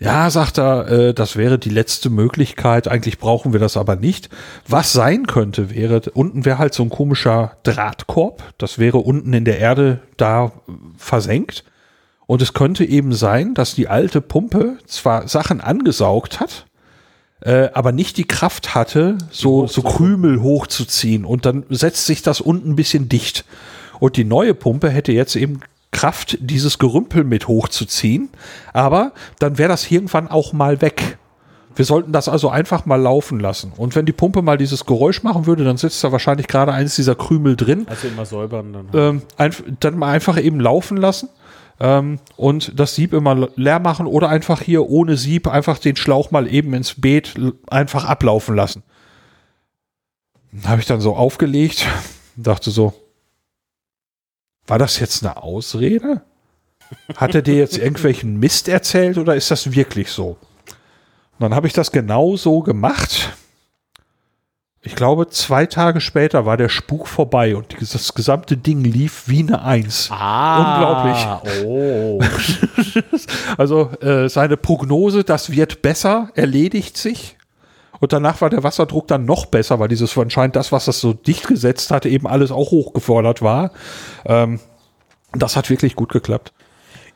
Ja, 0.00 0.30
sagt 0.30 0.58
er, 0.58 0.88
äh, 0.88 1.14
das 1.14 1.36
wäre 1.36 1.58
die 1.58 1.70
letzte 1.70 2.08
Möglichkeit. 2.08 2.86
Eigentlich 2.86 3.18
brauchen 3.18 3.52
wir 3.52 3.58
das 3.58 3.76
aber 3.76 3.96
nicht. 3.96 4.28
Was 4.66 4.92
sein 4.92 5.26
könnte, 5.26 5.70
wäre, 5.70 6.02
unten 6.14 6.44
wäre 6.44 6.58
halt 6.58 6.72
so 6.72 6.84
ein 6.84 6.90
komischer 6.90 7.56
Drahtkorb. 7.64 8.44
Das 8.58 8.78
wäre 8.78 8.98
unten 8.98 9.32
in 9.32 9.44
der 9.44 9.58
Erde 9.58 10.00
da 10.16 10.46
äh, 10.46 10.72
versenkt. 10.96 11.64
Und 12.26 12.42
es 12.42 12.52
könnte 12.52 12.84
eben 12.84 13.12
sein, 13.12 13.54
dass 13.54 13.74
die 13.74 13.88
alte 13.88 14.20
Pumpe 14.20 14.78
zwar 14.86 15.26
Sachen 15.26 15.60
angesaugt 15.60 16.38
hat, 16.38 16.66
äh, 17.40 17.70
aber 17.72 17.90
nicht 17.90 18.18
die 18.18 18.26
Kraft 18.26 18.74
hatte, 18.76 19.18
so, 19.30 19.66
so 19.66 19.82
Krümel 19.82 20.42
hochzuziehen. 20.42 21.24
Und 21.24 21.44
dann 21.44 21.64
setzt 21.70 22.06
sich 22.06 22.22
das 22.22 22.40
unten 22.40 22.70
ein 22.70 22.76
bisschen 22.76 23.08
dicht. 23.08 23.44
Und 23.98 24.16
die 24.16 24.24
neue 24.24 24.54
Pumpe 24.54 24.90
hätte 24.90 25.10
jetzt 25.10 25.34
eben 25.34 25.60
Kraft, 25.90 26.36
dieses 26.40 26.78
Gerümpel 26.78 27.24
mit 27.24 27.48
hochzuziehen. 27.48 28.28
Aber 28.72 29.12
dann 29.38 29.58
wäre 29.58 29.68
das 29.68 29.90
irgendwann 29.90 30.28
auch 30.28 30.52
mal 30.52 30.80
weg. 30.82 31.18
Wir 31.76 31.84
sollten 31.84 32.10
das 32.12 32.28
also 32.28 32.48
einfach 32.50 32.86
mal 32.86 33.00
laufen 33.00 33.38
lassen. 33.38 33.72
Und 33.76 33.94
wenn 33.94 34.04
die 34.04 34.12
Pumpe 34.12 34.42
mal 34.42 34.58
dieses 34.58 34.84
Geräusch 34.84 35.22
machen 35.22 35.46
würde, 35.46 35.62
dann 35.64 35.76
sitzt 35.76 36.02
da 36.02 36.10
wahrscheinlich 36.10 36.48
gerade 36.48 36.72
eins 36.72 36.96
dieser 36.96 37.14
Krümel 37.14 37.54
drin 37.56 37.86
Also 37.88 38.08
immer 38.08 38.26
säubern 38.26 38.72
dann. 38.72 38.88
ähm, 38.94 39.22
einf- 39.38 39.62
dann 39.78 39.96
mal 39.96 40.10
einfach 40.12 40.40
eben 40.42 40.58
laufen 40.58 40.96
lassen 40.96 41.28
ähm, 41.78 42.18
und 42.36 42.72
das 42.80 42.96
Sieb 42.96 43.12
immer 43.12 43.48
leer 43.54 43.78
machen 43.78 44.06
oder 44.06 44.28
einfach 44.28 44.60
hier 44.60 44.88
ohne 44.88 45.16
Sieb 45.16 45.46
einfach 45.46 45.78
den 45.78 45.94
Schlauch 45.94 46.32
mal 46.32 46.52
eben 46.52 46.74
ins 46.74 47.00
Beet 47.00 47.34
einfach 47.70 48.04
ablaufen 48.06 48.56
lassen. 48.56 48.82
Habe 50.64 50.80
ich 50.80 50.86
dann 50.86 51.00
so 51.00 51.14
aufgelegt, 51.14 51.86
dachte 52.36 52.70
so, 52.72 52.92
war 54.68 54.78
das 54.78 55.00
jetzt 55.00 55.24
eine 55.24 55.42
Ausrede? 55.42 56.22
Hat 57.16 57.34
er 57.34 57.42
dir 57.42 57.56
jetzt 57.56 57.76
irgendwelchen 57.76 58.38
Mist 58.38 58.68
erzählt 58.68 59.18
oder 59.18 59.34
ist 59.34 59.50
das 59.50 59.72
wirklich 59.72 60.10
so? 60.10 60.36
Und 60.66 61.40
dann 61.40 61.54
habe 61.54 61.66
ich 61.66 61.72
das 61.72 61.92
genau 61.92 62.36
so 62.36 62.60
gemacht. 62.60 63.36
Ich 64.80 64.94
glaube, 64.94 65.28
zwei 65.28 65.66
Tage 65.66 66.00
später 66.00 66.46
war 66.46 66.56
der 66.56 66.68
Spuk 66.68 67.08
vorbei 67.08 67.56
und 67.56 67.74
das 67.80 68.14
gesamte 68.14 68.56
Ding 68.56 68.84
lief 68.84 69.24
wie 69.26 69.40
eine 69.40 69.62
Eins. 69.62 70.08
ah, 70.10 71.40
unglaublich. 71.42 71.64
Oh. 71.64 72.20
Also 73.56 73.90
äh, 74.00 74.28
seine 74.28 74.56
Prognose, 74.56 75.24
das 75.24 75.50
wird 75.50 75.82
besser, 75.82 76.30
erledigt 76.34 76.96
sich. 76.96 77.37
Und 78.00 78.12
danach 78.12 78.40
war 78.40 78.50
der 78.50 78.62
Wasserdruck 78.62 79.08
dann 79.08 79.24
noch 79.24 79.46
besser, 79.46 79.78
weil 79.80 79.88
dieses 79.88 80.16
anscheinend 80.16 80.56
das, 80.56 80.72
was 80.72 80.84
das 80.84 81.00
so 81.00 81.12
dicht 81.12 81.46
gesetzt 81.46 81.90
hatte, 81.90 82.08
eben 82.08 82.26
alles 82.26 82.50
auch 82.50 82.70
hochgefordert 82.70 83.42
war. 83.42 83.72
Ähm, 84.24 84.60
das 85.32 85.56
hat 85.56 85.70
wirklich 85.70 85.96
gut 85.96 86.10
geklappt. 86.10 86.52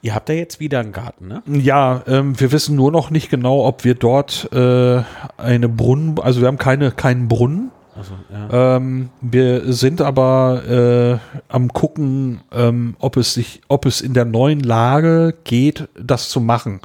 Ihr 0.04 0.16
habt 0.16 0.28
ja 0.28 0.34
jetzt 0.34 0.58
wieder 0.58 0.80
einen 0.80 0.90
Garten, 0.90 1.28
ne? 1.28 1.42
Ja, 1.46 2.02
ähm, 2.08 2.38
wir 2.38 2.50
wissen 2.50 2.74
nur 2.74 2.90
noch 2.90 3.10
nicht 3.10 3.30
genau, 3.30 3.64
ob 3.64 3.84
wir 3.84 3.94
dort 3.94 4.48
äh, 4.52 5.02
eine 5.36 5.68
Brunnen, 5.68 6.18
also 6.18 6.40
wir 6.40 6.48
haben 6.48 6.58
keine, 6.58 6.90
keinen 6.90 7.28
Brunnen. 7.28 7.70
Also, 7.94 8.14
ja. 8.32 8.76
Ähm, 8.76 9.10
wir 9.20 9.72
sind 9.72 10.00
aber 10.00 11.20
äh, 11.20 11.42
am 11.48 11.72
gucken, 11.72 12.40
ähm, 12.50 12.96
ob 12.98 13.16
es 13.16 13.34
sich, 13.34 13.60
ob 13.68 13.86
es 13.86 14.00
in 14.00 14.12
der 14.12 14.24
neuen 14.24 14.60
Lage 14.60 15.34
geht, 15.44 15.88
das 15.94 16.30
zu 16.30 16.40
machen. 16.40 16.80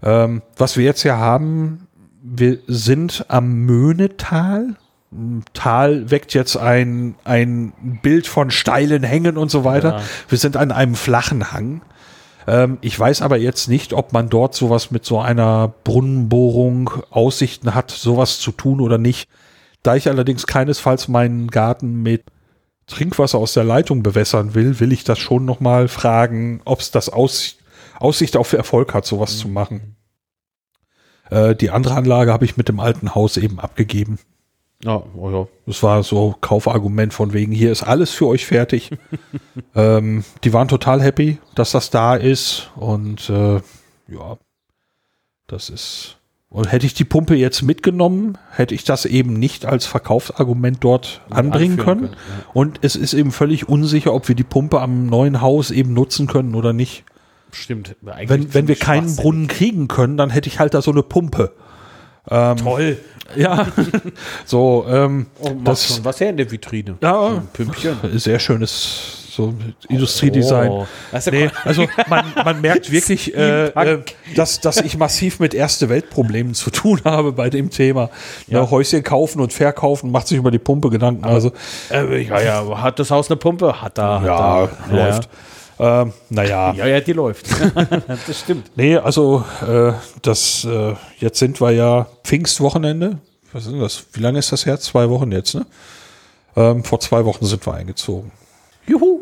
Ähm, 0.00 0.42
was 0.56 0.76
wir 0.76 0.84
jetzt 0.84 1.02
ja 1.02 1.16
haben, 1.16 1.87
wir 2.36 2.58
sind 2.66 3.26
am 3.28 3.64
Möhnetal. 3.64 4.76
Im 5.10 5.42
Tal 5.54 6.10
weckt 6.10 6.34
jetzt 6.34 6.56
ein, 6.56 7.14
ein 7.24 7.72
Bild 8.02 8.26
von 8.26 8.50
steilen 8.50 9.02
Hängen 9.02 9.38
und 9.38 9.50
so 9.50 9.64
weiter. 9.64 9.98
Ja. 9.98 10.02
Wir 10.28 10.38
sind 10.38 10.56
an 10.56 10.70
einem 10.70 10.94
flachen 10.94 11.52
Hang. 11.52 11.82
Ähm, 12.46 12.78
ich 12.80 12.98
weiß 12.98 13.22
aber 13.22 13.38
jetzt 13.38 13.68
nicht, 13.68 13.92
ob 13.92 14.12
man 14.12 14.28
dort 14.28 14.54
sowas 14.54 14.90
mit 14.90 15.04
so 15.04 15.20
einer 15.20 15.72
Brunnenbohrung 15.84 16.90
Aussichten 17.10 17.74
hat, 17.74 17.90
sowas 17.90 18.40
zu 18.40 18.52
tun 18.52 18.80
oder 18.80 18.98
nicht. 18.98 19.28
Da 19.82 19.96
ich 19.96 20.08
allerdings 20.08 20.46
keinesfalls 20.46 21.08
meinen 21.08 21.48
Garten 21.48 22.02
mit 22.02 22.24
Trinkwasser 22.86 23.38
aus 23.38 23.52
der 23.52 23.64
Leitung 23.64 24.02
bewässern 24.02 24.54
will, 24.54 24.80
will 24.80 24.92
ich 24.92 25.04
das 25.04 25.18
schon 25.18 25.44
nochmal 25.44 25.88
fragen, 25.88 26.60
ob 26.64 26.80
es 26.80 26.90
das 26.90 27.08
Aus 27.08 27.56
Aussicht 28.00 28.36
auf 28.36 28.52
Erfolg 28.52 28.94
hat, 28.94 29.06
sowas 29.06 29.38
zu 29.38 29.48
machen. 29.48 29.96
Äh, 31.30 31.54
die 31.54 31.70
andere 31.70 31.94
Anlage 31.94 32.32
habe 32.32 32.44
ich 32.44 32.56
mit 32.56 32.68
dem 32.68 32.80
alten 32.80 33.14
Haus 33.14 33.36
eben 33.36 33.58
abgegeben. 33.60 34.18
Ja, 34.84 35.02
oh 35.16 35.30
ja. 35.30 35.46
Das 35.66 35.82
war 35.82 36.02
so 36.02 36.36
Kaufargument 36.40 37.12
von 37.12 37.32
wegen, 37.32 37.52
hier 37.52 37.72
ist 37.72 37.82
alles 37.82 38.12
für 38.12 38.26
euch 38.26 38.46
fertig. 38.46 38.90
ähm, 39.74 40.24
die 40.44 40.52
waren 40.52 40.68
total 40.68 41.02
happy, 41.02 41.38
dass 41.54 41.72
das 41.72 41.90
da 41.90 42.14
ist 42.14 42.70
und 42.76 43.28
äh, 43.28 43.56
ja, 44.08 44.38
das 45.48 45.68
ist. 45.68 46.18
Und 46.50 46.72
hätte 46.72 46.86
ich 46.86 46.94
die 46.94 47.04
Pumpe 47.04 47.34
jetzt 47.34 47.60
mitgenommen, 47.62 48.38
hätte 48.50 48.74
ich 48.74 48.84
das 48.84 49.04
eben 49.04 49.34
nicht 49.34 49.66
als 49.66 49.84
Verkaufsargument 49.84 50.78
dort 50.80 51.20
anbringen 51.28 51.72
anführen 51.72 51.76
können. 51.76 52.00
können, 52.12 52.12
ja. 52.14 52.50
Und 52.54 52.78
es 52.82 52.96
ist 52.96 53.12
eben 53.12 53.32
völlig 53.32 53.68
unsicher, 53.68 54.14
ob 54.14 54.28
wir 54.28 54.34
die 54.34 54.44
Pumpe 54.44 54.80
am 54.80 55.06
neuen 55.06 55.42
Haus 55.42 55.70
eben 55.70 55.92
nutzen 55.92 56.26
können 56.26 56.54
oder 56.54 56.72
nicht. 56.72 57.04
Stimmt. 57.52 57.96
Eigentlich 58.06 58.28
Wenn, 58.28 58.54
wenn 58.54 58.68
wir 58.68 58.76
keinen. 58.76 59.14
Brunnen 59.16 59.48
kriegen 59.48 59.88
können, 59.88 60.16
dann 60.16 60.30
hätte 60.30 60.48
ich 60.48 60.58
halt 60.58 60.74
da 60.74 60.82
so 60.82 60.90
eine 60.90 61.02
Pumpe. 61.02 61.52
Ähm, 62.30 62.56
Toll. 62.58 62.98
Ja, 63.36 63.66
so, 64.44 64.86
ähm, 64.88 65.26
Oh, 65.40 65.50
das- 65.64 65.86
schon 65.96 66.04
was 66.04 66.20
her 66.20 66.30
in 66.30 66.36
der 66.36 66.50
Vitrine. 66.50 66.96
Ja. 67.02 67.28
Ein 67.28 67.46
Pümpchen. 67.52 67.96
sehr 68.18 68.38
schönes 68.38 69.14
so 69.30 69.54
Industriedesign. 69.88 70.68
Oh. 70.68 70.86
Nee, 71.30 71.48
also 71.64 71.86
man, 72.08 72.24
man 72.44 72.60
merkt 72.60 72.90
wirklich, 72.90 73.36
äh, 73.36 73.68
äh, 73.68 74.02
dass, 74.34 74.60
dass 74.60 74.78
ich 74.78 74.96
massiv 74.98 75.38
mit 75.38 75.54
erste 75.54 75.88
Weltproblemen 75.88 76.54
zu 76.54 76.70
tun 76.70 77.00
habe 77.04 77.30
bei 77.32 77.48
dem 77.48 77.70
Thema. 77.70 78.10
Ja. 78.48 78.62
Ne, 78.62 78.70
Häuschen 78.72 79.04
kaufen 79.04 79.40
und 79.40 79.52
verkaufen, 79.52 80.10
macht 80.10 80.26
sich 80.26 80.38
über 80.38 80.50
die 80.50 80.58
Pumpe 80.58 80.90
Gedanken. 80.90 81.24
also 81.24 81.52
äh, 81.90 82.22
ja, 82.22 82.40
ja, 82.40 82.82
hat 82.82 82.98
das 82.98 83.12
Haus 83.12 83.30
eine 83.30 83.36
Pumpe? 83.36 83.80
Hat 83.80 83.96
da. 83.96 84.20
Hat 84.20 84.26
ja, 84.26 84.66
da. 84.66 84.94
läuft. 84.94 85.28
Ähm, 85.80 86.12
naja, 86.30 86.72
Ja, 86.74 86.86
ja, 86.86 87.00
die 87.00 87.12
läuft. 87.12 87.46
das 88.26 88.40
stimmt. 88.40 88.70
nee, 88.76 88.96
also 88.96 89.44
äh, 89.66 89.92
das 90.22 90.64
äh, 90.64 90.94
jetzt 91.18 91.38
sind 91.38 91.60
wir 91.60 91.70
ja 91.70 92.06
Pfingstwochenende. 92.24 93.18
was 93.52 93.66
ist 93.66 93.74
das? 93.80 94.04
Wie 94.12 94.20
lange 94.20 94.38
ist 94.40 94.50
das 94.52 94.66
her? 94.66 94.78
Zwei 94.80 95.08
Wochen 95.08 95.30
jetzt, 95.32 95.54
ne? 95.54 95.66
Ähm, 96.56 96.82
vor 96.82 96.98
zwei 97.00 97.24
Wochen 97.24 97.44
sind 97.46 97.64
wir 97.64 97.74
eingezogen. 97.74 98.32
Juhu. 98.86 99.20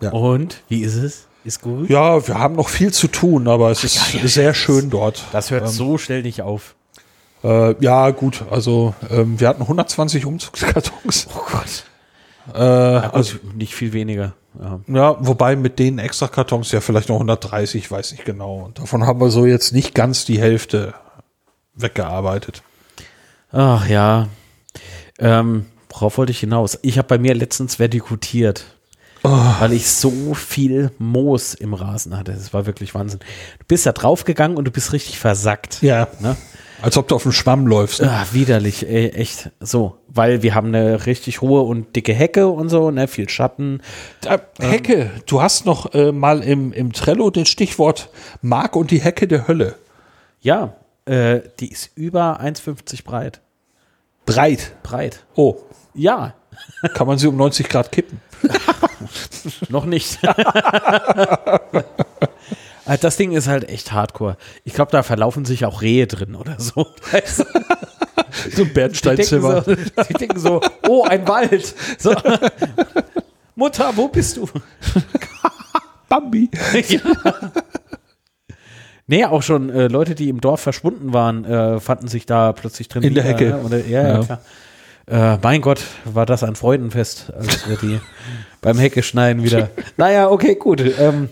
Ja. 0.00 0.10
Und 0.12 0.62
wie 0.68 0.80
ist 0.82 0.94
es? 0.96 1.26
Ist 1.44 1.60
gut? 1.62 1.88
Ja, 1.90 2.26
wir 2.26 2.38
haben 2.38 2.56
noch 2.56 2.68
viel 2.68 2.92
zu 2.92 3.06
tun, 3.08 3.46
aber 3.46 3.70
es 3.70 3.84
ist 3.84 4.14
ja, 4.14 4.20
ja, 4.20 4.26
sehr 4.26 4.52
schön 4.54 4.90
dort. 4.90 5.24
Das 5.32 5.50
hört 5.50 5.68
so 5.68 5.96
schnell 5.98 6.22
nicht 6.22 6.42
auf. 6.42 6.74
Äh, 7.44 7.74
ja, 7.84 8.10
gut, 8.10 8.42
also 8.50 8.94
ähm, 9.10 9.38
wir 9.38 9.48
hatten 9.48 9.62
120 9.62 10.26
Umzugskartons. 10.26 11.28
Oh 11.36 11.40
Gott. 11.52 11.84
Äh, 12.54 12.58
Also 12.58 13.10
also, 13.12 13.36
nicht 13.54 13.74
viel 13.74 13.92
weniger. 13.92 14.32
Ja. 14.60 14.80
ja, 14.86 15.16
wobei 15.20 15.56
mit 15.56 15.78
den 15.78 15.98
extra 15.98 16.28
Kartons 16.28 16.72
ja 16.72 16.80
vielleicht 16.80 17.08
noch 17.08 17.16
130, 17.16 17.84
ich 17.84 17.90
weiß 17.90 18.12
nicht 18.12 18.24
genau. 18.24 18.64
Und 18.64 18.78
davon 18.78 19.06
haben 19.06 19.20
wir 19.20 19.30
so 19.30 19.46
jetzt 19.46 19.72
nicht 19.72 19.94
ganz 19.94 20.24
die 20.24 20.40
Hälfte 20.40 20.94
weggearbeitet. 21.74 22.62
Ach 23.52 23.86
ja. 23.88 24.28
Ähm, 25.18 25.66
worauf 25.88 26.18
wollte 26.18 26.32
ich 26.32 26.40
hinaus? 26.40 26.78
Ich 26.82 26.98
habe 26.98 27.08
bei 27.08 27.18
mir 27.18 27.34
letztens 27.34 27.78
vertikutiert. 27.78 28.64
Weil 29.22 29.72
ich 29.72 29.90
so 29.90 30.34
viel 30.34 30.92
Moos 30.98 31.54
im 31.54 31.74
Rasen 31.74 32.16
hatte. 32.16 32.32
Das 32.32 32.52
war 32.52 32.64
wirklich 32.66 32.94
Wahnsinn. 32.94 33.18
Du 33.58 33.64
bist 33.66 33.84
da 33.84 33.90
draufgegangen 33.90 34.56
und 34.56 34.66
du 34.66 34.70
bist 34.70 34.92
richtig 34.92 35.18
versackt. 35.18 35.82
Ja. 35.82 36.06
Ne? 36.20 36.36
Als 36.86 36.96
ob 36.96 37.08
du 37.08 37.16
auf 37.16 37.24
dem 37.24 37.32
Schwamm 37.32 37.66
läufst. 37.66 38.00
Ne? 38.00 38.08
Ah, 38.08 38.24
widerlich, 38.30 38.88
ey, 38.88 39.08
echt. 39.08 39.50
So, 39.58 39.98
weil 40.06 40.44
wir 40.44 40.54
haben 40.54 40.68
eine 40.68 41.04
richtig 41.04 41.40
hohe 41.40 41.62
und 41.62 41.96
dicke 41.96 42.14
Hecke 42.14 42.46
und 42.46 42.68
so, 42.68 42.92
ne, 42.92 43.08
viel 43.08 43.28
Schatten. 43.28 43.82
Äh, 44.24 44.38
Hecke, 44.60 45.10
du 45.26 45.42
hast 45.42 45.66
noch 45.66 45.94
äh, 45.94 46.12
mal 46.12 46.44
im, 46.44 46.72
im 46.72 46.92
Trello 46.92 47.30
den 47.30 47.44
Stichwort 47.44 48.08
Mark 48.40 48.76
und 48.76 48.92
die 48.92 49.00
Hecke 49.00 49.26
der 49.26 49.48
Hölle. 49.48 49.74
Ja, 50.40 50.76
äh, 51.06 51.40
die 51.58 51.72
ist 51.72 51.90
über 51.96 52.40
1,50 52.40 53.02
breit. 53.02 53.40
Breit. 54.24 54.76
Breit. 54.84 55.24
Oh, 55.34 55.56
Ja, 55.92 56.34
kann 56.94 57.08
man 57.08 57.18
sie 57.18 57.26
um 57.26 57.34
90 57.34 57.68
Grad 57.68 57.90
kippen. 57.90 58.20
noch 59.70 59.86
nicht. 59.86 60.20
Äh, 62.86 62.98
Das 62.98 63.16
Ding 63.16 63.32
ist 63.32 63.48
halt 63.48 63.68
echt 63.68 63.92
hardcore. 63.92 64.36
Ich 64.64 64.72
glaube, 64.74 64.92
da 64.92 65.02
verlaufen 65.02 65.44
sich 65.44 65.64
auch 65.64 65.82
Rehe 65.82 66.06
drin 66.06 66.34
oder 66.34 66.56
so. 66.58 66.86
Weißt 67.12 67.40
du? 67.40 67.44
So 67.44 67.50
ein 67.52 68.50
Die 68.50 68.54
denken, 68.56 68.74
Bernsteinzimmer. 68.74 69.62
so, 69.62 69.74
die 69.74 70.14
denken 70.14 70.38
so, 70.38 70.60
oh, 70.88 71.04
ein 71.04 71.26
Wald. 71.28 71.74
So. 71.98 72.14
Mutter, 73.54 73.92
wo 73.96 74.08
bist 74.08 74.36
du? 74.36 74.48
Bambi. 76.08 76.50
ja. 76.88 77.00
Nee, 79.08 79.24
auch 79.24 79.42
schon 79.42 79.70
äh, 79.70 79.86
Leute, 79.86 80.14
die 80.16 80.28
im 80.28 80.40
Dorf 80.40 80.60
verschwunden 80.60 81.12
waren, 81.12 81.44
äh, 81.44 81.78
fanden 81.80 82.08
sich 82.08 82.26
da 82.26 82.52
plötzlich 82.52 82.88
drin. 82.88 83.04
In 83.04 83.14
der 83.14 83.24
wieder, 83.24 83.32
Hecke. 83.34 83.44
ne? 83.50 83.58
Oder, 83.62 83.86
ja, 83.86 84.02
ja, 84.02 84.08
Ja. 84.20 84.24
klar. 84.24 84.40
Äh, 85.08 85.38
mein 85.40 85.60
Gott, 85.60 85.80
war 86.04 86.26
das 86.26 86.42
ein 86.42 86.56
Freudenfest, 86.56 87.32
als 87.32 87.68
wir 87.68 87.76
die 87.76 88.00
beim 88.60 88.76
Hecke 88.78 89.04
schneiden 89.04 89.44
wieder. 89.44 89.70
Naja, 89.96 90.28
okay, 90.28 90.56
gut. 90.56 90.80
Ähm, 90.98 91.28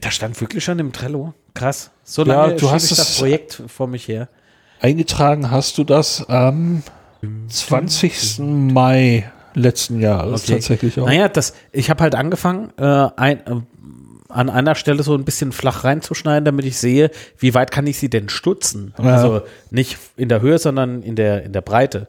da 0.00 0.10
stand 0.10 0.40
wirklich 0.40 0.64
schon 0.64 0.78
im 0.78 0.92
Trello. 0.92 1.34
Krass. 1.54 1.90
So 2.04 2.24
Ja, 2.24 2.42
lange 2.44 2.52
du 2.54 2.60
schiebe 2.60 2.72
hast 2.72 2.90
ich 2.92 2.96
das 2.98 3.18
Projekt 3.18 3.62
vor 3.66 3.86
mich 3.86 4.06
her. 4.08 4.28
Eingetragen 4.80 5.50
hast 5.50 5.76
du 5.78 5.84
das 5.84 6.28
am 6.28 6.82
20. 7.48 8.38
Mai 8.72 9.30
letzten 9.54 10.00
Jahres 10.00 10.44
Okay. 10.44 10.52
tatsächlich 10.54 10.98
auch. 11.00 11.06
Naja, 11.06 11.28
das, 11.28 11.54
ich 11.72 11.90
habe 11.90 12.02
halt 12.02 12.14
angefangen, 12.14 12.72
äh, 12.78 12.84
ein, 13.16 13.38
äh, 13.46 13.60
an 14.28 14.48
einer 14.48 14.76
Stelle 14.76 15.02
so 15.02 15.14
ein 15.14 15.24
bisschen 15.24 15.50
flach 15.50 15.82
reinzuschneiden, 15.82 16.44
damit 16.44 16.64
ich 16.64 16.78
sehe, 16.78 17.10
wie 17.36 17.52
weit 17.54 17.72
kann 17.72 17.86
ich 17.88 17.98
sie 17.98 18.08
denn 18.08 18.28
stutzen. 18.28 18.94
Ja. 18.96 19.04
Also 19.16 19.42
nicht 19.70 19.98
in 20.16 20.28
der 20.28 20.40
Höhe, 20.40 20.58
sondern 20.58 21.02
in 21.02 21.16
der, 21.16 21.42
in 21.42 21.52
der 21.52 21.62
Breite. 21.62 22.06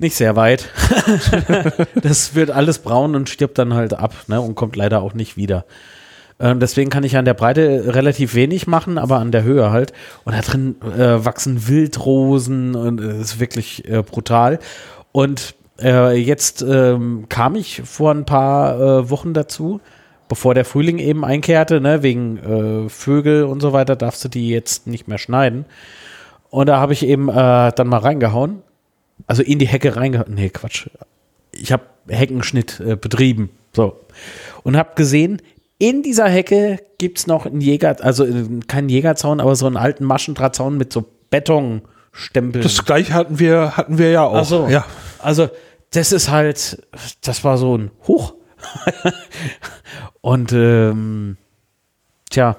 Nicht 0.00 0.16
sehr 0.16 0.34
weit. 0.34 0.66
das 1.94 2.34
wird 2.34 2.50
alles 2.50 2.78
braun 2.78 3.14
und 3.14 3.28
stirbt 3.28 3.58
dann 3.58 3.74
halt 3.74 3.92
ab 3.92 4.14
ne, 4.28 4.40
und 4.40 4.54
kommt 4.54 4.74
leider 4.74 5.02
auch 5.02 5.12
nicht 5.12 5.36
wieder. 5.36 5.66
Ähm, 6.40 6.58
deswegen 6.58 6.88
kann 6.88 7.04
ich 7.04 7.18
an 7.18 7.26
der 7.26 7.34
Breite 7.34 7.94
relativ 7.94 8.34
wenig 8.34 8.66
machen, 8.66 8.96
aber 8.96 9.18
an 9.18 9.30
der 9.30 9.42
Höhe 9.42 9.70
halt. 9.70 9.92
Und 10.24 10.34
da 10.34 10.40
drin 10.40 10.76
äh, 10.80 11.22
wachsen 11.22 11.68
Wildrosen 11.68 12.74
und 12.76 12.98
es 12.98 13.32
ist 13.32 13.40
wirklich 13.40 13.86
äh, 13.90 14.02
brutal. 14.02 14.58
Und 15.12 15.54
äh, 15.78 16.16
jetzt 16.16 16.62
ähm, 16.62 17.26
kam 17.28 17.54
ich 17.54 17.82
vor 17.84 18.12
ein 18.12 18.24
paar 18.24 18.80
äh, 18.80 19.10
Wochen 19.10 19.34
dazu, 19.34 19.82
bevor 20.30 20.54
der 20.54 20.64
Frühling 20.64 20.98
eben 20.98 21.26
einkehrte, 21.26 21.82
ne, 21.82 22.02
wegen 22.02 22.38
äh, 22.38 22.88
Vögel 22.88 23.44
und 23.44 23.60
so 23.60 23.74
weiter, 23.74 23.96
darfst 23.96 24.24
du 24.24 24.30
die 24.30 24.48
jetzt 24.48 24.86
nicht 24.86 25.08
mehr 25.08 25.18
schneiden. 25.18 25.66
Und 26.48 26.70
da 26.70 26.80
habe 26.80 26.94
ich 26.94 27.04
eben 27.04 27.28
äh, 27.28 27.70
dann 27.70 27.86
mal 27.86 27.98
reingehauen. 27.98 28.62
Also 29.26 29.42
in 29.42 29.58
die 29.58 29.68
Hecke 29.68 29.96
reingehauen. 29.96 30.34
Nee, 30.34 30.50
Quatsch. 30.50 30.88
Ich 31.52 31.72
habe 31.72 31.84
Heckenschnitt 32.08 32.80
äh, 32.80 32.96
betrieben. 32.96 33.50
So. 33.74 34.00
Und 34.62 34.76
habe 34.76 34.90
gesehen, 34.94 35.42
in 35.78 36.02
dieser 36.02 36.28
Hecke 36.28 36.78
gibt's 36.98 37.26
noch 37.26 37.46
einen 37.46 37.60
Jäger, 37.60 37.96
also 38.00 38.24
äh, 38.24 38.60
keinen 38.68 38.88
Jägerzaun, 38.88 39.40
aber 39.40 39.56
so 39.56 39.66
einen 39.66 39.76
alten 39.76 40.04
Maschendrahtzaun 40.04 40.76
mit 40.76 40.92
so 40.92 41.06
Betonstempeln. 41.30 42.62
Das 42.62 42.84
gleiche 42.84 43.14
hatten 43.14 43.38
wir, 43.38 43.76
hatten 43.76 43.98
wir 43.98 44.10
ja 44.10 44.24
auch. 44.24 44.34
Ach 44.34 44.44
so. 44.44 44.68
Ja. 44.68 44.84
Also, 45.18 45.48
das 45.92 46.12
ist 46.12 46.30
halt, 46.30 46.86
das 47.22 47.44
war 47.44 47.56
so 47.56 47.76
ein 47.76 47.90
Hoch. 48.06 48.34
Und 50.20 50.52
ähm, 50.52 51.38
tja, 52.28 52.56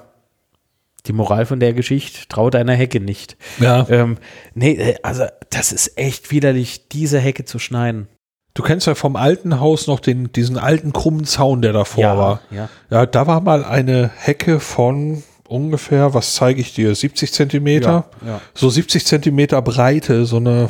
die 1.06 1.12
Moral 1.12 1.46
von 1.46 1.58
der 1.60 1.72
Geschichte, 1.72 2.28
trau 2.28 2.48
deiner 2.50 2.74
Hecke 2.74 3.00
nicht. 3.00 3.36
ja. 3.58 3.86
Ähm, 3.88 4.18
nee, 4.54 4.72
äh, 4.74 4.94
also 5.02 5.24
das 5.50 5.72
ist 5.72 5.98
echt 5.98 6.30
widerlich, 6.30 6.88
diese 6.88 7.18
Hecke 7.18 7.44
zu 7.44 7.58
schneiden. 7.58 8.08
Du 8.54 8.62
kennst 8.62 8.86
ja 8.86 8.94
vom 8.94 9.16
alten 9.16 9.60
Haus 9.60 9.86
noch 9.86 9.98
den, 9.98 10.30
diesen 10.32 10.58
alten 10.58 10.92
krummen 10.92 11.24
Zaun, 11.24 11.62
der 11.62 11.72
davor 11.72 12.02
Ja, 12.02 12.18
war. 12.18 12.40
ja. 12.50 12.68
Ja, 12.90 13.06
da 13.06 13.26
war 13.26 13.40
mal 13.40 13.64
eine 13.64 14.10
Hecke 14.16 14.60
von 14.60 15.22
ungefähr, 15.48 16.14
was 16.14 16.34
zeige 16.34 16.60
ich 16.60 16.74
dir, 16.74 16.94
70 16.94 17.32
Zentimeter? 17.32 18.04
Ja, 18.22 18.28
ja. 18.28 18.40
So 18.54 18.68
70 18.70 19.06
Zentimeter 19.06 19.60
Breite, 19.62 20.24
so 20.26 20.36
eine, 20.36 20.68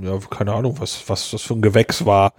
ja, 0.00 0.18
keine 0.30 0.52
Ahnung, 0.54 0.76
was, 0.78 1.02
was 1.08 1.30
das 1.32 1.42
für 1.42 1.54
ein 1.54 1.62
Gewächs 1.62 2.06
war. 2.06 2.32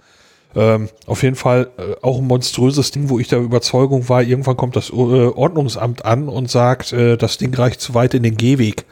Ähm, 0.58 0.88
auf 1.06 1.22
jeden 1.22 1.36
Fall 1.36 1.68
äh, 1.78 1.94
auch 2.02 2.18
ein 2.18 2.26
monströses 2.26 2.90
Ding, 2.90 3.08
wo 3.10 3.18
ich 3.20 3.28
der 3.28 3.38
Überzeugung 3.38 4.08
war, 4.08 4.22
irgendwann 4.22 4.56
kommt 4.56 4.74
das 4.74 4.90
äh, 4.90 4.92
Ordnungsamt 4.92 6.04
an 6.04 6.28
und 6.28 6.50
sagt, 6.50 6.92
äh, 6.92 7.16
das 7.16 7.38
Ding 7.38 7.54
reicht 7.54 7.80
zu 7.80 7.94
weit 7.94 8.14
in 8.14 8.24
den 8.24 8.36
Gehweg, 8.36 8.84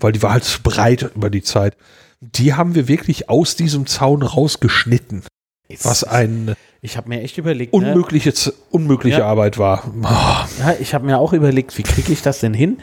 weil 0.00 0.12
die 0.12 0.22
war 0.22 0.32
halt 0.32 0.44
zu 0.44 0.62
breit 0.62 1.10
über 1.14 1.30
die 1.30 1.42
Zeit. 1.42 1.76
Die 2.20 2.54
haben 2.54 2.74
wir 2.74 2.88
wirklich 2.88 3.28
aus 3.28 3.54
diesem 3.56 3.86
Zaun 3.86 4.22
rausgeschnitten, 4.22 5.22
Jetzt- 5.68 5.84
was 5.84 6.02
eine 6.02 6.56
Ich 6.80 6.96
habe 6.96 7.08
mir 7.08 7.20
echt 7.22 7.38
überlegt, 7.38 7.72
ne? 7.72 7.78
unmögliche, 7.78 8.34
Z- 8.34 8.54
unmögliche 8.70 9.18
Ja. 9.20 9.26
Arbeit 9.26 9.58
war. 9.58 9.84
Ah, 10.02 10.46
ja, 10.58 10.74
ich 10.80 10.92
habe 10.94 11.06
mir 11.06 11.18
auch 11.18 11.32
überlegt, 11.32 11.78
wie 11.78 11.82
kriege 11.84 12.12
ich 12.12 12.22
das 12.22 12.40
denn 12.40 12.54
hin, 12.54 12.78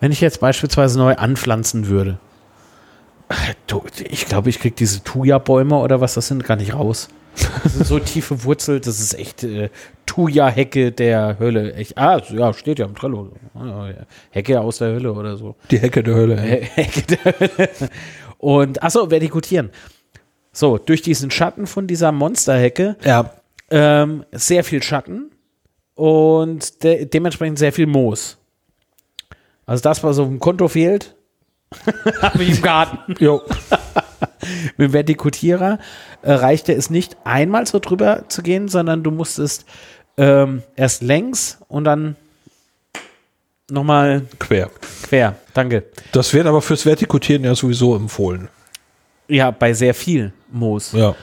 wenn 0.00 0.12
ich 0.12 0.20
jetzt 0.22 0.40
beispielsweise 0.40 0.98
neu 0.98 1.14
anpflanzen 1.16 1.88
würde. 1.88 2.18
Du, 3.66 3.82
ich 4.10 4.26
glaube, 4.26 4.50
ich 4.50 4.58
kriege 4.60 4.76
diese 4.76 5.02
Thuja-Bäume 5.02 5.76
oder 5.78 6.00
was 6.00 6.14
das 6.14 6.28
sind, 6.28 6.44
gar 6.44 6.56
nicht 6.56 6.74
raus. 6.74 7.08
Das 7.62 7.72
sind 7.74 7.86
so 7.86 7.98
tiefe 7.98 8.44
Wurzel, 8.44 8.80
das 8.80 9.00
ist 9.00 9.14
echt 9.14 9.42
äh, 9.44 9.70
Thuja-Hecke 10.06 10.92
der 10.92 11.38
Hölle. 11.38 11.74
Echt, 11.74 11.96
ah, 11.96 12.20
ja, 12.30 12.52
steht 12.52 12.78
ja 12.78 12.86
im 12.86 12.94
Trello. 12.94 13.32
Ah. 13.54 13.88
Hecke 14.30 14.60
aus 14.60 14.78
der 14.78 14.88
Hölle 14.94 15.12
oder 15.12 15.36
so. 15.36 15.56
die 15.70 15.78
Hecke 15.78 16.02
der 16.02 16.14
Hölle. 16.14 16.36
ey. 16.40 16.64
Hecke 16.74 17.02
der 17.02 17.34
Hölle. 17.38 17.68
Und, 18.38 18.82
achso, 18.82 19.10
vertikutieren. 19.10 19.70
So, 20.52 20.76
durch 20.76 21.00
diesen 21.02 21.30
Schatten 21.30 21.66
von 21.66 21.86
dieser 21.86 22.12
Monsterhecke 22.12 22.96
Ja, 23.04 23.30
ähm, 23.70 24.24
sehr 24.32 24.64
viel 24.64 24.82
Schatten 24.82 25.30
und 25.94 26.82
de 26.84 27.06
dementsprechend 27.06 27.58
sehr 27.58 27.72
viel 27.72 27.86
Moos. 27.86 28.36
Also 29.64 29.82
das, 29.82 30.02
was 30.04 30.18
auf 30.18 30.28
dem 30.28 30.38
Konto 30.40 30.68
fehlt, 30.68 31.14
habe 32.20 32.42
ich 32.42 32.56
im 32.56 32.62
Garten. 32.62 33.14
jo. 33.18 33.40
Mit 34.76 34.88
dem 34.88 34.92
Vertikutierer 34.92 35.78
äh, 36.22 36.32
reichte 36.32 36.72
es 36.72 36.90
nicht, 36.90 37.16
einmal 37.24 37.66
so 37.66 37.78
drüber 37.78 38.24
zu 38.28 38.42
gehen, 38.42 38.68
sondern 38.68 39.02
du 39.02 39.10
musstest 39.10 39.64
ähm, 40.16 40.62
erst 40.76 41.02
längs 41.02 41.58
und 41.68 41.84
dann 41.84 42.16
nochmal 43.70 44.22
quer. 44.38 44.70
quer. 45.02 45.36
Danke. 45.54 45.84
Das 46.12 46.32
wird 46.34 46.46
aber 46.46 46.62
fürs 46.62 46.84
Vertikutieren 46.84 47.44
ja 47.44 47.54
sowieso 47.54 47.96
empfohlen. 47.96 48.48
Ja, 49.28 49.50
bei 49.50 49.72
sehr 49.72 49.94
viel 49.94 50.32
Moos. 50.50 50.92
Ja. 50.92 51.14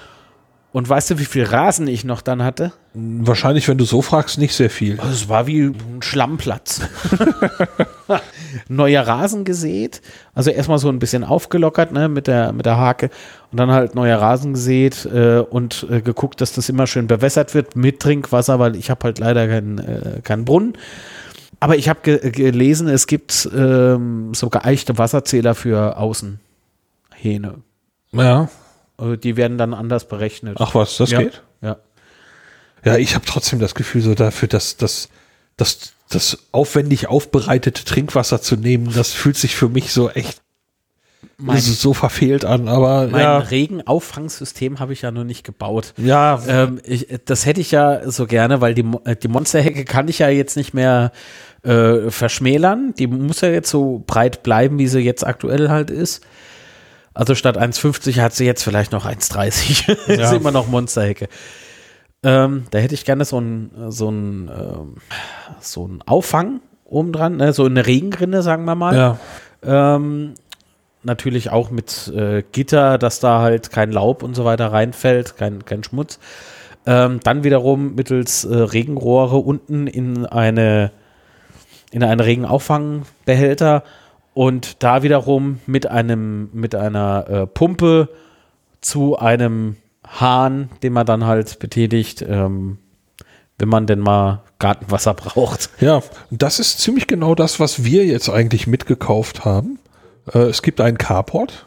Und 0.71 0.87
weißt 0.87 1.09
du, 1.09 1.19
wie 1.19 1.25
viel 1.25 1.45
Rasen 1.45 1.87
ich 1.87 2.03
noch 2.03 2.21
dann 2.21 2.43
hatte? 2.43 2.71
Wahrscheinlich, 2.93 3.67
wenn 3.67 3.79
du 3.79 3.85
so 3.85 4.03
fragst, 4.03 4.37
nicht 4.37 4.53
sehr 4.53 4.69
viel. 4.69 4.99
Also 4.99 5.13
es 5.13 5.29
war 5.29 5.47
wie 5.47 5.63
ein 5.63 6.01
Schlammplatz. 6.01 6.81
Neuer 8.67 9.07
Rasen 9.07 9.45
gesät, 9.45 10.01
also 10.35 10.51
erstmal 10.51 10.77
so 10.77 10.89
ein 10.89 10.99
bisschen 10.99 11.23
aufgelockert 11.23 11.91
ne, 11.91 12.07
mit, 12.07 12.27
der, 12.27 12.53
mit 12.53 12.67
der 12.67 12.77
Hake 12.77 13.09
und 13.51 13.59
dann 13.59 13.71
halt 13.71 13.95
neuer 13.95 14.19
Rasen 14.19 14.53
gesät 14.53 15.05
äh, 15.05 15.39
und 15.39 15.87
äh, 15.89 16.01
geguckt, 16.01 16.39
dass 16.39 16.53
das 16.53 16.69
immer 16.69 16.85
schön 16.85 17.07
bewässert 17.07 17.55
wird 17.55 17.75
mit 17.75 17.99
Trinkwasser, 17.99 18.59
weil 18.59 18.75
ich 18.75 18.91
habe 18.91 19.05
halt 19.05 19.17
leider 19.17 19.47
keinen 19.47 19.79
äh, 19.79 20.21
keinen 20.23 20.45
Brunnen. 20.45 20.73
Aber 21.59 21.77
ich 21.77 21.89
habe 21.89 21.99
ge 22.03 22.31
gelesen, 22.31 22.87
es 22.87 23.07
gibt 23.07 23.49
ähm, 23.55 24.33
so 24.33 24.49
geeichte 24.49 24.97
Wasserzähler 24.97 25.55
für 25.55 25.97
Außenhähne. 25.97 27.55
Ja. 28.11 28.49
Also 28.99 29.15
die 29.15 29.38
werden 29.38 29.57
dann 29.57 29.73
anders 29.73 30.07
berechnet. 30.07 30.57
Ach 30.59 30.76
was, 30.76 30.97
das 30.97 31.11
ja. 31.11 31.19
geht? 31.19 31.41
Ja. 31.61 31.77
Ja, 32.85 32.97
ich 32.97 33.15
habe 33.15 33.26
trotzdem 33.26 33.59
das 33.59 33.76
Gefühl, 33.76 34.01
so 34.01 34.15
dafür, 34.15 34.47
dass 34.47 34.77
das, 34.77 35.09
das, 35.57 35.93
das 36.09 36.38
aufwendig 36.51 37.07
aufbereitete 37.07 37.84
Trinkwasser 37.84 38.41
zu 38.41 38.55
nehmen, 38.55 38.93
das 38.93 39.11
fühlt 39.11 39.38
sich 39.38 39.55
für 39.55 39.67
mich 39.69 39.91
so 39.91 40.09
echt 40.09 40.41
Mein, 41.38 41.59
so 41.59 41.93
verfehlt 41.93 42.45
an. 42.45 42.69
Aber 42.69 43.07
mein 43.07 43.21
ja, 43.21 43.38
Regenauffangsystem 43.38 44.80
habe 44.80 44.93
ich 44.93 45.01
ja 45.01 45.11
noch 45.11 45.26
nicht 45.26 45.43
gebaut. 45.43 45.93
ja, 45.97 46.41
Ähm, 46.47 46.80
ich, 46.85 47.07
das 47.26 47.45
hätte 47.45 47.59
ich 47.59 47.71
ja 47.71 48.09
so 48.09 48.27
gerne, 48.27 48.61
weil 48.61 48.73
die, 48.73 48.85
äh, 49.03 49.15
die 49.15 49.27
Monsterhecke 49.27 49.84
kann 49.84 50.07
ich 50.07 50.19
ja 50.19 50.30
jetzt 50.30 50.55
nicht 50.55 50.73
mehr 50.73 51.11
äh, 51.63 52.09
verschmälern. 52.09 52.93
Die 52.97 53.07
muss 53.07 53.41
ja 53.41 53.49
jetzt 53.49 53.69
so 53.69 54.03
breit 54.07 54.43
bleiben, 54.43 54.80
wie 54.80 54.88
sie 54.88 54.99
jetzt 54.99 55.26
aktuell 55.27 55.69
halt 55.69 55.89
ist. 55.89 56.26
Also 57.14 57.36
statt 57.36 57.57
1,50 57.57 58.22
hat 58.22 58.34
sie 58.34 58.45
jetzt 58.45 58.64
vielleicht 58.64 58.91
noch 58.91 59.06
1,30. 59.06 59.91
ist 60.07 60.19
Ja. 60.19 60.31
immer 60.34 60.52
noch 60.52 60.68
Monsterhecke. 60.68 61.27
Ähm, 62.23 62.65
da 62.72 62.80
hätte 62.80 62.94
ich 62.95 63.06
gerne 63.06 63.26
so 63.26 63.40
ein, 63.40 63.72
so 63.90 64.10
ein, 64.10 64.49
ähm, 64.49 64.95
so 65.60 65.88
ein 65.88 66.02
Auffang 66.06 66.60
oben 66.86 67.14
dran, 67.14 67.38
ne? 67.38 67.53
so 67.53 67.65
eine 67.65 67.86
Regenrinne, 67.86 68.41
sagen 68.41 68.65
wir 68.65 68.76
mal. 68.76 68.95
ja, 68.95 69.19
Ähm, 69.64 70.34
natürlich 71.03 71.49
auch 71.49 71.72
mit 71.72 72.11
äh, 72.14 72.44
Gitter, 72.52 72.98
dass 72.98 73.19
da 73.22 73.40
halt 73.40 73.72
kein 73.72 73.91
Laub 73.91 74.22
und 74.23 74.36
so 74.36 74.44
weiter 74.44 74.72
reinfällt, 74.72 75.38
kein, 75.38 75.64
kein 75.65 75.84
Schmutz. 75.84 76.19
Ähm, 76.86 77.19
dann 77.23 77.44
wiederum 77.44 77.95
mittels 77.95 78.44
äh, 78.45 78.53
Regenrohre 78.56 79.38
unten 79.38 79.88
in 79.88 80.26
eine 80.26 80.91
in 81.91 82.03
einen 82.03 82.19
Regenauffangbehälter 82.19 83.84
und 84.34 84.84
da 84.84 85.03
wiederum 85.03 85.60
mit 85.65 85.88
einem 85.88 86.49
mit 86.53 86.76
einer 86.76 87.27
äh, 87.30 87.47
Pumpe 87.47 88.10
zu 88.81 89.18
einem 89.18 89.76
Hahn, 90.07 90.69
den 90.81 90.93
man 90.93 91.06
dann 91.06 91.26
halt 91.26 91.60
betätigt, 91.60 92.23
ähm, 92.27 92.77
wenn 93.57 93.69
man 93.69 93.88
denn 93.88 93.99
mal 93.99 94.43
Gartenwasser 94.60 95.14
braucht. 95.15 95.69
ja. 95.80 96.01
Das 96.31 96.60
ist 96.60 96.80
ziemlich 96.80 97.07
genau 97.07 97.35
das, 97.35 97.60
was 97.60 97.84
wir 97.84 98.06
jetzt 98.06 98.30
eigentlich 98.30 98.68
mitgekauft 98.68 99.45
haben. 99.45 99.80
Äh, 100.34 100.39
es 100.39 100.61
gibt 100.61 100.81
einen 100.81 100.97
Carport. 100.97 101.65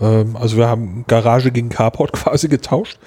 Ähm, 0.00 0.36
also 0.36 0.56
wir 0.56 0.68
haben 0.68 1.04
Garage 1.06 1.50
gegen 1.50 1.68
Carport 1.68 2.12
quasi 2.12 2.48
getauscht. 2.48 2.98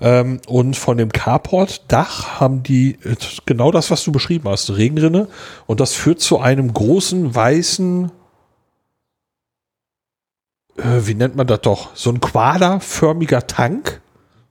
Ähm, 0.00 0.40
und 0.46 0.76
von 0.76 0.96
dem 0.96 1.10
Carport-Dach 1.10 2.40
haben 2.40 2.62
die 2.62 2.98
äh, 3.04 3.16
genau 3.46 3.70
das, 3.70 3.90
was 3.90 4.04
du 4.04 4.12
beschrieben 4.12 4.48
hast, 4.48 4.70
Regenrinne. 4.70 5.28
Und 5.66 5.80
das 5.80 5.94
führt 5.94 6.20
zu 6.20 6.38
einem 6.38 6.72
großen 6.72 7.34
weißen, 7.34 8.10
äh, 10.78 11.06
wie 11.06 11.14
nennt 11.14 11.36
man 11.36 11.46
das 11.46 11.60
doch? 11.60 11.94
So 11.94 12.10
ein 12.10 12.20
quaderförmiger 12.20 13.46
Tank. 13.46 14.00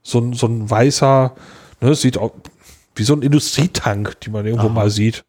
So 0.02 0.20
ein, 0.20 0.32
so 0.32 0.46
ein 0.46 0.70
weißer, 0.70 1.34
ne, 1.80 1.94
sieht 1.94 2.16
auch 2.16 2.32
wie 2.94 3.02
so 3.02 3.14
ein 3.14 3.22
Industrietank, 3.22 4.20
die 4.20 4.30
man 4.30 4.46
irgendwo 4.46 4.68
Aha. 4.68 4.74
mal 4.74 4.90
sieht. 4.90 5.24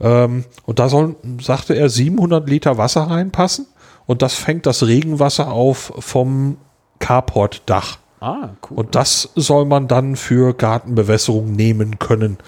Ähm, 0.00 0.44
und 0.64 0.78
da 0.78 0.88
sollen, 0.88 1.16
sagte 1.40 1.74
er, 1.74 1.88
700 1.88 2.48
Liter 2.48 2.78
Wasser 2.78 3.02
reinpassen. 3.02 3.66
Und 4.06 4.22
das 4.22 4.34
fängt 4.34 4.66
das 4.66 4.86
Regenwasser 4.86 5.50
auf 5.50 5.92
vom 5.98 6.58
Carport-Dach. 6.98 7.98
Ah, 8.20 8.50
cool. 8.70 8.78
Und 8.78 8.94
das 8.94 9.30
soll 9.34 9.64
man 9.66 9.88
dann 9.88 10.16
für 10.16 10.54
Gartenbewässerung 10.54 11.52
nehmen 11.52 11.98
können. 11.98 12.38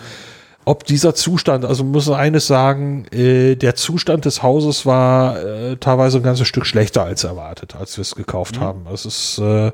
Ob 0.69 0.85
dieser 0.85 1.15
Zustand, 1.15 1.65
also 1.65 1.85
muss 1.85 2.11
eines 2.11 2.49
sagen, 2.49 3.07
äh, 3.13 3.55
der 3.55 3.77
Zustand 3.77 4.25
des 4.25 4.43
Hauses 4.43 4.85
war 4.85 5.41
äh, 5.41 5.77
teilweise 5.77 6.19
ein 6.19 6.25
ganzes 6.25 6.49
Stück 6.49 6.67
schlechter 6.67 7.05
als 7.05 7.23
erwartet, 7.23 7.77
als 7.77 7.97
wir 7.97 8.03
es 8.03 8.17
gekauft 8.17 8.59
haben. 8.59 8.85
Das 8.91 9.07
ist, 9.07 9.39
äh, 9.39 9.71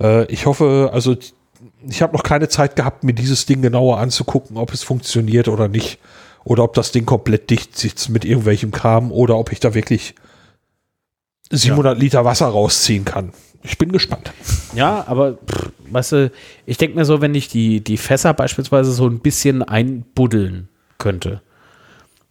äh, 0.00 0.26
ich 0.26 0.46
hoffe, 0.46 0.90
also 0.92 1.16
ich 1.88 2.02
habe 2.02 2.16
noch 2.16 2.22
keine 2.22 2.48
Zeit 2.48 2.76
gehabt, 2.76 3.02
mir 3.02 3.14
dieses 3.14 3.46
Ding 3.46 3.62
genauer 3.62 3.98
anzugucken, 3.98 4.56
ob 4.58 4.72
es 4.72 4.84
funktioniert 4.84 5.48
oder 5.48 5.66
nicht. 5.66 5.98
Oder 6.44 6.62
ob 6.62 6.74
das 6.74 6.92
Ding 6.92 7.04
komplett 7.04 7.50
dicht 7.50 7.76
sitzt 7.76 8.08
mit 8.08 8.24
irgendwelchem 8.24 8.70
Kram 8.70 9.10
oder 9.10 9.36
ob 9.36 9.50
ich 9.50 9.58
da 9.58 9.74
wirklich 9.74 10.14
700 11.50 11.98
Liter 11.98 12.24
Wasser 12.24 12.46
rausziehen 12.46 13.04
kann. 13.04 13.32
Ich 13.64 13.76
bin 13.76 13.90
gespannt. 13.90 14.32
Ja, 14.76 15.04
aber 15.08 15.32
pff, 15.32 15.72
weißt 15.92 16.12
du, 16.12 16.32
ich 16.66 16.78
denke 16.78 16.96
mir 16.96 17.04
so, 17.04 17.20
wenn 17.20 17.34
ich 17.34 17.48
die, 17.48 17.82
die 17.82 17.96
Fässer 17.96 18.34
beispielsweise 18.34 18.92
so 18.92 19.06
ein 19.06 19.20
bisschen 19.20 19.62
einbuddeln 19.62 20.68
könnte, 20.98 21.42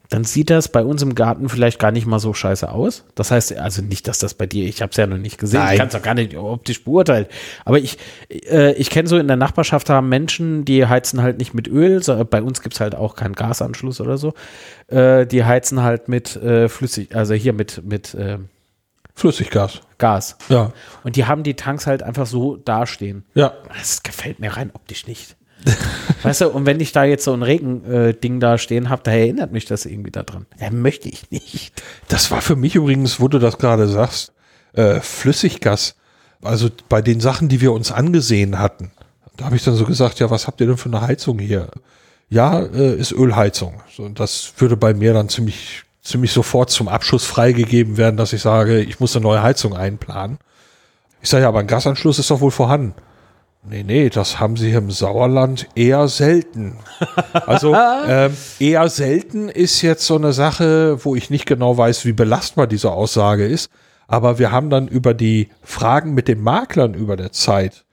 dann 0.09 0.23
sieht 0.23 0.49
das 0.49 0.69
bei 0.69 0.84
uns 0.84 1.01
im 1.01 1.15
Garten 1.15 1.49
vielleicht 1.49 1.79
gar 1.79 1.91
nicht 1.91 2.05
mal 2.05 2.19
so 2.19 2.34
scheiße 2.34 2.71
aus. 2.71 3.03
Das 3.15 3.31
heißt, 3.31 3.57
also 3.57 3.81
nicht, 3.81 4.07
dass 4.07 4.19
das 4.19 4.34
bei 4.34 4.45
dir, 4.45 4.65
ich 4.65 4.81
habe 4.81 4.91
es 4.91 4.97
ja 4.97 5.05
noch 5.05 5.17
nicht 5.17 5.38
gesehen, 5.38 5.59
Nein. 5.59 5.73
ich 5.73 5.79
kann 5.79 5.89
es 5.89 5.95
auch 5.95 6.01
gar 6.01 6.13
nicht 6.13 6.35
optisch 6.38 6.84
beurteilen. 6.84 7.25
Aber 7.65 7.77
ich, 7.77 7.97
äh, 8.29 8.73
ich 8.73 8.89
kenne 8.89 9.09
so 9.09 9.17
in 9.17 9.27
der 9.27 9.35
Nachbarschaft 9.35 9.89
haben 9.89 10.07
Menschen, 10.07 10.63
die 10.63 10.85
heizen 10.85 11.21
halt 11.21 11.39
nicht 11.39 11.53
mit 11.53 11.67
Öl, 11.67 12.01
so, 12.01 12.23
bei 12.23 12.41
uns 12.41 12.61
gibt 12.61 12.75
es 12.75 12.79
halt 12.79 12.95
auch 12.95 13.15
keinen 13.15 13.34
Gasanschluss 13.34 13.99
oder 13.99 14.17
so. 14.17 14.34
Äh, 14.88 15.25
die 15.25 15.43
heizen 15.43 15.84
halt 15.84 16.07
mit 16.07 16.38
äh, 16.38 16.69
flüssig, 16.69 17.13
also 17.13 17.34
hier 17.34 17.53
mit, 17.53 17.84
mit 17.84 18.13
äh, 18.13 18.38
Flüssiggas. 19.18 19.81
Gas. 19.98 20.38
Ja. 20.48 20.72
Und 21.03 21.15
die 21.15 21.26
haben 21.26 21.41
die 21.41 21.56
Tanks 21.56 21.88
halt 21.88 22.03
einfach 22.03 22.27
so 22.27 22.56
dastehen. 22.56 23.26
Ja. 23.34 23.53
Das 23.76 24.03
gefällt 24.03 24.39
mir 24.39 24.56
rein 24.56 24.69
optisch 24.72 25.07
nicht. 25.07 25.35
weißt 26.22 26.41
du, 26.41 26.49
und 26.49 26.68
wenn 26.68 26.80
ich 26.80 26.91
da 26.91 27.03
jetzt 27.03 27.23
so 27.23 27.34
ein 27.34 27.41
Regending 27.41 28.39
da 28.39 28.60
stehen 28.60 28.89
habe, 28.89 29.02
da 29.03 29.11
erinnert 29.11 29.52
mich 29.52 29.65
das 29.65 29.88
irgendwie 29.88 30.11
daran. 30.11 30.45
Ja, 30.60 30.69
möchte 30.69 31.10
ich 31.10 31.31
nicht. 31.31 31.81
Das 32.07 32.30
war 32.30 32.44
für 32.44 32.56
mich 32.56 32.76
übrigens, 32.76 33.19
wo 33.19 33.27
du 33.27 33.39
das 33.39 33.57
gerade 33.57 33.88
sagst, 33.88 34.34
äh, 34.73 34.99
Flüssiggas. 34.99 35.95
Also 36.44 36.69
bei 36.88 37.02
den 37.02 37.19
Sachen, 37.19 37.49
die 37.49 37.60
wir 37.60 37.73
uns 37.73 37.91
angesehen 37.91 38.60
hatten, 38.60 38.91
da 39.35 39.45
habe 39.45 39.56
ich 39.56 39.64
dann 39.64 39.73
so 39.73 39.85
gesagt, 39.85 40.19
ja, 40.19 40.30
was 40.30 40.45
habt 40.45 40.61
ihr 40.61 40.68
denn 40.68 40.77
für 40.77 40.89
eine 40.89 41.02
Heizung 41.02 41.39
hier? 41.39 41.72
Ja, 42.30 42.60
äh, 42.60 42.95
ist 42.95 43.14
Ölheizung. 43.14 43.81
So, 43.95 44.03
und 44.03 44.19
das 44.19 44.53
würde 44.57 44.77
bei 44.77 44.94
mir 44.94 45.14
dann 45.14 45.27
ziemlich, 45.27 45.85
ziemlich 46.07 46.31
sofort 46.31 46.69
zum 46.69 46.88
Abschuss 46.88 47.25
freigegeben 47.25 47.97
werden, 47.97 48.17
dass 48.17 48.34
ich 48.34 48.41
sage, 48.41 48.79
ich 48.79 48.99
muss 48.99 49.15
eine 49.15 49.23
neue 49.23 49.41
Heizung 49.41 49.75
einplanen. 49.75 50.38
Ich 51.21 51.29
sage 51.29 51.43
ja, 51.43 51.49
aber 51.49 51.59
ein 51.59 51.67
Gasanschluss 51.67 52.19
ist 52.19 52.31
doch 52.31 52.41
wohl 52.41 52.51
vorhanden. 52.51 52.93
Nee, 53.69 53.84
nee, 53.84 54.09
das 54.09 54.39
haben 54.39 54.55
sie 54.55 54.69
hier 54.69 54.77
im 54.77 54.91
Sauerland 54.91 55.67
eher 55.75 56.07
selten. 56.07 56.77
Also 57.34 57.75
ähm, 57.75 58.35
eher 58.59 58.89
selten 58.89 59.47
ist 59.47 59.81
jetzt 59.81 60.05
so 60.05 60.15
eine 60.15 60.34
Sache, 60.34 61.03
wo 61.05 61.15
ich 61.15 61.29
nicht 61.29 61.45
genau 61.45 61.77
weiß, 61.77 62.03
wie 62.05 62.11
belastbar 62.11 62.67
diese 62.67 62.91
Aussage 62.91 63.45
ist. 63.45 63.69
Aber 64.07 64.39
wir 64.39 64.51
haben 64.51 64.69
dann 64.69 64.88
über 64.88 65.13
die 65.13 65.49
Fragen 65.63 66.13
mit 66.13 66.27
den 66.27 66.41
Maklern 66.41 66.93
über 66.93 67.15
der 67.15 67.31
Zeit 67.31 67.85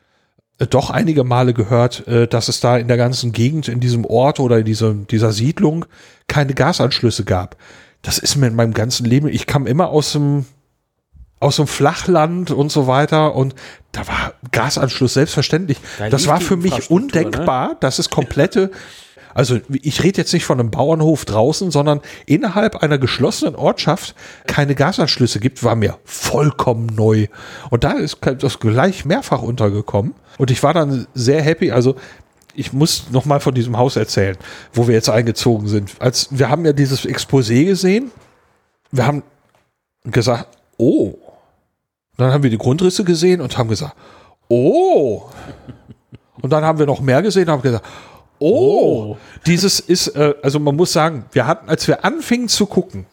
äh, 0.59 0.66
doch 0.66 0.91
einige 0.91 1.24
Male 1.24 1.55
gehört, 1.55 2.07
äh, 2.07 2.27
dass 2.27 2.49
es 2.49 2.61
da 2.61 2.77
in 2.77 2.89
der 2.89 2.97
ganzen 2.97 3.32
Gegend, 3.32 3.69
in 3.69 3.81
diesem 3.81 4.05
Ort 4.05 4.41
oder 4.41 4.59
in 4.59 4.65
diesem, 4.65 5.07
dieser 5.07 5.32
Siedlung 5.32 5.86
keine 6.27 6.55
Gasanschlüsse 6.55 7.24
gab. 7.24 7.57
Das 8.05 8.19
ist 8.19 8.37
mir 8.37 8.47
in 8.47 8.55
meinem 8.55 8.75
ganzen 8.75 9.07
Leben, 9.07 9.27
ich 9.29 9.47
kam 9.47 9.67
immer 9.67 9.89
aus 9.89 10.13
dem, 10.13 10.45
aus 11.41 11.57
dem 11.57 11.67
Flachland 11.67 12.51
und 12.51 12.71
so 12.71 12.87
weiter 12.87 13.35
und 13.35 13.55
da 13.93 14.07
war 14.07 14.35
Gasanschluss 14.53 15.15
selbstverständlich. 15.15 15.79
Da 15.99 16.11
das 16.11 16.27
war 16.27 16.41
für 16.41 16.57
mich 16.57 16.79
ne? 16.79 16.85
undenkbar, 16.91 17.77
dass 17.81 17.99
es 17.99 18.11
komplette, 18.11 18.71
also 19.33 19.59
ich 19.71 20.03
rede 20.03 20.19
jetzt 20.19 20.35
nicht 20.35 20.45
von 20.45 20.61
einem 20.61 20.71
Bauernhof 20.71 21.25
draußen, 21.25 21.71
sondern 21.71 22.01
innerhalb 22.27 22.77
einer 22.77 22.99
geschlossenen 22.99 23.57
Ortschaft 23.57 24.15
keine 24.47 24.75
Gasanschlüsse 24.75 25.41
gibt, 25.41 25.65
war 25.65 25.75
mir 25.75 25.99
vollkommen 26.05 26.87
neu. 26.87 27.29
Und 27.71 27.85
da 27.85 27.93
ist 27.93 28.19
das 28.39 28.61
gleich 28.61 29.07
mehrfach 29.07 29.43
untergekommen. 29.43 30.15
Und 30.37 30.51
ich 30.51 30.63
war 30.63 30.75
dann 30.75 31.07
sehr 31.15 31.43
happy. 31.43 31.71
Also 31.71 31.97
ich 32.55 32.73
muss 32.73 33.11
noch 33.11 33.25
mal 33.25 33.41
von 33.41 33.55
diesem 33.55 33.77
Haus 33.77 33.97
erzählen, 33.97 34.37
wo 34.73 34.87
wir 34.87 34.95
jetzt 34.95 35.09
eingezogen 35.09 35.69
sind. 35.69 35.91
Als 36.01 36.29
wir 36.31 36.49
haben 36.49 36.65
ja 36.65 36.73
dieses 36.73 37.05
Exposé 37.05 37.65
gesehen, 37.65 38.11
wir 38.91 39.07
haben 39.07 39.23
gesagt, 40.05 40.49
oh. 40.79 41.15
Dann 42.17 42.33
haben 42.33 42.43
wir 42.45 42.51
die 42.51 42.59
Grundrisse 42.59 43.05
gesehen 43.05 43.41
und 43.41 43.59
haben 43.59 43.69
gesagt, 43.69 43.95
oh. 44.49 45.23
Und 46.41 46.51
dann 46.51 46.65
haben 46.65 46.79
wir 46.79 46.87
noch 46.87 47.01
mehr 47.01 47.23
gesehen 47.23 47.45
und 47.49 47.53
haben 47.53 47.63
gesagt, 47.63 47.85
oh. 48.39 49.17
Dieses 49.47 49.81
ist, 49.81 50.09
äh, 50.09 50.35
also 50.43 50.61
man 50.61 50.77
muss 50.77 50.93
sagen, 50.93 51.25
wir 51.33 51.47
hatten, 51.47 51.69
als 51.69 51.89
wir 51.89 52.05
anfingen 52.05 52.49
zu 52.49 52.67
gucken, 52.67 53.07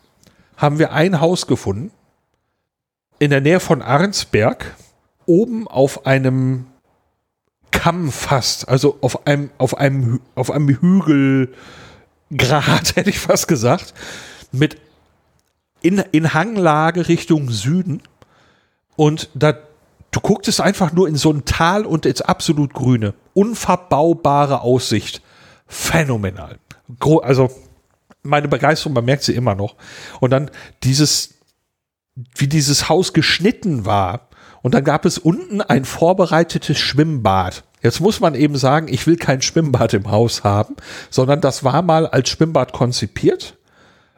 haben 0.58 0.78
wir 0.78 0.94
ein 0.94 1.20
Haus 1.20 1.48
gefunden 1.48 1.92
in 3.18 3.30
der 3.30 3.42
Nähe 3.42 3.60
von 3.60 3.82
Arnsberg, 3.82 4.76
oben 5.26 5.68
auf 5.68 6.06
einem 6.06 6.66
Kamm 7.72 8.12
fast, 8.12 8.68
also 8.68 8.98
auf 9.02 9.26
einem, 9.28 9.50
auf 9.58 9.78
einem, 9.78 10.22
auf 10.36 10.52
einem 10.52 10.68
Hügelgrat, 10.70 11.56
hätte 12.96 13.10
ich 13.10 13.20
fast 13.20 13.48
gesagt, 13.48 13.94
mit 14.52 14.78
in, 15.82 16.00
in 16.12 16.34
Hanglage 16.34 17.08
Richtung 17.08 17.50
Süden. 17.50 18.02
Und 18.96 19.30
da, 19.34 19.54
du 20.12 20.20
gucktest 20.20 20.62
einfach 20.62 20.92
nur 20.94 21.08
in 21.08 21.16
so 21.16 21.32
ein 21.32 21.46
Tal 21.46 21.86
und 21.86 22.06
ins 22.06 22.22
absolut 22.22 22.74
Grüne. 22.74 23.14
Unverbaubare 23.34 24.62
Aussicht. 24.62 25.22
Phänomenal. 25.68 26.60
Gro 27.00 27.20
also 27.20 27.50
meine 28.24 28.48
Begeisterung, 28.48 28.94
man 28.94 29.06
merkt 29.06 29.24
sie 29.24 29.34
immer 29.34 29.56
noch. 29.56 29.76
Und 30.20 30.32
dann 30.32 30.52
dieses, 30.84 31.36
wie 32.36 32.48
dieses 32.48 32.90
Haus 32.90 33.14
geschnitten 33.14 33.86
war. 33.86 34.28
Und 34.62 34.74
dann 34.74 34.84
gab 34.84 35.06
es 35.06 35.18
unten 35.18 35.62
ein 35.62 35.86
vorbereitetes 35.86 36.78
Schwimmbad. 36.78 37.64
Jetzt 37.82 38.00
muss 38.00 38.20
man 38.20 38.36
eben 38.36 38.58
sagen, 38.58 38.88
ich 38.90 39.08
will 39.08 39.18
kein 39.18 39.42
Schwimmbad 39.42 39.94
im 39.94 40.12
Haus 40.12 40.44
haben, 40.44 40.76
sondern 41.10 41.42
das 41.42 41.64
war 41.64 41.82
mal 41.82 42.06
als 42.06 42.30
Schwimmbad 42.30 42.74
konzipiert 42.74 43.58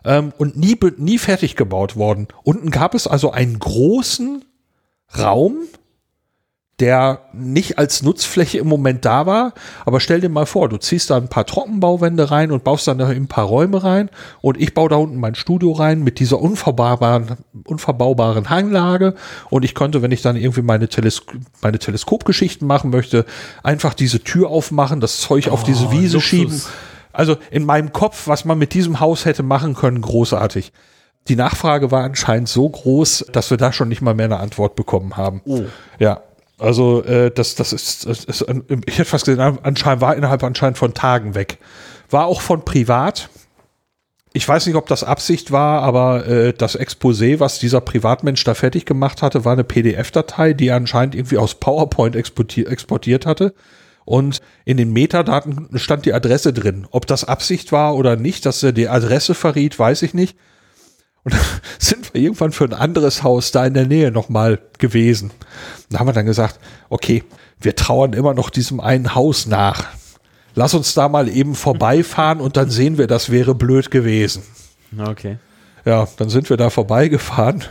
ähm, 0.03 0.33
und 0.37 0.57
nie, 0.57 0.77
nie 0.97 1.17
fertig 1.17 1.55
gebaut 1.55 1.95
worden. 1.95 2.27
Unten 2.43 2.71
gab 2.71 2.93
es 2.93 3.07
also 3.07 3.31
einen 3.31 3.59
großen 3.59 4.43
Raum, 5.17 5.59
der 6.79 7.21
nicht 7.33 7.77
als 7.77 8.01
Nutzfläche 8.01 8.57
im 8.57 8.67
Moment 8.67 9.05
da 9.05 9.25
war. 9.25 9.53
Aber 9.85 9.99
stell 9.99 10.21
dir 10.21 10.29
mal 10.29 10.47
vor, 10.47 10.69
du 10.69 10.77
ziehst 10.77 11.09
da 11.09 11.17
ein 11.17 11.27
paar 11.27 11.45
Trockenbauwände 11.45 12.31
rein 12.31 12.51
und 12.51 12.63
baust 12.63 12.87
dann 12.87 12.99
ein 12.99 13.27
paar 13.27 13.45
Räume 13.45 13.83
rein 13.83 14.09
und 14.41 14.59
ich 14.59 14.73
baue 14.73 14.89
da 14.89 14.95
unten 14.95 15.19
mein 15.19 15.35
Studio 15.35 15.71
rein 15.73 16.03
mit 16.03 16.19
dieser 16.19 16.41
unverbaubaren, 16.41 17.37
unverbaubaren 17.65 18.49
Hanglage 18.49 19.13
und 19.49 19.63
ich 19.63 19.75
konnte, 19.75 20.01
wenn 20.01 20.11
ich 20.11 20.23
dann 20.23 20.35
irgendwie 20.35 20.63
meine, 20.63 20.87
Teles 20.87 21.21
meine 21.61 21.77
Teleskopgeschichten 21.77 22.67
machen 22.67 22.89
möchte, 22.89 23.25
einfach 23.61 23.93
diese 23.93 24.23
Tür 24.23 24.49
aufmachen, 24.49 24.99
das 24.99 25.19
Zeug 25.21 25.49
auf 25.49 25.63
diese 25.63 25.85
oh, 25.85 25.91
Wiese 25.91 26.15
Luxus. 26.15 26.23
schieben. 26.23 26.61
Also 27.11 27.37
in 27.51 27.65
meinem 27.65 27.93
Kopf, 27.93 28.27
was 28.27 28.45
man 28.45 28.57
mit 28.57 28.73
diesem 28.73 28.99
Haus 28.99 29.25
hätte 29.25 29.43
machen 29.43 29.75
können, 29.75 30.01
großartig. 30.01 30.73
Die 31.27 31.35
Nachfrage 31.35 31.91
war 31.91 32.03
anscheinend 32.03 32.49
so 32.49 32.67
groß, 32.67 33.27
dass 33.31 33.51
wir 33.51 33.57
da 33.57 33.71
schon 33.71 33.87
nicht 33.87 34.01
mal 34.01 34.15
mehr 34.15 34.25
eine 34.25 34.39
Antwort 34.39 34.75
bekommen 34.75 35.15
haben. 35.15 35.41
Oh. 35.45 35.63
Ja, 35.99 36.21
also 36.59 37.03
äh, 37.03 37.31
das, 37.31 37.55
das 37.55 37.73
ist, 37.73 38.05
das 38.05 38.23
ist, 38.25 38.45
ich 38.85 38.97
hätte 38.97 39.09
fast 39.09 39.25
gesehen, 39.25 39.59
anscheinend 39.63 40.01
war 40.01 40.15
innerhalb 40.15 40.43
anscheinend 40.43 40.77
von 40.77 40.93
Tagen 40.93 41.35
weg. 41.35 41.57
War 42.09 42.25
auch 42.25 42.41
von 42.41 42.63
privat. 42.63 43.29
Ich 44.33 44.47
weiß 44.47 44.65
nicht, 44.65 44.75
ob 44.75 44.87
das 44.87 45.03
Absicht 45.03 45.51
war, 45.51 45.81
aber 45.81 46.25
äh, 46.27 46.53
das 46.53 46.79
Exposé, 46.79 47.39
was 47.39 47.59
dieser 47.59 47.81
Privatmensch 47.81 48.43
da 48.43 48.55
fertig 48.55 48.85
gemacht 48.85 49.21
hatte, 49.21 49.45
war 49.45 49.53
eine 49.53 49.63
PDF-Datei, 49.63 50.53
die 50.53 50.69
er 50.69 50.77
anscheinend 50.77 51.15
irgendwie 51.15 51.37
aus 51.37 51.55
PowerPoint 51.55 52.15
exportiert, 52.15 52.67
exportiert 52.67 53.25
hatte. 53.25 53.53
Und 54.05 54.41
in 54.65 54.77
den 54.77 54.91
Metadaten 54.91 55.69
stand 55.75 56.05
die 56.05 56.13
Adresse 56.13 56.51
drin. 56.51 56.87
Ob 56.91 57.07
das 57.07 57.23
Absicht 57.23 57.71
war 57.71 57.95
oder 57.95 58.15
nicht, 58.15 58.45
dass 58.45 58.61
er 58.63 58.73
die 58.73 58.89
Adresse 58.89 59.33
verriet, 59.33 59.77
weiß 59.77 60.01
ich 60.01 60.13
nicht. 60.13 60.37
Und 61.23 61.33
dann 61.33 61.41
sind 61.79 62.13
wir 62.13 62.21
irgendwann 62.21 62.51
für 62.51 62.65
ein 62.65 62.73
anderes 62.73 63.23
Haus 63.23 63.51
da 63.51 63.65
in 63.65 63.73
der 63.73 63.87
Nähe 63.87 64.11
nochmal 64.11 64.59
gewesen. 64.77 65.31
Da 65.89 65.99
haben 65.99 66.07
wir 66.07 66.13
dann 66.13 66.25
gesagt, 66.25 66.59
okay, 66.89 67.23
wir 67.59 67.75
trauern 67.75 68.13
immer 68.13 68.33
noch 68.33 68.49
diesem 68.49 68.79
einen 68.79 69.15
Haus 69.15 69.45
nach. 69.45 69.85
Lass 70.55 70.73
uns 70.73 70.93
da 70.93 71.09
mal 71.09 71.29
eben 71.29 71.55
vorbeifahren 71.55 72.39
und 72.39 72.57
dann 72.57 72.69
sehen 72.69 72.97
wir, 72.97 73.07
das 73.07 73.31
wäre 73.31 73.55
blöd 73.55 73.89
gewesen. 73.89 74.43
Okay. 74.97 75.37
Ja, 75.85 76.07
dann 76.17 76.29
sind 76.29 76.49
wir 76.49 76.57
da 76.57 76.69
vorbeigefahren. 76.69 77.63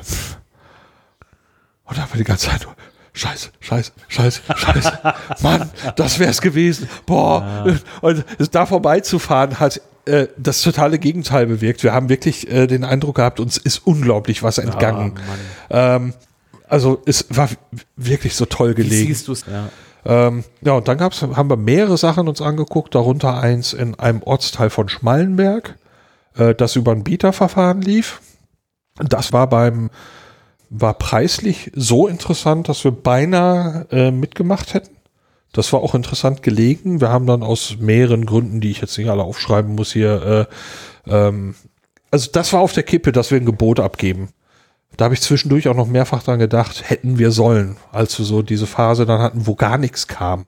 Und 1.84 1.98
da 1.98 2.02
haben 2.02 2.12
wir 2.12 2.18
die 2.18 2.24
ganze 2.24 2.48
Zeit 2.48 2.66
Scheiße, 3.14 3.50
Scheiße, 3.60 3.92
Scheiße, 4.08 4.40
Scheiße. 4.56 4.92
Mann, 5.42 5.70
das 5.96 6.18
wär's 6.18 6.40
gewesen. 6.40 6.88
Boah. 7.04 7.66
Ja. 7.66 7.74
Und 8.00 8.24
da 8.52 8.64
vorbeizufahren 8.64 9.60
hat 9.60 9.82
äh, 10.04 10.26
das 10.36 10.62
totale 10.62 10.98
Gegenteil 10.98 11.46
bewirkt. 11.46 11.82
Wir 11.82 11.92
haben 11.92 12.08
wirklich 12.08 12.50
äh, 12.50 12.66
den 12.66 12.84
Eindruck 12.84 13.16
gehabt, 13.16 13.40
uns 13.40 13.56
ist 13.56 13.86
unglaublich 13.86 14.42
was 14.42 14.58
entgangen. 14.58 15.14
Oh, 15.16 15.74
ähm, 15.74 16.14
also 16.68 17.02
es 17.06 17.26
war 17.30 17.48
wirklich 17.96 18.34
so 18.34 18.46
toll 18.46 18.74
gelegen. 18.74 18.92
Wie 18.92 19.06
siehst 19.06 19.28
du's? 19.28 19.44
Ja. 19.46 19.68
Ähm, 20.04 20.44
ja, 20.62 20.72
und 20.72 20.88
dann 20.88 20.98
gab's, 20.98 21.22
haben 21.22 21.50
wir 21.50 21.56
mehrere 21.56 21.96
Sachen 21.96 22.28
uns 22.28 22.40
angeguckt, 22.40 22.94
darunter 22.94 23.38
eins 23.38 23.72
in 23.72 23.98
einem 23.98 24.22
Ortsteil 24.22 24.70
von 24.70 24.88
Schmallenberg, 24.88 25.76
äh, 26.36 26.54
das 26.54 26.76
über 26.76 26.92
ein 26.92 27.04
Bieterverfahren 27.04 27.82
lief. 27.82 28.20
Das 28.96 29.32
war 29.32 29.48
beim, 29.48 29.90
war 30.70 30.94
preislich 30.94 31.70
so 31.74 32.08
interessant, 32.08 32.68
dass 32.68 32.82
wir 32.84 32.90
beinahe 32.90 33.86
äh, 33.90 34.10
mitgemacht 34.10 34.74
hätten. 34.74 34.96
Das 35.52 35.72
war 35.72 35.80
auch 35.80 35.94
interessant 35.94 36.42
gelegen. 36.42 37.00
Wir 37.00 37.10
haben 37.10 37.26
dann 37.26 37.42
aus 37.42 37.76
mehreren 37.78 38.26
Gründen, 38.26 38.60
die 38.60 38.70
ich 38.70 38.80
jetzt 38.80 38.96
nicht 38.96 39.10
alle 39.10 39.22
aufschreiben 39.22 39.74
muss 39.74 39.92
hier, 39.92 40.48
äh, 41.06 41.10
ähm, 41.10 41.54
also 42.10 42.30
das 42.30 42.52
war 42.52 42.60
auf 42.60 42.72
der 42.74 42.82
Kippe, 42.82 43.10
dass 43.10 43.30
wir 43.30 43.38
ein 43.38 43.46
Gebot 43.46 43.80
abgeben. 43.80 44.28
Da 44.96 45.06
habe 45.06 45.14
ich 45.14 45.22
zwischendurch 45.22 45.68
auch 45.68 45.74
noch 45.74 45.86
mehrfach 45.86 46.22
dran 46.22 46.38
gedacht, 46.38 46.88
hätten 46.88 47.18
wir 47.18 47.30
sollen, 47.30 47.76
als 47.90 48.18
wir 48.18 48.26
so 48.26 48.42
diese 48.42 48.66
Phase 48.66 49.06
dann 49.06 49.20
hatten, 49.20 49.46
wo 49.46 49.54
gar 49.54 49.78
nichts 49.78 50.06
kam. 50.06 50.44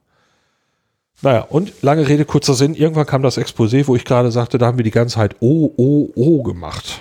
Naja, 1.21 1.41
und 1.41 1.81
lange 1.81 2.07
Rede, 2.07 2.25
kurzer 2.25 2.53
Sinn, 2.53 2.75
irgendwann 2.75 3.07
kam 3.07 3.23
das 3.23 3.39
Exposé, 3.39 3.87
wo 3.87 3.95
ich 3.95 4.05
gerade 4.05 4.31
sagte, 4.31 4.59
da 4.59 4.67
haben 4.67 4.77
wir 4.77 4.83
die 4.83 4.91
ganze 4.91 5.15
Zeit 5.15 5.37
O, 5.39 5.73
O, 5.75 6.11
O 6.13 6.43
gemacht. 6.43 6.99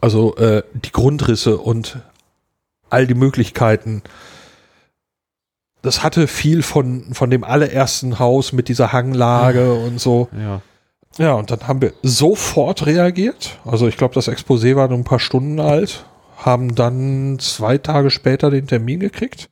Also 0.00 0.36
äh, 0.36 0.62
die 0.72 0.92
Grundrisse 0.92 1.58
und 1.58 1.98
all 2.88 3.06
die 3.06 3.14
Möglichkeiten, 3.14 4.02
das 5.88 6.02
hatte 6.02 6.26
viel 6.26 6.62
von, 6.62 7.14
von 7.14 7.30
dem 7.30 7.44
allerersten 7.44 8.18
Haus 8.18 8.52
mit 8.52 8.68
dieser 8.68 8.92
Hanglage 8.92 9.72
und 9.72 9.98
so. 9.98 10.28
Ja. 10.38 10.60
Ja, 11.16 11.32
und 11.32 11.50
dann 11.50 11.66
haben 11.66 11.80
wir 11.80 11.94
sofort 12.02 12.84
reagiert. 12.84 13.58
Also 13.64 13.88
ich 13.88 13.96
glaube, 13.96 14.14
das 14.14 14.28
Exposé 14.28 14.76
war 14.76 14.86
nur 14.86 14.98
ein 14.98 15.04
paar 15.04 15.18
Stunden 15.18 15.58
alt, 15.60 16.04
haben 16.36 16.74
dann 16.74 17.38
zwei 17.40 17.78
Tage 17.78 18.10
später 18.10 18.50
den 18.50 18.66
Termin 18.66 19.00
gekriegt. 19.00 19.48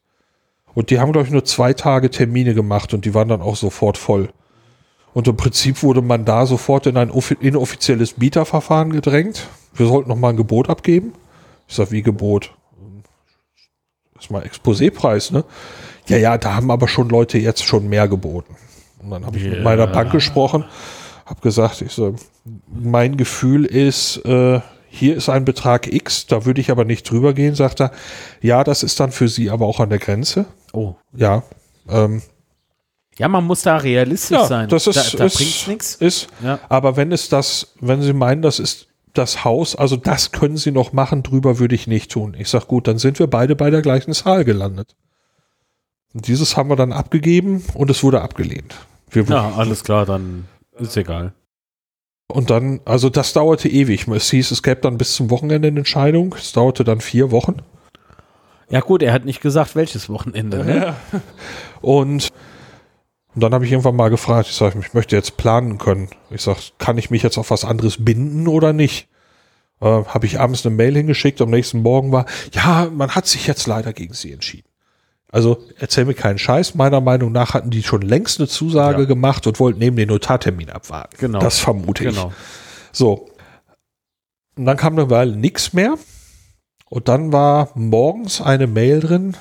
Und 0.74 0.90
die 0.90 1.00
haben, 1.00 1.12
glaube 1.12 1.26
ich, 1.26 1.32
nur 1.32 1.46
zwei 1.46 1.72
Tage 1.72 2.10
Termine 2.10 2.52
gemacht 2.52 2.92
und 2.92 3.06
die 3.06 3.14
waren 3.14 3.28
dann 3.28 3.40
auch 3.40 3.56
sofort 3.56 3.96
voll. 3.96 4.28
Und 5.14 5.26
im 5.26 5.38
Prinzip 5.38 5.82
wurde 5.82 6.02
man 6.02 6.26
da 6.26 6.44
sofort 6.44 6.86
in 6.86 6.98
ein 6.98 7.10
inoffizielles 7.40 8.12
Bieterverfahren 8.12 8.92
gedrängt. 8.92 9.48
Wir 9.74 9.86
sollten 9.86 10.10
noch 10.10 10.16
mal 10.16 10.28
ein 10.28 10.36
Gebot 10.36 10.68
abgeben. 10.68 11.14
Ich 11.66 11.76
sag, 11.76 11.92
wie 11.92 12.02
Gebot? 12.02 12.52
Das 14.12 14.26
ist 14.26 14.30
mal 14.30 14.42
Exposépreis, 14.42 15.32
ne? 15.32 15.44
Ja, 16.08 16.16
ja, 16.16 16.38
da 16.38 16.54
haben 16.54 16.70
aber 16.70 16.88
schon 16.88 17.08
Leute 17.08 17.38
jetzt 17.38 17.64
schon 17.64 17.88
mehr 17.88 18.08
geboten. 18.08 18.56
Und 19.02 19.10
dann 19.10 19.26
habe 19.26 19.38
ich 19.38 19.44
mit 19.44 19.62
meiner 19.62 19.86
Bank 19.86 20.12
gesprochen, 20.12 20.64
habe 21.24 21.40
gesagt, 21.40 21.82
ich 21.82 21.92
so, 21.92 22.14
mein 22.68 23.16
Gefühl 23.16 23.64
ist, 23.64 24.24
äh, 24.24 24.60
hier 24.88 25.16
ist 25.16 25.28
ein 25.28 25.44
Betrag 25.44 25.92
X, 25.92 26.26
da 26.26 26.44
würde 26.44 26.60
ich 26.60 26.70
aber 26.70 26.84
nicht 26.84 27.08
drüber 27.10 27.34
gehen, 27.34 27.54
sagt 27.54 27.80
er. 27.80 27.90
Ja, 28.40 28.64
das 28.64 28.82
ist 28.82 28.98
dann 28.98 29.12
für 29.12 29.28
Sie 29.28 29.50
aber 29.50 29.66
auch 29.66 29.80
an 29.80 29.90
der 29.90 29.98
Grenze. 29.98 30.46
Oh. 30.72 30.94
Ja. 31.14 31.42
Ähm, 31.88 32.22
ja, 33.18 33.28
man 33.28 33.44
muss 33.44 33.62
da 33.62 33.76
realistisch 33.76 34.36
ja, 34.36 34.46
sein. 34.46 34.68
Das 34.68 34.86
ist, 34.86 35.14
da, 35.14 35.18
da 35.18 35.28
bringt 35.28 35.68
nichts. 35.68 35.94
Ist, 35.96 36.28
ja. 36.42 36.58
Aber 36.68 36.96
wenn 36.96 37.12
es 37.12 37.28
das, 37.28 37.74
wenn 37.80 38.02
Sie 38.02 38.12
meinen, 38.12 38.42
das 38.42 38.58
ist 38.58 38.88
das 39.14 39.44
Haus, 39.44 39.74
also 39.74 39.96
das 39.96 40.32
können 40.32 40.56
Sie 40.56 40.70
noch 40.70 40.92
machen, 40.92 41.22
drüber 41.22 41.58
würde 41.58 41.74
ich 41.74 41.86
nicht 41.86 42.10
tun. 42.10 42.36
Ich 42.38 42.48
sag 42.48 42.66
gut, 42.66 42.86
dann 42.86 42.98
sind 42.98 43.18
wir 43.18 43.26
beide 43.26 43.56
bei 43.56 43.70
der 43.70 43.82
gleichen 43.82 44.12
Zahl 44.12 44.44
gelandet. 44.44 44.94
Und 46.16 46.28
dieses 46.28 46.56
haben 46.56 46.70
wir 46.70 46.76
dann 46.76 46.94
abgegeben 46.94 47.62
und 47.74 47.90
es 47.90 48.02
wurde 48.02 48.22
abgelehnt. 48.22 48.74
Wir 49.10 49.24
ja, 49.24 49.52
alles 49.54 49.84
klar, 49.84 50.06
dann 50.06 50.48
ist 50.78 50.96
egal. 50.96 51.34
Und 52.26 52.48
dann, 52.48 52.80
also 52.86 53.10
das 53.10 53.34
dauerte 53.34 53.68
ewig. 53.68 54.08
Es 54.08 54.30
hieß, 54.30 54.50
es 54.50 54.62
gäbe 54.62 54.80
dann 54.80 54.96
bis 54.96 55.12
zum 55.12 55.28
Wochenende 55.28 55.68
eine 55.68 55.80
Entscheidung. 55.80 56.34
Es 56.38 56.52
dauerte 56.52 56.84
dann 56.84 57.02
vier 57.02 57.32
Wochen. 57.32 57.56
Ja 58.70 58.80
gut, 58.80 59.02
er 59.02 59.12
hat 59.12 59.26
nicht 59.26 59.42
gesagt, 59.42 59.76
welches 59.76 60.08
Wochenende. 60.08 60.64
Ne? 60.64 60.76
Ja. 61.12 61.20
Und, 61.82 62.30
und 63.34 63.42
dann 63.42 63.52
habe 63.52 63.66
ich 63.66 63.72
irgendwann 63.72 63.96
mal 63.96 64.08
gefragt, 64.08 64.48
ich 64.48 64.56
sage, 64.56 64.78
ich 64.80 64.94
möchte 64.94 65.14
jetzt 65.14 65.36
planen 65.36 65.76
können. 65.76 66.08
Ich 66.30 66.40
sage, 66.40 66.60
kann 66.78 66.96
ich 66.96 67.10
mich 67.10 67.22
jetzt 67.22 67.36
auf 67.36 67.50
was 67.50 67.66
anderes 67.66 68.02
binden 68.02 68.48
oder 68.48 68.72
nicht? 68.72 69.06
Äh, 69.82 69.84
habe 69.84 70.24
ich 70.24 70.40
abends 70.40 70.64
eine 70.64 70.74
Mail 70.74 70.96
hingeschickt, 70.96 71.42
am 71.42 71.50
nächsten 71.50 71.82
Morgen 71.82 72.10
war, 72.10 72.24
ja, 72.52 72.88
man 72.90 73.14
hat 73.14 73.26
sich 73.26 73.46
jetzt 73.46 73.66
leider 73.66 73.92
gegen 73.92 74.14
sie 74.14 74.32
entschieden. 74.32 74.66
Also 75.30 75.58
erzähl 75.78 76.04
mir 76.04 76.14
keinen 76.14 76.38
Scheiß. 76.38 76.74
Meiner 76.74 77.00
Meinung 77.00 77.32
nach 77.32 77.54
hatten 77.54 77.70
die 77.70 77.82
schon 77.82 78.02
längst 78.02 78.38
eine 78.38 78.48
Zusage 78.48 79.02
ja. 79.02 79.08
gemacht 79.08 79.46
und 79.46 79.58
wollten 79.58 79.80
neben 79.80 79.96
den 79.96 80.08
Notartermin 80.08 80.70
abwarten. 80.70 81.16
Genau. 81.18 81.40
Das 81.40 81.58
vermute 81.58 82.04
ich. 82.04 82.14
Genau. 82.14 82.32
So. 82.92 83.28
Und 84.56 84.64
dann 84.64 84.76
kam 84.76 84.94
eine 84.94 85.10
Weile 85.10 85.36
nichts 85.36 85.72
mehr. 85.72 85.96
Und 86.88 87.08
dann 87.08 87.32
war 87.32 87.70
morgens 87.74 88.40
eine 88.40 88.68
Mail 88.68 89.00
drin, 89.00 89.36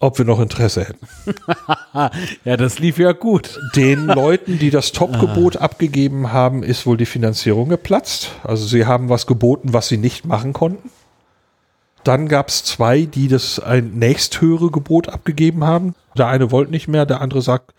ob 0.00 0.16
wir 0.18 0.24
noch 0.24 0.40
Interesse 0.40 0.86
hätten. 0.86 1.06
ja, 2.44 2.56
das 2.56 2.78
lief 2.78 2.98
ja 2.98 3.12
gut. 3.12 3.60
Den 3.76 4.06
Leuten, 4.06 4.58
die 4.58 4.70
das 4.70 4.92
Topgebot 4.92 5.58
ah. 5.58 5.60
abgegeben 5.60 6.32
haben, 6.32 6.62
ist 6.62 6.86
wohl 6.86 6.96
die 6.96 7.06
Finanzierung 7.06 7.68
geplatzt. 7.68 8.30
Also 8.44 8.66
sie 8.66 8.86
haben 8.86 9.10
was 9.10 9.26
geboten, 9.26 9.72
was 9.74 9.88
sie 9.88 9.98
nicht 9.98 10.24
machen 10.24 10.54
konnten. 10.54 10.90
Dann 12.04 12.28
gab 12.28 12.48
es 12.48 12.64
zwei, 12.64 13.02
die 13.02 13.28
das 13.28 13.60
ein 13.60 13.98
nächsthöhere 13.98 14.70
Gebot 14.70 15.08
abgegeben 15.08 15.64
haben. 15.64 15.94
Der 16.16 16.28
eine 16.28 16.50
wollte 16.50 16.70
nicht 16.70 16.88
mehr, 16.88 17.06
der 17.06 17.20
andere 17.20 17.42
sagt, 17.42 17.74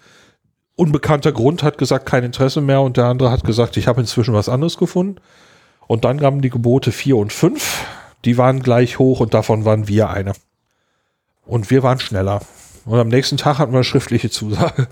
unbekannter 0.76 1.32
Grund 1.32 1.64
hat 1.64 1.78
gesagt, 1.78 2.06
kein 2.06 2.24
Interesse 2.24 2.62
mehr 2.62 2.82
und 2.82 2.98
der 2.98 3.06
andere 3.06 3.32
hat 3.32 3.44
gesagt, 3.44 3.78
ich 3.78 3.88
habe 3.88 4.02
inzwischen 4.02 4.34
was 4.34 4.50
anderes 4.50 4.78
gefunden. 4.78 5.20
Und 5.88 6.06
dann 6.06 6.20
gaben 6.20 6.42
die 6.42 6.50
Gebote 6.50 6.92
vier 6.92 7.18
und 7.18 7.34
fünf. 7.34 7.86
Die 8.26 8.38
waren 8.38 8.62
gleich 8.62 9.00
hoch 9.00 9.20
und 9.20 9.34
davon 9.34 9.66
waren 9.66 9.88
wir 9.88 10.10
eine. 10.10 10.34
Und 11.46 11.72
wir 11.72 11.84
waren 11.84 12.00
schneller. 12.00 12.42
Und 12.86 13.00
am 13.00 13.08
nächsten 13.08 13.38
Tag 13.38 13.60
hatten 13.60 13.72
wir 13.72 13.78
eine 13.78 13.84
schriftliche 13.84 14.30
Zusage. 14.30 14.88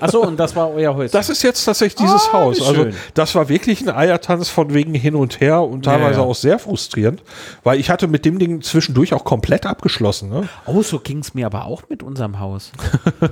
Achso, 0.00 0.20
und 0.20 0.38
das 0.38 0.54
war 0.54 0.70
euer 0.72 0.94
Häuschen. 0.94 1.12
Das 1.12 1.28
ist 1.28 1.42
jetzt 1.42 1.64
tatsächlich 1.64 1.96
dieses 1.96 2.28
Ah, 2.28 2.34
Haus. 2.34 2.60
Also 2.66 2.86
das 3.14 3.34
war 3.34 3.48
wirklich 3.48 3.80
ein 3.82 3.88
Eiertanz 3.94 4.48
von 4.48 4.72
wegen 4.74 4.94
hin 4.94 5.14
und 5.14 5.40
her 5.40 5.62
und 5.62 5.84
teilweise 5.84 6.18
Ja, 6.18 6.24
ja. 6.24 6.30
auch 6.30 6.34
sehr 6.34 6.58
frustrierend, 6.58 7.22
weil 7.62 7.78
ich 7.80 7.90
hatte 7.90 8.06
mit 8.06 8.24
dem 8.24 8.38
Ding 8.38 8.62
zwischendurch 8.62 9.12
auch 9.14 9.24
komplett 9.24 9.66
abgeschlossen. 9.66 10.28
Ne? 10.30 10.48
Oh, 10.66 10.82
so 10.82 10.98
ging 11.00 11.18
es 11.18 11.34
mir 11.34 11.46
aber 11.46 11.64
auch 11.66 11.82
mit 11.88 12.02
unserem 12.02 12.38
Haus. 12.38 12.72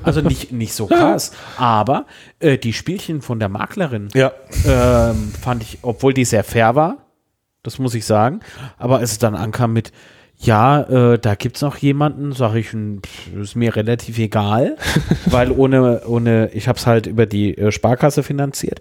Also 0.02 0.20
nicht, 0.20 0.52
nicht 0.52 0.74
so 0.74 0.86
krass. 0.88 1.32
Aber 1.56 2.06
äh, 2.40 2.58
die 2.58 2.72
Spielchen 2.72 3.22
von 3.22 3.38
der 3.38 3.48
Maklerin 3.48 4.08
Ja. 4.14 4.32
ähm, 4.66 5.32
fand 5.40 5.62
ich, 5.62 5.78
obwohl 5.82 6.14
die 6.14 6.24
sehr 6.24 6.44
fair 6.44 6.74
war, 6.74 6.96
das 7.62 7.78
muss 7.78 7.94
ich 7.94 8.04
sagen. 8.06 8.40
Aber 8.78 8.98
als 8.98 9.12
es 9.12 9.18
dann 9.18 9.34
ankam 9.36 9.72
mit, 9.72 9.92
ja, 10.42 10.82
äh, 10.82 11.18
da 11.18 11.36
gibt 11.36 11.56
es 11.56 11.62
noch 11.62 11.76
jemanden, 11.76 12.32
sage 12.32 12.58
ich, 12.58 12.72
hm, 12.72 13.00
pff, 13.02 13.34
ist 13.40 13.54
mir 13.54 13.74
relativ 13.76 14.18
egal, 14.18 14.76
weil 15.26 15.52
ohne, 15.52 16.02
ohne 16.06 16.50
ich 16.52 16.66
habe 16.66 16.78
es 16.78 16.86
halt 16.86 17.06
über 17.06 17.26
die 17.26 17.56
äh, 17.56 17.70
Sparkasse 17.70 18.22
finanziert. 18.22 18.80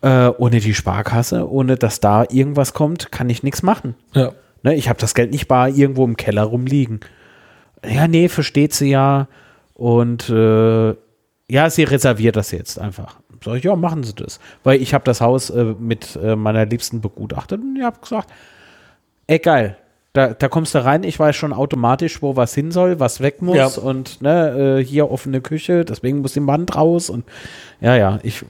Äh, 0.00 0.28
ohne 0.38 0.60
die 0.60 0.74
Sparkasse, 0.74 1.50
ohne 1.50 1.76
dass 1.76 1.98
da 1.98 2.24
irgendwas 2.30 2.72
kommt, 2.72 3.10
kann 3.10 3.28
ich 3.28 3.42
nichts 3.42 3.62
machen. 3.62 3.94
ja. 4.14 4.32
Ne, 4.64 4.74
ich 4.74 4.88
habe 4.88 4.98
das 4.98 5.14
Geld 5.14 5.30
nicht 5.30 5.46
bar 5.46 5.68
irgendwo 5.68 6.04
im 6.04 6.16
Keller 6.16 6.42
rumliegen. 6.42 6.98
Ja, 7.88 8.08
nee, 8.08 8.28
versteht 8.28 8.74
sie 8.74 8.90
ja. 8.90 9.28
Und 9.74 10.28
äh, 10.30 10.94
ja, 11.48 11.70
sie 11.70 11.84
reserviert 11.84 12.34
das 12.34 12.50
jetzt 12.50 12.76
einfach. 12.76 13.20
Sag 13.44 13.54
ich, 13.54 13.64
ja, 13.64 13.76
machen 13.76 14.02
Sie 14.02 14.14
das. 14.14 14.40
Weil 14.64 14.82
ich 14.82 14.94
habe 14.94 15.04
das 15.04 15.20
Haus 15.20 15.50
äh, 15.50 15.74
mit 15.78 16.18
äh, 16.20 16.34
meiner 16.34 16.66
Liebsten 16.66 17.00
begutachtet 17.00 17.60
und 17.60 17.76
ich 17.76 17.84
habe 17.84 18.00
gesagt, 18.00 18.30
ey, 19.28 19.38
geil. 19.38 19.76
Da, 20.18 20.34
da 20.34 20.48
kommst 20.48 20.74
du 20.74 20.84
rein, 20.84 21.04
ich 21.04 21.16
weiß 21.16 21.36
schon 21.36 21.52
automatisch, 21.52 22.22
wo 22.22 22.34
was 22.34 22.52
hin 22.52 22.72
soll, 22.72 22.98
was 22.98 23.20
weg 23.20 23.40
muss 23.40 23.56
Ja. 23.56 23.66
und 23.68 24.20
ne, 24.20 24.78
äh, 24.80 24.84
hier 24.84 25.12
offene 25.12 25.40
Küche, 25.40 25.84
deswegen 25.84 26.22
muss 26.22 26.32
die 26.32 26.44
Wand 26.44 26.74
raus 26.74 27.08
und 27.08 27.24
ja, 27.80 27.94
ja, 27.94 28.18
ich 28.24 28.44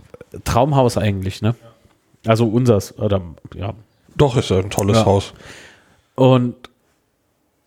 Traumhaus 0.45 0.97
eigentlich, 0.97 1.43
ne? 1.43 1.55
Also 2.27 2.47
unseres, 2.49 2.99
oder 2.99 3.21
ja, 3.55 3.75
Doch, 4.17 4.37
ist 4.39 4.49
ja 4.49 4.61
ein 4.61 4.71
tolles 4.71 4.97
Ja. 4.97 5.05
Haus. 5.05 5.35
und 6.15 6.55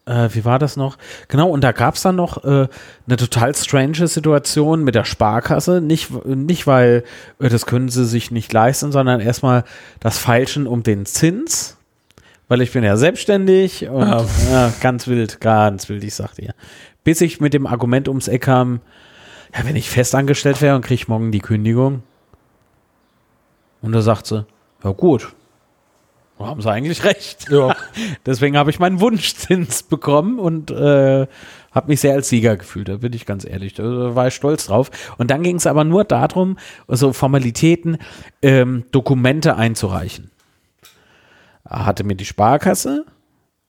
äh, 0.07 0.30
wie 0.34 0.45
war 0.45 0.57
das 0.57 0.78
noch? 0.78 0.98
Genau, 1.28 1.49
und 1.52 1.64
da 1.64 1.72
gab 1.73 1.94
es 1.94 2.02
dann 2.02 2.15
noch 2.15 2.44
äh, 2.44 2.68
eine 3.06 3.18
total 3.18 3.53
strange 3.53 4.07
Situation 4.07 4.84
mit 4.84 4.95
der 4.95 5.06
Sparkasse. 5.06 5.80
Nicht, 5.80 6.26
nicht 6.26 6.65
weil 6.65 7.03
äh, 7.40 7.49
das 7.49 7.68
können 7.68 7.88
sie 7.90 8.06
sich 8.06 8.32
nicht 8.32 8.52
leisten, 8.52 8.91
sondern 8.91 9.19
erstmal 9.22 9.64
das 9.99 10.18
Feilschen 10.18 10.65
um 10.65 10.82
den 10.82 11.06
Zins. 11.06 11.78
Weil 12.52 12.60
ich 12.60 12.73
bin 12.73 12.84
ja 12.84 12.98
selbstständig 12.98 13.88
und 13.88 14.02
Ja. 14.02 14.26
ja, 14.52 14.73
ganz 14.82 15.07
wild, 15.07 15.40
ganz 15.40 15.88
wild, 15.88 16.03
ich 16.03 16.14
sag 16.14 16.36
dir. 16.36 16.53
Bis 17.06 17.22
ich 17.22 17.40
mit 17.40 17.53
dem 17.53 17.65
Argument 17.65 18.10
ums 18.10 18.28
Eck 18.28 18.41
kam, 18.41 18.82
ja, 19.57 19.64
wenn 19.64 19.78
ich 19.78 19.90
festangestellt 19.90 20.61
wäre 20.61 20.76
und 20.76 20.82
kriege 20.82 21.06
morgen 21.07 21.32
die 21.32 21.40
Kündigung. 21.40 22.03
Und 23.82 23.94
da 23.94 24.02
sagt 24.02 24.28
sie, 24.28 24.45
ja 24.84 24.91
gut, 24.91 25.32
da 26.40 26.48
haben 26.48 26.61
sie 26.61 26.69
eigentlich 26.69 27.06
recht. 27.06 27.49
Ja. 27.49 27.73
Deswegen 28.26 28.57
habe 28.57 28.69
ich 28.69 28.80
meinen 28.80 28.99
Wunschzins 28.99 29.84
bekommen 29.84 30.38
und 30.38 30.72
äh, 30.72 31.28
habe 31.72 31.88
mich 31.88 32.02
sehr 32.02 32.15
als 32.15 32.28
Sieger 32.28 32.57
gefühlt, 32.57 32.90
da 32.90 32.98
bin 32.98 33.14
ich 33.14 33.26
ganz 33.26 33.45
ehrlich. 33.45 33.76
Da 33.76 34.14
war 34.14 34.28
ich 34.28 34.36
stolz 34.36 34.65
drauf. 34.65 34.91
Und 35.18 35.32
dann 35.32 35.41
ging 35.41 35.56
es 35.56 35.68
aber 35.68 35.86
nur 35.86 36.03
darum, 36.03 36.57
so 36.90 37.14
Formalitäten, 37.14 37.98
ähm, 38.41 38.84
Dokumente 38.91 39.56
einzureichen. 39.56 40.31
Hatte 41.72 42.03
mir 42.03 42.15
die 42.15 42.26
Sparkasse 42.26 43.06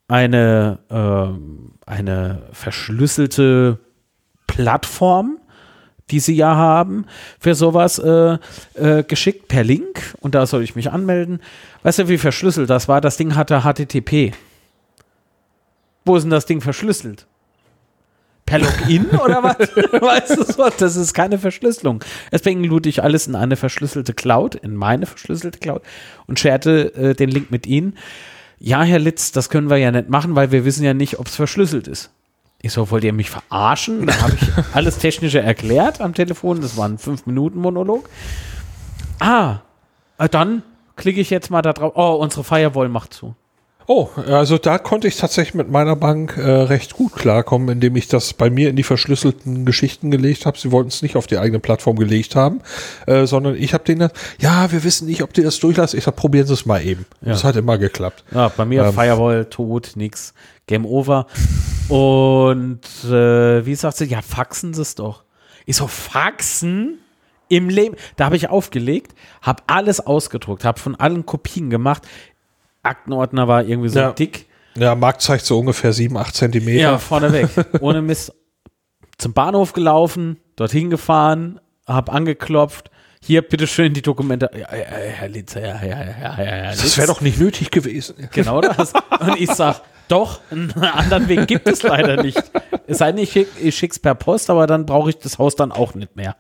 eine, 0.09 0.79
ähm, 0.91 1.73
eine 1.87 2.43
verschlüsselte 2.53 3.79
Plattform, 4.47 5.39
die 6.11 6.21
sie 6.21 6.35
ja 6.35 6.55
haben, 6.55 7.07
für 7.41 7.55
sowas 7.55 7.99
äh, 7.99 8.39
äh, 8.75 9.03
geschickt 9.05 9.49
per 9.49 9.65
Link 9.65 10.15
und 10.21 10.35
da 10.35 10.45
soll 10.47 10.63
ich 10.63 10.77
mich 10.77 10.91
anmelden. 10.91 11.41
Weißt 11.83 12.01
du, 12.01 12.09
wie 12.09 12.19
verschlüsselt 12.19 12.69
das 12.69 12.89
war? 12.89 13.01
Das 13.01 13.17
Ding 13.17 13.35
hatte 13.35 13.63
HTTP. 13.63 14.33
Wo 16.05 16.17
ist 16.17 16.25
denn 16.25 16.31
das 16.31 16.47
Ding 16.47 16.61
verschlüsselt? 16.61 17.27
Per 18.47 18.59
Login 18.59 19.07
oder 19.11 19.43
was? 19.43 19.57
weißt 19.77 20.37
du 20.37 20.45
so? 20.45 20.69
Das 20.77 20.97
ist 20.97 21.15
keine 21.15 21.39
Verschlüsselung. 21.39 22.03
Deswegen 22.31 22.65
lud 22.65 22.87
ich 22.87 23.03
alles 23.03 23.27
in 23.27 23.35
eine 23.35 23.57
verschlüsselte 23.57 24.15
Cloud, 24.15 24.55
in 24.55 24.75
meine 24.75 25.07
verschlüsselte 25.07 25.59
Cloud 25.59 25.83
und 26.27 26.39
scherte 26.39 26.95
äh, 26.95 27.15
den 27.15 27.31
Link 27.31 27.51
mit 27.51 27.67
Ihnen. 27.67 27.97
Ja, 28.59 28.83
Herr 28.83 28.99
Litz, 28.99 29.33
das 29.33 29.49
können 29.49 29.71
wir 29.71 29.79
ja 29.79 29.91
nicht 29.91 30.09
machen, 30.09 30.35
weil 30.35 30.53
wir 30.53 30.65
wissen 30.65 30.85
ja 30.85 30.95
nicht, 30.95 31.19
ob 31.19 31.27
es 31.27 31.37
verschlüsselt 31.37 31.89
ist. 31.89 32.11
Ich 32.61 32.73
so, 32.73 32.91
wollt 32.91 33.03
ihr 33.03 33.13
mich 33.13 33.29
verarschen? 33.29 34.07
Da 34.07 34.21
habe 34.21 34.35
ich 34.41 34.49
alles 34.73 34.99
Technische 34.99 35.41
erklärt 35.41 36.01
am 36.01 36.15
Telefon. 36.15 36.61
Das 36.61 36.77
war 36.77 36.89
ein 36.89 36.97
5-Minuten-Monolog. 36.97 38.09
Ah, 39.19 39.61
äh, 40.19 40.29
dann 40.29 40.63
klicke 40.95 41.21
ich 41.21 41.31
jetzt 41.31 41.51
mal 41.51 41.63
da 41.63 41.73
drauf. 41.73 41.93
Oh, 41.97 42.15
unsere 42.21 42.45
Firewall 42.45 42.89
macht 42.89 43.15
zu. 43.15 43.35
Oh, 43.87 44.09
also 44.29 44.59
da 44.59 44.79
konnte 44.79 45.09
ich 45.09 45.17
tatsächlich 45.17 45.55
mit 45.55 45.71
meiner 45.71 45.97
Bank 45.97 46.37
äh, 46.37 46.43
recht 46.43 46.95
gut 46.95 47.15
klarkommen, 47.15 47.69
indem 47.69 47.97
ich 47.97 48.09
das 48.09 48.33
bei 48.33 48.49
mir 48.51 48.71
in 48.71 48.77
die 48.77 48.83
verschlüsselten 48.83 49.65
Geschichten 49.65 50.11
gelegt 50.11 50.47
habe. 50.47 50.59
Sie 50.59 50.71
wollten 50.71 50.89
es 50.89 51.03
nicht 51.03 51.17
auf 51.17 51.27
die 51.27 51.39
eigene 51.39 51.59
Plattform 51.59 51.97
gelegt 51.97 52.37
haben, 52.37 52.61
äh, 53.07 53.27
sondern 53.27 53.57
ich 53.57 53.75
habe 53.75 53.85
denen, 53.85 54.11
ja, 54.39 54.71
wir 54.71 54.85
wissen 54.85 55.07
nicht, 55.07 55.23
ob 55.23 55.33
die 55.33 55.43
das 55.43 55.59
durchlassen. 55.59 55.99
Ich 55.99 56.05
sag, 56.05 56.17
probieren 56.17 56.47
Sie 56.47 56.55
es 56.55 56.67
mal 56.67 56.85
eben. 56.85 57.07
Ja. 57.21 57.31
Das 57.33 57.45
hat 57.45 57.57
immer 57.57 57.79
geklappt. 57.79 58.25
Ja, 58.33 58.49
bei 58.49 58.65
mir 58.65 58.85
Ähm. 58.85 58.93
Firewall 58.93 59.45
tot, 59.47 59.93
nix, 59.97 60.33
Game 60.67 60.87
over. 60.87 61.27
Und 61.89 62.81
äh, 63.05 63.67
wie 63.67 63.75
sagt 63.75 63.97
sie? 63.97 64.05
Ja, 64.07 64.23
faxen 64.23 64.75
Sie 64.75 64.83
es 64.83 64.95
doch. 64.95 65.25
Ich 65.67 65.77
so, 65.77 65.87
faxen? 65.87 66.99
Im 67.49 67.69
Leben. 67.69 67.97
Da 68.17 68.25
habe 68.25 68.37
ich 68.37 68.49
aufgelegt, 68.49 69.15
habe 69.43 69.63
alles 69.67 70.01
ausgedruckt, 70.01 70.65
habe 70.65 70.81
von 70.81 70.95
allen 70.97 71.27
Kopien 71.27 71.69
gemacht. 71.69 72.03
Aktenordner 72.83 73.49
war 73.49 73.65
irgendwie 73.65 73.89
so 73.89 73.99
Ja. 73.99 74.13
dick. 74.13 74.47
Ja, 74.75 74.95
Markt 74.95 75.21
zeigt 75.23 75.45
so 75.45 75.59
ungefähr 75.59 75.93
7, 75.93 76.17
8 76.17 76.35
Zentimeter. 76.35 76.81
Ja, 76.81 76.99
vorneweg. 76.99 77.49
Ohne 77.81 78.01
Mist. 78.03 78.33
Zum 79.19 79.35
Bahnhof 79.35 79.73
gelaufen, 79.75 80.39
dorthin 80.57 80.91
gefahren, 80.91 81.61
hab 81.87 82.13
angeklopft. 82.13 82.91
Hier, 83.25 83.43
bitteschön, 83.43 83.93
die 83.95 84.03
Dokumente. 84.03 84.51
Ja, 84.53 84.75
ja, 84.75 84.79
ja, 84.79 84.85
Herr 85.13 85.29
Litzer, 85.29 85.61
ja, 85.61 85.81
ja, 85.85 86.03
ja, 86.05 86.43
ja, 86.43 86.57
ja, 86.57 86.71
Das 86.71 86.97
wäre 86.97 87.07
doch 87.07 87.21
nicht 87.21 87.39
nötig 87.39 87.71
gewesen. 87.71 88.15
Genau 88.33 88.61
das. 88.61 88.93
Und 89.21 89.37
ich 89.39 89.51
sag, 89.53 89.83
doch, 90.09 90.41
einen 90.51 90.73
anderen 90.73 91.29
Weg 91.29 91.47
gibt 91.47 91.69
es 91.69 91.83
leider 91.85 92.21
nicht. 92.23 92.43
Es 92.89 92.99
sei 92.99 93.13
denn, 93.13 93.23
ich, 93.23 93.31
schick, 93.31 93.49
ich 93.63 93.77
schick's 93.77 93.99
per 94.01 94.17
Post, 94.17 94.51
aber 94.51 94.67
dann 94.67 94.87
brauche 94.87 95.11
ich 95.11 95.19
das 95.19 95.39
Haus 95.39 95.55
dann 95.55 95.71
auch 95.71 95.95
nicht 95.95 96.17
mehr. 96.17 96.35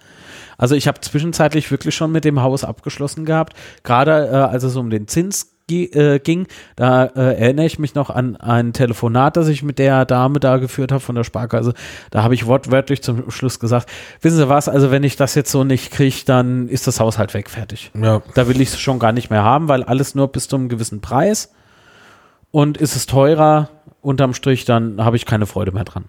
Also 0.58 0.74
ich 0.74 0.88
habe 0.88 1.00
zwischenzeitlich 1.00 1.70
wirklich 1.70 1.94
schon 1.94 2.10
mit 2.10 2.24
dem 2.24 2.42
Haus 2.42 2.64
abgeschlossen 2.64 3.24
gehabt. 3.26 3.54
Gerade 3.84 4.28
äh, 4.28 4.34
als 4.34 4.64
es 4.64 4.74
um 4.74 4.90
den 4.90 5.06
Zins 5.06 5.54
äh, 5.80 6.18
ging, 6.18 6.46
da 6.76 7.04
äh, 7.04 7.40
erinnere 7.40 7.66
ich 7.66 7.78
mich 7.78 7.94
noch 7.94 8.10
an 8.10 8.36
ein 8.36 8.72
Telefonat, 8.72 9.36
das 9.36 9.48
ich 9.48 9.62
mit 9.62 9.78
der 9.78 10.04
Dame 10.04 10.40
da 10.40 10.58
geführt 10.58 10.92
habe 10.92 11.00
von 11.00 11.14
der 11.14 11.24
Sparkasse. 11.24 11.74
Da 12.10 12.22
habe 12.22 12.34
ich 12.34 12.46
wortwörtlich 12.46 13.02
zum 13.02 13.30
Schluss 13.30 13.60
gesagt, 13.60 13.88
wissen 14.20 14.36
Sie 14.36 14.48
was, 14.48 14.68
also 14.68 14.90
wenn 14.90 15.04
ich 15.04 15.16
das 15.16 15.34
jetzt 15.34 15.50
so 15.50 15.64
nicht 15.64 15.90
kriege, 15.90 16.22
dann 16.26 16.68
ist 16.68 16.86
das 16.86 17.00
Haus 17.00 17.18
halt 17.18 17.34
weg, 17.34 17.50
fertig. 17.50 17.90
Ja. 18.00 18.22
Da 18.34 18.48
will 18.48 18.60
ich 18.60 18.68
es 18.68 18.80
schon 18.80 18.98
gar 18.98 19.12
nicht 19.12 19.30
mehr 19.30 19.42
haben, 19.42 19.68
weil 19.68 19.82
alles 19.82 20.14
nur 20.14 20.28
bis 20.28 20.48
zu 20.48 20.56
einem 20.56 20.68
gewissen 20.68 21.00
Preis. 21.00 21.52
Und 22.50 22.76
ist 22.76 22.96
es 22.96 23.06
teurer, 23.06 23.70
unterm 24.02 24.34
Strich, 24.34 24.64
dann 24.64 25.02
habe 25.02 25.16
ich 25.16 25.24
keine 25.24 25.46
Freude 25.46 25.72
mehr 25.72 25.84
dran. 25.84 26.04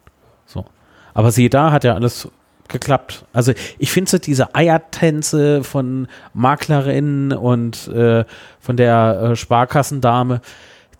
So. 0.45 0.65
Aber 1.13 1.31
siehe 1.31 1.49
da, 1.49 1.71
hat 1.71 1.83
ja 1.83 1.93
alles 1.93 2.27
geklappt. 2.73 3.23
Also 3.31 3.53
ich 3.79 3.91
finde 3.91 4.11
so 4.11 4.17
diese 4.17 4.53
Eiertänze 4.53 5.63
von 5.63 6.07
Maklerinnen 6.33 7.31
und 7.31 7.87
äh, 7.87 8.25
von 8.59 8.75
der 8.75 9.21
äh, 9.31 9.35
Sparkassendame 9.37 10.41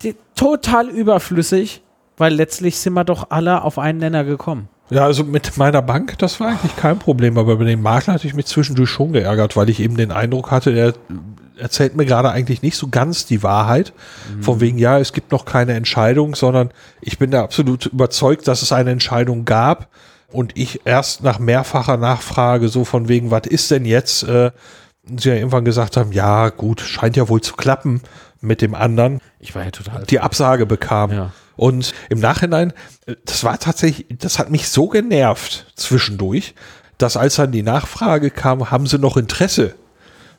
die, 0.04 0.16
total 0.36 0.90
überflüssig, 0.90 1.82
weil 2.18 2.34
letztlich 2.34 2.78
sind 2.78 2.94
wir 2.94 3.04
doch 3.04 3.28
alle 3.30 3.64
auf 3.64 3.80
einen 3.80 4.00
Nenner 4.00 4.24
gekommen. 4.24 4.70
Ja, 4.90 5.06
also 5.06 5.24
mit 5.24 5.58
meiner 5.58 5.82
Bank, 5.82 6.18
das 6.20 6.40
war 6.40 6.50
eigentlich 6.50 6.76
kein 6.76 7.00
Problem, 7.00 7.38
aber 7.38 7.56
bei 7.58 7.64
dem 7.64 7.82
Makler 7.82 8.14
hatte 8.14 8.28
ich 8.28 8.34
mich 8.34 8.46
zwischendurch 8.46 8.90
schon 8.90 9.14
geärgert, 9.14 9.56
weil 9.56 9.70
ich 9.70 9.80
eben 9.80 9.98
den 9.98 10.12
Eindruck 10.12 10.52
hatte, 10.52 10.72
er 10.72 10.94
erzählt 11.58 11.96
mir 11.96 12.06
gerade 12.06 12.32
eigentlich 12.32 12.62
nicht 12.62 12.76
so 12.78 12.90
ganz 12.90 13.26
die 13.26 13.44
Wahrheit. 13.44 13.94
Von 14.42 14.60
wegen, 14.60 14.78
ja, 14.78 15.00
es 15.00 15.14
gibt 15.14 15.32
noch 15.32 15.46
keine 15.46 15.74
Entscheidung, 15.74 16.36
sondern 16.36 16.72
ich 17.02 17.18
bin 17.18 17.32
da 17.32 17.44
absolut 17.44 17.86
überzeugt, 17.88 18.48
dass 18.48 18.62
es 18.62 18.72
eine 18.72 18.92
Entscheidung 18.92 19.46
gab 19.46 19.88
und 20.34 20.58
ich 20.58 20.82
erst 20.86 21.24
nach 21.24 21.40
mehrfacher 21.40 21.98
Nachfrage 21.98 22.68
so 22.68 22.86
von 22.86 23.08
wegen, 23.08 23.32
was 23.32 23.48
ist 23.48 23.72
denn 23.72 23.86
jetzt, 23.86 24.24
äh, 24.24 24.52
sie 25.18 25.30
ja 25.30 25.36
irgendwann 25.36 25.66
gesagt 25.66 25.98
haben, 25.98 26.12
ja, 26.12 26.50
gut, 26.50 26.82
scheint 26.82 27.16
ja 27.16 27.30
wohl 27.30 27.42
zu 27.42 27.56
klappen 27.56 28.02
mit 28.42 28.62
dem 28.62 28.76
anderen 28.76 29.20
Ich 29.40 29.56
war 29.56 29.64
ja 29.64 29.72
total. 29.72 30.04
die 30.06 30.20
Absage 30.20 30.66
bekam. 30.66 31.12
Ja. 31.12 31.32
Und 31.56 31.94
im 32.10 32.20
Nachhinein, 32.20 32.74
äh, 33.06 33.16
das 33.26 33.44
war 33.44 33.60
tatsächlich, 33.60 34.08
das 34.18 34.40
hat 34.40 34.50
mich 34.50 34.70
so 34.70 34.88
genervt 34.88 35.72
zwischendurch, 35.76 36.56
dass 36.98 37.18
als 37.18 37.36
dann 37.36 37.52
die 37.52 37.64
Nachfrage 37.64 38.30
kam, 38.30 38.72
haben 38.72 38.88
sie 38.88 39.00
noch 39.00 39.18
Interesse? 39.18 39.76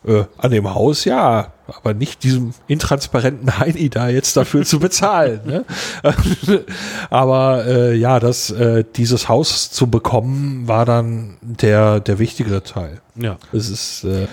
Äh, 0.06 0.24
an 0.36 0.50
dem 0.50 0.74
Haus 0.74 1.06
ja, 1.06 1.52
aber 1.66 1.94
nicht 1.94 2.24
diesem 2.24 2.52
intransparenten 2.66 3.58
Heini 3.58 3.88
da 3.88 4.08
jetzt 4.08 4.36
dafür 4.36 4.64
zu 4.64 4.78
bezahlen. 4.78 5.40
Ne? 5.46 5.64
aber 7.10 7.64
äh, 7.66 7.94
ja, 7.94 8.20
das, 8.20 8.50
äh, 8.50 8.84
dieses 8.96 9.28
Haus 9.28 9.70
zu 9.70 9.88
bekommen, 9.88 10.68
war 10.68 10.84
dann 10.84 11.38
der, 11.40 12.00
der 12.00 12.18
wichtigere 12.18 12.62
Teil. 12.62 13.00
Ja. 13.16 13.38
Es 13.52 13.70
ist 13.70 14.04
äh, 14.04 14.26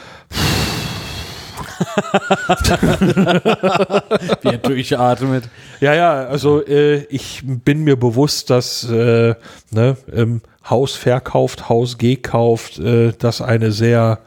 Wie 4.42 4.50
er 4.50 4.58
durchatmet. 4.58 5.46
Ja, 5.80 5.94
ja, 5.94 6.26
also 6.26 6.66
äh, 6.66 7.04
ich 7.06 7.42
bin 7.44 7.84
mir 7.84 7.96
bewusst, 7.96 8.50
dass 8.50 8.84
äh, 8.90 9.36
ne, 9.72 9.98
ähm, 10.14 10.42
Haus 10.70 10.96
verkauft, 10.96 11.70
Haus 11.70 11.98
gekauft, 11.98 12.78
äh, 12.80 13.14
das 13.18 13.42
eine 13.42 13.72
sehr, 13.72 14.20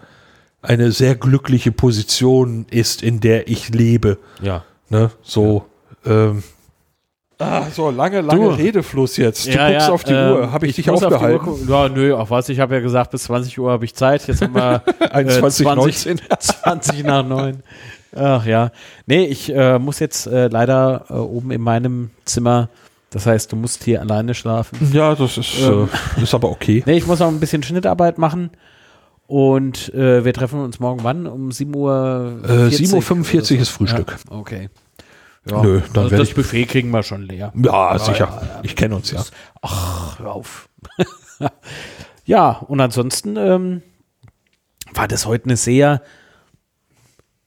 eine 0.64 0.92
sehr 0.92 1.14
glückliche 1.14 1.72
Position 1.72 2.66
ist, 2.70 3.02
in 3.02 3.20
der 3.20 3.48
ich 3.48 3.68
lebe. 3.70 4.18
Ja. 4.42 4.64
Ne? 4.88 5.10
So, 5.22 5.64
ähm, 6.04 6.42
ah, 7.38 7.64
so 7.72 7.90
lange, 7.90 8.20
lange 8.20 8.44
Du. 8.44 8.48
Redefluss 8.50 9.16
jetzt. 9.16 9.46
Du 9.46 9.50
ja, 9.50 9.70
guckst 9.70 9.88
ja, 9.88 9.92
auf 9.92 10.04
die 10.04 10.12
ähm, 10.12 10.32
Uhr. 10.32 10.52
Habe 10.52 10.66
ich, 10.66 10.76
dich 10.76 10.90
auf 10.90 10.98
die 11.00 11.04
Uhr 11.06 11.12
aufgehalten? 11.12 11.44
gucken. 11.44 11.68
ja, 11.68 11.88
nö, 11.88 12.16
ach 12.16 12.30
was, 12.30 12.48
ich 12.48 12.60
habe 12.60 12.74
ja 12.74 12.80
gesagt, 12.80 13.10
bis 13.10 13.24
20 13.24 13.58
Uhr 13.58 13.70
habe 13.70 13.84
ich 13.84 13.94
Zeit. 13.94 14.26
Jetzt 14.26 14.42
haben 14.42 14.54
wir 14.54 14.82
äh, 15.00 15.08
21, 15.08 15.66
19. 15.66 16.20
20 16.38 17.04
nach 17.04 17.24
9. 17.24 17.62
Ach 18.16 18.46
ja. 18.46 18.70
Nee, 19.06 19.24
ich 19.26 19.52
äh, 19.54 19.78
muss 19.78 19.98
jetzt 19.98 20.26
äh, 20.26 20.48
leider 20.48 21.04
äh, 21.08 21.14
oben 21.14 21.50
in 21.50 21.60
meinem 21.60 22.10
Zimmer, 22.24 22.68
das 23.10 23.26
heißt, 23.26 23.52
du 23.52 23.56
musst 23.56 23.84
hier 23.84 24.00
alleine 24.00 24.34
schlafen. 24.34 24.90
Ja, 24.92 25.14
das 25.14 25.36
ist, 25.38 25.58
Ähm. 25.60 25.88
äh, 26.16 26.22
ist 26.22 26.34
aber 26.34 26.50
okay. 26.50 26.82
Nee, 26.86 26.96
ich 26.96 27.06
muss 27.06 27.18
noch 27.18 27.28
ein 27.28 27.40
bisschen 27.40 27.62
Schnittarbeit 27.62 28.18
machen. 28.18 28.50
Und 29.26 29.92
äh, 29.94 30.24
wir 30.24 30.32
treffen 30.34 30.60
uns 30.60 30.80
morgen 30.80 31.02
wann? 31.02 31.26
Um 31.26 31.50
7 31.50 31.74
Uhr? 31.74 32.40
Äh, 32.44 32.48
7.45 32.68 33.54
Uhr 33.54 33.60
ist 33.60 33.68
Frühstück. 33.70 34.16
Ja, 34.30 34.36
okay. 34.36 34.68
Ja, 35.50 35.62
Nö, 35.62 35.80
dann 35.92 36.04
also 36.04 36.16
das 36.16 36.28
ich- 36.28 36.34
Buffet 36.34 36.66
kriegen 36.66 36.90
wir 36.90 37.02
schon 37.02 37.22
leer. 37.22 37.52
Ja, 37.56 37.98
sicher. 37.98 38.28
ja, 38.40 38.46
ja. 38.46 38.60
Ich 38.62 38.76
kenne 38.76 38.96
uns 38.96 39.10
ja. 39.10 39.22
Ach, 39.60 40.18
hör 40.18 40.32
auf. 40.32 40.68
ja, 42.24 42.50
und 42.50 42.80
ansonsten 42.80 43.36
ähm, 43.36 43.82
war 44.94 45.06
das 45.08 45.26
heute 45.26 45.44
eine 45.46 45.56
sehr 45.56 46.02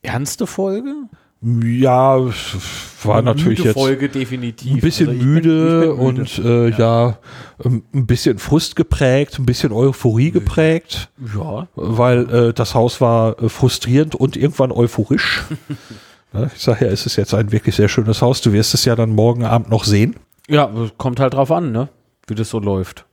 ernste 0.01 0.45
Folge. 0.47 0.93
Ja, 1.41 2.17
war 3.03 3.15
Eine 3.17 3.23
natürlich 3.25 3.59
jetzt 3.59 3.73
Folge 3.75 4.09
definitiv. 4.09 4.71
ein 4.73 4.79
bisschen 4.81 5.09
Also 5.09 5.19
bin- 5.19 5.33
müde 5.33 5.49
ich 5.49 5.69
bin 5.69 5.79
müde. 5.79 5.93
und 5.93 6.39
äh, 6.39 6.69
ja. 6.77 7.19
ähm, 7.63 7.83
ein 7.93 8.07
bisschen 8.07 8.39
Frust 8.39 8.75
geprägt, 8.75 9.37
ein 9.37 9.45
bisschen 9.45 9.71
Euphorie 9.71 10.31
geprägt, 10.31 11.09
ja, 11.37 11.67
weil 11.75 12.29
äh, 12.33 12.53
das 12.53 12.73
Haus 12.73 13.01
war 13.01 13.41
äh, 13.41 13.49
frustrierend 13.49 14.15
und 14.15 14.35
irgendwann 14.35 14.71
euphorisch. 14.71 15.43
Ja, 16.33 16.49
ich 16.55 16.61
sage 16.61 16.85
ja, 16.85 16.91
es 16.91 17.05
ist 17.05 17.17
jetzt 17.17 17.35
ein 17.35 17.51
wirklich 17.51 17.75
sehr 17.75 17.87
schönes 17.87 18.21
Haus. 18.23 18.41
Du 18.41 18.51
wirst 18.51 18.73
es 18.73 18.85
ja 18.85 18.95
dann 18.95 19.11
morgen 19.11 19.45
Abend 19.45 19.69
noch 19.69 19.83
sehen. 19.83 20.15
ja, 20.49 20.71
kommt 20.97 21.19
halt 21.19 21.35
drauf 21.35 21.51
an, 21.51 21.71
ne? 21.71 21.89
Wie 22.25 22.33
das 22.35 22.49
so 22.49 22.59
läuft. 22.59 23.05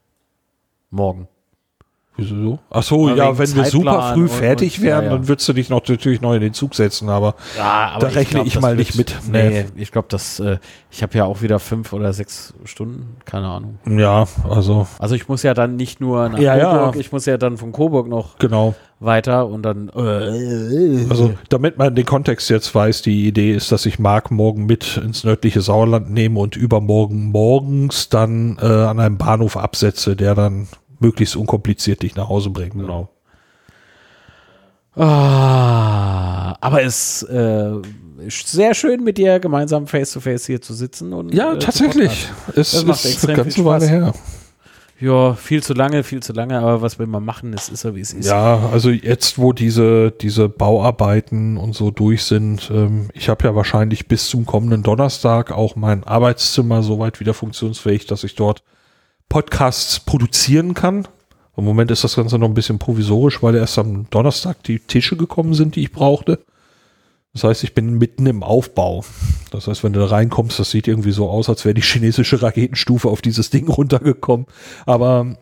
Morgen. 0.90 1.28
Wieso 2.16 2.36
so? 2.36 2.58
Ach 2.70 2.82
so, 2.84 3.08
Ja, 3.08 3.36
wenn 3.36 3.56
wir 3.56 3.64
super 3.64 3.84
Zeitplan 3.90 4.14
früh 4.14 4.22
und- 4.22 4.30
fertig 4.30 4.78
und- 4.78 4.84
wären, 4.84 5.04
ja, 5.04 5.10
ja. 5.10 5.16
dann 5.16 5.26
würdest 5.26 5.48
du 5.48 5.52
dich 5.52 5.68
noch, 5.68 5.82
natürlich 5.88 6.20
noch 6.20 6.32
in 6.34 6.40
den 6.42 6.54
Zug 6.54 6.76
setzen, 6.76 7.08
aber 7.08 7.34
Ja, 7.58 7.90
aber 7.94 8.06
Da 8.06 8.12
rechne 8.14 8.44
ich 8.44 8.52
das 8.54 8.62
mal 8.62 8.76
wird- 8.76 8.86
nicht 8.86 8.96
mit. 8.96 9.16
Nee, 9.32 9.64
ich 9.74 9.90
glaube, 9.90 10.06
das, 10.10 10.38
äh, 10.38 10.58
ich 10.92 11.02
habe 11.02 11.18
ja 11.18 11.24
auch 11.24 11.42
wieder 11.42 11.58
fünf 11.58 11.92
oder 11.92 12.12
sechs 12.12 12.54
Stunden, 12.64 13.16
keine 13.24 13.48
Ahnung. 13.48 13.78
ja, 13.84 14.26
also 14.48 14.86
Also 15.00 15.16
ich 15.16 15.26
muss 15.28 15.42
ja 15.42 15.54
dann 15.54 15.74
nicht 15.74 16.00
nur 16.00 16.28
nach 16.28 16.38
Ja, 16.38 16.56
ja. 16.56 16.76
Coburg, 16.78 16.96
ich 17.00 17.10
muss 17.10 17.26
ja 17.26 17.36
dann 17.36 17.56
von 17.56 17.72
Coburg 17.72 18.06
noch 18.06 18.38
genau. 18.38 18.76
weiter 19.00 19.48
und 19.48 19.62
dann. 19.62 19.88
Äh, 19.88 21.06
Also, 21.10 21.34
damit 21.48 21.78
man 21.78 21.96
den 21.96 22.06
Kontext 22.06 22.48
jetzt 22.48 22.72
weiß, 22.74 23.02
die 23.02 23.26
Idee 23.26 23.52
ist, 23.54 23.72
dass 23.72 23.86
ich 23.86 23.98
Marc 23.98 24.30
morgen 24.30 24.66
mit 24.66 24.98
ins 24.98 25.24
nördliche 25.24 25.60
Sauerland 25.62 26.10
nehme 26.12 26.38
und 26.38 26.54
übermorgen 26.56 27.30
morgens 27.32 28.08
dann 28.08 28.56
äh, 28.62 28.66
an 28.66 29.00
einem 29.00 29.16
Bahnhof 29.18 29.56
absetze, 29.56 30.14
der 30.14 30.36
dann 30.36 30.68
möglichst 31.00 31.36
unkompliziert 31.36 32.02
dich 32.02 32.14
nach 32.16 32.28
Hause 32.28 32.50
bringt. 32.50 32.74
Genau. 32.74 33.08
Ah, 34.96 36.56
aber 36.60 36.82
es 36.84 37.22
äh, 37.24 37.72
ist 38.24 38.48
sehr 38.48 38.74
schön, 38.74 39.02
mit 39.02 39.18
dir 39.18 39.40
gemeinsam 39.40 39.86
face 39.88 40.12
to 40.12 40.20
face 40.20 40.46
hier 40.46 40.60
zu 40.62 40.72
sitzen 40.72 41.12
und 41.12 41.34
Ja, 41.34 41.54
äh, 41.54 41.58
tatsächlich. 41.58 42.28
Es 42.54 42.70
Das 42.72 42.84
macht 42.84 43.04
ist 43.04 43.12
extrem 43.12 43.30
eine 43.30 43.36
ganze 43.42 43.54
viel 43.56 43.64
Weile 43.64 43.86
Spaß. 43.86 43.90
her. 43.90 44.14
Ja, 45.00 45.34
viel 45.34 45.60
zu 45.62 45.74
lange, 45.74 46.04
viel 46.04 46.22
zu 46.22 46.32
lange, 46.32 46.58
aber 46.60 46.80
was 46.80 47.00
will 47.00 47.08
man 47.08 47.24
machen? 47.24 47.52
Es 47.52 47.68
ist 47.68 47.82
ja, 47.82 47.94
wie 47.96 48.00
es 48.00 48.12
ist. 48.12 48.26
Ja, 48.26 48.68
also 48.72 48.90
jetzt, 48.90 49.38
wo 49.38 49.52
diese, 49.52 50.12
diese 50.12 50.48
Bauarbeiten 50.48 51.56
und 51.56 51.74
so 51.74 51.90
durch 51.90 52.22
sind, 52.22 52.70
ähm, 52.72 53.08
ich 53.12 53.28
habe 53.28 53.44
ja 53.44 53.56
wahrscheinlich 53.56 54.06
bis 54.06 54.28
zum 54.28 54.46
kommenden 54.46 54.84
Donnerstag 54.84 55.50
auch 55.50 55.74
mein 55.74 56.04
Arbeitszimmer 56.04 56.84
soweit 56.84 57.18
wieder 57.18 57.34
funktionsfähig, 57.34 58.06
dass 58.06 58.22
ich 58.22 58.36
dort 58.36 58.62
Podcasts 59.28 60.00
produzieren 60.00 60.74
kann. 60.74 61.08
Im 61.56 61.64
Moment 61.64 61.90
ist 61.90 62.04
das 62.04 62.16
Ganze 62.16 62.38
noch 62.38 62.48
ein 62.48 62.54
bisschen 62.54 62.78
provisorisch, 62.78 63.42
weil 63.42 63.54
erst 63.54 63.78
am 63.78 64.08
Donnerstag 64.10 64.62
die 64.64 64.80
Tische 64.80 65.16
gekommen 65.16 65.54
sind, 65.54 65.76
die 65.76 65.82
ich 65.82 65.92
brauchte. 65.92 66.44
Das 67.32 67.44
heißt, 67.44 67.64
ich 67.64 67.74
bin 67.74 67.98
mitten 67.98 68.26
im 68.26 68.42
Aufbau. 68.42 69.04
Das 69.50 69.66
heißt, 69.66 69.82
wenn 69.82 69.92
du 69.92 70.00
da 70.00 70.06
reinkommst, 70.06 70.58
das 70.58 70.70
sieht 70.70 70.86
irgendwie 70.86 71.10
so 71.10 71.28
aus, 71.28 71.48
als 71.48 71.64
wäre 71.64 71.74
die 71.74 71.82
chinesische 71.82 72.40
Raketenstufe 72.40 73.08
auf 73.08 73.22
dieses 73.22 73.50
Ding 73.50 73.68
runtergekommen. 73.68 74.46
Aber 74.86 75.36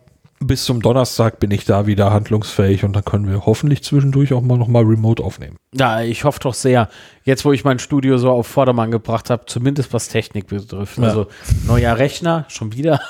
bis 0.47 0.65
zum 0.65 0.81
Donnerstag 0.81 1.39
bin 1.39 1.51
ich 1.51 1.65
da 1.65 1.85
wieder 1.85 2.11
handlungsfähig 2.11 2.83
und 2.83 2.95
dann 2.95 3.05
können 3.05 3.29
wir 3.29 3.45
hoffentlich 3.45 3.83
zwischendurch 3.83 4.33
auch 4.33 4.41
mal 4.41 4.57
nochmal 4.57 4.83
remote 4.83 5.23
aufnehmen. 5.23 5.57
Ja, 5.73 6.01
ich 6.01 6.23
hoffe 6.23 6.39
doch 6.41 6.53
sehr. 6.53 6.89
Jetzt, 7.23 7.45
wo 7.45 7.51
ich 7.51 7.63
mein 7.63 7.79
Studio 7.79 8.17
so 8.17 8.29
auf 8.29 8.47
Vordermann 8.47 8.91
gebracht 8.91 9.29
habe, 9.29 9.45
zumindest 9.45 9.93
was 9.93 10.09
Technik 10.09 10.47
betrifft. 10.47 10.97
Ja. 10.97 11.05
Also 11.05 11.27
neuer 11.67 11.97
Rechner, 11.97 12.45
schon 12.47 12.73
wieder. 12.73 13.01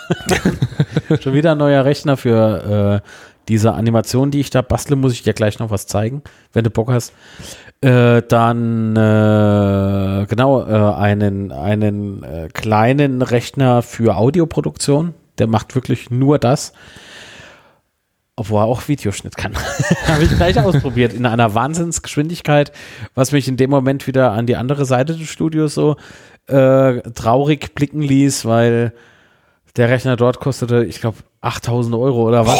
schon 1.21 1.33
wieder 1.33 1.53
ein 1.53 1.57
neuer 1.57 1.85
Rechner 1.85 2.17
für 2.17 3.01
äh, 3.03 3.07
diese 3.47 3.73
Animation, 3.73 4.31
die 4.31 4.39
ich 4.39 4.49
da 4.49 4.61
bastle, 4.61 4.95
muss 4.95 5.13
ich 5.13 5.23
dir 5.23 5.33
gleich 5.33 5.59
noch 5.59 5.69
was 5.69 5.87
zeigen, 5.87 6.21
wenn 6.53 6.63
du 6.63 6.69
Bock 6.69 6.91
hast. 6.91 7.13
Äh, 7.81 8.21
dann 8.27 8.95
äh, 8.95 10.25
genau 10.29 10.65
äh, 10.65 10.95
einen, 10.95 11.51
einen 11.51 12.23
äh, 12.23 12.47
kleinen 12.53 13.21
Rechner 13.21 13.81
für 13.81 14.15
Audioproduktion. 14.15 15.13
Der 15.37 15.47
macht 15.47 15.75
wirklich 15.75 16.09
nur 16.09 16.39
das. 16.39 16.73
Obwohl 18.35 18.61
er 18.61 18.65
auch 18.65 18.87
Videoschnitt 18.87 19.37
kann. 19.37 19.53
Habe 20.07 20.23
ich 20.23 20.35
gleich 20.35 20.59
ausprobiert 20.59 21.13
in 21.13 21.25
einer 21.25 21.53
Wahnsinnsgeschwindigkeit, 21.53 22.71
was 23.13 23.31
mich 23.31 23.47
in 23.47 23.57
dem 23.57 23.69
Moment 23.69 24.07
wieder 24.07 24.31
an 24.31 24.47
die 24.47 24.55
andere 24.55 24.85
Seite 24.85 25.15
des 25.15 25.29
Studios 25.29 25.75
so 25.75 25.97
äh, 26.47 27.01
traurig 27.11 27.75
blicken 27.75 28.01
ließ, 28.01 28.45
weil 28.45 28.93
der 29.75 29.89
Rechner 29.89 30.15
dort 30.15 30.39
kostete, 30.39 30.83
ich 30.83 30.99
glaube, 30.99 31.17
8000 31.41 31.95
Euro 31.95 32.27
oder 32.27 32.47
was. 32.47 32.59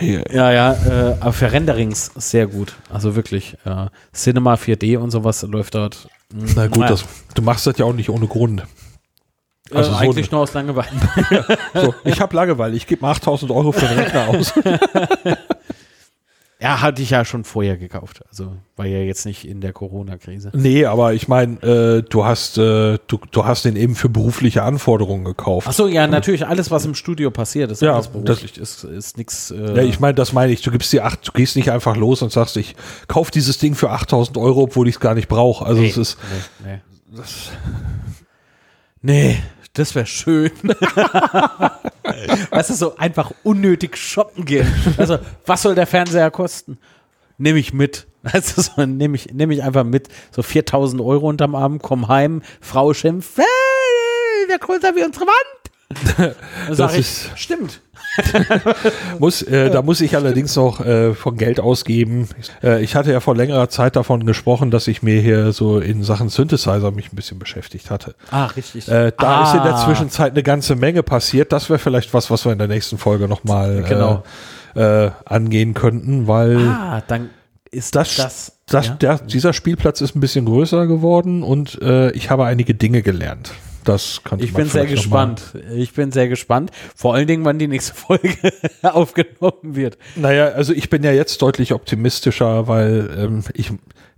Ja, 0.00 0.52
ja, 0.52 0.72
äh, 0.72 1.16
aber 1.20 1.32
für 1.32 1.50
Renderings 1.50 2.12
sehr 2.14 2.46
gut. 2.46 2.74
Also 2.92 3.16
wirklich. 3.16 3.56
Äh, 3.64 3.86
Cinema 4.12 4.54
4D 4.54 4.98
und 4.98 5.10
sowas 5.10 5.42
läuft 5.42 5.74
dort. 5.74 6.08
Na 6.32 6.66
gut, 6.66 6.78
Naja. 6.78 6.90
das, 6.90 7.04
du 7.34 7.42
machst 7.42 7.66
das 7.66 7.78
ja 7.78 7.84
auch 7.84 7.92
nicht 7.92 8.10
ohne 8.10 8.26
Grund. 8.26 8.62
Also 9.70 9.90
also 9.90 9.92
so 9.92 9.96
eigentlich 9.98 10.30
nur 10.30 10.40
aus 10.40 10.54
Langeweile. 10.54 10.88
So, 11.74 11.94
ich 12.04 12.20
habe 12.20 12.34
Langeweile, 12.34 12.74
ich 12.76 12.86
gebe 12.86 13.02
mal 13.02 13.10
8000 13.12 13.50
Euro 13.50 13.72
für 13.72 13.86
den 13.86 13.98
Rechner 13.98 14.28
aus. 14.28 14.52
Ja, 16.60 16.80
hatte 16.80 17.02
ich 17.02 17.10
ja 17.10 17.24
schon 17.24 17.44
vorher 17.44 17.76
gekauft. 17.76 18.20
Also 18.28 18.56
war 18.74 18.84
ja 18.84 18.98
jetzt 18.98 19.26
nicht 19.26 19.46
in 19.46 19.60
der 19.60 19.72
Corona-Krise. 19.72 20.50
nee, 20.54 20.84
aber 20.86 21.14
ich 21.14 21.28
meine, 21.28 21.62
äh, 21.62 22.02
du 22.02 22.24
hast 22.24 22.58
äh, 22.58 22.98
du, 23.06 23.20
du 23.30 23.44
hast 23.44 23.64
den 23.64 23.76
eben 23.76 23.94
für 23.94 24.08
berufliche 24.08 24.64
Anforderungen 24.64 25.24
gekauft. 25.24 25.68
Achso, 25.68 25.86
ja, 25.86 26.08
natürlich 26.08 26.48
alles, 26.48 26.72
was 26.72 26.84
im 26.84 26.96
Studio 26.96 27.30
passiert, 27.30 27.70
ist 27.70 27.80
Ja, 27.80 27.94
alles 27.94 28.08
beruflich. 28.08 28.58
ist, 28.58 28.82
ist 28.82 29.18
nichts. 29.18 29.52
Äh, 29.52 29.76
Ja, 29.76 29.82
ich 29.84 30.00
meine, 30.00 30.14
das 30.14 30.32
meine 30.32 30.50
ich. 30.50 30.60
Du 30.62 30.72
gibst 30.72 30.92
dir 30.92 31.04
acht, 31.04 31.28
du 31.28 31.30
gehst 31.30 31.54
nicht 31.54 31.70
einfach 31.70 31.96
los 31.96 32.22
und 32.22 32.32
sagst, 32.32 32.56
ich 32.56 32.74
kauf 33.06 33.30
dieses 33.30 33.58
Ding 33.58 33.76
für 33.76 33.90
8000 33.90 34.36
Euro, 34.36 34.62
obwohl 34.62 34.88
ich 34.88 34.96
es 34.96 35.00
gar 35.00 35.14
nicht 35.14 35.28
brauche. 35.28 35.64
Also 35.64 35.80
nee, 35.80 35.90
es 35.90 35.96
ist, 35.96 36.18
nee, 36.64 36.80
nee. 37.12 37.22
nee, 39.00 39.36
das 39.78 39.94
wäre 39.94 40.06
schön. 40.06 40.50
weißt 42.50 42.70
du, 42.70 42.74
so 42.74 42.96
einfach 42.96 43.32
unnötig 43.42 43.96
shoppen 43.96 44.44
gehen. 44.44 44.66
Also, 44.96 45.18
was 45.46 45.62
soll 45.62 45.74
der 45.74 45.86
Fernseher 45.86 46.30
kosten? 46.30 46.78
Nehme 47.38 47.58
ich 47.58 47.72
mit. 47.72 48.06
Also, 48.24 48.60
so, 48.62 48.84
nehme 48.84 49.14
ich, 49.16 49.32
nehm 49.32 49.50
ich 49.52 49.62
einfach 49.62 49.84
mit. 49.84 50.08
So 50.32 50.42
4000 50.42 51.00
Euro 51.00 51.28
unterm 51.28 51.54
Arm, 51.54 51.78
komm 51.80 52.08
heim, 52.08 52.42
Frau 52.60 52.92
schimpft, 52.92 53.36
hey, 53.38 53.44
der 54.50 54.58
größer 54.58 54.94
wie 54.96 55.04
unsere 55.04 55.24
Wand. 55.26 56.14
Dann 56.18 56.34
sag 56.76 56.92
ich, 56.94 56.98
ist- 57.00 57.30
stimmt. 57.36 57.80
muss, 59.18 59.42
äh, 59.42 59.70
da 59.70 59.82
muss 59.82 60.00
ich 60.00 60.16
allerdings 60.16 60.54
noch 60.56 60.80
äh, 60.84 61.14
von 61.14 61.36
Geld 61.36 61.60
ausgeben. 61.60 62.28
Äh, 62.62 62.82
ich 62.82 62.94
hatte 62.94 63.12
ja 63.12 63.20
vor 63.20 63.36
längerer 63.36 63.68
Zeit 63.68 63.96
davon 63.96 64.26
gesprochen, 64.26 64.70
dass 64.70 64.86
ich 64.88 65.02
mir 65.02 65.20
hier 65.20 65.52
so 65.52 65.78
in 65.78 66.02
Sachen 66.02 66.28
Synthesizer 66.28 66.90
mich 66.90 67.12
ein 67.12 67.16
bisschen 67.16 67.38
beschäftigt 67.38 67.90
hatte. 67.90 68.14
Ah, 68.30 68.46
richtig. 68.46 68.88
Äh, 68.88 69.12
da 69.18 69.40
ah, 69.40 69.44
ist 69.44 69.54
in 69.56 69.62
der 69.62 69.76
Zwischenzeit 69.76 70.32
eine 70.32 70.42
ganze 70.42 70.74
Menge 70.76 71.02
passiert. 71.02 71.52
Das 71.52 71.68
wäre 71.70 71.78
vielleicht 71.78 72.14
was, 72.14 72.30
was 72.30 72.44
wir 72.44 72.52
in 72.52 72.58
der 72.58 72.68
nächsten 72.68 72.98
Folge 72.98 73.28
nochmal 73.28 73.84
Genau. 73.88 74.22
äh, 74.74 75.06
äh, 75.06 75.10
angehen 75.24 75.74
könnten, 75.74 76.26
weil 76.28 76.58
Ah, 76.58 77.02
dann 77.06 77.30
ist 77.70 77.94
Das, 77.96 78.16
das, 78.16 78.52
das, 78.66 78.86
ja? 78.86 78.94
der, 78.94 79.18
dieser 79.18 79.52
Spielplatz 79.52 80.00
ist 80.00 80.14
ein 80.16 80.20
bisschen 80.20 80.44
größer 80.44 80.86
geworden 80.86 81.42
und 81.42 81.80
äh, 81.82 82.10
ich 82.12 82.30
habe 82.30 82.44
einige 82.44 82.74
Dinge 82.74 83.02
gelernt. 83.02 83.52
Das 83.88 84.20
kann 84.22 84.38
Ich 84.40 84.52
bin 84.52 84.68
sehr 84.68 84.84
gespannt. 84.84 85.42
Ich 85.74 85.94
bin 85.94 86.12
sehr 86.12 86.28
gespannt. 86.28 86.72
Vor 86.94 87.14
allen 87.14 87.26
Dingen, 87.26 87.46
wann 87.46 87.58
die 87.58 87.68
nächste 87.68 87.94
Folge 87.94 88.36
aufgenommen 88.82 89.76
wird. 89.76 89.96
Naja, 90.14 90.48
also 90.48 90.74
ich 90.74 90.90
bin 90.90 91.02
ja 91.02 91.12
jetzt 91.12 91.40
deutlich 91.40 91.72
optimistischer, 91.72 92.68
weil 92.68 93.08
ähm, 93.18 93.44
ich, 93.54 93.72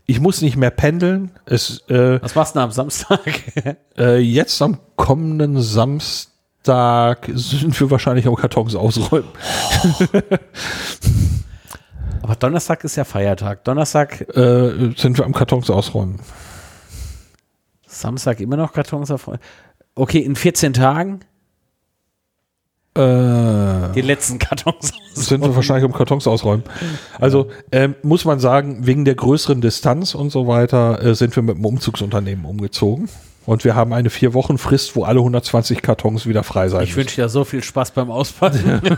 ich 0.06 0.18
muss 0.18 0.42
nicht 0.42 0.56
mehr 0.56 0.72
pendeln. 0.72 1.30
Es, 1.46 1.88
äh, 1.88 2.20
Was 2.20 2.34
machst 2.34 2.56
du 2.56 2.58
denn 2.58 2.64
am 2.64 2.72
Samstag? 2.72 3.20
äh, 3.96 4.18
jetzt 4.18 4.60
am 4.60 4.78
kommenden 4.96 5.62
Samstag 5.62 7.30
sind 7.32 7.78
wir 7.78 7.92
wahrscheinlich 7.92 8.26
am 8.26 8.34
Kartons 8.34 8.74
ausräumen. 8.74 9.28
Aber 12.22 12.34
Donnerstag 12.34 12.82
ist 12.82 12.96
ja 12.96 13.04
Feiertag. 13.04 13.62
Donnerstag, 13.62 14.22
Äh, 14.36 14.94
sind 14.96 15.16
wir 15.16 15.24
am 15.24 15.32
Kartons 15.32 15.70
ausräumen. 15.70 16.18
Samstag 17.90 18.40
immer 18.40 18.56
noch 18.56 18.72
Kartons 18.72 19.10
auf. 19.10 19.30
Okay, 19.94 20.18
in 20.18 20.36
14 20.36 20.72
Tagen 20.72 21.20
Äh, 22.94 23.92
die 23.94 24.00
letzten 24.00 24.38
Kartons. 24.38 24.92
sind 25.14 25.42
wir 25.42 25.54
wahrscheinlich 25.54 25.84
am 25.84 25.92
Kartons 25.92 26.26
ausräumen. 26.26 26.64
Also 27.18 27.50
ähm, 27.72 27.94
muss 28.02 28.24
man 28.24 28.40
sagen, 28.40 28.86
wegen 28.86 29.04
der 29.04 29.14
größeren 29.14 29.60
Distanz 29.60 30.14
und 30.14 30.30
so 30.30 30.46
weiter 30.46 31.02
äh, 31.02 31.14
sind 31.14 31.36
wir 31.36 31.42
mit 31.42 31.56
dem 31.56 31.64
Umzugsunternehmen 31.64 32.44
umgezogen. 32.44 33.08
Und 33.46 33.64
wir 33.64 33.74
haben 33.74 33.92
eine 33.92 34.10
vier 34.10 34.34
Wochen 34.34 34.58
Frist, 34.58 34.96
wo 34.96 35.04
alle 35.04 35.20
120 35.20 35.82
Kartons 35.82 36.26
wieder 36.26 36.42
frei 36.42 36.68
sein 36.68 36.84
Ich 36.84 36.94
wünsche 36.96 37.16
dir 37.16 37.28
so 37.28 37.44
viel 37.44 37.62
Spaß 37.62 37.92
beim 37.92 38.10
Auspacken. 38.10 38.80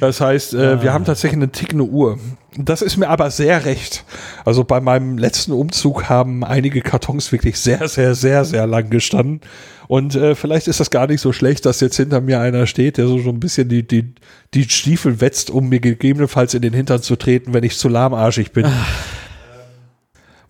Das 0.00 0.20
heißt, 0.20 0.54
äh, 0.54 0.82
wir 0.82 0.92
haben 0.92 1.04
tatsächlich 1.04 1.36
eine 1.36 1.50
tickende 1.50 1.84
Uhr. 1.84 2.18
Das 2.56 2.82
ist 2.82 2.96
mir 2.96 3.08
aber 3.08 3.30
sehr 3.30 3.64
recht. 3.64 4.04
Also 4.44 4.64
bei 4.64 4.80
meinem 4.80 5.18
letzten 5.18 5.52
Umzug 5.52 6.08
haben 6.08 6.44
einige 6.44 6.80
Kartons 6.80 7.32
wirklich 7.32 7.58
sehr, 7.58 7.88
sehr, 7.88 8.14
sehr, 8.14 8.44
sehr 8.44 8.66
lang 8.66 8.90
gestanden. 8.90 9.40
Und 9.88 10.14
äh, 10.14 10.34
vielleicht 10.34 10.68
ist 10.68 10.80
das 10.80 10.90
gar 10.90 11.06
nicht 11.06 11.20
so 11.20 11.32
schlecht, 11.32 11.66
dass 11.66 11.80
jetzt 11.80 11.96
hinter 11.96 12.20
mir 12.20 12.40
einer 12.40 12.66
steht, 12.66 12.96
der 12.96 13.06
so, 13.06 13.18
so 13.18 13.30
ein 13.30 13.40
bisschen 13.40 13.68
die, 13.68 13.86
die, 13.86 14.14
die 14.54 14.64
Stiefel 14.64 15.20
wetzt, 15.20 15.50
um 15.50 15.68
mir 15.68 15.80
gegebenenfalls 15.80 16.54
in 16.54 16.62
den 16.62 16.72
Hintern 16.72 17.02
zu 17.02 17.16
treten, 17.16 17.54
wenn 17.54 17.64
ich 17.64 17.76
zu 17.76 17.88
lahmarschig 17.88 18.52
bin. 18.52 18.66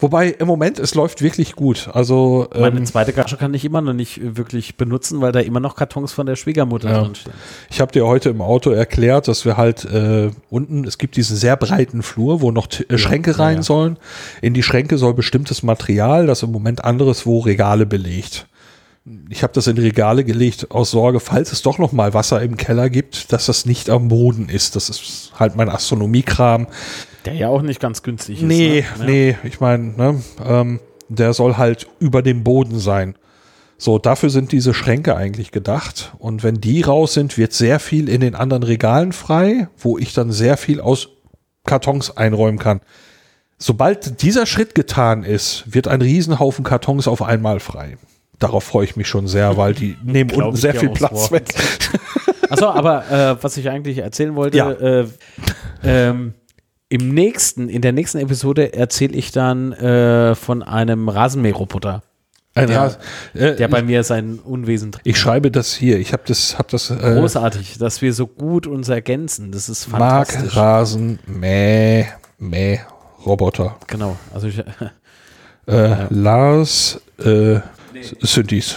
Wobei 0.02 0.30
im 0.30 0.46
Moment, 0.48 0.78
es 0.78 0.94
läuft 0.94 1.22
wirklich 1.22 1.54
gut. 1.54 1.88
Also 1.92 2.48
Meine 2.52 2.78
ähm, 2.78 2.86
zweite 2.86 3.12
Garage 3.12 3.36
kann 3.36 3.54
ich 3.54 3.64
immer 3.64 3.80
noch 3.80 3.92
nicht 3.92 4.36
wirklich 4.36 4.76
benutzen, 4.76 5.20
weil 5.20 5.30
da 5.32 5.40
immer 5.40 5.60
noch 5.60 5.76
Kartons 5.76 6.12
von 6.12 6.26
der 6.26 6.36
Schwiegermutter 6.36 6.90
Ja. 6.90 7.02
drin 7.02 7.14
stehen. 7.14 7.32
Ich 7.70 7.80
habe 7.80 7.92
dir 7.92 8.06
heute 8.06 8.28
im 8.30 8.42
Auto 8.42 8.70
erklärt, 8.70 9.28
dass 9.28 9.44
wir 9.44 9.56
halt 9.56 9.84
äh, 9.84 10.30
unten, 10.50 10.84
es 10.84 10.98
gibt 10.98 11.16
diesen 11.16 11.36
sehr 11.36 11.56
breiten 11.56 12.02
Flur, 12.02 12.40
wo 12.40 12.50
noch 12.50 12.66
T- 12.66 12.84
äh, 12.88 12.98
Schränke 12.98 13.30
ja, 13.30 13.36
rein 13.38 13.56
ja. 13.58 13.62
sollen. 13.62 13.96
In 14.40 14.54
die 14.54 14.62
Schränke 14.62 14.98
soll 14.98 15.14
bestimmtes 15.14 15.62
Material, 15.62 16.26
das 16.26 16.42
im 16.42 16.50
Moment 16.52 16.84
anderes, 16.84 17.24
wo 17.24 17.38
Regale 17.38 17.86
belegt. 17.86 18.46
Ich 19.30 19.42
habe 19.42 19.52
das 19.52 19.66
in 19.66 19.78
Regale 19.78 20.22
gelegt 20.22 20.70
aus 20.70 20.92
Sorge, 20.92 21.18
falls 21.18 21.50
es 21.50 21.62
doch 21.62 21.78
noch 21.78 21.90
mal 21.90 22.14
Wasser 22.14 22.40
im 22.40 22.56
Keller 22.56 22.88
gibt, 22.88 23.32
dass 23.32 23.46
das 23.46 23.66
nicht 23.66 23.90
am 23.90 24.08
Boden 24.08 24.48
ist. 24.48 24.76
Das 24.76 24.88
ist 24.88 25.32
halt 25.38 25.56
mein 25.56 25.68
Astronomiekram. 25.68 26.68
Der 27.24 27.34
ja 27.34 27.48
auch 27.48 27.62
nicht 27.62 27.80
ganz 27.80 28.02
günstig 28.02 28.42
ist. 28.42 28.46
Nee, 28.46 28.84
ne? 28.98 28.98
Ja. 28.98 29.04
nee, 29.04 29.36
ich 29.42 29.58
meine, 29.58 29.88
ne, 29.96 30.22
ähm, 30.44 30.80
der 31.08 31.32
soll 31.34 31.56
halt 31.56 31.88
über 31.98 32.22
dem 32.22 32.44
Boden 32.44 32.78
sein. 32.78 33.16
So, 33.76 33.98
dafür 33.98 34.30
sind 34.30 34.52
diese 34.52 34.74
Schränke 34.74 35.16
eigentlich 35.16 35.50
gedacht. 35.50 36.12
Und 36.18 36.44
wenn 36.44 36.60
die 36.60 36.82
raus 36.82 37.14
sind, 37.14 37.36
wird 37.36 37.52
sehr 37.52 37.80
viel 37.80 38.08
in 38.08 38.20
den 38.20 38.36
anderen 38.36 38.62
Regalen 38.62 39.10
frei, 39.12 39.66
wo 39.76 39.98
ich 39.98 40.14
dann 40.14 40.30
sehr 40.30 40.56
viel 40.56 40.80
aus 40.80 41.08
Kartons 41.64 42.16
einräumen 42.16 42.60
kann. 42.60 42.80
Sobald 43.58 44.22
dieser 44.22 44.46
Schritt 44.46 44.76
getan 44.76 45.24
ist, 45.24 45.64
wird 45.66 45.88
ein 45.88 46.02
Riesenhaufen 46.02 46.64
Kartons 46.64 47.08
auf 47.08 47.22
einmal 47.22 47.58
frei. 47.58 47.96
Darauf 48.42 48.64
freue 48.64 48.84
ich 48.84 48.96
mich 48.96 49.06
schon 49.08 49.28
sehr, 49.28 49.56
weil 49.56 49.72
die 49.74 49.96
nehmen 50.04 50.28
Glaub 50.30 50.48
unten 50.48 50.56
sehr 50.56 50.74
viel 50.74 50.90
Platz 50.90 51.12
Wort. 51.12 51.32
weg. 51.32 51.54
Achso, 52.50 52.66
aber 52.68 53.10
äh, 53.10 53.36
was 53.42 53.56
ich 53.56 53.68
eigentlich 53.70 53.98
erzählen 53.98 54.34
wollte, 54.34 54.56
Ja. 54.58 54.72
äh, 54.72 55.06
ähm, 55.84 56.34
im 56.88 57.08
nächsten, 57.14 57.68
in 57.68 57.80
der 57.82 57.92
nächsten 57.92 58.18
Episode 58.18 58.74
erzähle 58.74 59.14
ich 59.14 59.32
dann 59.32 59.72
äh, 59.72 60.34
von 60.34 60.62
einem 60.62 61.08
Rasenmäherroboter, 61.08 62.02
Ein 62.54 62.66
Der- 62.66 62.80
Ras- 62.80 62.98
äh, 63.32 63.56
der 63.56 63.68
bei 63.68 63.82
mir 63.82 64.04
sein 64.04 64.38
Unwesen 64.38 64.92
treibt. 64.92 65.06
ich 65.06 65.18
schreibe 65.18 65.50
das 65.50 65.72
hier. 65.72 65.98
Ich 65.98 66.12
habe 66.12 66.24
das, 66.26 66.58
hab 66.58 66.68
das 66.68 66.90
äh, 66.90 66.96
Großartig, 66.96 67.78
dass 67.78 68.02
wir 68.02 68.12
so 68.12 68.26
gut 68.26 68.66
uns 68.66 68.90
ergänzen. 68.90 69.52
Das 69.52 69.68
ist 69.70 69.88
Mark 69.88 70.30
fantastisch. 70.32 70.56
Rasen 70.56 71.18
Mäh 71.26 72.04
Mäh 72.38 72.80
Roboter. 73.24 73.76
Genau. 73.86 74.16
Also 74.34 74.48
ich, 74.48 74.58
Äh, 75.68 76.06
Lars 76.10 77.00
äh, 77.24 77.60
Synthes. 78.20 78.76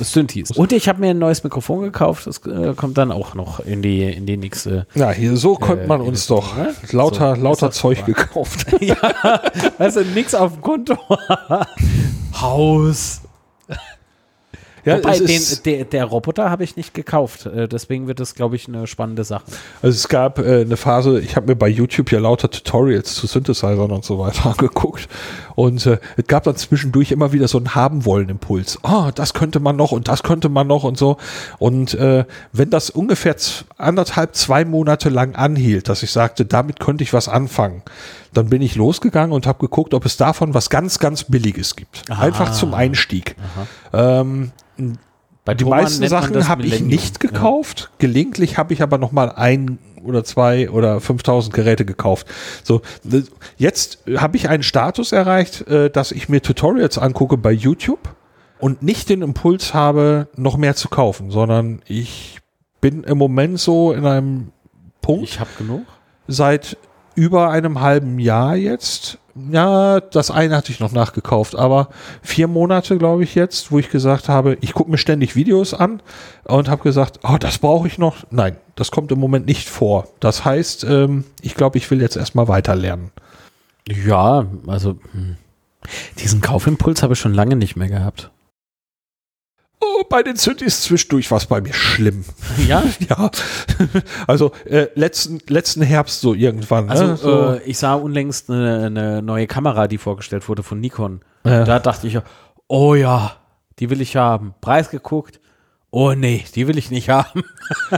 Synthes. 0.00 0.50
Und 0.52 0.72
ich 0.72 0.88
habe 0.88 1.00
mir 1.00 1.10
ein 1.10 1.18
neues 1.18 1.42
Mikrofon 1.44 1.82
gekauft. 1.82 2.26
Das 2.26 2.38
äh, 2.46 2.74
kommt 2.74 2.98
dann 2.98 3.12
auch 3.12 3.34
noch 3.34 3.60
in 3.60 3.82
die, 3.82 4.02
in 4.02 4.26
die 4.26 4.36
nächste. 4.36 4.86
Ja, 4.94 5.10
hier 5.10 5.36
so 5.36 5.54
konnte 5.56 5.84
Äh, 5.84 5.86
man 5.86 6.00
uns 6.00 6.30
Episode, 6.30 6.40
doch 6.40 6.56
ne? 6.56 6.74
lauter 6.92 7.36
So, 7.36 7.42
lauter 7.42 7.70
Zeug 7.70 7.98
super. 7.98 8.12
gekauft. 8.12 8.66
ja, 8.80 8.96
weißt 9.78 9.96
du, 9.96 10.04
nix 10.06 10.34
auf 10.34 10.52
dem 10.52 10.62
Konto. 10.62 10.98
Haus. 12.40 13.20
Ja, 14.84 14.98
Wobei, 14.98 15.18
den, 15.18 15.42
der, 15.64 15.84
der 15.84 16.04
Roboter 16.04 16.50
habe 16.50 16.64
ich 16.64 16.76
nicht 16.76 16.94
gekauft. 16.94 17.46
Äh, 17.46 17.68
Deswegen 17.68 18.06
wird 18.06 18.20
das, 18.20 18.34
glaube 18.34 18.56
ich, 18.56 18.68
eine 18.68 18.86
spannende 18.86 19.24
Sache. 19.24 19.44
also 19.82 19.94
es 19.94 20.08
gab 20.08 20.38
äh, 20.38 20.62
eine 20.62 20.76
Phase, 20.76 21.20
ich 21.20 21.36
habe 21.36 21.48
mir 21.48 21.56
bei 21.56 21.68
YouTube 21.68 22.10
ja 22.12 22.18
lauter 22.18 22.50
Tutorials 22.50 23.14
zu 23.14 23.26
Synthesizern 23.26 23.90
und 23.90 24.04
so 24.04 24.18
weiter 24.18 24.46
angeguckt 24.50 25.08
und 25.54 25.84
äh, 25.86 25.98
es 26.16 26.26
gab 26.26 26.44
dann 26.44 26.56
zwischendurch 26.56 27.12
immer 27.12 27.32
wieder 27.32 27.48
so 27.48 27.58
einen 27.58 27.74
haben 27.74 28.04
wollen 28.04 28.28
Impuls. 28.28 28.78
Ah, 28.82 29.12
das 29.14 29.34
könnte 29.34 29.60
man 29.60 29.76
noch 29.76 29.92
und 29.92 30.08
das 30.08 30.22
könnte 30.22 30.48
man 30.48 30.66
noch 30.66 30.84
und 30.84 30.96
so. 30.96 31.16
Und 31.58 31.94
äh, 31.94 32.24
wenn 32.52 32.70
das 32.70 32.90
ungefähr 32.90 33.36
anderthalb, 33.76 34.34
zwei 34.34 34.64
Monate 34.64 35.08
lang 35.08 35.34
anhielt, 35.34 35.88
dass 35.88 36.02
ich 36.02 36.10
sagte, 36.10 36.44
damit 36.44 36.80
könnte 36.80 37.04
ich 37.04 37.12
was 37.12 37.28
anfangen, 37.28 37.82
dann 38.32 38.48
bin 38.48 38.62
ich 38.62 38.76
losgegangen 38.76 39.32
und 39.32 39.46
habe 39.46 39.58
geguckt, 39.58 39.94
ob 39.94 40.04
es 40.06 40.16
davon 40.16 40.54
was 40.54 40.70
ganz, 40.70 40.98
ganz 40.98 41.24
Billiges 41.24 41.76
gibt. 41.76 42.04
Ah. 42.08 42.20
Einfach 42.20 42.52
zum 42.52 42.74
Einstieg. 42.74 43.36
Ähm, 43.92 44.52
Bei 45.44 45.54
die 45.54 45.64
Thomann 45.64 45.82
meisten 45.82 46.06
Sachen 46.08 46.48
habe 46.48 46.64
ich 46.64 46.80
nicht 46.80 47.20
gekauft. 47.20 47.90
Gelegentlich 47.98 48.58
habe 48.58 48.72
ich 48.72 48.82
aber 48.82 48.98
noch 48.98 49.12
mal 49.12 49.30
ein 49.32 49.78
oder 50.04 50.24
zwei 50.24 50.70
oder 50.70 51.00
5000 51.00 51.52
Geräte 51.52 51.84
gekauft. 51.84 52.26
So, 52.62 52.82
jetzt 53.58 53.98
habe 54.16 54.36
ich 54.36 54.48
einen 54.48 54.62
Status 54.62 55.12
erreicht, 55.12 55.66
äh, 55.68 55.90
dass 55.90 56.12
ich 56.12 56.28
mir 56.28 56.40
Tutorials 56.40 56.98
angucke 56.98 57.36
bei 57.36 57.52
YouTube 57.52 58.14
und 58.58 58.82
nicht 58.82 59.08
den 59.08 59.22
Impuls 59.22 59.74
habe, 59.74 60.28
noch 60.36 60.56
mehr 60.56 60.76
zu 60.76 60.88
kaufen, 60.88 61.30
sondern 61.30 61.82
ich 61.86 62.38
bin 62.80 63.04
im 63.04 63.18
Moment 63.18 63.60
so 63.60 63.92
in 63.92 64.06
einem 64.06 64.52
Punkt 65.02 65.24
Ich 65.24 65.40
habe 65.40 65.50
genug. 65.58 65.82
seit 66.28 66.76
über 67.20 67.50
einem 67.50 67.82
halben 67.82 68.18
Jahr 68.18 68.56
jetzt. 68.56 69.18
Ja, 69.52 70.00
das 70.00 70.30
eine 70.30 70.56
hatte 70.56 70.72
ich 70.72 70.80
noch 70.80 70.92
nachgekauft, 70.92 71.54
aber 71.54 71.88
vier 72.22 72.48
Monate, 72.48 72.96
glaube 72.96 73.24
ich, 73.24 73.34
jetzt, 73.34 73.70
wo 73.70 73.78
ich 73.78 73.90
gesagt 73.90 74.30
habe, 74.30 74.56
ich 74.62 74.72
gucke 74.72 74.90
mir 74.90 74.96
ständig 74.96 75.36
Videos 75.36 75.74
an 75.74 76.00
und 76.44 76.70
habe 76.70 76.82
gesagt, 76.82 77.20
oh, 77.22 77.36
das 77.38 77.58
brauche 77.58 77.86
ich 77.86 77.98
noch. 77.98 78.24
Nein, 78.30 78.56
das 78.74 78.90
kommt 78.90 79.12
im 79.12 79.20
Moment 79.20 79.44
nicht 79.44 79.68
vor. 79.68 80.08
Das 80.18 80.46
heißt, 80.46 80.84
ähm, 80.84 81.24
ich 81.42 81.54
glaube, 81.54 81.76
ich 81.76 81.90
will 81.90 82.00
jetzt 82.00 82.16
erstmal 82.16 82.48
weiter 82.48 82.74
lernen. 82.74 83.10
Ja, 83.86 84.46
also 84.66 84.96
hm. 85.12 85.36
diesen 86.18 86.40
Kaufimpuls 86.40 87.02
habe 87.02 87.12
ich 87.12 87.20
schon 87.20 87.34
lange 87.34 87.56
nicht 87.56 87.76
mehr 87.76 87.88
gehabt. 87.88 88.30
Oh, 89.80 90.04
bei 90.08 90.22
den 90.22 90.36
Synthes 90.36 90.82
zwischendurch 90.82 91.30
war 91.30 91.38
es 91.38 91.46
bei 91.46 91.60
mir 91.60 91.72
schlimm. 91.72 92.24
Ja, 92.66 92.82
Ja, 93.08 93.30
also 94.26 94.52
äh, 94.66 94.88
letzten, 94.94 95.40
letzten 95.48 95.82
Herbst 95.82 96.20
so 96.20 96.34
irgendwann. 96.34 96.90
also 96.90 97.06
ne? 97.06 97.16
so, 97.16 97.44
äh, 97.54 97.62
ich 97.64 97.78
sah 97.78 97.94
unlängst 97.94 98.50
eine, 98.50 98.86
eine 98.86 99.22
neue 99.22 99.46
Kamera, 99.46 99.88
die 99.88 99.98
vorgestellt 99.98 100.48
wurde 100.48 100.62
von 100.62 100.80
Nikon. 100.80 101.22
Ja. 101.44 101.64
Da 101.64 101.78
dachte 101.78 102.06
ich, 102.06 102.18
oh 102.68 102.94
ja, 102.94 103.36
die 103.78 103.88
will 103.88 104.00
ich 104.00 104.16
haben. 104.16 104.54
Preis 104.60 104.90
geguckt. 104.90 105.40
Oh 105.90 106.12
nee, 106.12 106.44
die 106.54 106.68
will 106.68 106.78
ich 106.78 106.90
nicht 106.90 107.08
haben. 107.08 107.42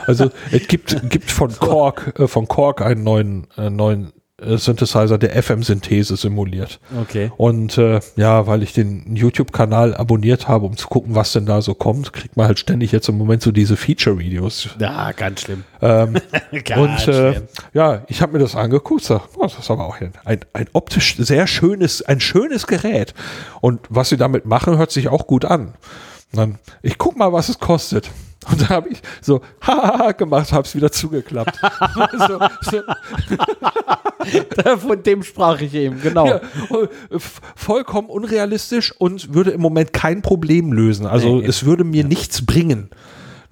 Also 0.06 0.30
es 0.50 0.66
gibt, 0.66 0.96
gibt 1.10 1.30
von 1.30 1.52
Korg, 1.58 2.18
äh, 2.18 2.26
von 2.28 2.48
Korg 2.48 2.80
einen 2.80 3.02
neuen, 3.02 3.48
äh, 3.58 3.68
neuen 3.68 4.08
äh, 4.08 4.12
Synthesizer, 4.58 5.18
der 5.18 5.40
FM-Synthese 5.42 6.16
simuliert. 6.16 6.80
Okay. 7.00 7.30
Und 7.36 7.78
äh, 7.78 8.00
ja, 8.16 8.46
weil 8.46 8.62
ich 8.62 8.72
den 8.72 9.16
YouTube-Kanal 9.16 9.94
abonniert 9.94 10.48
habe, 10.48 10.66
um 10.66 10.76
zu 10.76 10.88
gucken, 10.88 11.14
was 11.14 11.32
denn 11.32 11.46
da 11.46 11.62
so 11.62 11.74
kommt, 11.74 12.12
kriegt 12.12 12.36
man 12.36 12.46
halt 12.46 12.58
ständig 12.58 12.92
jetzt 12.92 13.08
im 13.08 13.18
Moment 13.18 13.42
so 13.42 13.52
diese 13.52 13.76
Feature-Videos. 13.76 14.70
Ja, 14.78 15.12
ganz 15.12 15.42
schlimm. 15.42 15.64
Ähm, 15.80 16.14
Ganz 16.64 17.06
und 17.06 17.14
äh, 17.14 17.32
schlimm. 17.32 17.48
ja, 17.72 18.04
ich 18.08 18.22
habe 18.22 18.32
mir 18.32 18.38
das 18.38 18.54
angeguckt, 18.54 19.04
sag, 19.04 19.22
oh, 19.36 19.42
das 19.42 19.58
ist 19.58 19.70
aber 19.70 19.86
auch 19.86 20.00
ein, 20.00 20.12
ein, 20.24 20.40
ein 20.52 20.66
optisch 20.72 21.16
sehr 21.16 21.46
schönes, 21.46 22.02
ein 22.02 22.20
schönes 22.20 22.66
Gerät. 22.66 23.14
Und 23.60 23.80
was 23.88 24.08
sie 24.08 24.16
damit 24.16 24.46
machen, 24.46 24.78
hört 24.78 24.90
sich 24.90 25.08
auch 25.08 25.26
gut 25.26 25.44
an. 25.44 25.74
Dann, 26.32 26.58
ich 26.82 26.96
guck 26.98 27.16
mal, 27.16 27.32
was 27.32 27.48
es 27.48 27.58
kostet. 27.58 28.10
Und 28.50 28.60
da 28.62 28.68
habe 28.70 28.88
ich 28.88 29.00
so 29.20 29.40
haha 29.62 30.12
gemacht, 30.12 30.52
habe 30.52 30.66
es 30.66 30.74
wieder 30.74 30.90
zugeklappt. 30.90 31.60
so, 32.18 32.40
so, 32.70 32.82
Von 34.78 35.02
dem 35.02 35.22
sprach 35.22 35.60
ich 35.60 35.74
eben, 35.74 36.00
genau. 36.00 36.26
ja, 36.26 36.40
f- 37.10 37.40
vollkommen 37.56 38.08
unrealistisch 38.08 38.92
und 38.98 39.34
würde 39.34 39.50
im 39.50 39.60
Moment 39.60 39.92
kein 39.92 40.22
Problem 40.22 40.72
lösen. 40.72 41.06
Also 41.06 41.36
Nee. 41.40 41.46
es 41.46 41.64
würde 41.64 41.84
mir 41.84 42.04
nichts 42.04 42.44
bringen. 42.44 42.90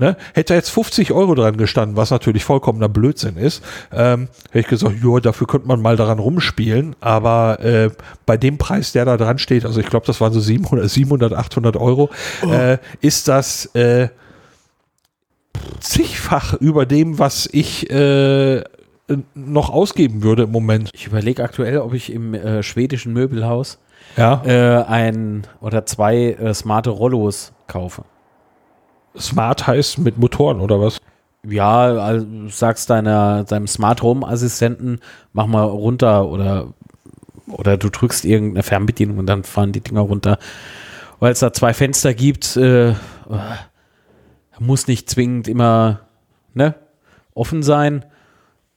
Ne? 0.01 0.17
Hätte 0.35 0.55
jetzt 0.55 0.71
50 0.71 1.13
Euro 1.13 1.35
dran 1.35 1.59
gestanden, 1.59 1.97
was 1.97 2.11
natürlich 2.11 2.43
vollkommener 2.43 2.89
Blödsinn 2.89 3.37
ist, 3.37 3.63
ähm, 3.93 4.29
hätte 4.47 4.61
ich 4.61 4.67
gesagt, 4.67 4.95
ja, 5.05 5.21
dafür 5.21 5.47
könnte 5.47 5.69
man 5.69 5.83
mal 5.83 5.97
daran 5.97 6.19
rumspielen. 6.19 6.97
Aber 7.01 7.61
äh, 7.61 7.91
bei 8.25 8.39
dem 8.39 8.57
Preis, 8.57 8.93
der 8.93 9.05
da 9.05 9.19
dran 9.19 9.37
steht, 9.39 9.67
also 9.67 9.79
ich 9.79 9.87
glaube, 9.87 10.07
das 10.07 10.21
waren 10.23 10.33
so 10.33 10.41
700, 10.41 10.89
700 10.89 11.35
800 11.35 11.77
Euro, 11.77 12.09
äh, 12.51 12.79
ist 13.03 13.29
das 13.29 13.67
äh, 13.75 14.09
zigfach 15.81 16.55
über 16.55 16.87
dem, 16.87 17.19
was 17.19 17.49
ich 17.53 17.91
äh, 17.91 18.63
noch 19.35 19.71
ausgeben 19.71 20.23
würde 20.23 20.45
im 20.45 20.53
Moment. 20.53 20.91
Ich 20.95 21.07
überlege 21.07 21.43
aktuell, 21.45 21.79
ob 21.79 21.93
ich 21.95 22.13
im 22.13 22.33
äh, 22.35 22.63
schwedischen 22.63 23.13
Möbelhaus 23.13 23.79
Ja. 24.17 24.43
äh, 24.47 24.83
ein 24.85 25.47
oder 25.61 25.85
zwei 25.85 26.33
äh, 26.33 26.55
smarte 26.55 26.91
Rollos 26.91 27.53
kaufe. 27.67 28.05
Smart 29.19 29.67
heißt 29.67 29.99
mit 29.99 30.19
Motoren 30.19 30.61
oder 30.61 30.81
was? 30.81 30.99
Ja, 31.43 31.95
also 31.95 32.27
sagst 32.49 32.91
deiner, 32.91 33.45
deinem 33.45 33.67
Smart 33.67 34.03
Home 34.03 34.27
Assistenten, 34.27 35.01
mach 35.33 35.47
mal 35.47 35.65
runter 35.65 36.29
oder, 36.29 36.69
oder 37.47 37.77
du 37.77 37.89
drückst 37.89 38.25
irgendeine 38.25 38.63
Fernbedienung 38.63 39.19
und 39.19 39.27
dann 39.27 39.45
fahren 39.45 39.73
die 39.73 39.81
Dinger 39.81 40.03
runter. 40.03 40.39
Weil 41.19 41.33
es 41.33 41.41
da 41.41 41.53
zwei 41.53 41.75
Fenster 41.75 42.15
gibt, 42.15 42.57
äh, 42.57 42.95
muss 44.59 44.87
nicht 44.87 45.09
zwingend 45.09 45.49
immer 45.49 46.01
ne, 46.55 46.75
offen 47.35 47.63
sein. 47.63 48.05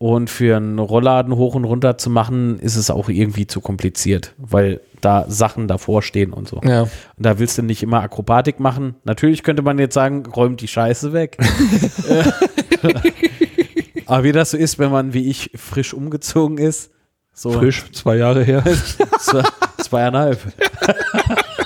Und 0.04 0.30
für 0.30 0.58
einen 0.58 0.80
Rollladen 0.80 1.34
hoch 1.38 1.56
und 1.56 1.64
runter 1.64 1.98
zu 1.98 2.10
machen, 2.10 2.60
ist 2.60 2.76
es 2.76 2.90
auch 2.90 3.08
irgendwie 3.08 3.48
zu 3.48 3.62
kompliziert, 3.62 4.34
weil 4.38 4.82
da 5.00 5.24
Sachen 5.30 5.70
davor 5.70 6.02
stehen 6.02 6.34
und 6.34 6.46
so. 6.46 6.60
Ja. 6.62 6.82
Und 6.82 6.92
da 7.16 7.40
willst 7.40 7.58
du 7.58 7.62
nicht 7.62 7.82
immer 7.84 8.02
Akrobatik 8.02 8.60
machen. 8.60 8.96
Natürlich 9.06 9.44
könnte 9.44 9.62
man 9.62 9.80
jetzt 9.80 9.94
sagen, 9.94 10.26
räumt 10.26 10.60
die 10.60 10.68
Scheiße 10.68 11.14
weg. 11.14 11.38
Äh, 12.84 12.94
Aber 14.06 14.26
wie 14.26 14.34
das 14.34 14.52
so 14.52 14.58
ist, 14.58 14.78
wenn 14.78 14.92
man 14.92 15.14
wie 15.14 15.30
ich 15.30 15.52
frisch 15.56 15.94
umgezogen 15.94 16.58
ist, 16.58 16.92
so 17.32 17.54
Frisch, 17.54 17.90
zwei 17.94 18.18
Jahre 18.18 18.44
her. 18.44 18.62
zwei, 19.20 19.44
zweieinhalb. 19.78 20.38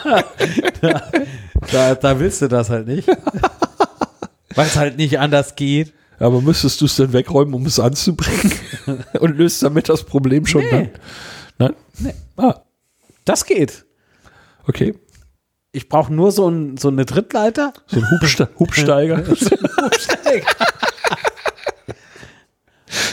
da, 0.82 1.02
da, 1.72 1.96
da 1.96 2.20
willst 2.20 2.44
du 2.44 2.48
das 2.48 2.70
halt 2.70 2.86
nicht. 2.86 3.10
Weil 4.54 4.68
es 4.68 4.76
halt 4.76 4.98
nicht 4.98 5.18
anders 5.18 5.56
geht. 5.56 5.92
Aber 6.20 6.42
müsstest 6.42 6.82
du 6.82 6.86
es 6.86 6.96
denn 6.96 7.14
wegräumen, 7.14 7.54
um 7.54 7.66
es 7.66 7.80
anzubringen? 7.80 8.52
Und 9.20 9.38
löst 9.38 9.62
damit 9.64 9.88
das 9.90 10.04
Problem 10.04 10.46
schon 10.46 10.64
Nee. 10.64 10.90
dann? 11.60 11.76
Nein? 12.00 12.14
Ah, 12.38 12.62
Das 13.26 13.46
geht. 13.46 13.86
okay. 14.68 14.96
Ich 15.74 15.90
brauche 15.90 16.12
nur 16.12 16.32
so, 16.32 16.50
ein, 16.50 16.78
so 16.78 16.88
eine 16.88 17.06
Trittleiter. 17.06 17.72
So 17.86 18.00
ein 18.00 18.10
Hubste 18.10 18.50
Hubsteiger. 18.60 19.24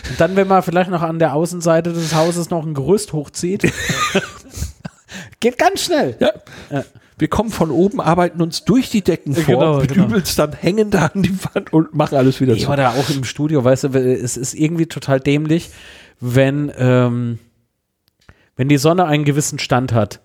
Und 0.09 0.21
dann, 0.21 0.37
wenn 0.37 0.47
man 0.49 0.63
vielleicht 0.63 0.89
noch 0.91 1.03
an 1.03 1.19
der 1.19 1.35
Außenseite 1.35 1.93
des 1.93 2.15
Hauses 2.15 2.49
noch 2.51 2.65
ein 2.65 2.75
Gerüst 2.75 3.13
hochzieht. 3.13 3.71
geht 5.41 5.59
ganz 5.59 5.83
schnell. 5.83 6.17
ja. 6.21 6.85
Wir 7.17 7.29
kommen 7.29 7.51
von 7.51 7.71
oben, 7.71 8.01
arbeiten 8.01 8.43
uns 8.43 8.65
durch 8.65 8.91
die 8.91 9.03
Decken 9.03 9.35
vor, 9.35 9.45
Genau, 9.45 9.79
bedübeln 9.79 10.23
es 10.23 10.35
dann 10.35 10.53
hängend 10.53 10.97
an 10.97 11.23
die 11.23 11.37
Wand 11.55 11.73
und 11.73 11.95
machen 11.95 12.17
alles 12.17 12.41
wieder 12.41 12.55
Ja, 12.55 12.67
zu. 12.67 12.73
oder 12.73 12.91
auch 12.91 13.09
im 13.11 13.23
Studio, 13.25 13.63
weißt 13.63 13.85
du, 13.85 13.89
es 13.99 14.37
ist 14.37 14.55
irgendwie 14.55 14.87
total 14.87 15.21
dämlich, 15.21 15.71
wenn, 16.21 16.73
ähm, 16.77 17.39
wenn 18.57 18.69
die 18.69 18.79
Sonne 18.79 19.05
einen 19.07 19.25
gewissen 19.25 19.59
Stand 19.61 19.93
hat. 19.93 20.21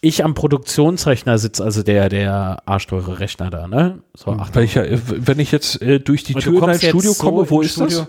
Ich 0.00 0.24
am 0.24 0.34
Produktionsrechner 0.34 1.38
sitze, 1.38 1.64
also 1.64 1.82
der, 1.82 2.08
der 2.08 2.62
arschteure 2.66 3.18
Rechner 3.18 3.50
da, 3.50 3.66
ne? 3.66 4.02
So, 4.14 4.36
ach, 4.38 4.50
Welcher, 4.52 4.86
äh, 4.86 4.98
wenn 5.04 5.38
ich 5.40 5.52
jetzt 5.52 5.80
äh, 5.80 6.00
durch 6.00 6.22
die 6.24 6.34
Tür 6.34 6.62
in 6.64 6.70
jetzt 6.70 6.86
Studio 6.86 7.12
so 7.12 7.22
komme, 7.22 7.48
wo 7.50 7.60
ist 7.62 7.72
Studio- 7.72 8.00
das? 8.00 8.08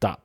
Da. 0.00 0.18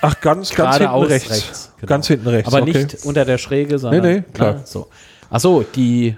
Ach, 0.00 0.20
ganz, 0.20 0.50
ganz 0.54 0.78
hinten 0.78 0.94
rechts. 1.04 1.30
rechts, 1.30 1.72
genau. 1.78 1.88
Ganz 1.88 2.06
hinten 2.08 2.28
rechts. 2.28 2.52
Aber 2.52 2.62
okay. 2.62 2.72
nicht 2.84 3.04
unter 3.04 3.24
der 3.24 3.38
Schräge, 3.38 3.78
sondern. 3.78 4.02
nee, 4.02 4.22
klar. 4.32 4.54
Ne, 4.54 4.60
so. 4.64 4.88
Achso, 5.30 5.64
die 5.74 6.16